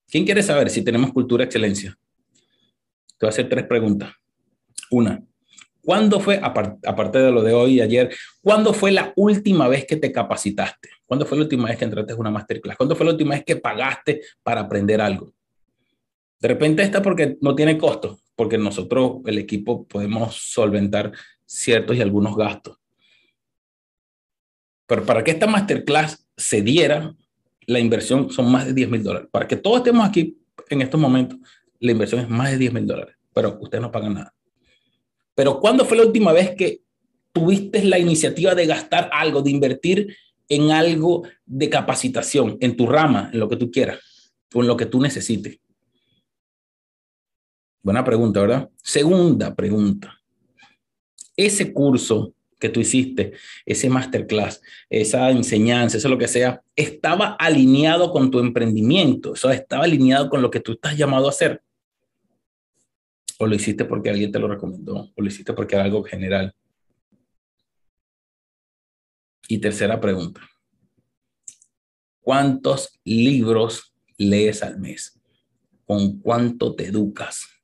¿Quién 0.07 0.26
quiere 0.26 0.44
saber 0.44 0.70
si 0.70 0.84
tenemos 0.84 1.14
cultura 1.14 1.44
de 1.44 1.45
excelencia? 1.45 1.98
Te 3.18 3.26
voy 3.26 3.28
a 3.28 3.30
hacer 3.30 3.48
tres 3.48 3.66
preguntas. 3.66 4.11
Una, 4.91 5.24
¿cuándo 5.84 6.20
fue, 6.20 6.40
aparte 6.42 7.20
de 7.20 7.32
lo 7.32 7.42
de 7.42 7.54
hoy 7.54 7.76
y 7.76 7.82
ayer, 7.82 8.14
cuándo 8.42 8.74
fue 8.74 8.92
la 8.92 9.14
última 9.16 9.68
vez 9.68 9.86
que 9.86 9.98
te 9.98 10.12
capacitaste? 10.12 10.90
¿Cuándo 11.06 11.26
fue 11.26 11.38
la 11.38 11.44
última 11.44 11.68
vez 11.68 11.78
que 11.78 11.86
entraste 11.86 12.14
en 12.14 12.20
una 12.20 12.32
masterclass? 12.32 12.78
¿Cuándo 12.78 12.96
fue 12.96 13.06
la 13.06 13.14
última 13.14 13.36
vez 13.36 13.44
que 13.44 13.56
pagaste 13.56 14.22
para 14.44 14.62
aprender 14.62 15.02
algo? 15.02 15.34
De 16.40 16.48
repente 16.48 16.84
está 16.84 17.02
porque 17.02 17.38
no 17.42 17.56
tiene 17.56 17.78
costo, 17.78 18.20
porque 18.36 18.58
nosotros, 18.58 19.18
el 19.26 19.38
equipo, 19.38 19.86
podemos 19.88 20.36
solventar 20.36 21.12
ciertos 21.46 21.98
y 21.98 22.02
algunos 22.02 22.36
gastos. 22.36 22.78
Pero 24.86 25.06
para 25.06 25.24
que 25.24 25.32
esta 25.32 25.48
masterclass 25.48 26.28
se 26.38 26.62
diera, 26.62 27.14
la 27.66 27.80
inversión 27.80 28.32
son 28.32 28.52
más 28.52 28.66
de 28.66 28.74
10 28.74 28.90
mil 28.90 29.04
dólares. 29.04 29.30
Para 29.32 29.48
que 29.48 29.56
todos 29.56 29.78
estemos 29.78 30.08
aquí 30.08 30.38
en 30.70 30.82
estos 30.82 31.00
momentos, 31.00 31.38
la 31.80 31.92
inversión 31.92 32.22
es 32.22 32.30
más 32.30 32.52
de 32.52 32.58
10 32.58 32.74
mil 32.74 32.88
dólares, 32.88 33.16
pero 33.34 33.58
ustedes 33.62 33.82
no 33.82 33.92
pagan 33.92 34.16
nada. 34.16 34.34
Pero 35.40 35.61
¿cuándo 35.61 35.86
fue 35.86 35.95
la 35.95 36.03
última 36.03 36.34
vez 36.34 36.53
que 36.53 36.82
tuviste 37.32 37.82
la 37.86 37.98
iniciativa 37.98 38.53
de 38.56 38.66
gastar 38.66 39.10
algo, 39.14 39.41
de 39.41 39.49
invertir 39.49 40.18
en 40.49 40.72
algo 40.72 41.24
de 41.45 41.70
capacitación, 41.70 42.57
en 42.60 42.76
tu 42.76 42.86
rama, 42.86 43.30
en 43.32 43.40
lo 43.40 43.48
que 43.48 43.56
tú 43.56 43.72
quieras, 43.72 43.99
o 44.53 44.60
en 44.60 44.68
lo 44.68 44.76
que 44.76 44.86
tú 44.86 44.99
necesites? 44.99 45.57
Buena 47.82 48.03
pregunta, 48.03 48.41
¿verdad? 48.41 48.70
Segunda 48.84 49.56
pregunta. 49.56 50.14
Ese 51.38 51.72
curso 51.72 52.34
que 52.60 52.68
tú 52.68 52.82
hiciste, 52.82 53.32
ese 53.66 53.90
masterclass, 53.90 54.61
esa 54.90 55.32
enseñanza, 55.32 55.95
eso 55.95 56.10
lo 56.10 56.18
que 56.18 56.28
sea, 56.28 56.61
estaba 56.76 57.38
alineado 57.40 58.11
con 58.11 58.30
tu 58.30 58.40
emprendimiento, 58.40 59.36
eso 59.36 59.49
estaba 59.52 59.86
alineado 59.86 60.30
con 60.30 60.41
lo 60.41 60.52
que 60.52 60.60
tú 60.60 60.74
estás 60.74 60.98
llamado 60.98 61.28
a 61.28 61.30
hacer. 61.30 61.64
O 63.40 63.48
lo 63.48 63.56
hiciste 63.56 63.86
porque 63.86 64.10
alguien 64.10 64.32
te 64.32 64.40
lo 64.40 64.48
recomendó, 64.48 65.11
o 65.16 65.22
lo 65.22 65.28
hiciste 65.28 65.53
porque 65.53 65.76
era 65.76 65.86
algo 65.86 66.03
general. 66.03 66.53
Y 69.48 69.57
tercera 69.57 69.99
pregunta. 69.99 70.41
¿Cuántos 72.20 72.99
libros 73.03 73.95
lees 74.18 74.61
al 74.61 74.80
mes? 74.80 75.20
¿Con 75.86 76.20
cuánto 76.20 76.76
te 76.76 76.86
educas? 76.86 77.60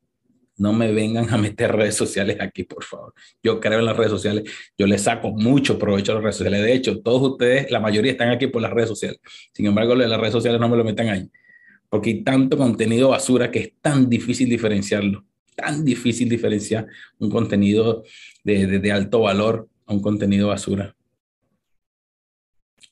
no 0.57 0.73
me 0.73 0.91
vengan 0.91 1.29
a 1.33 1.37
meter 1.37 1.71
redes 1.75 1.95
sociales 1.95 2.37
aquí, 2.39 2.63
por 2.63 2.83
favor. 2.83 3.13
Yo 3.43 3.59
creo 3.59 3.79
en 3.79 3.85
las 3.85 3.97
redes 3.97 4.11
sociales, 4.11 4.43
yo 4.77 4.87
le 4.87 4.97
saco 4.97 5.31
mucho 5.31 5.77
provecho 5.77 6.11
a 6.11 6.15
las 6.15 6.23
redes 6.23 6.37
sociales. 6.37 6.61
De 6.61 6.73
hecho, 6.73 7.01
todos 7.01 7.31
ustedes, 7.31 7.69
la 7.71 7.79
mayoría 7.79 8.11
están 8.11 8.29
aquí 8.29 8.47
por 8.47 8.61
las 8.61 8.71
redes 8.71 8.89
sociales. 8.89 9.19
Sin 9.53 9.65
embargo, 9.65 9.95
las 9.95 10.19
redes 10.19 10.33
sociales 10.33 10.59
no 10.59 10.69
me 10.69 10.77
lo 10.77 10.83
metan 10.83 11.09
ahí, 11.09 11.29
porque 11.89 12.11
hay 12.11 12.23
tanto 12.23 12.57
contenido 12.57 13.09
basura 13.09 13.51
que 13.51 13.59
es 13.59 13.73
tan 13.81 14.09
difícil 14.09 14.49
diferenciarlo, 14.49 15.25
tan 15.55 15.83
difícil 15.85 16.29
diferenciar 16.29 16.87
un 17.19 17.29
contenido 17.29 18.03
de, 18.43 18.79
de, 18.79 18.91
alto 18.91 19.21
valor 19.21 19.67
a 19.85 19.93
un 19.93 20.01
contenido 20.01 20.49
basura. 20.49 20.95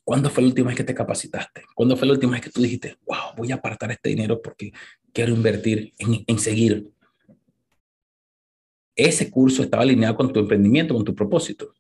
¿Cuándo 0.03 0.30
fue 0.30 0.44
la 0.44 0.49
última 0.49 0.68
vez 0.68 0.77
que 0.77 0.84
te 0.84 0.95
capacitaste? 0.95 1.64
¿Cuándo 1.76 1.95
fue 1.95 2.07
la 2.07 2.14
última 2.14 2.34
vez 2.34 2.41
que 2.41 2.49
tú 2.49 2.61
dijiste, 2.61 2.98
wow, 3.06 3.35
voy 3.38 3.52
a 3.52 3.56
apartar 3.56 3.91
este 3.91 4.10
dinero 4.10 4.41
porque 4.41 4.72
quiero 5.14 5.34
invertir 5.34 5.94
en, 5.98 6.23
en 6.26 6.40
seguir, 6.40 6.90
ese 8.95 9.31
curso 9.31 9.64
estaba 9.64 9.84
alineado 9.84 10.15
con 10.15 10.31
tu 10.31 10.40
emprendimiento, 10.40 10.94
con 10.94 11.03
tu 11.03 11.15
propósito. 11.15 11.73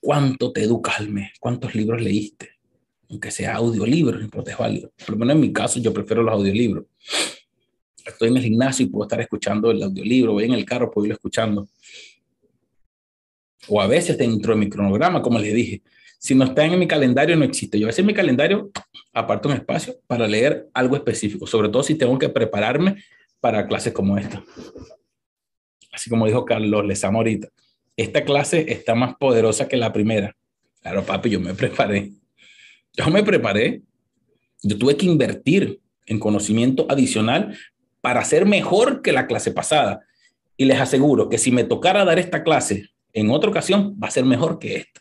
¿Cuánto 0.00 0.52
te 0.52 0.62
educas 0.62 0.98
al 0.98 1.10
mes? 1.10 1.30
¿Cuántos 1.38 1.74
libros 1.74 2.02
leíste? 2.02 2.50
Aunque 3.08 3.30
sea 3.30 3.56
audiolibro, 3.56 4.18
no 4.18 4.42
es 4.44 4.58
válido. 4.58 4.92
Por 4.98 5.10
lo 5.10 5.16
menos 5.16 5.34
en 5.36 5.40
mi 5.40 5.52
caso, 5.52 5.78
yo 5.78 5.92
prefiero 5.92 6.22
los 6.22 6.32
audiolibros. 6.32 6.86
Estoy 8.06 8.28
en 8.28 8.36
el 8.36 8.42
gimnasio 8.42 8.86
y 8.86 8.88
puedo 8.88 9.04
estar 9.04 9.20
escuchando 9.20 9.70
el 9.70 9.82
audiolibro, 9.82 10.32
voy 10.32 10.44
en 10.44 10.52
el 10.52 10.64
carro, 10.64 10.90
puedo 10.90 11.06
irlo 11.06 11.14
escuchando. 11.14 11.68
O 13.68 13.80
a 13.80 13.86
veces 13.86 14.18
dentro 14.18 14.54
de 14.54 14.60
mi 14.60 14.68
cronograma, 14.68 15.22
como 15.22 15.38
les 15.38 15.54
dije, 15.54 15.82
si 16.18 16.34
no 16.34 16.44
está 16.44 16.64
en 16.64 16.78
mi 16.78 16.86
calendario, 16.86 17.36
no 17.36 17.44
existe. 17.44 17.78
Yo 17.78 17.86
a 17.86 17.88
veces 17.88 18.00
en 18.00 18.06
mi 18.06 18.14
calendario 18.14 18.70
aparto 19.12 19.48
un 19.48 19.54
espacio 19.54 19.96
para 20.06 20.26
leer 20.26 20.68
algo 20.74 20.96
específico, 20.96 21.46
sobre 21.46 21.68
todo 21.68 21.82
si 21.82 21.94
tengo 21.94 22.18
que 22.18 22.28
prepararme 22.28 23.02
para 23.40 23.66
clases 23.66 23.92
como 23.92 24.16
esta 24.18 24.42
así 25.92 26.10
como 26.10 26.26
dijo 26.26 26.44
Carlos 26.44 26.84
Lezama 26.84 27.18
ahorita, 27.18 27.48
esta 27.96 28.24
clase 28.24 28.64
está 28.72 28.94
más 28.94 29.14
poderosa 29.16 29.68
que 29.68 29.76
la 29.76 29.92
primera. 29.92 30.34
Claro, 30.80 31.04
papi, 31.04 31.30
yo 31.30 31.38
me 31.38 31.54
preparé. 31.54 32.10
Yo 32.94 33.06
me 33.08 33.22
preparé. 33.22 33.82
Yo 34.62 34.78
tuve 34.78 34.96
que 34.96 35.06
invertir 35.06 35.80
en 36.06 36.18
conocimiento 36.18 36.86
adicional 36.88 37.56
para 38.02 38.22
ser 38.24 38.44
mejor 38.44 39.00
que 39.00 39.12
la 39.12 39.26
clase 39.26 39.52
pasada. 39.52 40.04
Y 40.58 40.66
les 40.66 40.78
aseguro 40.78 41.30
que 41.30 41.38
si 41.38 41.50
me 41.50 41.64
tocara 41.64 42.04
dar 42.04 42.18
esta 42.18 42.42
clase 42.42 42.90
en 43.14 43.30
otra 43.30 43.48
ocasión, 43.48 43.96
va 44.02 44.08
a 44.08 44.10
ser 44.10 44.26
mejor 44.26 44.58
que 44.58 44.76
esta. 44.76 45.00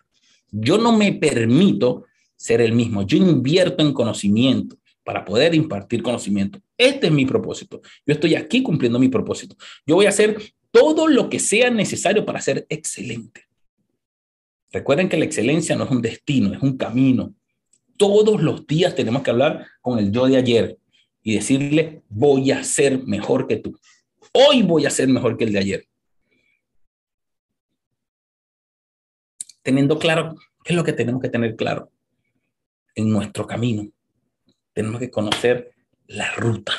Yo 0.52 0.78
no 0.78 0.96
me 0.96 1.12
permito 1.12 2.06
ser 2.38 2.62
el 2.62 2.74
mismo. 2.74 3.02
Yo 3.02 3.18
invierto 3.18 3.84
en 3.84 3.94
conocimiento 3.94 4.78
para 5.04 5.26
poder 5.26 5.56
impartir 5.56 6.04
conocimiento. 6.04 6.60
Este 6.78 7.08
es 7.08 7.14
mi 7.14 7.26
propósito. 7.26 7.82
Yo 8.06 8.14
estoy 8.14 8.36
aquí 8.36 8.64
cumpliendo 8.64 9.00
mi 9.00 9.10
propósito. 9.10 9.56
Yo 9.86 9.96
voy 9.96 10.06
a 10.06 10.10
hacer 10.10 10.38
todo 10.72 11.08
lo 11.08 11.30
que 11.30 11.40
sea 11.40 11.70
necesario 11.70 12.26
para 12.26 12.40
ser 12.40 12.66
excelente. 12.70 13.46
Recuerden 14.72 15.10
que 15.10 15.18
la 15.18 15.26
excelencia 15.26 15.76
no 15.76 15.86
es 15.86 15.92
un 15.92 16.02
destino, 16.02 16.54
es 16.54 16.62
un 16.62 16.78
camino. 16.78 17.34
Todos 17.98 18.42
los 18.42 18.66
días 18.68 18.96
tenemos 18.96 19.22
que 19.22 19.32
hablar 19.32 19.66
con 19.82 20.00
el 20.00 20.12
yo 20.12 20.28
de 20.28 20.38
ayer 20.38 20.78
y 21.24 21.36
decirle, 21.36 22.02
voy 22.10 22.52
a 22.52 22.64
ser 22.64 23.04
mejor 23.06 23.48
que 23.48 23.58
tú. 23.58 23.78
Hoy 24.34 24.64
voy 24.64 24.86
a 24.86 24.90
ser 24.90 25.08
mejor 25.08 25.38
que 25.38 25.44
el 25.44 25.54
de 25.54 25.60
ayer. 25.60 25.88
Teniendo 29.62 30.00
claro, 30.00 30.36
¿qué 30.64 30.74
es 30.74 30.76
lo 30.76 30.84
que 30.84 30.94
tenemos 30.94 31.22
que 31.22 31.30
tener 31.30 31.56
claro? 31.56 31.92
En 32.96 33.10
nuestro 33.10 33.46
camino, 33.46 33.88
tenemos 34.74 35.00
que 35.00 35.12
conocer 35.12 35.72
la 36.08 36.32
ruta. 36.34 36.74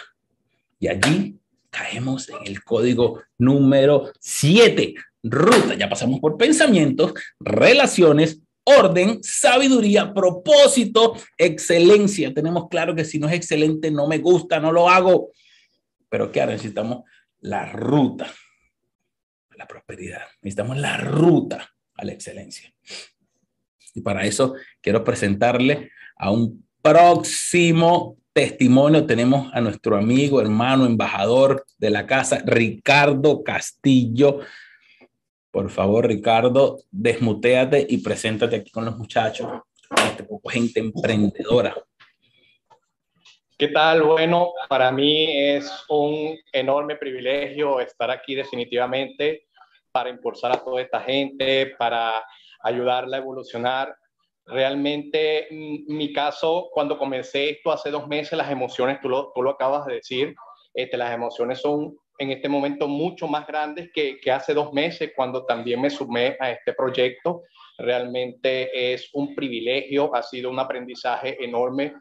Y 0.78 0.88
allí 0.88 1.38
caemos 1.70 2.28
en 2.28 2.46
el 2.46 2.64
código 2.64 3.22
número 3.38 4.12
7. 4.18 4.94
Ruta, 5.22 5.74
ya 5.74 5.88
pasamos 5.88 6.18
por 6.20 6.36
pensamientos, 6.36 7.14
relaciones, 7.38 8.40
orden, 8.64 9.22
sabiduría, 9.22 10.12
propósito, 10.12 11.14
excelencia. 11.36 12.32
Tenemos 12.32 12.68
claro 12.68 12.94
que 12.94 13.04
si 13.04 13.18
no 13.18 13.28
es 13.28 13.34
excelente, 13.34 13.90
no 13.90 14.06
me 14.06 14.18
gusta, 14.18 14.60
no 14.60 14.72
lo 14.72 14.88
hago. 14.88 15.30
Pero 16.08 16.30
¿qué 16.30 16.40
ahora 16.40 16.52
necesitamos? 16.52 17.04
La 17.40 17.66
ruta 17.72 18.26
a 19.50 19.56
la 19.56 19.66
prosperidad. 19.66 20.22
Necesitamos 20.42 20.78
la 20.78 20.96
ruta 20.96 21.70
a 21.94 22.04
la 22.04 22.12
excelencia. 22.12 22.72
Y 23.94 24.00
para 24.00 24.24
eso 24.24 24.54
quiero 24.80 25.04
presentarle 25.04 25.90
a 26.16 26.30
un 26.30 26.66
próximo 26.80 28.16
testimonio 28.32 29.06
tenemos 29.06 29.52
a 29.52 29.60
nuestro 29.60 29.96
amigo, 29.96 30.40
hermano, 30.40 30.86
embajador 30.86 31.66
de 31.78 31.90
la 31.90 32.06
casa, 32.06 32.42
Ricardo 32.44 33.42
Castillo. 33.42 34.40
Por 35.52 35.68
favor, 35.68 36.06
Ricardo, 36.06 36.78
desmuteate 36.90 37.86
y 37.86 37.98
preséntate 37.98 38.56
aquí 38.56 38.70
con 38.70 38.86
los 38.86 38.96
muchachos, 38.96 39.46
este 40.08 40.24
poco 40.24 40.48
gente 40.48 40.80
emprendedora. 40.80 41.74
¿Qué 43.58 43.68
tal? 43.68 44.02
Bueno, 44.02 44.54
para 44.70 44.90
mí 44.90 45.26
es 45.28 45.70
un 45.90 46.38
enorme 46.54 46.96
privilegio 46.96 47.80
estar 47.80 48.10
aquí 48.10 48.34
definitivamente 48.34 49.48
para 49.92 50.08
impulsar 50.08 50.52
a 50.52 50.64
toda 50.64 50.80
esta 50.80 51.02
gente, 51.02 51.74
para 51.78 52.24
ayudarla 52.62 53.18
a 53.18 53.20
evolucionar. 53.20 53.94
Realmente, 54.46 55.48
mm, 55.50 55.94
mi 55.94 56.14
caso, 56.14 56.70
cuando 56.72 56.96
comencé 56.96 57.50
esto 57.50 57.70
hace 57.70 57.90
dos 57.90 58.08
meses, 58.08 58.38
las 58.38 58.50
emociones, 58.50 59.02
tú 59.02 59.10
lo, 59.10 59.30
tú 59.34 59.42
lo 59.42 59.50
acabas 59.50 59.84
de 59.84 59.96
decir, 59.96 60.34
este, 60.72 60.96
las 60.96 61.12
emociones 61.12 61.60
son 61.60 61.94
en 62.22 62.30
este 62.30 62.48
momento 62.48 62.86
mucho 62.86 63.26
más 63.26 63.46
grandes 63.48 63.90
que, 63.92 64.20
que 64.20 64.30
hace 64.30 64.54
dos 64.54 64.72
meses 64.72 65.12
cuando 65.16 65.44
también 65.44 65.80
me 65.80 65.90
sumé 65.90 66.36
a 66.38 66.52
este 66.52 66.72
proyecto. 66.72 67.42
Realmente 67.78 68.92
es 68.92 69.10
un 69.12 69.34
privilegio, 69.34 70.14
ha 70.14 70.22
sido 70.22 70.48
un 70.48 70.60
aprendizaje 70.60 71.42
enorme. 71.44 71.94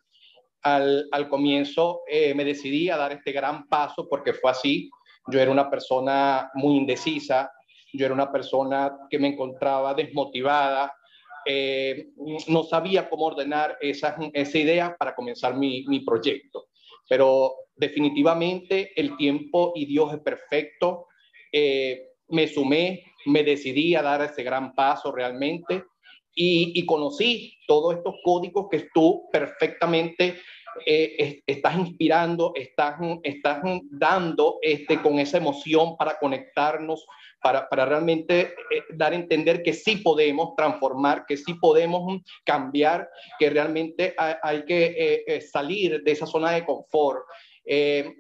Al, 0.62 1.08
al 1.12 1.28
comienzo 1.28 2.02
eh, 2.08 2.36
me 2.36 2.46
decidí 2.46 2.88
a 2.92 2.98
dar 2.98 3.12
este 3.14 3.32
gran 3.32 3.68
paso 3.68 4.08
porque 4.08 4.34
fue 4.34 4.52
así. 4.52 4.92
Yo 5.26 5.40
era 5.40 5.50
una 5.50 5.72
persona 5.72 6.52
muy 6.54 6.78
indecisa, 6.78 7.52
yo 7.92 8.06
era 8.06 8.14
una 8.14 8.32
persona 8.32 8.96
que 9.10 9.18
me 9.18 9.30
encontraba 9.30 9.96
desmotivada, 9.96 10.94
eh, 11.46 12.10
no 12.48 12.64
sabía 12.64 13.10
cómo 13.10 13.26
ordenar 13.26 13.76
esa, 13.82 14.16
esa 14.34 14.58
idea 14.60 14.96
para 14.98 15.16
comenzar 15.16 15.56
mi, 15.58 15.84
mi 15.88 16.02
proyecto. 16.02 16.68
Pero 17.12 17.56
definitivamente 17.76 18.94
el 18.96 19.18
tiempo 19.18 19.74
y 19.76 19.86
Dios 19.86 20.14
es 20.14 20.22
perfecto. 20.22 21.08
Eh, 21.52 22.12
me 22.30 22.48
sumé, 22.48 23.04
me 23.26 23.44
decidí 23.44 23.96
a 23.96 24.02
dar 24.02 24.22
ese 24.22 24.44
gran 24.44 24.74
paso 24.74 25.12
realmente 25.12 25.84
y, 26.34 26.72
y 26.74 26.86
conocí 26.86 27.58
todos 27.68 27.98
estos 27.98 28.16
códigos 28.24 28.68
que 28.72 28.88
tú 28.94 29.28
perfectamente 29.30 30.38
eh, 30.86 31.44
estás 31.46 31.78
inspirando, 31.78 32.54
estás, 32.56 32.96
estás 33.24 33.62
dando 33.90 34.60
este, 34.62 35.02
con 35.02 35.20
esa 35.20 35.38
emoción 35.38 35.98
para 35.98 36.18
conectarnos, 36.18 37.06
para, 37.42 37.68
para 37.68 37.86
realmente 37.86 38.54
eh, 38.72 38.84
dar 38.94 39.14
a 39.14 39.16
entender 39.16 39.64
que 39.64 39.74
sí 39.74 39.98
podemos 39.98 40.56
transformar, 40.56 41.26
que 41.28 41.38
sí 41.38 41.56
podemos 41.56 42.22
cambiar, 42.46 43.10
que 43.40 43.50
realmente 43.50 44.14
hay, 44.18 44.36
hay 44.44 44.66
que 44.66 45.24
eh, 45.28 45.42
salir 45.42 46.02
de 46.04 46.12
esa 46.12 46.26
zona 46.26 46.52
de 46.52 46.66
confort. 46.66 47.24
Eh, 47.66 48.14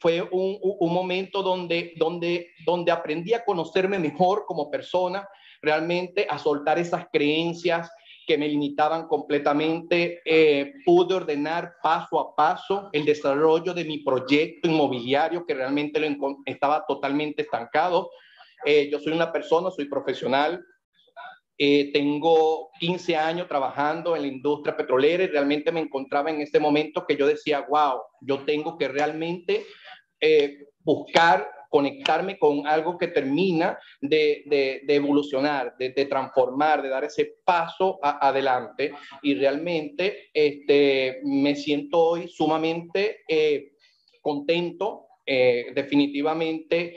fue 0.00 0.22
un, 0.22 0.58
un, 0.60 0.92
momento 0.92 1.42
donde, 1.42 1.94
donde, 1.96 2.50
donde 2.64 2.92
aprendí 2.92 3.32
a 3.32 3.44
conocerme 3.44 3.98
mejor 3.98 4.44
como 4.46 4.70
persona, 4.70 5.26
realmente 5.62 6.26
a 6.28 6.38
soltar 6.38 6.78
esas 6.78 7.06
creencias 7.10 7.90
que 8.26 8.36
me 8.36 8.48
limitaban 8.48 9.06
completamente. 9.06 10.20
Eh, 10.24 10.74
pude 10.84 11.14
ordenar 11.14 11.74
paso 11.82 12.18
a 12.18 12.34
paso 12.34 12.90
el 12.92 13.04
desarrollo 13.04 13.72
de 13.72 13.84
mi 13.84 13.98
proyecto 13.98 14.68
inmobiliario 14.68 15.46
que 15.46 15.54
realmente 15.54 16.00
lo 16.00 16.36
estaba 16.44 16.84
totalmente 16.86 17.42
estancado. 17.42 18.10
Eh, 18.64 18.88
yo 18.90 18.98
soy 18.98 19.12
una 19.12 19.32
persona, 19.32 19.70
soy 19.70 19.86
profesional, 19.86 20.64
eh, 21.58 21.90
tengo 21.92 22.70
15 22.78 23.16
años 23.16 23.48
trabajando 23.48 24.14
en 24.14 24.22
la 24.22 24.28
industria 24.28 24.76
petrolera 24.76 25.24
y 25.24 25.28
realmente 25.28 25.72
me 25.72 25.80
encontraba 25.80 26.30
en 26.30 26.42
este 26.42 26.60
momento 26.60 27.06
que 27.06 27.16
yo 27.16 27.26
decía, 27.26 27.66
wow, 27.68 28.00
yo 28.20 28.44
tengo 28.44 28.76
que 28.76 28.88
realmente 28.88 29.64
eh, 30.20 30.66
buscar 30.80 31.50
conectarme 31.70 32.38
con 32.38 32.66
algo 32.66 32.96
que 32.96 33.08
termina 33.08 33.78
de, 34.00 34.44
de, 34.46 34.82
de 34.84 34.94
evolucionar, 34.94 35.74
de, 35.78 35.90
de, 35.90 36.06
transformar, 36.06 36.82
de 36.82 36.88
dar 36.88 37.04
ese 37.04 37.36
paso 37.44 37.98
a, 38.02 38.28
adelante. 38.28 38.92
Y 39.22 39.34
realmente 39.34 40.30
este, 40.32 41.20
me 41.24 41.54
siento 41.56 41.98
hoy 41.98 42.28
sumamente 42.28 43.18
eh, 43.28 43.72
contento, 44.20 45.06
eh, 45.24 45.72
definitivamente 45.74 46.96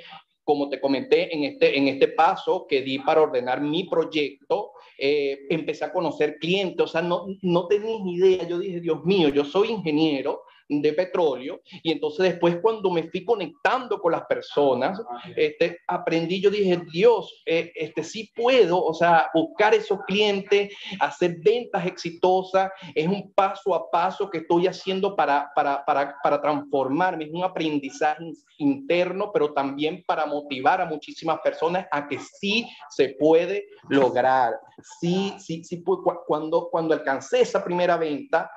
como 0.49 0.67
te 0.67 0.81
comenté, 0.81 1.31
en 1.31 1.43
este, 1.43 1.77
en 1.77 1.88
este 1.89 2.07
paso 2.07 2.65
que 2.67 2.81
di 2.81 2.97
para 2.97 3.21
ordenar 3.21 3.61
mi 3.61 3.84
proyecto, 3.84 4.71
eh, 4.97 5.41
empecé 5.47 5.85
a 5.85 5.93
conocer 5.93 6.39
clientes, 6.39 6.84
o 6.84 6.88
sea, 6.88 7.03
no, 7.03 7.27
no 7.43 7.67
tenía 7.67 7.99
ni 8.03 8.15
idea, 8.15 8.47
yo 8.47 8.57
dije, 8.57 8.81
Dios 8.81 9.05
mío, 9.05 9.30
yo 9.30 9.45
soy 9.45 9.69
ingeniero, 9.69 10.41
de 10.69 10.93
petróleo 10.93 11.61
y 11.81 11.91
entonces 11.91 12.31
después 12.31 12.57
cuando 12.61 12.91
me 12.91 13.09
fui 13.09 13.25
conectando 13.25 13.99
con 13.99 14.11
las 14.11 14.25
personas, 14.25 15.01
este, 15.35 15.79
aprendí, 15.87 16.39
yo 16.39 16.51
dije, 16.51 16.79
Dios, 16.91 17.41
eh, 17.45 17.71
este, 17.75 18.03
sí 18.03 18.31
puedo, 18.35 18.83
o 18.83 18.93
sea, 18.93 19.29
buscar 19.33 19.73
esos 19.73 19.99
clientes, 20.05 20.71
hacer 20.99 21.37
ventas 21.43 21.85
exitosas, 21.87 22.71
es 22.93 23.07
un 23.07 23.33
paso 23.33 23.73
a 23.73 23.89
paso 23.89 24.29
que 24.29 24.39
estoy 24.39 24.67
haciendo 24.67 25.15
para, 25.15 25.49
para, 25.55 25.83
para, 25.83 26.15
para 26.21 26.39
transformarme, 26.39 27.25
es 27.25 27.31
un 27.33 27.43
aprendizaje 27.43 28.31
interno, 28.59 29.31
pero 29.31 29.53
también 29.53 30.03
para 30.05 30.25
motivar 30.25 30.81
a 30.81 30.85
muchísimas 30.85 31.39
personas 31.39 31.87
a 31.91 32.07
que 32.07 32.19
sí 32.19 32.67
se 32.89 33.15
puede 33.19 33.65
lograr. 33.89 34.53
Sí, 34.99 35.33
sí, 35.39 35.63
sí, 35.63 35.83
cuando, 36.27 36.69
cuando 36.69 36.93
alcancé 36.93 37.41
esa 37.41 37.63
primera 37.63 37.97
venta, 37.97 38.49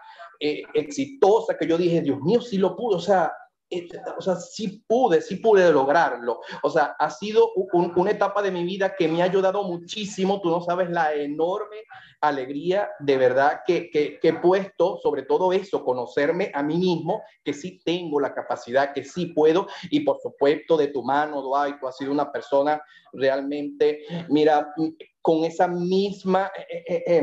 eh, 0.44 0.64
exitosa 0.74 1.56
que 1.56 1.68
yo 1.68 1.78
dije, 1.78 2.00
Dios 2.00 2.20
mío, 2.20 2.40
sí 2.40 2.58
lo 2.58 2.74
pude, 2.74 2.96
o 2.96 3.00
sea, 3.00 3.32
eh, 3.70 3.88
o 4.18 4.20
sea, 4.20 4.34
sí 4.34 4.82
pude, 4.88 5.22
sí 5.22 5.36
pude 5.36 5.70
lograrlo. 5.70 6.40
O 6.64 6.68
sea, 6.68 6.96
ha 6.98 7.10
sido 7.10 7.52
un, 7.54 7.92
una 7.94 8.10
etapa 8.10 8.42
de 8.42 8.50
mi 8.50 8.64
vida 8.64 8.96
que 8.98 9.06
me 9.06 9.22
ha 9.22 9.26
ayudado 9.26 9.62
muchísimo. 9.62 10.40
Tú 10.40 10.50
no 10.50 10.60
sabes 10.60 10.90
la 10.90 11.14
enorme 11.14 11.76
alegría 12.20 12.90
de 12.98 13.16
verdad 13.16 13.60
que, 13.64 13.88
que, 13.88 14.18
he 14.20 14.32
puesto 14.34 14.98
sobre 15.00 15.22
todo 15.22 15.52
eso, 15.52 15.84
conocerme 15.84 16.50
a 16.52 16.62
mí 16.64 16.76
mismo, 16.76 17.22
que 17.44 17.54
sí 17.54 17.80
tengo 17.84 18.18
la 18.18 18.34
capacidad, 18.34 18.92
que 18.92 19.04
sí 19.04 19.26
puedo. 19.26 19.68
Y 19.92 20.00
por 20.00 20.18
supuesto, 20.20 20.76
de 20.76 20.88
tu 20.88 21.04
mano, 21.04 21.40
Dwight, 21.40 21.78
tú 21.78 21.86
has 21.86 21.96
sido 21.96 22.10
una 22.10 22.32
persona 22.32 22.82
realmente, 23.12 24.00
mira, 24.28 24.74
con 25.22 25.44
esa 25.44 25.68
misma... 25.68 26.50
Eh 26.88 27.22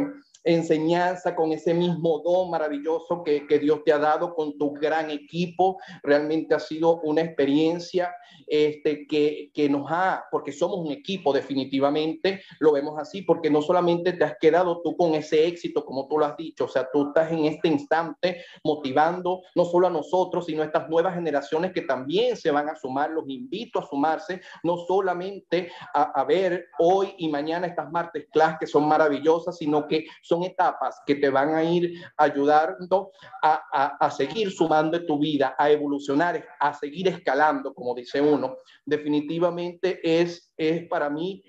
enseñanza, 0.53 1.35
con 1.35 1.51
ese 1.51 1.73
mismo 1.73 2.21
don 2.23 2.49
maravilloso 2.49 3.23
que, 3.23 3.45
que, 3.47 3.59
Dios 3.59 3.83
te 3.83 3.91
ha 3.91 3.99
dado 3.99 4.33
con 4.35 4.57
tu 4.57 4.73
gran 4.73 5.09
equipo. 5.11 5.77
Realmente 6.03 6.55
ha 6.55 6.59
sido 6.59 6.99
una 7.01 7.21
experiencia 7.21 8.13
este, 8.47 9.05
que, 9.07 9.51
que 9.53 9.69
nos 9.69 9.91
ha, 9.91 10.25
porque 10.31 10.51
somos 10.51 10.79
un 10.79 10.91
equipo 10.91 11.33
definitivamente, 11.33 12.41
lo 12.59 12.71
vemos 12.71 12.97
así, 12.99 13.21
porque 13.21 13.49
no 13.49 13.61
solamente 13.61 14.13
te 14.13 14.23
has 14.23 14.37
quedado 14.39 14.81
tú 14.81 14.95
con 14.97 15.13
ese 15.13 15.45
éxito, 15.45 15.85
como 15.85 16.07
tú 16.07 16.17
lo 16.17 16.25
has 16.25 16.37
dicho, 16.37 16.65
o 16.65 16.67
sea, 16.67 16.87
tú 16.91 17.07
estás 17.07 17.31
en 17.31 17.45
este 17.45 17.67
instante 17.67 18.43
motivando 18.63 19.41
no 19.55 19.65
solo 19.65 19.87
a 19.87 19.91
nosotros, 19.91 20.45
sino 20.45 20.61
a 20.61 20.65
estas 20.65 20.89
nuevas 20.89 21.15
generaciones 21.15 21.71
que 21.73 21.81
también 21.81 22.35
se 22.35 22.51
van 22.51 22.69
a 22.69 22.75
sumar. 22.75 23.11
Los 23.11 23.29
invito 23.29 23.79
a 23.79 23.87
sumarse, 23.87 24.41
no 24.63 24.77
solamente 24.77 25.71
a, 25.93 26.03
a 26.19 26.23
ver 26.23 26.67
hoy 26.79 27.13
y 27.17 27.29
mañana 27.29 27.67
estas 27.67 27.91
martes 27.91 28.27
class 28.31 28.57
que 28.59 28.67
son 28.67 28.87
maravillosas, 28.87 29.57
sino 29.57 29.87
que 29.87 30.05
son 30.21 30.38
etapas 30.43 31.01
que 31.05 31.15
te 31.15 31.29
van 31.29 31.53
a 31.53 31.63
ir 31.63 31.93
ayudando 32.17 33.11
a, 33.41 33.61
a, 33.71 33.85
a 34.05 34.11
seguir 34.11 34.51
sumando 34.51 34.97
en 34.97 35.05
tu 35.05 35.19
vida, 35.19 35.55
a 35.57 35.69
evolucionar, 35.69 36.45
a 36.59 36.73
seguir 36.73 37.07
escalando, 37.07 37.73
como 37.73 37.95
dice 37.95 38.21
uno. 38.21 38.57
Definitivamente 38.85 39.99
es, 40.03 40.51
es 40.57 40.87
para 40.87 41.09
mí 41.09 41.43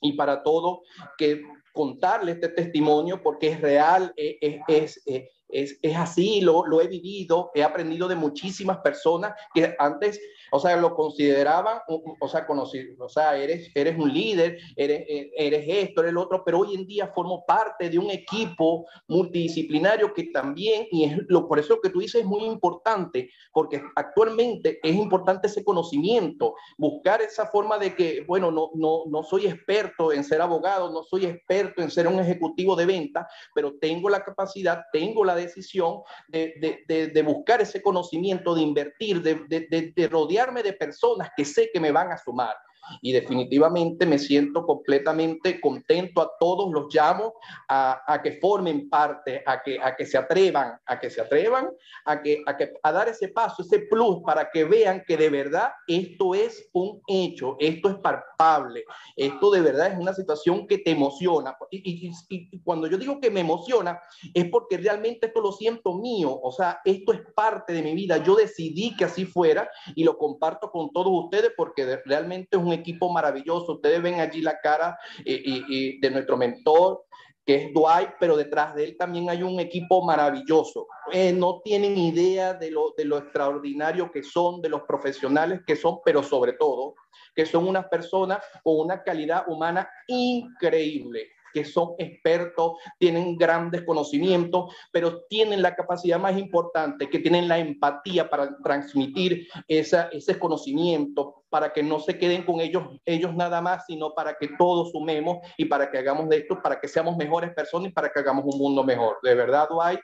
y 0.00 0.12
para 0.12 0.42
todo 0.42 0.82
que 1.16 1.42
contarle 1.72 2.32
este 2.32 2.48
testimonio 2.48 3.22
porque 3.22 3.48
es 3.48 3.60
real, 3.60 4.12
es, 4.16 4.60
es, 4.66 5.02
es, 5.04 5.35
es, 5.48 5.78
es 5.82 5.96
así, 5.96 6.40
lo, 6.40 6.66
lo, 6.66 6.80
he 6.80 6.88
vivido, 6.88 7.50
he 7.54 7.62
aprendido 7.62 8.08
de 8.08 8.16
muchísimas 8.16 8.78
personas 8.78 9.34
que 9.54 9.74
antes, 9.78 10.20
o 10.50 10.58
sea, 10.58 10.76
lo 10.76 10.94
consideraban, 10.94 11.78
o 11.88 12.28
sea, 12.28 12.46
conocido, 12.46 13.04
o 13.04 13.08
sea, 13.08 13.36
eres, 13.36 13.70
eres 13.74 13.98
un 13.98 14.12
líder, 14.12 14.58
eres, 14.76 15.04
eres 15.36 15.64
esto, 15.66 16.00
eres 16.00 16.10
el 16.10 16.18
otro, 16.18 16.42
pero 16.44 16.60
hoy 16.60 16.74
en 16.74 16.86
día 16.86 17.12
formo 17.14 17.44
parte 17.46 17.90
de 17.90 17.98
un 17.98 18.10
equipo 18.10 18.86
multidisciplinario 19.08 20.12
que 20.12 20.24
también, 20.24 20.86
y 20.90 21.04
es 21.04 21.18
lo, 21.28 21.48
por 21.48 21.58
eso 21.58 21.80
que 21.80 21.90
tú 21.90 22.00
dices 22.00 22.22
es 22.22 22.26
muy 22.26 22.44
importante, 22.44 23.30
porque 23.52 23.82
actualmente 23.94 24.78
es 24.82 24.94
importante 24.94 25.46
ese 25.46 25.64
conocimiento, 25.64 26.54
buscar 26.76 27.22
esa 27.22 27.46
forma 27.46 27.78
de 27.78 27.94
que, 27.94 28.24
bueno, 28.26 28.50
no, 28.50 28.70
no, 28.74 29.04
no 29.06 29.22
soy 29.22 29.46
experto 29.46 30.12
en 30.12 30.24
ser 30.24 30.40
abogado, 30.40 30.92
no 30.92 31.02
soy 31.02 31.26
experto 31.26 31.82
en 31.82 31.90
ser 31.90 32.08
un 32.08 32.20
ejecutivo 32.20 32.76
de 32.76 32.86
venta, 32.86 33.28
pero 33.54 33.74
tengo 33.78 34.08
la 34.08 34.24
capacidad, 34.24 34.84
tengo 34.92 35.24
la 35.24 35.35
decisión 35.36 36.02
de, 36.28 37.22
buscar 37.24 37.60
ese 37.60 37.82
conocimiento, 37.82 38.54
de 38.54 38.62
invertir, 38.62 39.22
de 39.22 40.08
rodearme 40.10 40.62
de 40.62 40.72
personas 40.72 41.30
que 41.36 41.44
sé 41.44 41.70
que 41.72 41.80
me 41.80 41.92
van 41.92 42.12
a 42.12 42.18
sumar. 42.18 42.56
Y 43.02 43.12
definitivamente 43.12 44.06
me 44.06 44.18
siento 44.18 44.64
completamente 44.64 45.60
contento. 45.60 46.20
A 46.20 46.30
todos 46.38 46.72
los 46.72 46.92
llamo 46.94 47.34
a, 47.68 48.02
a 48.06 48.22
que 48.22 48.32
formen 48.32 48.88
parte, 48.88 49.42
a 49.46 49.62
que, 49.62 49.78
a 49.80 49.94
que 49.96 50.06
se 50.06 50.18
atrevan, 50.18 50.78
a 50.86 50.98
que 50.98 51.10
se 51.10 51.20
atrevan, 51.20 51.70
a, 52.04 52.22
que, 52.22 52.42
a, 52.46 52.56
que, 52.56 52.72
a 52.82 52.92
dar 52.92 53.08
ese 53.08 53.28
paso, 53.28 53.62
ese 53.62 53.80
plus 53.80 54.22
para 54.24 54.50
que 54.50 54.64
vean 54.64 55.02
que 55.06 55.16
de 55.16 55.30
verdad 55.30 55.70
esto 55.86 56.34
es 56.34 56.68
un 56.72 57.00
hecho, 57.06 57.56
esto 57.58 57.88
es 57.88 57.96
palpable, 57.96 58.84
esto 59.16 59.50
de 59.50 59.60
verdad 59.60 59.92
es 59.92 59.98
una 59.98 60.14
situación 60.14 60.66
que 60.66 60.78
te 60.78 60.90
emociona. 60.90 61.56
Y, 61.70 62.06
y, 62.06 62.12
y 62.28 62.60
cuando 62.62 62.86
yo 62.86 62.98
digo 62.98 63.20
que 63.20 63.30
me 63.30 63.40
emociona, 63.40 64.00
es 64.34 64.48
porque 64.50 64.76
realmente 64.78 65.26
esto 65.26 65.40
lo 65.40 65.52
siento 65.52 65.94
mío, 65.94 66.38
o 66.40 66.52
sea, 66.52 66.80
esto 66.84 67.12
es 67.12 67.20
parte 67.34 67.72
de 67.72 67.82
mi 67.82 67.94
vida. 67.94 68.18
Yo 68.18 68.36
decidí 68.36 68.96
que 68.96 69.04
así 69.04 69.24
fuera 69.24 69.70
y 69.94 70.04
lo 70.04 70.18
comparto 70.18 70.70
con 70.70 70.90
todos 70.92 71.24
ustedes 71.24 71.52
porque 71.56 72.00
realmente 72.04 72.56
es 72.56 72.62
un 72.62 72.72
equipo 72.76 73.12
maravilloso. 73.12 73.74
Ustedes 73.74 74.00
ven 74.02 74.20
allí 74.20 74.40
la 74.40 74.58
cara 74.60 74.98
eh, 75.24 75.98
de 76.00 76.10
nuestro 76.10 76.36
mentor, 76.36 77.04
que 77.44 77.54
es 77.54 77.72
Dwight, 77.72 78.10
pero 78.18 78.36
detrás 78.36 78.74
de 78.74 78.84
él 78.84 78.96
también 78.96 79.30
hay 79.30 79.42
un 79.42 79.60
equipo 79.60 80.04
maravilloso. 80.04 80.88
Eh, 81.12 81.32
no 81.32 81.60
tienen 81.62 81.96
idea 81.96 82.54
de 82.54 82.72
lo, 82.72 82.92
de 82.96 83.04
lo 83.04 83.18
extraordinario 83.18 84.10
que 84.10 84.22
son, 84.22 84.60
de 84.60 84.68
los 84.68 84.82
profesionales 84.82 85.60
que 85.66 85.76
son, 85.76 85.98
pero 86.04 86.22
sobre 86.22 86.54
todo 86.54 86.94
que 87.34 87.46
son 87.46 87.68
unas 87.68 87.86
personas 87.86 88.42
con 88.64 88.80
una 88.80 89.02
calidad 89.02 89.44
humana 89.46 89.88
increíble 90.08 91.35
que 91.56 91.64
son 91.64 91.94
expertos, 91.96 92.72
tienen 92.98 93.38
grandes 93.38 93.82
conocimientos, 93.84 94.76
pero 94.92 95.22
tienen 95.22 95.62
la 95.62 95.74
capacidad 95.74 96.20
más 96.20 96.36
importante, 96.36 97.08
que 97.08 97.18
tienen 97.18 97.48
la 97.48 97.58
empatía 97.58 98.28
para 98.28 98.58
transmitir 98.62 99.48
esa, 99.66 100.10
ese 100.12 100.38
conocimiento, 100.38 101.44
para 101.48 101.72
que 101.72 101.82
no 101.82 101.98
se 101.98 102.18
queden 102.18 102.44
con 102.44 102.60
ellos, 102.60 102.84
ellos 103.06 103.34
nada 103.34 103.62
más, 103.62 103.86
sino 103.86 104.12
para 104.12 104.36
que 104.36 104.48
todos 104.58 104.92
sumemos 104.92 105.38
y 105.56 105.64
para 105.64 105.90
que 105.90 105.96
hagamos 105.96 106.28
de 106.28 106.36
esto, 106.36 106.60
para 106.62 106.78
que 106.78 106.88
seamos 106.88 107.16
mejores 107.16 107.54
personas 107.54 107.88
y 107.88 107.94
para 107.94 108.10
que 108.10 108.20
hagamos 108.20 108.44
un 108.44 108.58
mundo 108.58 108.84
mejor. 108.84 109.16
De 109.22 109.34
verdad, 109.34 109.66
Dwight, 109.70 110.00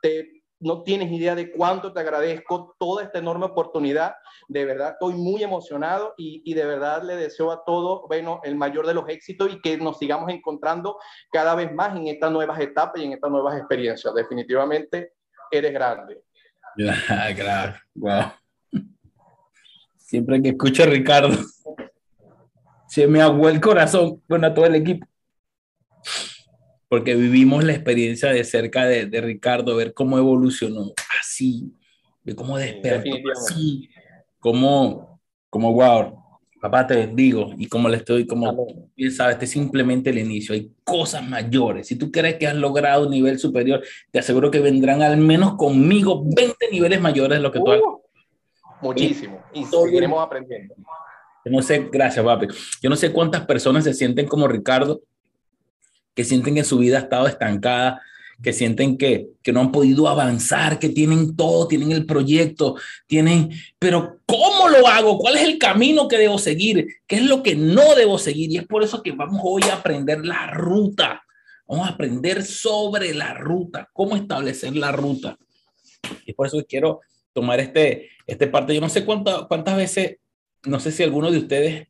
te 0.00 0.43
no 0.64 0.82
tienes 0.82 1.12
idea 1.12 1.34
de 1.34 1.52
cuánto 1.52 1.92
te 1.92 2.00
agradezco 2.00 2.74
toda 2.78 3.04
esta 3.04 3.18
enorme 3.18 3.44
oportunidad. 3.44 4.14
De 4.48 4.64
verdad, 4.64 4.92
estoy 4.92 5.14
muy 5.14 5.42
emocionado 5.42 6.14
y, 6.16 6.42
y, 6.44 6.54
de 6.54 6.64
verdad 6.64 7.02
le 7.02 7.16
deseo 7.16 7.52
a 7.52 7.64
todos, 7.64 8.02
bueno, 8.08 8.40
el 8.44 8.56
mayor 8.56 8.86
de 8.86 8.94
los 8.94 9.08
éxitos 9.08 9.52
y 9.52 9.60
que 9.60 9.76
nos 9.76 9.98
sigamos 9.98 10.30
encontrando 10.30 10.98
cada 11.30 11.54
vez 11.54 11.72
más 11.72 11.94
en 11.94 12.08
estas 12.08 12.32
nuevas 12.32 12.58
etapas 12.60 13.00
y 13.00 13.04
en 13.04 13.12
estas 13.12 13.30
nuevas 13.30 13.58
experiencias. 13.58 14.14
Definitivamente, 14.14 15.12
eres 15.50 15.72
grande. 15.72 16.22
Wow. 17.94 18.32
Siempre 19.96 20.42
que 20.42 20.48
escucho 20.48 20.82
a 20.82 20.86
Ricardo, 20.86 21.28
se 22.88 23.06
me 23.06 23.20
aguó 23.22 23.48
el 23.48 23.60
corazón, 23.60 24.20
bueno, 24.28 24.48
a 24.48 24.54
todo 24.54 24.66
el 24.66 24.74
equipo 24.74 25.06
porque 26.94 27.16
vivimos 27.16 27.64
la 27.64 27.72
experiencia 27.72 28.30
de 28.30 28.44
cerca 28.44 28.86
de, 28.86 29.06
de 29.06 29.20
Ricardo, 29.20 29.74
ver 29.74 29.92
cómo 29.94 30.16
evolucionó 30.16 30.92
así, 31.20 31.72
de 32.22 32.36
cómo 32.36 32.56
despertó 32.56 33.10
así, 33.32 33.88
cómo, 34.38 35.20
como 35.50 35.72
wow, 35.72 36.22
papá 36.60 36.86
te 36.86 36.94
bendigo 36.94 37.50
y 37.58 37.66
como 37.66 37.88
le 37.88 37.96
estoy, 37.96 38.28
como 38.28 38.88
bien 38.94 39.10
sabes, 39.10 39.32
este 39.32 39.46
es 39.46 39.50
simplemente 39.50 40.10
el 40.10 40.20
inicio, 40.20 40.54
hay 40.54 40.70
cosas 40.84 41.28
mayores. 41.28 41.88
Si 41.88 41.96
tú 41.96 42.12
crees 42.12 42.36
que 42.36 42.46
has 42.46 42.54
logrado 42.54 43.06
un 43.06 43.10
nivel 43.10 43.40
superior, 43.40 43.82
te 44.12 44.20
aseguro 44.20 44.52
que 44.52 44.60
vendrán 44.60 45.02
al 45.02 45.16
menos 45.16 45.56
conmigo 45.56 46.22
20 46.24 46.70
niveles 46.70 47.00
mayores 47.00 47.38
de 47.38 47.42
lo 47.42 47.50
que 47.50 47.58
tú 47.58 47.72
has. 47.72 47.80
Uh, 47.80 48.00
muchísimo, 48.82 49.42
y, 49.52 49.62
y 49.62 49.64
seguiremos 49.64 50.24
aprendiendo. 50.24 50.76
Yo 51.44 51.50
no 51.50 51.60
sé, 51.60 51.88
gracias, 51.90 52.24
papi. 52.24 52.46
Yo 52.80 52.88
no 52.88 52.94
sé 52.94 53.12
cuántas 53.12 53.44
personas 53.46 53.82
se 53.82 53.94
sienten 53.94 54.28
como 54.28 54.46
Ricardo 54.46 55.02
que 56.14 56.24
sienten 56.24 56.54
que 56.54 56.64
su 56.64 56.78
vida 56.78 56.98
ha 56.98 57.02
estado 57.02 57.26
estancada, 57.26 58.00
que 58.42 58.52
sienten 58.52 58.96
que, 58.96 59.28
que 59.42 59.52
no 59.52 59.60
han 59.60 59.72
podido 59.72 60.08
avanzar, 60.08 60.78
que 60.78 60.88
tienen 60.88 61.36
todo, 61.36 61.68
tienen 61.68 61.92
el 61.92 62.06
proyecto, 62.06 62.76
tienen, 63.06 63.50
pero 63.78 64.20
¿cómo 64.26 64.68
lo 64.68 64.86
hago? 64.86 65.18
¿Cuál 65.18 65.36
es 65.36 65.42
el 65.42 65.58
camino 65.58 66.08
que 66.08 66.18
debo 66.18 66.38
seguir? 66.38 66.86
¿Qué 67.06 67.16
es 67.16 67.22
lo 67.22 67.42
que 67.42 67.54
no 67.54 67.94
debo 67.94 68.18
seguir? 68.18 68.50
Y 68.50 68.58
es 68.58 68.66
por 68.66 68.82
eso 68.82 69.02
que 69.02 69.12
vamos 69.12 69.40
hoy 69.44 69.62
a 69.64 69.74
aprender 69.74 70.24
la 70.24 70.48
ruta. 70.48 71.22
Vamos 71.66 71.88
a 71.88 71.92
aprender 71.92 72.44
sobre 72.44 73.14
la 73.14 73.34
ruta, 73.34 73.88
cómo 73.92 74.16
establecer 74.16 74.76
la 74.76 74.92
ruta. 74.92 75.38
Y 76.26 76.34
por 76.34 76.46
eso 76.46 76.62
quiero 76.68 77.00
tomar 77.32 77.60
este, 77.60 78.10
este 78.26 78.46
parte. 78.46 78.74
Yo 78.74 78.80
no 78.80 78.90
sé 78.90 79.04
cuántas 79.04 79.46
cuántas 79.46 79.76
veces, 79.76 80.18
no 80.64 80.78
sé 80.78 80.92
si 80.92 81.02
alguno 81.02 81.30
de 81.30 81.38
ustedes 81.38 81.88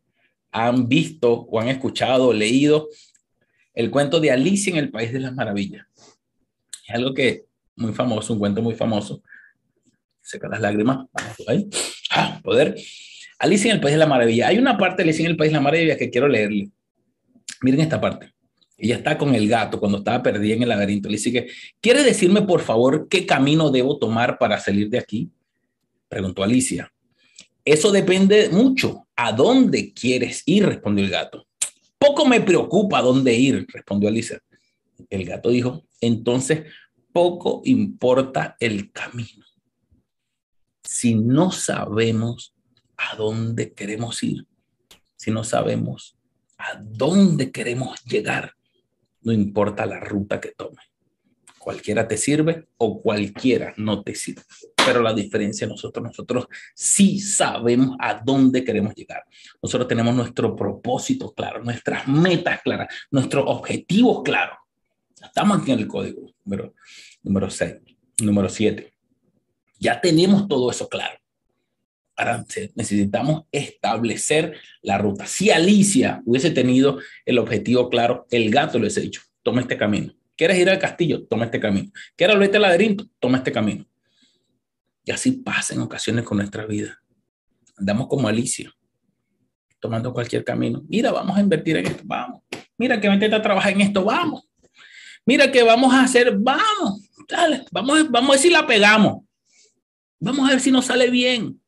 han 0.53 0.89
visto 0.89 1.33
o 1.51 1.59
han 1.59 1.69
escuchado 1.69 2.29
o 2.29 2.33
leído 2.33 2.89
el 3.75 3.91
cuento 3.91 4.21
de 4.21 4.31
Alicia 4.31 4.71
en 4.73 4.79
el 4.79 4.91
País 4.91 5.13
de 5.13 5.21
las 5.21 5.35
Maravillas. 5.35 5.87
Es 6.87 6.95
algo 6.95 7.13
que 7.13 7.45
muy 7.77 7.93
famoso, 7.93 8.33
un 8.33 8.39
cuento 8.39 8.63
muy 8.63 8.75
famoso. 8.75 9.23
Seca 10.23 10.49
las 10.49 10.61
lágrimas. 10.61 11.07
Ah, 12.11 12.41
poder. 12.43 12.77
Alicia 13.39 13.71
en 13.71 13.77
el 13.77 13.81
País 13.81 13.95
de 13.95 13.99
la 13.99 14.07
Maravilla. 14.07 14.49
Hay 14.49 14.59
una 14.59 14.79
parte 14.79 14.99
de 14.99 15.09
Alicia 15.09 15.25
en 15.25 15.33
el 15.33 15.37
País 15.37 15.51
de 15.51 15.57
la 15.57 15.61
Maravilla 15.61 15.97
que 15.97 16.11
quiero 16.11 16.29
leerle. 16.29 16.71
Miren 17.63 17.81
esta 17.81 18.01
parte. 18.01 18.33
Ella 18.77 18.97
está 18.97 19.19
con 19.19 19.35
el 19.35 19.49
gato 19.49 19.79
cuando 19.79 19.99
estaba 19.99 20.23
perdida 20.23 20.55
en 20.55 20.63
el 20.63 20.69
laberinto. 20.69 21.09
Le 21.09 21.17
dice 21.17 21.49
¿quiere 21.81 22.03
decirme 22.03 22.43
por 22.43 22.61
favor 22.61 23.09
qué 23.09 23.27
camino 23.27 23.71
debo 23.71 23.99
tomar 23.99 24.39
para 24.39 24.59
salir 24.59 24.89
de 24.89 24.99
aquí? 24.99 25.31
Preguntó 26.09 26.43
Alicia. 26.43 26.93
Eso 27.65 27.91
depende 27.91 28.51
mucho. 28.51 29.07
¿A 29.17 29.33
dónde 29.33 29.93
quieres 29.93 30.43
ir? 30.47 30.67
Respondió 30.67 31.05
el 31.05 31.11
gato. 31.11 31.47
Poco 32.07 32.27
me 32.27 32.43
preocupa 32.43 33.01
dónde 33.01 33.33
ir, 33.33 33.67
respondió 33.73 34.11
Alicia. 34.11 34.39
El 35.09 35.25
gato 35.25 35.49
dijo, 35.49 35.87
entonces 36.03 36.71
poco 37.15 37.63
importa 37.65 38.57
el 38.61 38.93
camino. 38.93 39.47
Si 40.83 41.15
no 41.15 41.51
sabemos 41.51 42.55
a 42.99 43.17
dónde 43.17 43.73
queremos 43.73 44.23
ir, 44.23 44.47
si 45.17 45.31
no 45.31 45.45
sabemos 45.45 46.19
a 46.59 46.79
dónde 46.79 47.51
queremos 47.51 48.05
llegar, 48.05 48.53
no 49.23 49.33
importa 49.33 49.87
la 49.87 49.99
ruta 49.99 50.43
que 50.43 50.51
tome. 50.51 50.83
Cualquiera 51.59 52.07
te 52.07 52.19
sirve 52.19 52.69
o 52.77 53.01
cualquiera 53.01 53.73
no 53.79 54.03
te 54.03 54.15
sirve. 54.15 54.43
Pero 54.85 55.03
la 55.03 55.13
diferencia 55.15 55.67
nosotros, 55.67 56.05
nosotros 56.05 56.47
sí 56.75 57.19
sabemos 57.19 57.97
a 57.99 58.15
dónde 58.15 58.65
queremos 58.65 58.95
llegar. 58.95 59.25
Nosotros 59.63 59.89
tenemos 59.89 60.15
nuestro 60.15 60.55
propósito 60.55 61.33
claro, 61.33 61.63
nuestras 61.63 62.07
metas 62.07 62.61
claras, 62.63 62.89
nuestros 63.11 63.45
objetivos 63.47 64.23
claros. 64.23 64.59
Estamos 65.23 65.61
aquí 65.61 65.73
en 65.73 65.81
el 65.81 65.89
código 65.89 66.31
número, 66.45 66.75
número 67.23 67.51
6, 67.51 67.77
número 68.23 68.49
7. 68.49 68.93
Ya 69.79 70.01
tenemos 70.01 70.47
todo 70.49 70.71
eso 70.71 70.89
claro. 70.89 71.19
Ahora 72.17 72.45
necesitamos 72.75 73.45
establecer 73.51 74.57
la 74.83 74.99
ruta. 74.99 75.27
Si 75.27 75.51
Alicia 75.51 76.23
hubiese 76.25 76.51
tenido 76.51 77.01
el 77.25 77.39
objetivo 77.39 77.89
claro, 77.89 78.27
el 78.31 78.51
gato 78.51 78.79
le 78.79 78.83
hubiese 78.83 79.01
dicho, 79.01 79.23
toma 79.43 79.63
este 79.63 79.77
camino 79.77 80.15
¿Quieres 80.37 80.59
ir 80.59 80.69
al 80.69 80.79
castillo? 80.79 81.25
Toma 81.27 81.45
este 81.45 81.61
camino. 81.61 81.91
¿Quieres 82.17 82.35
volverte 82.35 82.57
al 82.57 82.63
laberinto? 82.63 83.07
Toma 83.21 83.39
este 83.39 83.53
camino. 83.53 83.87
Y 85.05 85.13
así 85.13 85.33
pasa 85.33 85.75
en 85.75 85.83
ocasiones 85.83 86.25
con 86.25 86.39
nuestra 86.39 86.67
vida. 86.67 87.03
Andamos 87.77 88.09
como 88.09 88.27
Alicia, 88.29 88.73
tomando 89.79 90.13
cualquier 90.13 90.45
camino. 90.45 90.83
Mira, 90.89 91.13
vamos 91.13 91.37
a 91.37 91.41
invertir 91.41 91.77
en 91.77 91.87
esto, 91.87 92.03
vamos. 92.07 92.43
Mira 92.79 93.01
que 93.01 93.11
metete 93.11 93.35
a 93.35 93.43
trabajar 93.43 93.73
en 93.73 93.83
esto, 93.83 94.05
vamos. 94.05 94.49
Mira 95.27 95.51
que 95.51 95.63
vamos 95.63 95.93
a 95.93 96.03
hacer, 96.03 96.37
vamos. 96.39 97.09
Dale, 97.29 97.65
vamos, 97.71 98.11
vamos 98.11 98.31
a 98.31 98.33
ver 98.33 98.41
si 98.41 98.51
la 98.51 98.67
pegamos. 98.67 99.25
Vamos 100.21 100.49
a 100.49 100.53
ver 100.53 100.61
si 100.61 100.71
nos 100.71 100.87
sale 100.87 101.11
bien. 101.11 101.61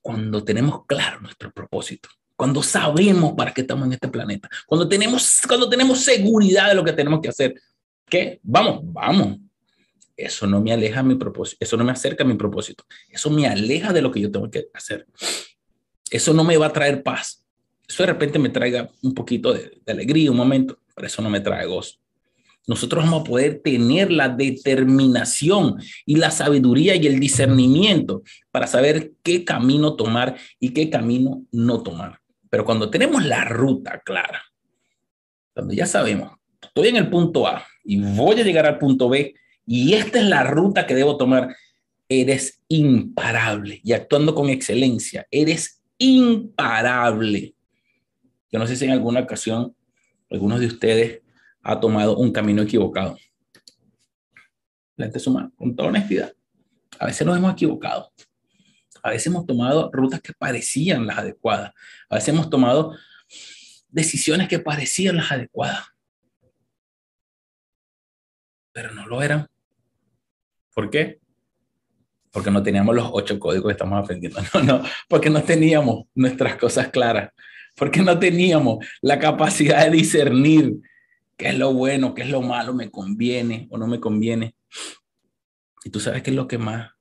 Cuando 0.00 0.42
tenemos 0.42 0.86
claro 0.86 1.20
nuestro 1.20 1.52
propósito, 1.52 2.08
cuando 2.36 2.62
sabemos 2.62 3.34
para 3.34 3.52
qué 3.52 3.62
estamos 3.62 3.86
en 3.86 3.94
este 3.94 4.08
planeta, 4.08 4.48
cuando 4.66 4.88
tenemos, 4.88 5.42
cuando 5.46 5.68
tenemos 5.68 6.00
seguridad 6.00 6.68
de 6.68 6.74
lo 6.74 6.84
que 6.84 6.92
tenemos 6.92 7.20
que 7.20 7.28
hacer, 7.28 7.60
¿qué? 8.06 8.40
Vamos, 8.42 8.80
vamos. 8.84 9.38
Eso 10.18 10.46
no 10.46 10.60
me 10.60 10.72
aleja 10.72 11.02
mi 11.02 11.14
propósito, 11.14 11.58
eso 11.60 11.76
no 11.76 11.84
me 11.84 11.92
acerca 11.92 12.24
a 12.24 12.26
mi 12.26 12.34
propósito, 12.34 12.84
eso 13.08 13.30
me 13.30 13.46
aleja 13.46 13.92
de 13.92 14.02
lo 14.02 14.10
que 14.10 14.20
yo 14.20 14.30
tengo 14.30 14.50
que 14.50 14.66
hacer. 14.74 15.06
Eso 16.10 16.34
no 16.34 16.44
me 16.44 16.56
va 16.56 16.66
a 16.66 16.72
traer 16.72 17.02
paz. 17.02 17.44
Eso 17.88 18.02
de 18.02 18.08
repente 18.08 18.38
me 18.38 18.50
traiga 18.50 18.90
un 19.02 19.14
poquito 19.14 19.54
de, 19.54 19.80
de 19.86 19.92
alegría, 19.92 20.30
un 20.30 20.36
momento, 20.36 20.78
pero 20.94 21.06
eso 21.06 21.22
no 21.22 21.30
me 21.30 21.40
trae 21.40 21.66
gozo 21.66 21.98
nosotros 22.68 23.02
vamos 23.02 23.22
a 23.22 23.24
poder 23.24 23.62
tener 23.64 24.12
la 24.12 24.28
determinación 24.28 25.76
y 26.04 26.16
la 26.16 26.30
sabiduría 26.30 26.94
y 26.94 27.06
el 27.06 27.18
discernimiento 27.18 28.22
para 28.52 28.66
saber 28.66 29.12
qué 29.24 29.42
camino 29.42 29.96
tomar 29.96 30.36
y 30.60 30.74
qué 30.74 30.90
camino 30.90 31.42
no 31.50 31.82
tomar. 31.82 32.20
Pero 32.50 32.66
cuando 32.66 32.90
tenemos 32.90 33.24
la 33.24 33.44
ruta 33.46 34.00
clara, 34.04 34.42
cuando 35.54 35.72
ya 35.72 35.86
sabemos, 35.86 36.32
estoy 36.60 36.88
en 36.88 36.96
el 36.96 37.08
punto 37.08 37.46
A 37.46 37.66
y 37.82 37.96
voy 37.96 38.38
a 38.38 38.44
llegar 38.44 38.66
al 38.66 38.78
punto 38.78 39.08
B 39.08 39.34
y 39.70 39.92
esta 39.92 40.18
es 40.18 40.24
la 40.24 40.44
ruta 40.44 40.86
que 40.86 40.94
debo 40.94 41.18
tomar, 41.18 41.54
eres 42.08 42.62
imparable 42.68 43.82
y 43.84 43.92
actuando 43.92 44.34
con 44.34 44.48
excelencia, 44.48 45.26
eres 45.30 45.82
imparable. 45.98 47.54
Yo 48.50 48.58
no 48.58 48.66
sé 48.66 48.76
si 48.76 48.86
en 48.86 48.92
alguna 48.92 49.20
ocasión 49.20 49.76
algunos 50.30 50.60
de 50.60 50.68
ustedes 50.68 51.20
ha 51.62 51.78
tomado 51.78 52.16
un 52.16 52.32
camino 52.32 52.62
equivocado. 52.62 53.18
La 54.96 55.04
gente 55.04 55.18
suma 55.18 55.52
con 55.54 55.76
toda 55.76 55.90
honestidad. 55.90 56.32
A 56.98 57.04
veces 57.04 57.26
nos 57.26 57.36
hemos 57.36 57.52
equivocado. 57.52 58.10
A 59.02 59.10
veces 59.10 59.26
hemos 59.26 59.44
tomado 59.44 59.90
rutas 59.92 60.22
que 60.22 60.32
parecían 60.32 61.06
las 61.06 61.18
adecuadas. 61.18 61.74
A 62.08 62.14
veces 62.14 62.30
hemos 62.30 62.48
tomado 62.48 62.96
decisiones 63.90 64.48
que 64.48 64.60
parecían 64.60 65.16
las 65.16 65.30
adecuadas. 65.30 65.88
Pero 68.72 68.94
no 68.94 69.06
lo 69.06 69.20
eran. 69.20 69.46
¿Por 70.78 70.90
qué? 70.90 71.18
Porque 72.30 72.52
no 72.52 72.62
teníamos 72.62 72.94
los 72.94 73.10
ocho 73.10 73.36
códigos 73.40 73.66
que 73.66 73.72
estamos 73.72 73.98
aprendiendo. 74.00 74.38
No, 74.54 74.62
no, 74.62 74.82
porque 75.08 75.28
no 75.28 75.42
teníamos 75.42 76.04
nuestras 76.14 76.54
cosas 76.54 76.86
claras. 76.90 77.32
Porque 77.74 78.00
no 78.00 78.16
teníamos 78.20 78.86
la 79.02 79.18
capacidad 79.18 79.84
de 79.84 79.90
discernir 79.90 80.76
qué 81.36 81.48
es 81.48 81.58
lo 81.58 81.74
bueno, 81.74 82.14
qué 82.14 82.22
es 82.22 82.30
lo 82.30 82.42
malo, 82.42 82.74
me 82.74 82.92
conviene 82.92 83.66
o 83.72 83.76
no 83.76 83.88
me 83.88 83.98
conviene. 83.98 84.54
Y 85.82 85.90
tú 85.90 85.98
sabes 85.98 86.22
qué 86.22 86.30
es 86.30 86.36
lo 86.36 86.46
que 86.46 86.58
más 86.58 86.92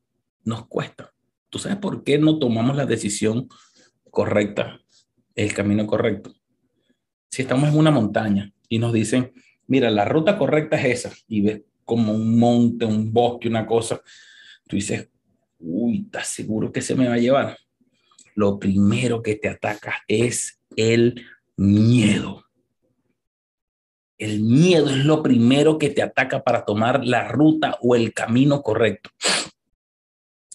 nos 0.44 0.66
cuesta. 0.66 1.14
¿Tú 1.52 1.60
sabes 1.60 1.78
por 1.78 2.04
qué 2.04 2.18
no 2.18 2.40
tomamos 2.40 2.76
la 2.76 2.88
decisión 2.88 3.48
correcta, 4.10 4.80
el 5.36 5.54
camino 5.54 5.86
correcto? 5.86 6.34
Si 7.30 7.44
estamos 7.44 7.70
en 7.70 7.78
una 7.78 7.92
montaña 7.92 8.52
y 8.70 8.80
nos 8.80 8.92
dicen, 8.92 9.34
mira, 9.68 9.92
la 9.92 10.06
ruta 10.06 10.36
correcta 10.40 10.82
es 10.82 11.06
esa, 11.06 11.16
y 11.28 11.42
ves 11.42 11.62
como 11.88 12.14
un 12.14 12.38
monte, 12.38 12.86
un 12.86 13.14
bosque, 13.14 13.48
una 13.48 13.66
cosa, 13.66 14.02
tú 14.68 14.76
dices, 14.76 15.10
uy, 15.58 16.04
¿estás 16.06 16.28
seguro 16.28 16.72
que 16.72 16.82
se 16.82 16.94
me 16.94 17.08
va 17.08 17.14
a 17.14 17.20
llevar? 17.20 17.58
Lo 18.36 18.60
primero 18.60 19.24
que 19.24 19.36
te 19.36 19.48
ataca 19.48 20.04
es 20.06 20.60
el 20.76 21.26
miedo. 21.56 22.44
El 24.18 24.42
miedo 24.42 24.90
es 24.90 24.98
lo 24.98 25.24
primero 25.24 25.78
que 25.78 25.90
te 25.90 26.02
ataca 26.02 26.44
para 26.44 26.66
tomar 26.66 27.06
la 27.06 27.30
ruta 27.30 27.78
o 27.82 27.96
el 27.96 28.14
camino 28.14 28.62
correcto. 28.62 29.10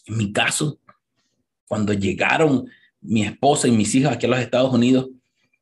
En 0.05 0.19
mi 0.19 0.33
caso, 0.33 0.81
cuando 1.67 1.95
llegaron 1.95 2.69
mi 3.01 3.25
esposa 3.25 3.69
y 3.69 3.73
mis 3.73 3.95
hijas 3.95 4.13
aquí 4.13 4.27
a 4.27 4.29
los 4.29 4.41
Estados 4.41 4.75
Unidos, 4.75 5.09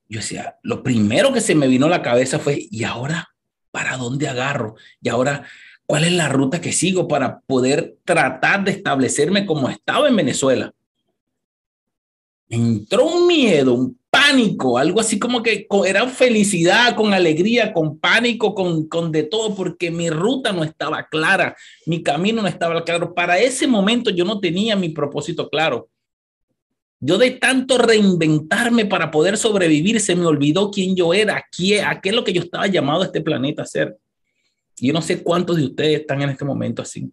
yo 0.08 0.18
decía, 0.18 0.58
lo 0.64 0.82
primero 0.82 1.32
que 1.32 1.40
se 1.40 1.54
me 1.54 1.68
vino 1.68 1.86
a 1.86 1.90
la 1.90 2.02
cabeza 2.02 2.40
fue, 2.40 2.66
¿y 2.70 2.82
ahora 2.82 3.29
para 3.70 3.96
dónde 3.96 4.28
agarro? 4.28 4.76
¿Y 5.00 5.08
ahora 5.08 5.44
cuál 5.86 6.04
es 6.04 6.12
la 6.12 6.28
ruta 6.28 6.60
que 6.60 6.72
sigo 6.72 7.08
para 7.08 7.40
poder 7.40 7.96
tratar 8.04 8.64
de 8.64 8.72
establecerme 8.72 9.46
como 9.46 9.68
estaba 9.68 10.08
en 10.08 10.16
Venezuela? 10.16 10.72
entró 12.50 13.06
un 13.06 13.26
miedo, 13.28 13.74
un 13.74 13.98
pánico, 14.10 14.76
algo 14.76 15.00
así 15.00 15.18
como 15.18 15.40
que 15.42 15.68
era 15.86 16.06
felicidad, 16.08 16.96
con 16.96 17.14
alegría, 17.14 17.72
con 17.72 17.98
pánico, 17.98 18.54
con, 18.54 18.88
con 18.88 19.12
de 19.12 19.22
todo, 19.22 19.54
porque 19.54 19.90
mi 19.90 20.10
ruta 20.10 20.52
no 20.52 20.64
estaba 20.64 21.06
clara, 21.08 21.56
mi 21.86 22.02
camino 22.02 22.42
no 22.42 22.48
estaba 22.48 22.84
claro. 22.84 23.14
Para 23.14 23.38
ese 23.38 23.68
momento 23.68 24.10
yo 24.10 24.24
no 24.24 24.40
tenía 24.40 24.74
mi 24.74 24.88
propósito 24.88 25.48
claro. 25.48 25.88
Yo 27.00 27.16
de 27.16 27.30
tanto 27.30 27.78
reinventarme 27.78 28.84
para 28.84 29.10
poder 29.10 29.38
sobrevivir, 29.38 30.00
se 30.00 30.14
me 30.14 30.26
olvidó 30.26 30.70
quién 30.70 30.94
yo 30.94 31.14
era, 31.14 31.42
qué, 31.50 31.82
qué 32.02 32.08
es 32.10 32.14
lo 32.14 32.24
que 32.24 32.34
yo 32.34 32.42
estaba 32.42 32.66
llamado 32.66 33.02
a 33.02 33.06
este 33.06 33.22
planeta 33.22 33.62
a 33.62 33.66
ser. 33.66 33.96
Yo 34.76 34.92
no 34.92 35.00
sé 35.00 35.22
cuántos 35.22 35.56
de 35.56 35.64
ustedes 35.64 36.00
están 36.00 36.20
en 36.20 36.28
este 36.30 36.44
momento 36.44 36.82
así. 36.82 37.10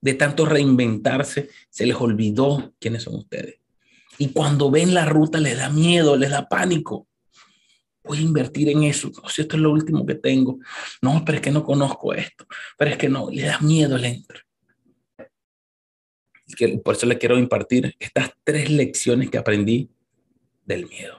De 0.00 0.14
tanto 0.14 0.46
reinventarse, 0.46 1.50
se 1.68 1.84
les 1.84 1.96
olvidó 1.96 2.72
quiénes 2.78 3.02
son 3.02 3.16
ustedes. 3.16 3.56
Y 4.16 4.28
cuando 4.28 4.70
ven 4.70 4.94
la 4.94 5.04
ruta 5.04 5.40
les 5.40 5.58
da 5.58 5.68
miedo, 5.68 6.16
les 6.16 6.30
da 6.30 6.48
pánico. 6.48 7.06
Voy 8.04 8.18
a 8.18 8.22
invertir 8.22 8.70
en 8.70 8.84
eso. 8.84 9.10
O 9.22 9.28
si 9.28 9.42
esto 9.42 9.56
es 9.56 9.62
lo 9.62 9.70
último 9.70 10.06
que 10.06 10.14
tengo. 10.14 10.58
No, 11.02 11.22
pero 11.24 11.36
es 11.36 11.42
que 11.42 11.50
no 11.50 11.62
conozco 11.62 12.14
esto. 12.14 12.46
Pero 12.78 12.90
es 12.90 12.96
que 12.96 13.08
no, 13.08 13.30
le 13.30 13.42
da 13.42 13.58
miedo, 13.60 13.98
le 13.98 14.24
por 16.82 16.94
eso 16.94 17.06
le 17.06 17.18
quiero 17.18 17.38
impartir 17.38 17.94
estas 17.98 18.32
tres 18.44 18.70
lecciones 18.70 19.30
que 19.30 19.38
aprendí 19.38 19.90
del 20.64 20.86
miedo. 20.86 21.18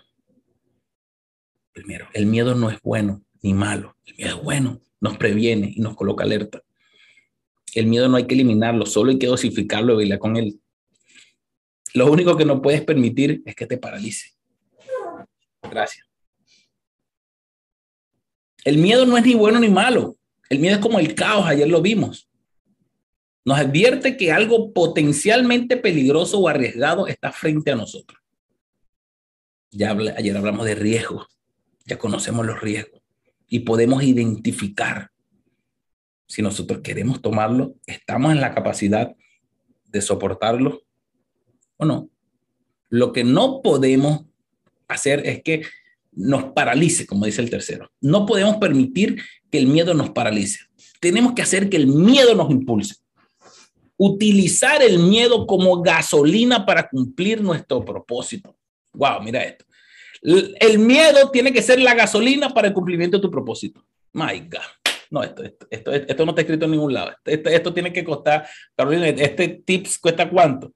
Primero, 1.72 2.08
el 2.14 2.26
miedo 2.26 2.56
no 2.56 2.70
es 2.70 2.82
bueno 2.82 3.24
ni 3.42 3.54
malo. 3.54 3.96
El 4.06 4.16
miedo 4.16 4.38
es 4.38 4.44
bueno, 4.44 4.82
nos 5.00 5.18
previene 5.18 5.72
y 5.76 5.82
nos 5.82 5.96
coloca 5.96 6.24
alerta. 6.24 6.62
El 7.74 7.86
miedo 7.86 8.10
no 8.10 8.18
hay 8.18 8.26
que 8.26 8.34
eliminarlo, 8.34 8.86
solo 8.86 9.12
hay 9.12 9.20
que 9.20 9.28
dosificarlo 9.28 9.94
y 9.94 9.98
bailar 9.98 10.20
con 10.20 10.36
él. 10.36 10.60
Lo 11.94 12.12
único 12.12 12.36
que 12.36 12.46
no 12.46 12.62
puedes 12.62 12.82
permitir 12.82 13.42
es 13.46 13.56
que 13.56 13.66
te 13.66 13.78
paralice. 13.78 14.32
Gracias. 15.64 16.08
El 18.66 18.78
miedo 18.78 19.06
no 19.06 19.18
es 19.18 19.26
ni 19.26 19.36
bueno 19.36 19.60
ni 19.60 19.70
malo. 19.70 20.18
El 20.50 20.60
miedo 20.60 20.76
es 20.76 20.82
como 20.82 21.00
el 21.00 21.14
caos, 21.16 21.46
ayer 21.46 21.70
lo 21.70 21.82
vimos 21.82 22.29
nos 23.50 23.58
advierte 23.58 24.16
que 24.16 24.32
algo 24.32 24.74
potencialmente 24.74 25.76
peligroso 25.76 26.38
o 26.38 26.48
arriesgado 26.48 27.08
está 27.08 27.32
frente 27.32 27.72
a 27.72 27.76
nosotros. 27.76 28.22
Ya 29.72 29.90
ayer 29.90 30.38
hablamos 30.38 30.68
de 30.68 30.76
riesgos, 30.76 31.26
ya 31.84 31.98
conocemos 31.98 32.46
los 32.46 32.62
riesgos 32.62 33.02
y 33.48 33.62
podemos 33.62 34.04
identificar 34.04 35.10
si 36.28 36.44
nosotros 36.44 36.82
queremos 36.84 37.24
tomarlo, 37.24 37.74
estamos 37.88 38.34
en 38.34 38.40
la 38.40 38.54
capacidad 38.54 39.16
de 39.88 40.02
soportarlo 40.04 40.84
o 41.78 41.86
no. 41.86 42.08
Lo 42.90 43.12
que 43.14 43.24
no 43.24 43.64
podemos 43.64 44.26
hacer 44.88 45.26
es 45.26 45.42
que 45.42 45.64
nos 46.12 46.54
paralice, 46.54 47.08
como 47.08 47.26
dice 47.26 47.42
el 47.42 47.50
tercero. 47.50 47.92
No 48.00 48.28
podemos 48.28 48.58
permitir 48.58 49.24
que 49.50 49.58
el 49.58 49.66
miedo 49.66 49.96
nos 49.96 50.12
paralice. 50.12 50.60
Tenemos 51.00 51.34
que 51.34 51.42
hacer 51.42 51.68
que 51.72 51.78
el 51.78 51.88
miedo 51.88 52.36
nos 52.36 52.52
impulse 52.52 52.99
utilizar 54.00 54.82
el 54.82 54.98
miedo 54.98 55.46
como 55.46 55.82
gasolina 55.82 56.66
para 56.66 56.90
cumplir 56.90 57.42
nuestro 57.42 57.84
propósito. 57.84 58.56
Wow, 58.94 59.22
mira 59.22 59.44
esto. 59.44 59.66
El 60.22 60.80
miedo 60.80 61.30
tiene 61.32 61.52
que 61.52 61.62
ser 61.62 61.82
la 61.82 61.94
gasolina 61.94 62.50
para 62.50 62.70
el 62.70 62.74
cumplimiento 62.74 63.18
de 63.18 63.22
tu 63.22 63.30
propósito. 63.30 63.86
My 64.14 64.40
God. 64.40 64.94
No, 65.12 65.22
esto, 65.22 65.44
esto, 65.70 65.92
esto, 65.92 66.26
no 66.26 66.32
está 66.32 66.42
escrito 66.42 66.66
en 66.66 66.72
ningún 66.72 66.94
lado. 66.94 67.12
Esto, 67.26 67.74
tiene 67.74 67.92
que 67.92 68.04
costar, 68.06 68.48
Carolina, 68.76 69.08
este 69.10 69.50
tips 69.66 70.00
cuesta 70.00 70.30
cuánto. 70.30 70.72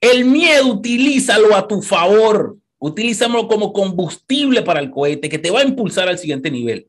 El 0.00 0.24
miedo 0.24 0.66
utilízalo 0.66 1.54
a 1.54 1.68
tu 1.68 1.82
favor. 1.82 2.56
Utilízalo 2.78 3.46
como 3.46 3.74
combustible 3.74 4.62
para 4.62 4.80
el 4.80 4.90
cohete 4.90 5.28
que 5.28 5.38
te 5.38 5.50
va 5.50 5.60
a 5.60 5.64
impulsar 5.64 6.08
al 6.08 6.16
siguiente 6.16 6.50
nivel. 6.50 6.88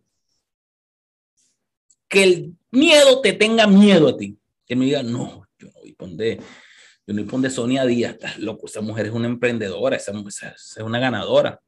Que 2.08 2.24
el 2.24 2.54
miedo 2.70 3.20
te 3.20 3.34
tenga 3.34 3.68
miedo 3.68 4.08
a 4.08 4.16
ti 4.16 4.38
que 4.72 4.76
me 4.78 4.86
diga, 4.86 5.04
no, 5.04 5.46
yo 5.60 5.68
no 5.68 5.74
voy 5.82 5.90
a 5.90 6.38
yo 7.06 7.14
no 7.14 7.26
voy 7.26 7.46
a 7.46 7.50
Sonia 7.50 7.86
Díaz, 7.86 8.14
estás 8.14 8.40
loco, 8.40 8.68
esa 8.68 8.80
mujer 8.80 9.08
es 9.08 9.12
una 9.12 9.28
emprendedora, 9.28 9.98
esa, 9.98 10.14
mujer 10.14 10.56
es 10.56 10.78
una 10.78 10.98
ganadora. 10.98 11.60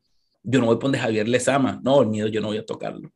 Yo 0.42 0.62
no 0.62 0.74
voy 0.74 0.96
a 0.96 1.00
Javier 1.02 1.28
Lezama, 1.28 1.82
no, 1.84 2.02
el 2.02 2.08
miedo 2.08 2.30
yo 2.30 2.40
no 2.40 2.48
voy 2.48 2.60
a 2.60 2.66
tocarlo. 2.66 3.12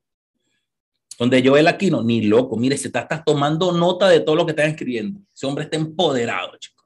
Donde 1.18 1.42
yo 1.42 1.56
el 1.56 1.70
Aquino, 1.70 2.04
ni 2.04 2.24
loco, 2.24 2.58
mire, 2.58 2.76
se 2.76 2.88
está, 2.88 3.00
está 3.00 3.24
tomando 3.24 3.72
nota 3.72 4.10
de 4.10 4.20
todo 4.20 4.36
lo 4.36 4.46
que 4.46 4.52
está 4.52 4.66
escribiendo. 4.66 5.22
Ese 5.34 5.46
hombre 5.46 5.64
está 5.64 5.78
empoderado, 5.78 6.58
chico. 6.58 6.84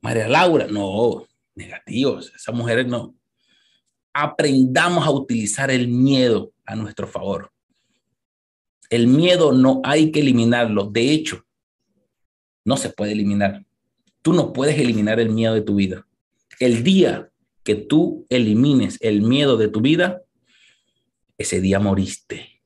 María 0.00 0.28
Laura, 0.28 0.66
no, 0.68 1.26
negativos, 1.54 2.32
esas 2.34 2.54
mujeres 2.54 2.86
no. 2.86 3.14
Aprendamos 4.14 5.06
a 5.06 5.10
utilizar 5.10 5.70
el 5.70 5.86
miedo 5.86 6.54
a 6.64 6.74
nuestro 6.74 7.06
favor. 7.06 7.52
El 8.90 9.06
miedo 9.06 9.52
no 9.52 9.80
hay 9.84 10.12
que 10.12 10.20
eliminarlo. 10.20 10.84
De 10.90 11.10
hecho, 11.10 11.44
no 12.64 12.76
se 12.76 12.90
puede 12.90 13.12
eliminar. 13.12 13.64
Tú 14.22 14.32
no 14.32 14.52
puedes 14.52 14.78
eliminar 14.78 15.20
el 15.20 15.30
miedo 15.30 15.54
de 15.54 15.62
tu 15.62 15.76
vida. 15.76 16.06
El 16.58 16.82
día 16.82 17.30
que 17.62 17.74
tú 17.74 18.26
elimines 18.28 18.98
el 19.00 19.22
miedo 19.22 19.56
de 19.56 19.68
tu 19.68 19.80
vida, 19.80 20.22
ese 21.38 21.60
día 21.60 21.78
moriste. 21.80 22.62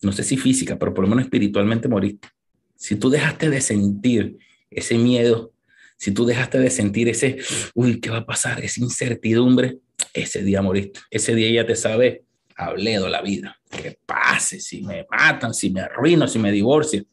No 0.00 0.12
sé 0.12 0.22
si 0.22 0.36
física, 0.36 0.78
pero 0.78 0.94
por 0.94 1.04
lo 1.04 1.10
menos 1.10 1.24
espiritualmente 1.24 1.88
moriste. 1.88 2.28
Si 2.76 2.96
tú 2.96 3.10
dejaste 3.10 3.50
de 3.50 3.60
sentir 3.60 4.38
ese 4.70 4.96
miedo, 4.96 5.52
si 5.96 6.12
tú 6.12 6.24
dejaste 6.24 6.60
de 6.60 6.70
sentir 6.70 7.08
ese, 7.08 7.38
uy, 7.74 8.00
¿qué 8.00 8.10
va 8.10 8.18
a 8.18 8.26
pasar? 8.26 8.64
Esa 8.64 8.80
incertidumbre, 8.80 9.78
ese 10.14 10.42
día 10.42 10.62
moriste. 10.62 11.00
Ese 11.10 11.34
día 11.34 11.50
ya 11.50 11.66
te 11.66 11.74
sabes 11.74 12.20
hablé 12.58 12.98
de 12.98 13.08
la 13.08 13.22
vida. 13.22 13.58
Que 13.70 13.98
pase, 14.04 14.60
si 14.60 14.82
me 14.82 15.06
matan, 15.10 15.54
si 15.54 15.70
me 15.70 15.80
arruino, 15.80 16.26
si 16.28 16.38
me 16.38 16.52
divorcio, 16.52 17.04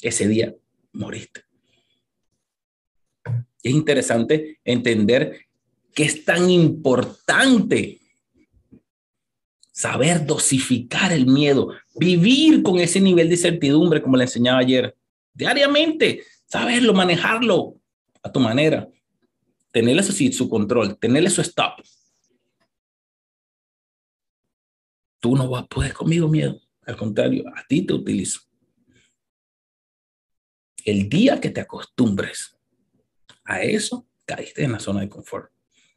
ese 0.00 0.28
día 0.28 0.54
moriste. 0.92 1.42
Es 3.62 3.72
interesante 3.72 4.60
entender 4.64 5.46
que 5.94 6.04
es 6.04 6.24
tan 6.24 6.48
importante 6.50 8.00
saber 9.72 10.26
dosificar 10.26 11.12
el 11.12 11.26
miedo, 11.26 11.72
vivir 11.94 12.62
con 12.62 12.78
ese 12.78 13.00
nivel 13.00 13.28
de 13.28 13.34
incertidumbre, 13.34 14.02
como 14.02 14.16
le 14.16 14.24
enseñaba 14.24 14.60
ayer, 14.60 14.94
diariamente, 15.32 16.22
saberlo, 16.46 16.92
manejarlo, 16.92 17.76
a 18.22 18.30
tu 18.30 18.40
manera. 18.40 18.88
Tenerle 19.72 20.02
su 20.02 20.48
control, 20.48 20.98
tenerle 20.98 21.30
su 21.30 21.40
stop. 21.40 21.80
Tú 25.20 25.36
no 25.36 25.48
vas, 25.48 25.66
puedes 25.68 25.92
conmigo 25.92 26.28
miedo. 26.28 26.60
Al 26.86 26.96
contrario, 26.96 27.44
a 27.54 27.64
ti 27.66 27.82
te 27.82 27.92
utilizo. 27.92 28.40
El 30.84 31.08
día 31.08 31.40
que 31.40 31.50
te 31.50 31.60
acostumbres 31.60 32.56
a 33.44 33.62
eso, 33.62 34.06
caíste 34.24 34.64
en 34.64 34.72
la 34.72 34.80
zona 34.80 35.00
de 35.00 35.08
confort. 35.08 35.52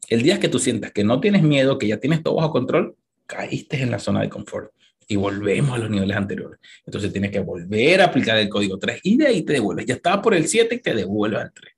El 0.10 0.22
día 0.22 0.40
que 0.40 0.50
tú 0.50 0.60
sientas 0.60 0.92
que 0.92 1.04
no 1.04 1.22
tienes 1.22 1.42
miedo, 1.42 1.78
que 1.78 1.88
ya 1.88 2.00
tienes 2.00 2.22
todo 2.22 2.36
bajo 2.36 2.52
control, 2.52 2.98
caíste 3.26 3.82
en 3.82 3.92
la 3.92 4.00
zona 4.00 4.22
de 4.22 4.30
confort 4.30 4.74
y 5.08 5.16
volvemos 5.16 5.74
a 5.74 5.78
los 5.78 5.90
niveles 5.90 6.16
anteriores. 6.16 6.60
Entonces 6.86 7.12
tienes 7.12 7.32
que 7.32 7.40
volver 7.40 8.02
a 8.02 8.06
aplicar 8.06 8.38
el 8.38 8.50
código 8.50 8.78
3 8.78 9.00
y 9.04 9.18
de 9.18 9.28
ahí 9.28 9.42
te 9.44 9.54
devuelves. 9.54 9.86
Ya 9.86 9.96
estaba 9.96 10.22
por 10.22 10.34
el 10.34 10.48
7 10.48 10.76
y 10.76 10.80
te 10.80 10.94
devuelves 10.94 11.42
al 11.42 11.54
3. 11.54 11.74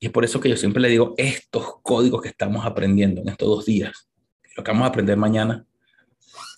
Y 0.00 0.06
es 0.06 0.12
por 0.12 0.24
eso 0.24 0.40
que 0.40 0.48
yo 0.48 0.56
siempre 0.56 0.82
le 0.82 0.88
digo, 0.88 1.14
estos 1.16 1.80
códigos 1.82 2.22
que 2.22 2.28
estamos 2.28 2.66
aprendiendo 2.66 3.20
en 3.20 3.28
estos 3.28 3.48
dos 3.48 3.64
días, 3.64 4.08
lo 4.56 4.62
que 4.62 4.70
vamos 4.70 4.84
a 4.84 4.88
aprender 4.88 5.16
mañana, 5.16 5.64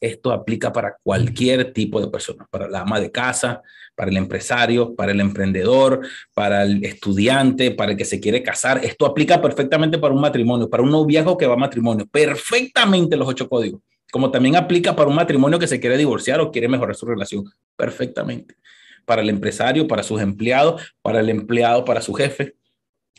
esto 0.01 0.33
aplica 0.33 0.73
para 0.73 0.97
cualquier 1.03 1.73
tipo 1.73 2.01
de 2.01 2.09
persona, 2.09 2.47
para 2.51 2.69
la 2.69 2.81
ama 2.81 3.01
de 3.01 3.11
casa, 3.11 3.63
para 3.95 4.11
el 4.11 4.17
empresario, 4.17 4.95
para 4.95 5.13
el 5.13 5.21
emprendedor, 5.21 6.07
para 6.35 6.63
el 6.65 6.85
estudiante, 6.85 7.71
para 7.71 7.93
el 7.93 7.97
que 7.97 8.05
se 8.05 8.21
quiere 8.21 8.43
casar. 8.43 8.85
Esto 8.85 9.07
aplica 9.07 9.41
perfectamente 9.41 9.99
para 9.99 10.15
un 10.15 10.21
matrimonio, 10.21 10.69
para 10.69 10.83
un 10.83 10.91
noviazgo 10.91 11.39
que 11.39 11.47
va 11.47 11.55
a 11.55 11.59
matrimonio. 11.59 12.07
Perfectamente 12.07 13.17
los 13.17 13.29
ocho 13.29 13.49
códigos. 13.49 13.81
Como 14.13 14.31
también 14.31 14.57
aplica 14.57 14.95
para 14.95 15.09
un 15.09 15.17
matrimonio 15.17 15.59
que 15.59 15.67
se 15.67 15.81
quiere 15.81 15.97
divorciar 15.97 16.41
o 16.41 16.51
quiere 16.51 16.69
mejorar 16.69 16.95
su 16.95 17.07
relación. 17.07 17.45
Perfectamente. 17.77 18.57
Para 19.05 19.23
el 19.23 19.29
empresario, 19.29 19.89
para 19.89 20.03
sus 20.03 20.21
empleados, 20.21 20.95
para 21.03 21.21
el 21.21 21.31
empleado, 21.31 21.85
para 21.85 22.01
su 22.01 22.15
jefe. 22.15 22.55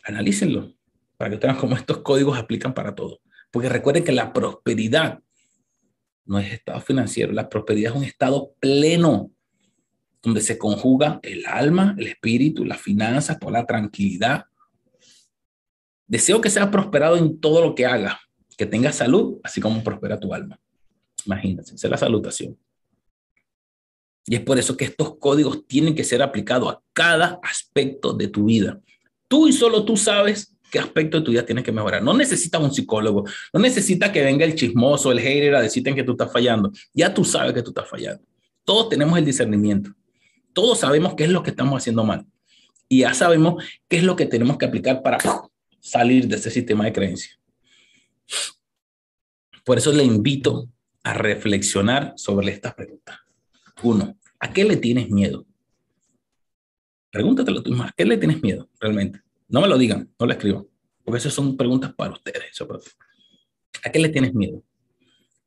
Analícenlo 0.03 0.75
para 1.17 1.29
que 1.29 1.37
tengan 1.37 1.57
cómo 1.57 1.75
estos 1.75 1.99
códigos 1.99 2.37
aplican 2.37 2.73
para 2.73 2.93
todo. 2.93 3.19
Porque 3.55 3.69
recuerden 3.69 4.03
que 4.03 4.11
la 4.11 4.33
prosperidad 4.33 5.23
no 6.25 6.39
es 6.39 6.51
estado 6.51 6.81
financiero, 6.81 7.31
la 7.31 7.47
prosperidad 7.47 7.93
es 7.93 7.97
un 7.97 8.03
estado 8.03 8.53
pleno, 8.59 9.31
donde 10.21 10.41
se 10.41 10.57
conjuga 10.57 11.21
el 11.23 11.45
alma, 11.45 11.95
el 11.97 12.07
espíritu, 12.07 12.65
las 12.65 12.81
finanzas, 12.81 13.39
toda 13.39 13.53
la 13.53 13.65
tranquilidad. 13.65 14.43
Deseo 16.05 16.41
que 16.41 16.49
seas 16.49 16.67
prosperado 16.67 17.15
en 17.15 17.39
todo 17.39 17.61
lo 17.61 17.75
que 17.75 17.85
haga, 17.85 18.19
que 18.57 18.65
tengas 18.65 18.95
salud, 18.95 19.39
así 19.41 19.61
como 19.61 19.81
prospera 19.85 20.19
tu 20.19 20.33
alma. 20.33 20.59
Imagínense, 21.25 21.75
esa 21.75 21.87
es 21.87 21.91
la 21.91 21.97
salutación. 21.97 22.57
Y 24.25 24.35
es 24.35 24.41
por 24.41 24.59
eso 24.59 24.75
que 24.75 24.83
estos 24.83 25.17
códigos 25.17 25.65
tienen 25.65 25.95
que 25.95 26.03
ser 26.03 26.21
aplicados 26.21 26.73
a 26.73 26.81
cada 26.91 27.39
aspecto 27.41 28.11
de 28.11 28.27
tu 28.27 28.47
vida. 28.47 28.81
Tú 29.29 29.47
y 29.47 29.53
solo 29.53 29.85
tú 29.85 29.95
sabes 29.95 30.54
qué 30.75 30.79
aspecto 30.79 31.19
de 31.19 31.23
tu 31.23 31.31
vida 31.31 31.45
tienes 31.45 31.63
que 31.63 31.71
mejorar. 31.71 32.03
No 32.03 32.13
necesitas 32.13 32.61
un 32.61 32.69
psicólogo, 32.69 33.23
no 33.53 33.61
necesitas 33.61 34.09
que 34.09 34.21
venga 34.21 34.43
el 34.43 34.55
chismoso, 34.55 35.09
el 35.09 35.21
hater 35.21 35.55
a 35.55 35.61
decirte 35.61 35.95
que 35.95 36.03
tú 36.03 36.11
estás 36.11 36.29
fallando. 36.29 36.69
Ya 36.93 37.13
tú 37.13 37.23
sabes 37.23 37.53
que 37.53 37.61
tú 37.61 37.69
estás 37.69 37.87
fallando. 37.87 38.21
Todos 38.65 38.89
tenemos 38.89 39.17
el 39.17 39.23
discernimiento. 39.23 39.91
Todos 40.51 40.79
sabemos 40.79 41.13
qué 41.15 41.23
es 41.23 41.29
lo 41.29 41.43
que 41.43 41.51
estamos 41.51 41.77
haciendo 41.77 42.03
mal. 42.03 42.25
Y 42.89 42.99
ya 42.99 43.13
sabemos 43.13 43.63
qué 43.87 43.95
es 43.95 44.03
lo 44.03 44.17
que 44.17 44.25
tenemos 44.25 44.57
que 44.57 44.65
aplicar 44.65 45.01
para 45.01 45.17
salir 45.79 46.27
de 46.27 46.35
ese 46.35 46.51
sistema 46.51 46.83
de 46.83 46.91
creencias. 46.91 47.39
Por 49.63 49.77
eso 49.77 49.93
le 49.93 50.03
invito 50.03 50.67
a 51.03 51.13
reflexionar 51.13 52.15
sobre 52.17 52.51
estas 52.51 52.73
preguntas. 52.73 53.17
Uno, 53.81 54.17
¿a 54.41 54.51
qué 54.51 54.65
le 54.65 54.75
tienes 54.75 55.09
miedo? 55.09 55.45
Pregúntatelo 57.11 57.63
tú 57.63 57.69
mismo, 57.69 57.85
¿a 57.85 57.93
qué 57.95 58.03
le 58.03 58.17
tienes 58.17 58.43
miedo 58.43 58.67
realmente? 58.77 59.24
No 59.47 59.61
me 59.61 59.67
lo 59.67 59.77
digan, 59.77 60.11
no 60.19 60.25
lo 60.25 60.31
escriban, 60.31 60.67
porque 61.03 61.19
esas 61.19 61.33
son 61.33 61.55
preguntas 61.55 61.93
para 61.93 62.13
ustedes. 62.13 62.59
¿A 63.83 63.91
qué 63.91 63.99
le 63.99 64.09
tienes 64.09 64.33
miedo? 64.33 64.63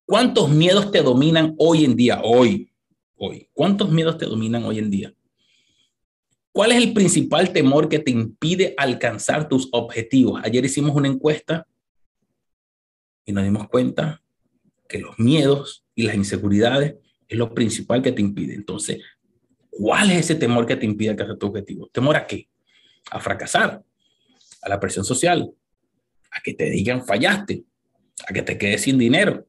¿Cuántos 0.05 0.49
miedos 0.49 0.91
te 0.91 1.03
dominan 1.03 1.55
hoy 1.59 1.85
en 1.85 1.97
día? 1.97 2.21
Hoy, 2.23 2.71
hoy. 3.17 3.49
¿Cuántos 3.53 3.91
miedos 3.91 4.17
te 4.17 4.27
dominan 4.27 4.65
hoy 4.65 4.79
en 4.79 4.91
día? 4.91 5.15
¿Cuál 6.53 6.73
es 6.73 6.79
el 6.79 6.93
principal 6.93 7.53
temor 7.53 7.89
que 7.89 7.99
te 7.99 8.11
impide 8.11 8.75
alcanzar 8.77 9.49
tus 9.49 9.69
objetivos? 9.73 10.41
Ayer 10.45 10.65
hicimos 10.65 10.97
una 10.97 11.09
encuesta 11.09 11.67
y 13.25 13.33
nos 13.33 13.45
dimos 13.45 13.69
cuenta 13.69 14.23
que 14.89 14.99
los 14.99 15.19
miedos 15.19 15.85
y 15.95 16.05
las 16.05 16.17
inseguridades 16.17 16.97
es 17.29 17.39
lo 17.39 17.53
principal 17.53 18.01
que 18.01 18.13
te 18.13 18.23
impide. 18.23 18.55
Entonces, 18.55 19.03
¿cuál 19.71 20.11
es 20.11 20.21
ese 20.21 20.35
temor 20.35 20.65
que 20.65 20.77
te 20.77 20.87
impide 20.87 21.11
alcanzar 21.11 21.37
tu 21.37 21.49
objetivo? 21.49 21.89
¿Temor 21.93 22.17
a 22.17 22.27
qué? 22.27 22.49
A 23.11 23.21
fracasar, 23.21 23.85
a 24.63 24.69
la 24.69 24.81
presión 24.81 25.05
social, 25.05 25.51
a 26.31 26.41
que 26.43 26.55
te 26.55 26.71
digan 26.71 27.05
fallaste, 27.05 27.65
a 28.27 28.33
que 28.33 28.43
te 28.43 28.59
quedes 28.59 28.83
sin 28.83 28.99
dinero, 28.99 29.47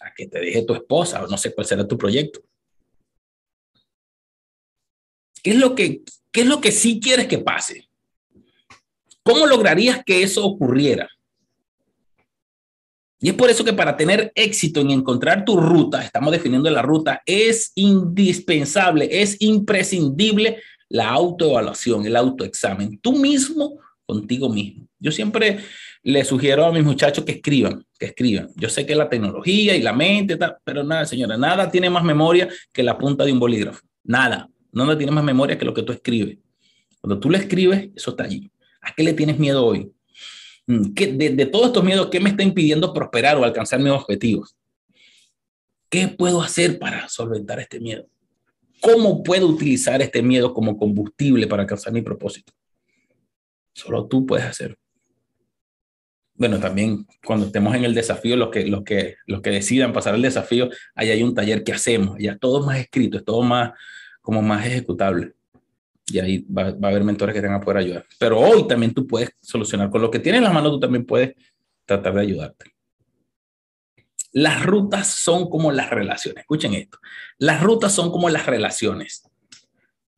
a 0.00 0.12
que 0.14 0.26
te 0.26 0.40
deje 0.40 0.62
tu 0.64 0.74
esposa 0.74 1.24
o 1.24 1.28
no 1.28 1.36
sé 1.36 1.54
cuál 1.54 1.66
será 1.66 1.86
tu 1.86 1.96
proyecto. 1.96 2.40
¿Qué 5.42 5.50
es 5.50 5.56
lo 5.56 5.74
que, 5.74 6.02
qué 6.30 6.40
es 6.42 6.46
lo 6.46 6.60
que 6.60 6.72
sí 6.72 7.00
quieres 7.00 7.26
que 7.26 7.38
pase? 7.38 7.88
¿Cómo 9.22 9.46
lograrías 9.46 10.02
que 10.04 10.22
eso 10.22 10.44
ocurriera? 10.44 11.08
Y 13.20 13.30
es 13.30 13.34
por 13.34 13.48
eso 13.48 13.64
que 13.64 13.72
para 13.72 13.96
tener 13.96 14.32
éxito 14.34 14.80
en 14.80 14.90
encontrar 14.90 15.46
tu 15.46 15.56
ruta, 15.56 16.04
estamos 16.04 16.30
definiendo 16.30 16.68
la 16.68 16.82
ruta, 16.82 17.22
es 17.24 17.72
indispensable, 17.74 19.08
es 19.22 19.40
imprescindible 19.40 20.62
la 20.94 21.08
autoevaluación, 21.08 22.06
el 22.06 22.14
autoexamen, 22.14 22.98
tú 22.98 23.18
mismo 23.18 23.80
contigo 24.06 24.48
mismo. 24.48 24.86
Yo 25.00 25.10
siempre 25.10 25.58
le 26.04 26.24
sugiero 26.24 26.64
a 26.64 26.70
mis 26.70 26.84
muchachos 26.84 27.24
que 27.24 27.32
escriban, 27.32 27.84
que 27.98 28.06
escriban. 28.06 28.50
Yo 28.54 28.68
sé 28.68 28.86
que 28.86 28.94
la 28.94 29.08
tecnología 29.08 29.74
y 29.74 29.82
la 29.82 29.92
mente, 29.92 30.38
pero 30.62 30.84
nada, 30.84 31.04
señora, 31.04 31.36
nada 31.36 31.68
tiene 31.68 31.90
más 31.90 32.04
memoria 32.04 32.48
que 32.72 32.84
la 32.84 32.96
punta 32.96 33.24
de 33.24 33.32
un 33.32 33.40
bolígrafo. 33.40 33.80
Nada, 34.04 34.48
no 34.70 34.96
tiene 34.96 35.10
más 35.10 35.24
memoria 35.24 35.58
que 35.58 35.64
lo 35.64 35.74
que 35.74 35.82
tú 35.82 35.92
escribes. 35.92 36.38
Cuando 37.00 37.18
tú 37.18 37.28
le 37.28 37.38
escribes, 37.38 37.88
eso 37.96 38.10
está 38.12 38.22
allí. 38.22 38.48
¿A 38.80 38.94
qué 38.94 39.02
le 39.02 39.14
tienes 39.14 39.36
miedo 39.36 39.66
hoy? 39.66 39.90
Mm, 40.68 40.94
¿Qué, 40.94 41.08
de, 41.08 41.30
de 41.30 41.46
todos 41.46 41.66
estos 41.66 41.82
miedos, 41.82 42.06
¿qué 42.08 42.20
me 42.20 42.30
está 42.30 42.44
impidiendo 42.44 42.94
prosperar 42.94 43.36
o 43.36 43.42
alcanzar 43.42 43.80
mis 43.80 43.90
objetivos? 43.90 44.54
¿Qué 45.88 46.06
puedo 46.06 46.40
hacer 46.40 46.78
para 46.78 47.08
solventar 47.08 47.58
este 47.58 47.80
miedo? 47.80 48.06
¿Cómo 48.84 49.22
puedo 49.22 49.46
utilizar 49.46 50.02
este 50.02 50.22
miedo 50.22 50.52
como 50.52 50.76
combustible 50.76 51.46
para 51.46 51.62
alcanzar 51.62 51.90
mi 51.90 52.02
propósito? 52.02 52.52
Solo 53.72 54.06
tú 54.06 54.26
puedes 54.26 54.44
hacerlo. 54.44 54.76
Bueno, 56.34 56.60
también 56.60 57.06
cuando 57.24 57.46
estemos 57.46 57.74
en 57.74 57.84
el 57.84 57.94
desafío, 57.94 58.36
los 58.36 58.50
que, 58.50 58.66
los 58.66 58.84
que, 58.84 59.16
los 59.26 59.40
que 59.40 59.48
decidan 59.48 59.94
pasar 59.94 60.14
el 60.14 60.20
desafío, 60.20 60.68
ahí 60.94 61.08
hay 61.08 61.22
un 61.22 61.34
taller 61.34 61.64
que 61.64 61.72
hacemos, 61.72 62.18
ya 62.18 62.36
todo 62.36 62.66
más 62.66 62.78
escrito, 62.78 63.16
es 63.16 63.24
todo 63.24 63.40
más, 63.40 63.72
como 64.20 64.42
más 64.42 64.66
ejecutable. 64.66 65.32
Y 66.06 66.18
ahí 66.18 66.44
va, 66.46 66.72
va 66.72 66.88
a 66.88 66.90
haber 66.90 67.04
mentores 67.04 67.34
que 67.34 67.40
tengan 67.40 67.60
que 67.60 67.64
poder 67.64 67.78
ayudar. 67.78 68.04
Pero 68.18 68.38
hoy 68.38 68.68
también 68.68 68.92
tú 68.92 69.06
puedes 69.06 69.30
solucionar 69.40 69.88
con 69.88 70.02
lo 70.02 70.10
que 70.10 70.18
tienes 70.18 70.40
en 70.40 70.44
las 70.44 70.52
manos, 70.52 70.72
tú 70.72 70.80
también 70.80 71.06
puedes 71.06 71.34
tratar 71.86 72.12
de 72.12 72.20
ayudarte. 72.20 72.73
Las 74.34 74.66
rutas 74.66 75.06
son 75.06 75.48
como 75.48 75.70
las 75.70 75.90
relaciones. 75.90 76.40
Escuchen 76.40 76.74
esto. 76.74 76.98
Las 77.38 77.62
rutas 77.62 77.94
son 77.94 78.10
como 78.10 78.28
las 78.28 78.46
relaciones. 78.46 79.22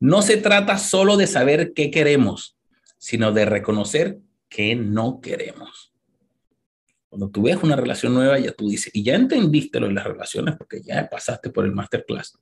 No 0.01 0.23
se 0.23 0.39
trata 0.39 0.79
solo 0.79 1.19
de 1.19 1.27
saber 1.27 1.75
qué 1.75 1.91
queremos, 1.91 2.57
sino 2.97 3.31
de 3.33 3.45
reconocer 3.45 4.19
qué 4.49 4.75
no 4.75 5.21
queremos. 5.21 5.93
Cuando 7.11 7.29
tú 7.29 7.43
ves 7.43 7.59
una 7.63 7.77
relación 7.77 8.15
nueva, 8.15 8.39
ya 8.39 8.53
tú 8.53 8.71
dices, 8.71 8.91
y 8.95 9.03
ya 9.03 9.17
entendiste 9.17 9.81
lo 9.81 9.89
de 9.89 9.93
las 9.93 10.05
relaciones 10.05 10.57
porque 10.57 10.81
ya 10.83 11.07
pasaste 11.11 11.51
por 11.51 11.67
el 11.67 11.73
masterclass. 11.73 12.39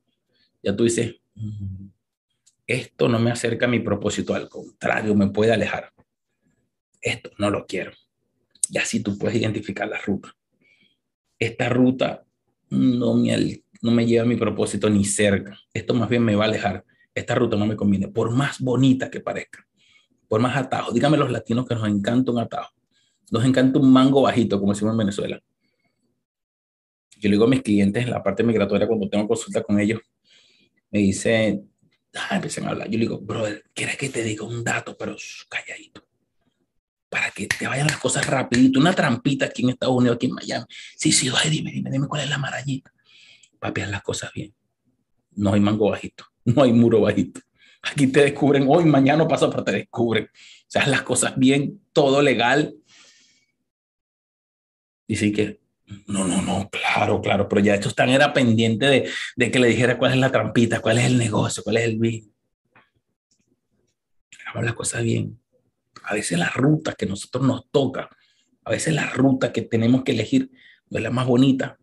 Ya 0.62 0.76
tú 0.76 0.84
dices, 0.84 1.16
mm, 1.34 1.86
esto 2.68 3.09
no 3.09 3.18
me 3.18 3.32
acerca 3.32 3.66
a 3.66 3.68
mi 3.68 3.80
propósito, 3.80 4.32
al 4.32 4.48
contrario, 4.48 5.12
me 5.16 5.26
puede 5.26 5.52
alejar. 5.52 5.92
Esto 7.01 7.32
no 7.36 7.51
lo 7.51 7.66
quiero. 7.66 7.90
Y 8.70 8.78
así 8.78 9.02
tú 9.02 9.18
puedes 9.18 9.36
identificar 9.38 9.88
la 9.88 9.98
ruta 9.98 10.32
esta 11.44 11.68
ruta 11.68 12.24
no 12.70 13.14
me, 13.14 13.62
no 13.82 13.90
me 13.90 14.06
lleva 14.06 14.24
a 14.24 14.26
mi 14.26 14.36
propósito 14.36 14.88
ni 14.90 15.04
cerca. 15.04 15.58
Esto 15.72 15.94
más 15.94 16.08
bien 16.08 16.24
me 16.24 16.34
va 16.34 16.44
a 16.44 16.48
alejar. 16.48 16.84
Esta 17.14 17.34
ruta 17.34 17.56
no 17.56 17.66
me 17.66 17.76
conviene, 17.76 18.08
por 18.08 18.30
más 18.32 18.60
bonita 18.60 19.10
que 19.10 19.20
parezca, 19.20 19.66
por 20.26 20.40
más 20.40 20.56
atajo. 20.56 20.92
Dígame 20.92 21.16
los 21.16 21.30
latinos 21.30 21.66
que 21.66 21.74
nos 21.74 21.88
encanta 21.88 22.32
un 22.32 22.40
atajo. 22.40 22.72
Nos 23.30 23.44
encanta 23.44 23.78
un 23.78 23.92
mango 23.92 24.22
bajito, 24.22 24.58
como 24.58 24.72
decimos 24.72 24.92
en 24.92 24.98
Venezuela. 24.98 25.40
Yo 27.18 27.28
le 27.28 27.36
digo 27.36 27.44
a 27.44 27.48
mis 27.48 27.62
clientes 27.62 28.02
en 28.02 28.10
la 28.10 28.22
parte 28.22 28.42
migratoria, 28.42 28.86
cuando 28.86 29.08
tengo 29.08 29.28
consulta 29.28 29.62
con 29.62 29.78
ellos, 29.78 30.00
me 30.90 30.98
dicen, 30.98 31.70
ah, 32.14 32.40
a 32.40 32.68
hablar. 32.68 32.88
Yo 32.88 32.98
le 32.98 33.04
digo, 33.04 33.20
brother, 33.20 33.64
¿quieres 33.72 33.96
que 33.96 34.08
te 34.08 34.22
diga 34.22 34.44
un 34.44 34.64
dato? 34.64 34.96
Pero 34.98 35.16
calladito 35.48 36.04
para 37.15 37.31
que 37.31 37.47
te 37.47 37.69
vayan 37.69 37.86
las 37.86 37.99
cosas 37.99 38.27
rapidito. 38.27 38.81
Una 38.81 38.93
trampita 38.93 39.45
aquí 39.45 39.62
en 39.62 39.69
Estados 39.69 39.95
Unidos, 39.95 40.16
aquí 40.16 40.27
en 40.27 40.32
Miami. 40.32 40.65
Sí, 40.97 41.12
sí, 41.12 41.31
dime, 41.49 41.70
dime, 41.70 41.89
dime 41.89 42.09
cuál 42.09 42.23
es 42.23 42.28
la 42.28 42.39
marañita. 42.39 42.93
Papi, 43.61 43.82
las 43.82 44.03
cosas 44.03 44.32
bien. 44.35 44.53
No 45.36 45.55
hay 45.55 45.61
mango 45.61 45.91
bajito, 45.91 46.24
no 46.45 46.65
hay 46.65 46.73
muro 46.73 47.03
bajito. 47.03 47.41
Aquí 47.82 48.09
te 48.09 48.20
descubren 48.20 48.66
hoy, 48.69 48.85
mañana 48.86 49.28
pasa, 49.28 49.49
pero 49.49 49.62
te 49.62 49.70
descubren. 49.70 50.24
O 50.24 50.66
sea, 50.66 50.89
las 50.89 51.03
cosas 51.03 51.39
bien, 51.39 51.82
todo 51.93 52.20
legal. 52.20 52.74
Y 55.07 55.15
sí 55.15 55.31
que, 55.31 55.61
no, 56.09 56.27
no, 56.27 56.43
no, 56.43 56.69
claro, 56.69 57.20
claro, 57.20 57.49
pero 57.49 57.61
ya 57.61 57.74
estos 57.74 57.95
tan 57.95 58.09
era 58.09 58.32
pendiente 58.32 58.86
de, 58.86 59.09
de 59.36 59.51
que 59.53 59.61
le 59.61 59.69
dijera 59.69 59.99
cuál 59.99 60.15
es 60.15 60.19
la 60.19 60.32
trampita, 60.32 60.81
cuál 60.81 60.99
es 60.99 61.05
el 61.05 61.16
negocio, 61.16 61.62
cuál 61.62 61.77
es 61.77 61.85
el 61.85 61.97
bien. 61.97 62.35
Hagamos 64.47 64.65
las 64.65 64.74
cosas 64.74 65.05
bien. 65.05 65.43
A 66.05 66.14
veces 66.14 66.39
la 66.39 66.51
ruta 66.51 66.94
que 66.94 67.06
nosotros 67.06 67.44
nos 67.44 67.70
toca, 67.70 68.09
a 68.64 68.70
veces 68.70 68.94
la 68.94 69.10
ruta 69.10 69.52
que 69.52 69.62
tenemos 69.62 70.05
que 70.05 70.12
elegir 70.12 70.51
no 70.90 70.98
es 70.98 71.02
la 71.02 71.10
más 71.10 71.26
bonita 71.26 71.78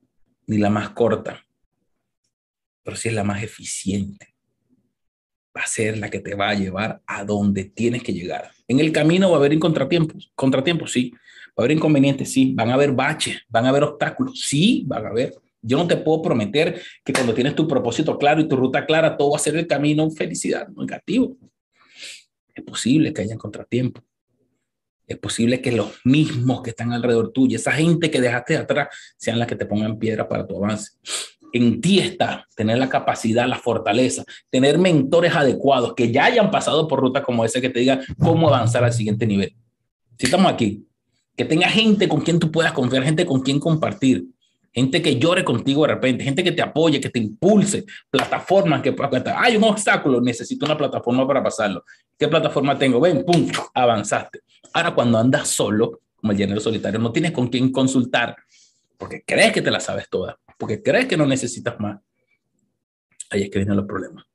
ni 0.47 0.57
la 0.57 0.69
más 0.69 0.89
corta, 0.89 1.45
pero 2.83 2.97
sí 2.97 3.09
es 3.09 3.15
la 3.15 3.23
más 3.23 3.43
eficiente 3.43 4.31
va 5.55 5.61
a 5.61 5.67
ser 5.67 5.97
la 5.97 6.09
que 6.09 6.19
te 6.19 6.35
va 6.35 6.49
a 6.49 6.53
llevar 6.53 7.01
a 7.05 7.23
donde 7.23 7.65
tienes 7.65 8.03
que 8.03 8.13
llegar. 8.13 8.51
En 8.67 8.79
el 8.79 8.91
camino 8.91 9.29
va 9.29 9.37
a 9.37 9.39
haber 9.39 9.57
contratiempos, 9.59 10.31
contratiempos, 10.35 10.91
sí. 10.91 11.11
Va 11.49 11.55
a 11.57 11.61
haber 11.63 11.71
inconvenientes, 11.71 12.31
sí. 12.31 12.53
Van 12.55 12.69
a 12.69 12.75
haber 12.75 12.93
baches, 12.93 13.41
van 13.49 13.65
a 13.65 13.69
haber 13.69 13.83
obstáculos, 13.83 14.39
sí, 14.47 14.83
van 14.87 15.05
a 15.05 15.09
haber. 15.09 15.33
Yo 15.61 15.77
no 15.77 15.87
te 15.87 15.97
puedo 15.97 16.21
prometer 16.21 16.81
que 17.03 17.13
cuando 17.13 17.33
tienes 17.33 17.55
tu 17.55 17.67
propósito 17.67 18.17
claro 18.17 18.41
y 18.41 18.47
tu 18.47 18.55
ruta 18.55 18.85
clara, 18.85 19.17
todo 19.17 19.31
va 19.31 19.37
a 19.37 19.39
ser 19.39 19.55
el 19.57 19.67
camino 19.67 20.09
felicidad, 20.09 20.67
negativo. 20.69 21.37
Es 22.55 22.63
posible 22.63 23.13
que 23.13 23.21
haya 23.21 23.37
contratiempos. 23.37 24.03
Es 25.11 25.19
posible 25.19 25.61
que 25.61 25.71
los 25.71 25.89
mismos 26.03 26.61
que 26.61 26.71
están 26.71 26.93
alrededor 26.93 27.31
tuyo, 27.31 27.57
esa 27.57 27.71
gente 27.71 28.09
que 28.09 28.21
dejaste 28.21 28.53
de 28.53 28.59
atrás, 28.59 28.87
sean 29.17 29.39
las 29.39 29.47
que 29.47 29.55
te 29.55 29.65
pongan 29.65 29.99
piedra 29.99 30.27
para 30.27 30.45
tu 30.45 30.57
avance 30.57 30.91
en 31.53 31.81
ti 31.81 31.99
está 31.99 32.47
tener 32.55 32.77
la 32.77 32.89
capacidad, 32.89 33.47
la 33.47 33.57
fortaleza, 33.57 34.23
tener 34.49 34.77
mentores 34.77 35.35
adecuados 35.35 35.93
que 35.95 36.11
ya 36.11 36.25
hayan 36.25 36.51
pasado 36.51 36.87
por 36.87 36.99
rutas 36.99 37.23
como 37.23 37.45
esa 37.45 37.61
que 37.61 37.69
te 37.69 37.79
digan 37.79 38.01
cómo 38.19 38.47
avanzar 38.47 38.83
al 38.83 38.93
siguiente 38.93 39.25
nivel. 39.25 39.55
Si 40.17 40.25
estamos 40.25 40.51
aquí, 40.51 40.85
que 41.35 41.45
tenga 41.45 41.67
gente 41.67 42.07
con 42.07 42.21
quien 42.21 42.39
tú 42.39 42.51
puedas 42.51 42.71
confiar, 42.71 43.03
gente 43.03 43.25
con 43.25 43.41
quien 43.41 43.59
compartir, 43.59 44.25
gente 44.71 45.01
que 45.01 45.17
llore 45.17 45.43
contigo 45.43 45.81
de 45.85 45.93
repente, 45.93 46.23
gente 46.23 46.43
que 46.43 46.51
te 46.51 46.61
apoye, 46.61 47.01
que 47.01 47.09
te 47.09 47.19
impulse, 47.19 47.85
plataformas 48.09 48.81
que 48.81 48.95
Hay 49.35 49.57
un 49.57 49.63
obstáculo, 49.63 50.21
necesito 50.21 50.65
una 50.65 50.77
plataforma 50.77 51.27
para 51.27 51.43
pasarlo. 51.43 51.83
¿Qué 52.17 52.27
plataforma 52.27 52.77
tengo? 52.77 52.99
Ven, 52.99 53.25
pum, 53.25 53.49
avanzaste. 53.73 54.39
Ahora, 54.73 54.93
cuando 54.93 55.17
andas 55.17 55.49
solo, 55.49 56.01
como 56.15 56.31
el 56.31 56.37
género 56.37 56.59
solitario, 56.59 56.99
no 56.99 57.11
tienes 57.11 57.31
con 57.31 57.47
quién 57.47 57.71
consultar 57.71 58.35
porque 58.97 59.23
crees 59.25 59.51
que 59.51 59.61
te 59.61 59.71
la 59.71 59.79
sabes 59.79 60.07
toda 60.09 60.39
porque 60.61 60.83
crees 60.83 61.07
que 61.07 61.17
no 61.17 61.25
necesitas 61.25 61.79
más, 61.79 61.99
ahí 63.31 63.41
es 63.41 63.49
que 63.49 63.57
vienen 63.57 63.77
los 63.77 63.87
problemas. 63.87 64.25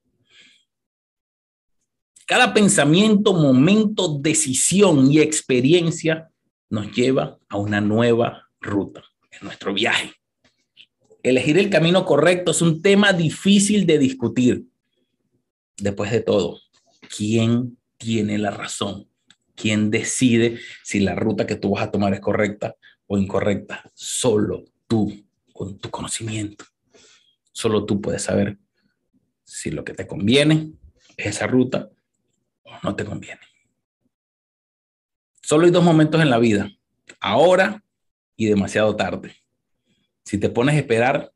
Cada 2.26 2.52
pensamiento, 2.52 3.32
momento, 3.32 4.18
decisión 4.18 5.08
y 5.12 5.20
experiencia 5.20 6.28
nos 6.68 6.90
lleva 6.90 7.38
a 7.48 7.58
una 7.58 7.80
nueva 7.80 8.50
ruta 8.60 9.04
en 9.30 9.46
nuestro 9.46 9.72
viaje. 9.72 10.14
Elegir 11.22 11.58
el 11.58 11.70
camino 11.70 12.04
correcto 12.04 12.50
es 12.50 12.60
un 12.60 12.82
tema 12.82 13.12
difícil 13.12 13.86
de 13.86 13.98
discutir. 14.00 14.64
Después 15.76 16.10
de 16.10 16.22
todo, 16.22 16.58
¿quién 17.16 17.78
tiene 17.98 18.36
la 18.36 18.50
razón? 18.50 19.08
¿Quién 19.56 19.90
decide 19.90 20.60
si 20.84 21.00
la 21.00 21.14
ruta 21.14 21.46
que 21.46 21.56
tú 21.56 21.70
vas 21.70 21.84
a 21.84 21.90
tomar 21.90 22.14
es 22.14 22.20
correcta 22.20 22.76
o 23.06 23.18
incorrecta? 23.18 23.90
Solo 23.94 24.64
tú 24.86 25.12
con 25.52 25.78
tu 25.78 25.90
conocimiento. 25.90 26.64
Solo 27.52 27.86
tú 27.86 28.00
puedes 28.00 28.22
saber 28.22 28.58
si 29.44 29.70
lo 29.70 29.84
que 29.84 29.94
te 29.94 30.06
conviene 30.06 30.72
es 31.16 31.26
esa 31.26 31.46
ruta 31.46 31.88
o 32.62 32.70
no 32.82 32.94
te 32.94 33.04
conviene. 33.04 33.40
Solo 35.42 35.64
hay 35.64 35.70
dos 35.70 35.84
momentos 35.84 36.20
en 36.20 36.28
la 36.28 36.38
vida, 36.38 36.70
ahora 37.20 37.82
y 38.36 38.46
demasiado 38.46 38.94
tarde. 38.96 39.34
Si 40.24 40.38
te 40.38 40.50
pones 40.50 40.74
a 40.74 40.78
esperar, 40.78 41.32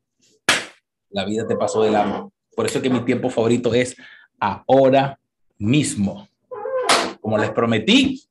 la 1.09 1.25
vida 1.25 1.47
te 1.47 1.55
pasó 1.55 1.81
de 1.81 1.91
largo. 1.91 2.31
Por 2.55 2.65
eso 2.65 2.81
que 2.81 2.89
mi 2.89 3.03
tiempo 3.05 3.29
favorito 3.29 3.73
es 3.73 3.95
ahora 4.39 5.19
mismo. 5.57 6.27
Como 7.21 7.37
les 7.37 7.51
prometí, 7.51 8.21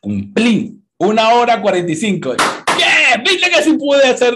cumplí 0.00 0.78
una 0.98 1.34
hora 1.34 1.60
45. 1.60 2.36
¡Yeah! 2.78 3.22
¿Viste 3.22 3.50
que 3.50 3.62
sí 3.62 3.74
pude 3.74 4.06
hacer 4.06 4.34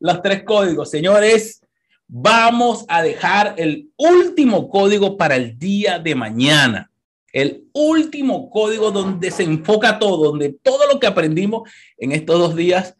los 0.00 0.22
tres 0.22 0.42
códigos. 0.44 0.90
Señores, 0.90 1.62
vamos 2.08 2.84
a 2.88 3.02
dejar 3.02 3.54
el 3.56 3.90
último 3.96 4.68
código 4.68 5.16
para 5.16 5.36
el 5.36 5.58
día 5.58 5.98
de 5.98 6.14
mañana. 6.14 6.90
El 7.32 7.64
último 7.72 8.50
código 8.50 8.90
donde 8.90 9.30
se 9.30 9.44
enfoca 9.44 9.98
todo, 9.98 10.30
donde 10.30 10.50
todo 10.62 10.86
lo 10.92 11.00
que 11.00 11.06
aprendimos 11.06 11.70
en 11.96 12.12
estos 12.12 12.38
dos 12.38 12.56
días 12.56 12.94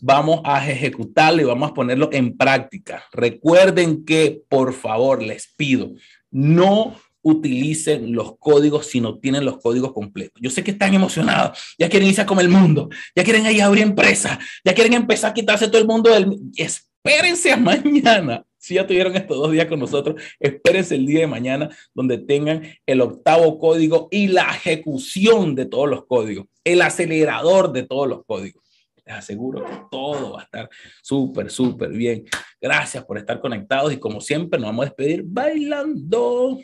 vamos 0.00 0.40
a 0.44 0.66
ejecutarlo 0.70 1.42
y 1.42 1.44
vamos 1.44 1.70
a 1.70 1.74
ponerlo 1.74 2.08
en 2.12 2.36
práctica. 2.36 3.04
Recuerden 3.12 4.04
que, 4.04 4.42
por 4.48 4.72
favor, 4.72 5.22
les 5.22 5.46
pido, 5.56 5.92
no 6.30 6.94
utilicen 7.24 8.14
los 8.14 8.38
códigos 8.38 8.86
si 8.86 9.00
no 9.00 9.18
tienen 9.18 9.44
los 9.44 9.58
códigos 9.58 9.92
completos. 9.92 10.40
Yo 10.40 10.50
sé 10.50 10.62
que 10.62 10.72
están 10.72 10.94
emocionados, 10.94 11.58
ya 11.78 11.88
quieren 11.88 12.08
irse 12.08 12.20
a 12.20 12.26
comer 12.26 12.44
el 12.44 12.50
mundo, 12.50 12.90
ya 13.16 13.24
quieren 13.24 13.46
ir 13.50 13.62
a 13.62 13.66
abrir 13.66 13.82
empresa, 13.82 14.38
ya 14.64 14.74
quieren 14.74 14.92
empezar 14.92 15.30
a 15.30 15.34
quitarse 15.34 15.66
todo 15.68 15.80
el 15.80 15.88
mundo 15.88 16.10
del... 16.10 16.36
Espérense 16.54 17.52
a 17.52 17.56
mañana. 17.56 18.44
Si 18.56 18.74
ya 18.74 18.86
tuvieron 18.86 19.14
estos 19.14 19.36
dos 19.36 19.52
días 19.52 19.66
con 19.66 19.78
nosotros, 19.78 20.22
espérense 20.40 20.94
el 20.94 21.04
día 21.04 21.20
de 21.20 21.26
mañana 21.26 21.68
donde 21.92 22.16
tengan 22.18 22.62
el 22.86 23.00
octavo 23.02 23.58
código 23.58 24.08
y 24.10 24.28
la 24.28 24.50
ejecución 24.50 25.54
de 25.54 25.66
todos 25.66 25.88
los 25.88 26.06
códigos, 26.06 26.46
el 26.62 26.80
acelerador 26.80 27.72
de 27.72 27.82
todos 27.82 28.08
los 28.08 28.24
códigos. 28.24 28.62
Les 29.04 29.16
aseguro 29.16 29.64
que 29.64 29.72
todo 29.90 30.32
va 30.32 30.40
a 30.40 30.44
estar 30.44 30.70
súper, 31.02 31.50
súper 31.50 31.90
bien. 31.90 32.24
Gracias 32.58 33.04
por 33.04 33.18
estar 33.18 33.38
conectados 33.38 33.92
y 33.92 33.98
como 33.98 34.22
siempre 34.22 34.58
nos 34.58 34.68
vamos 34.68 34.86
a 34.86 34.88
despedir 34.88 35.24
bailando 35.26 36.58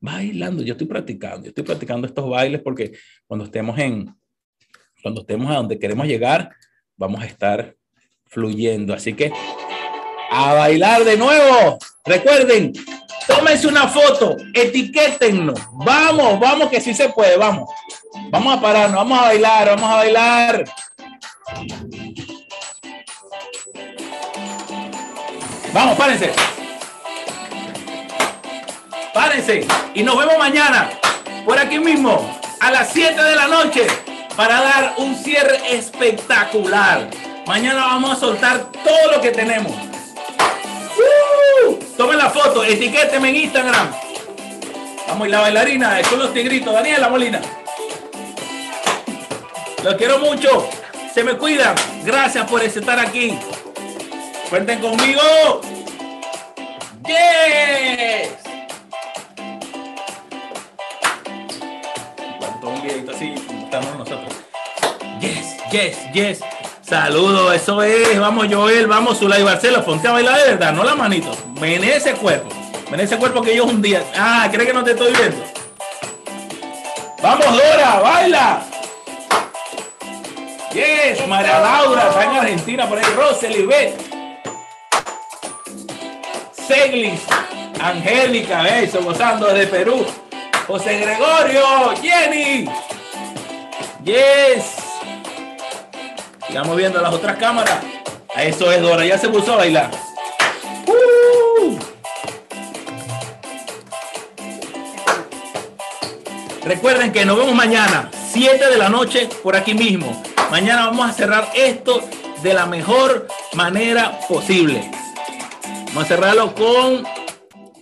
bailando. 0.00 0.62
Yo 0.62 0.72
estoy 0.72 0.86
practicando, 0.86 1.44
yo 1.44 1.48
estoy 1.48 1.64
practicando 1.64 2.06
estos 2.06 2.28
bailes 2.28 2.60
porque 2.62 2.92
cuando 3.26 3.44
estemos 3.44 3.78
en, 3.78 4.14
cuando 5.02 5.20
estemos 5.20 5.50
a 5.50 5.56
donde 5.56 5.78
queremos 5.78 6.06
llegar, 6.06 6.50
vamos 6.96 7.22
a 7.22 7.26
estar 7.26 7.74
fluyendo. 8.26 8.94
Así 8.94 9.14
que 9.14 9.32
a 10.30 10.54
bailar 10.54 11.04
de 11.04 11.16
nuevo. 11.16 11.78
Recuerden, 12.04 12.72
tómense 13.26 13.66
una 13.66 13.88
foto, 13.88 14.36
etiquétennos. 14.54 15.60
Vamos, 15.72 16.38
vamos 16.40 16.68
que 16.68 16.80
sí 16.80 16.94
se 16.94 17.08
puede, 17.10 17.36
vamos. 17.36 17.68
Vamos 18.30 18.56
a 18.56 18.60
pararnos, 18.60 18.96
vamos 18.96 19.18
a 19.18 19.22
bailar, 19.22 19.68
vamos 19.68 19.90
a 19.90 19.94
bailar. 19.96 20.64
Vamos, 25.72 25.96
párense. 25.96 26.57
Párense 29.18 29.66
y 29.94 30.04
nos 30.04 30.16
vemos 30.16 30.38
mañana 30.38 30.90
por 31.44 31.58
aquí 31.58 31.80
mismo 31.80 32.38
a 32.60 32.70
las 32.70 32.92
7 32.92 33.20
de 33.20 33.34
la 33.34 33.48
noche 33.48 33.84
para 34.36 34.60
dar 34.60 34.94
un 34.98 35.16
cierre 35.16 35.58
espectacular. 35.72 37.10
Mañana 37.44 37.80
vamos 37.80 38.12
a 38.12 38.20
soltar 38.20 38.70
todo 38.70 39.10
lo 39.10 39.20
que 39.20 39.32
tenemos. 39.32 39.72
¡Uh! 41.66 41.74
Tomen 41.96 42.16
la 42.16 42.30
foto, 42.30 42.62
etiquétenme 42.62 43.30
en 43.30 43.36
Instagram. 43.36 43.90
Vamos, 45.08 45.26
y 45.26 45.30
la 45.32 45.40
bailarina, 45.40 46.00
son 46.04 46.20
los 46.20 46.32
tigritos, 46.32 46.72
Daniela 46.72 47.08
Molina. 47.08 47.40
Los 49.82 49.94
quiero 49.96 50.20
mucho. 50.20 50.70
Se 51.12 51.24
me 51.24 51.36
cuidan. 51.36 51.74
Gracias 52.04 52.48
por 52.48 52.62
estar 52.62 53.00
aquí. 53.00 53.36
Cuenten 54.48 54.78
conmigo. 54.78 55.20
Yes. 65.20 65.56
Yes, 65.70 66.12
yes. 66.12 66.40
Saludos, 66.82 67.54
eso 67.54 67.82
es. 67.82 68.18
Vamos, 68.18 68.46
Joel, 68.50 68.86
vamos, 68.86 69.18
Zulay 69.18 69.42
Barcelo. 69.42 69.84
Ponte 69.84 70.08
a 70.08 70.12
bailar 70.12 70.38
de 70.38 70.44
verdad, 70.44 70.72
no 70.72 70.84
la 70.84 70.94
manito. 70.94 71.30
Ven 71.60 71.84
ese 71.84 72.14
cuerpo. 72.14 72.48
Ven 72.90 73.00
ese 73.00 73.18
cuerpo 73.18 73.42
que 73.42 73.54
yo 73.54 73.64
un 73.66 73.82
día. 73.82 74.02
Ah, 74.16 74.48
¿cree 74.50 74.66
que 74.66 74.72
no 74.72 74.82
te 74.82 74.92
estoy 74.92 75.12
viendo? 75.12 75.44
Vamos, 77.22 77.46
Dora, 77.46 78.00
baila. 78.00 78.62
Yes, 80.72 81.26
María 81.26 81.60
Laura, 81.60 82.08
está 82.08 82.24
en 82.24 82.36
Argentina, 82.36 82.88
por 82.88 82.98
ahí. 82.98 83.04
Rosely, 83.16 83.66
ve. 83.66 83.94
Seglis, 86.52 87.20
Angélica, 87.80 88.78
eso, 88.78 89.02
gozando 89.02 89.46
de 89.48 89.66
Perú. 89.66 90.06
José 90.68 90.98
Gregorio, 90.98 91.96
Jenny. 92.02 92.68
Yes. 94.04 94.76
Sigamos 96.46 96.76
viendo 96.76 97.00
las 97.00 97.14
otras 97.14 97.38
cámaras. 97.38 97.78
Eso 98.36 98.70
es 98.70 98.82
Dora, 98.82 99.06
ya 99.06 99.16
se 99.16 99.30
puso 99.30 99.54
a 99.54 99.56
bailar. 99.56 99.90
Uh. 100.86 101.78
Recuerden 106.64 107.12
que 107.12 107.24
nos 107.24 107.38
vemos 107.38 107.54
mañana, 107.54 108.10
7 108.30 108.68
de 108.68 108.76
la 108.76 108.90
noche, 108.90 109.26
por 109.42 109.56
aquí 109.56 109.72
mismo. 109.72 110.22
Mañana 110.50 110.84
vamos 110.84 111.08
a 111.08 111.14
cerrar 111.14 111.48
esto 111.54 112.06
de 112.42 112.52
la 112.52 112.66
mejor 112.66 113.26
manera 113.54 114.20
posible. 114.28 114.90
Vamos 115.86 116.04
a 116.04 116.08
cerrarlo 116.08 116.54
con, 116.54 117.04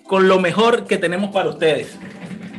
con 0.06 0.28
lo 0.28 0.38
mejor 0.38 0.86
que 0.86 0.98
tenemos 0.98 1.32
para 1.32 1.48
ustedes. 1.48 1.98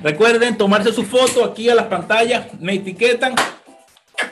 Recuerden 0.04 0.58
tomarse 0.58 0.94
su 0.94 1.04
foto 1.04 1.44
aquí 1.44 1.70
a 1.70 1.76
las 1.76 1.88
pantallas, 1.88 2.48
me 2.60 2.76
etiquetan. 2.76 3.36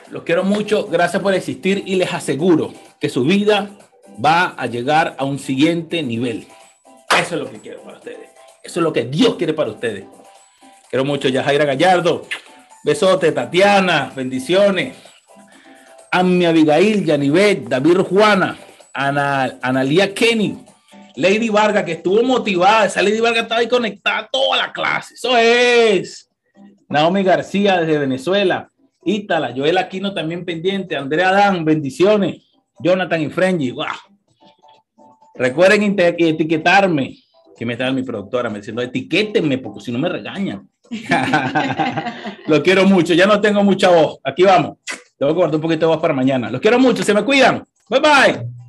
Los 0.10 0.24
quiero 0.24 0.44
mucho, 0.44 0.88
gracias 0.88 1.22
por 1.22 1.34
existir 1.34 1.84
y 1.86 1.96
les 1.96 2.14
aseguro 2.14 2.74
que 3.00 3.10
su 3.10 3.24
vida 3.24 3.70
va 4.24 4.56
a 4.58 4.68
llegar 4.68 5.16
a 5.18 5.26
un 5.26 5.40
siguiente 5.40 6.04
nivel. 6.04 6.48
Eso 7.20 7.36
es 7.36 7.42
lo 7.42 7.50
que 7.50 7.60
quiero 7.60 7.82
para 7.82 7.98
ustedes. 7.98 8.30
Eso 8.64 8.80
es 8.80 8.84
lo 8.84 8.94
que 8.94 9.06
Dios 9.06 9.36
quiere 9.36 9.54
para 9.54 9.72
ustedes. 9.72 10.06
Quiero 10.90 11.06
mucho, 11.06 11.28
Yajaira 11.28 11.66
Gallardo. 11.66 12.26
Besote, 12.84 13.32
Tatiana, 13.32 14.12
bendiciones. 14.16 14.96
Ami 16.12 16.46
Abigail, 16.46 17.04
Yanivet, 17.04 17.68
David 17.68 17.98
Juana, 18.02 18.58
Ana, 18.94 19.58
Analia 19.62 20.14
Kenny, 20.14 20.65
Lady 21.16 21.50
Vargas, 21.50 21.84
que 21.84 21.94
estuvo 21.94 22.24
motivada. 22.24 22.86
Esa 22.86 23.02
Lady 23.02 23.20
Vargas 23.20 23.44
estaba 23.44 23.62
ahí 23.62 23.68
conectada 23.68 24.30
toda 24.32 24.58
la 24.58 24.74
clase. 24.74 25.14
Eso 25.14 25.38
es. 25.38 26.30
Naomi 26.90 27.24
García 27.24 27.80
desde 27.80 27.98
Venezuela. 27.98 28.70
Ítala, 29.04 29.54
Joel 29.56 29.78
Aquino 29.78 30.14
también 30.14 30.46
pendiente. 30.46 30.96
Andrea 30.96 31.32
Dan, 31.32 31.64
bendiciones. 31.64 32.44
Jonathan 32.80 33.22
y 33.22 33.30
Frenji. 33.30 33.72
Wow. 33.72 33.86
Recuerden 35.36 35.96
etiquetarme, 35.98 37.18
que 37.58 37.66
me 37.66 37.74
está 37.74 37.92
mi 37.92 38.04
productora 38.04 38.50
me 38.50 38.60
diciendo, 38.60 38.82
etiquétenme 38.82 39.58
porque 39.58 39.82
si 39.82 39.92
no 39.92 40.00
me 40.00 40.10
regañan. 40.10 40.70
Lo 42.48 42.64
quiero 42.64 42.86
mucho, 42.86 43.14
ya 43.14 43.26
no 43.26 43.42
tengo 43.42 43.64
mucha 43.64 43.90
voz. 43.90 44.20
Aquí 44.24 44.44
vamos. 44.44 44.78
Tengo 45.18 45.32
que 45.32 45.38
guardar 45.38 45.56
un 45.56 45.62
poquito 45.62 45.82
de 45.82 45.86
voz 45.88 46.02
para 46.02 46.14
mañana. 46.14 46.50
Los 46.50 46.62
quiero 46.62 46.80
mucho, 46.80 47.04
se 47.04 47.14
me 47.14 47.24
cuidan. 47.24 47.66
Bye 47.90 48.00
bye. 48.00 48.65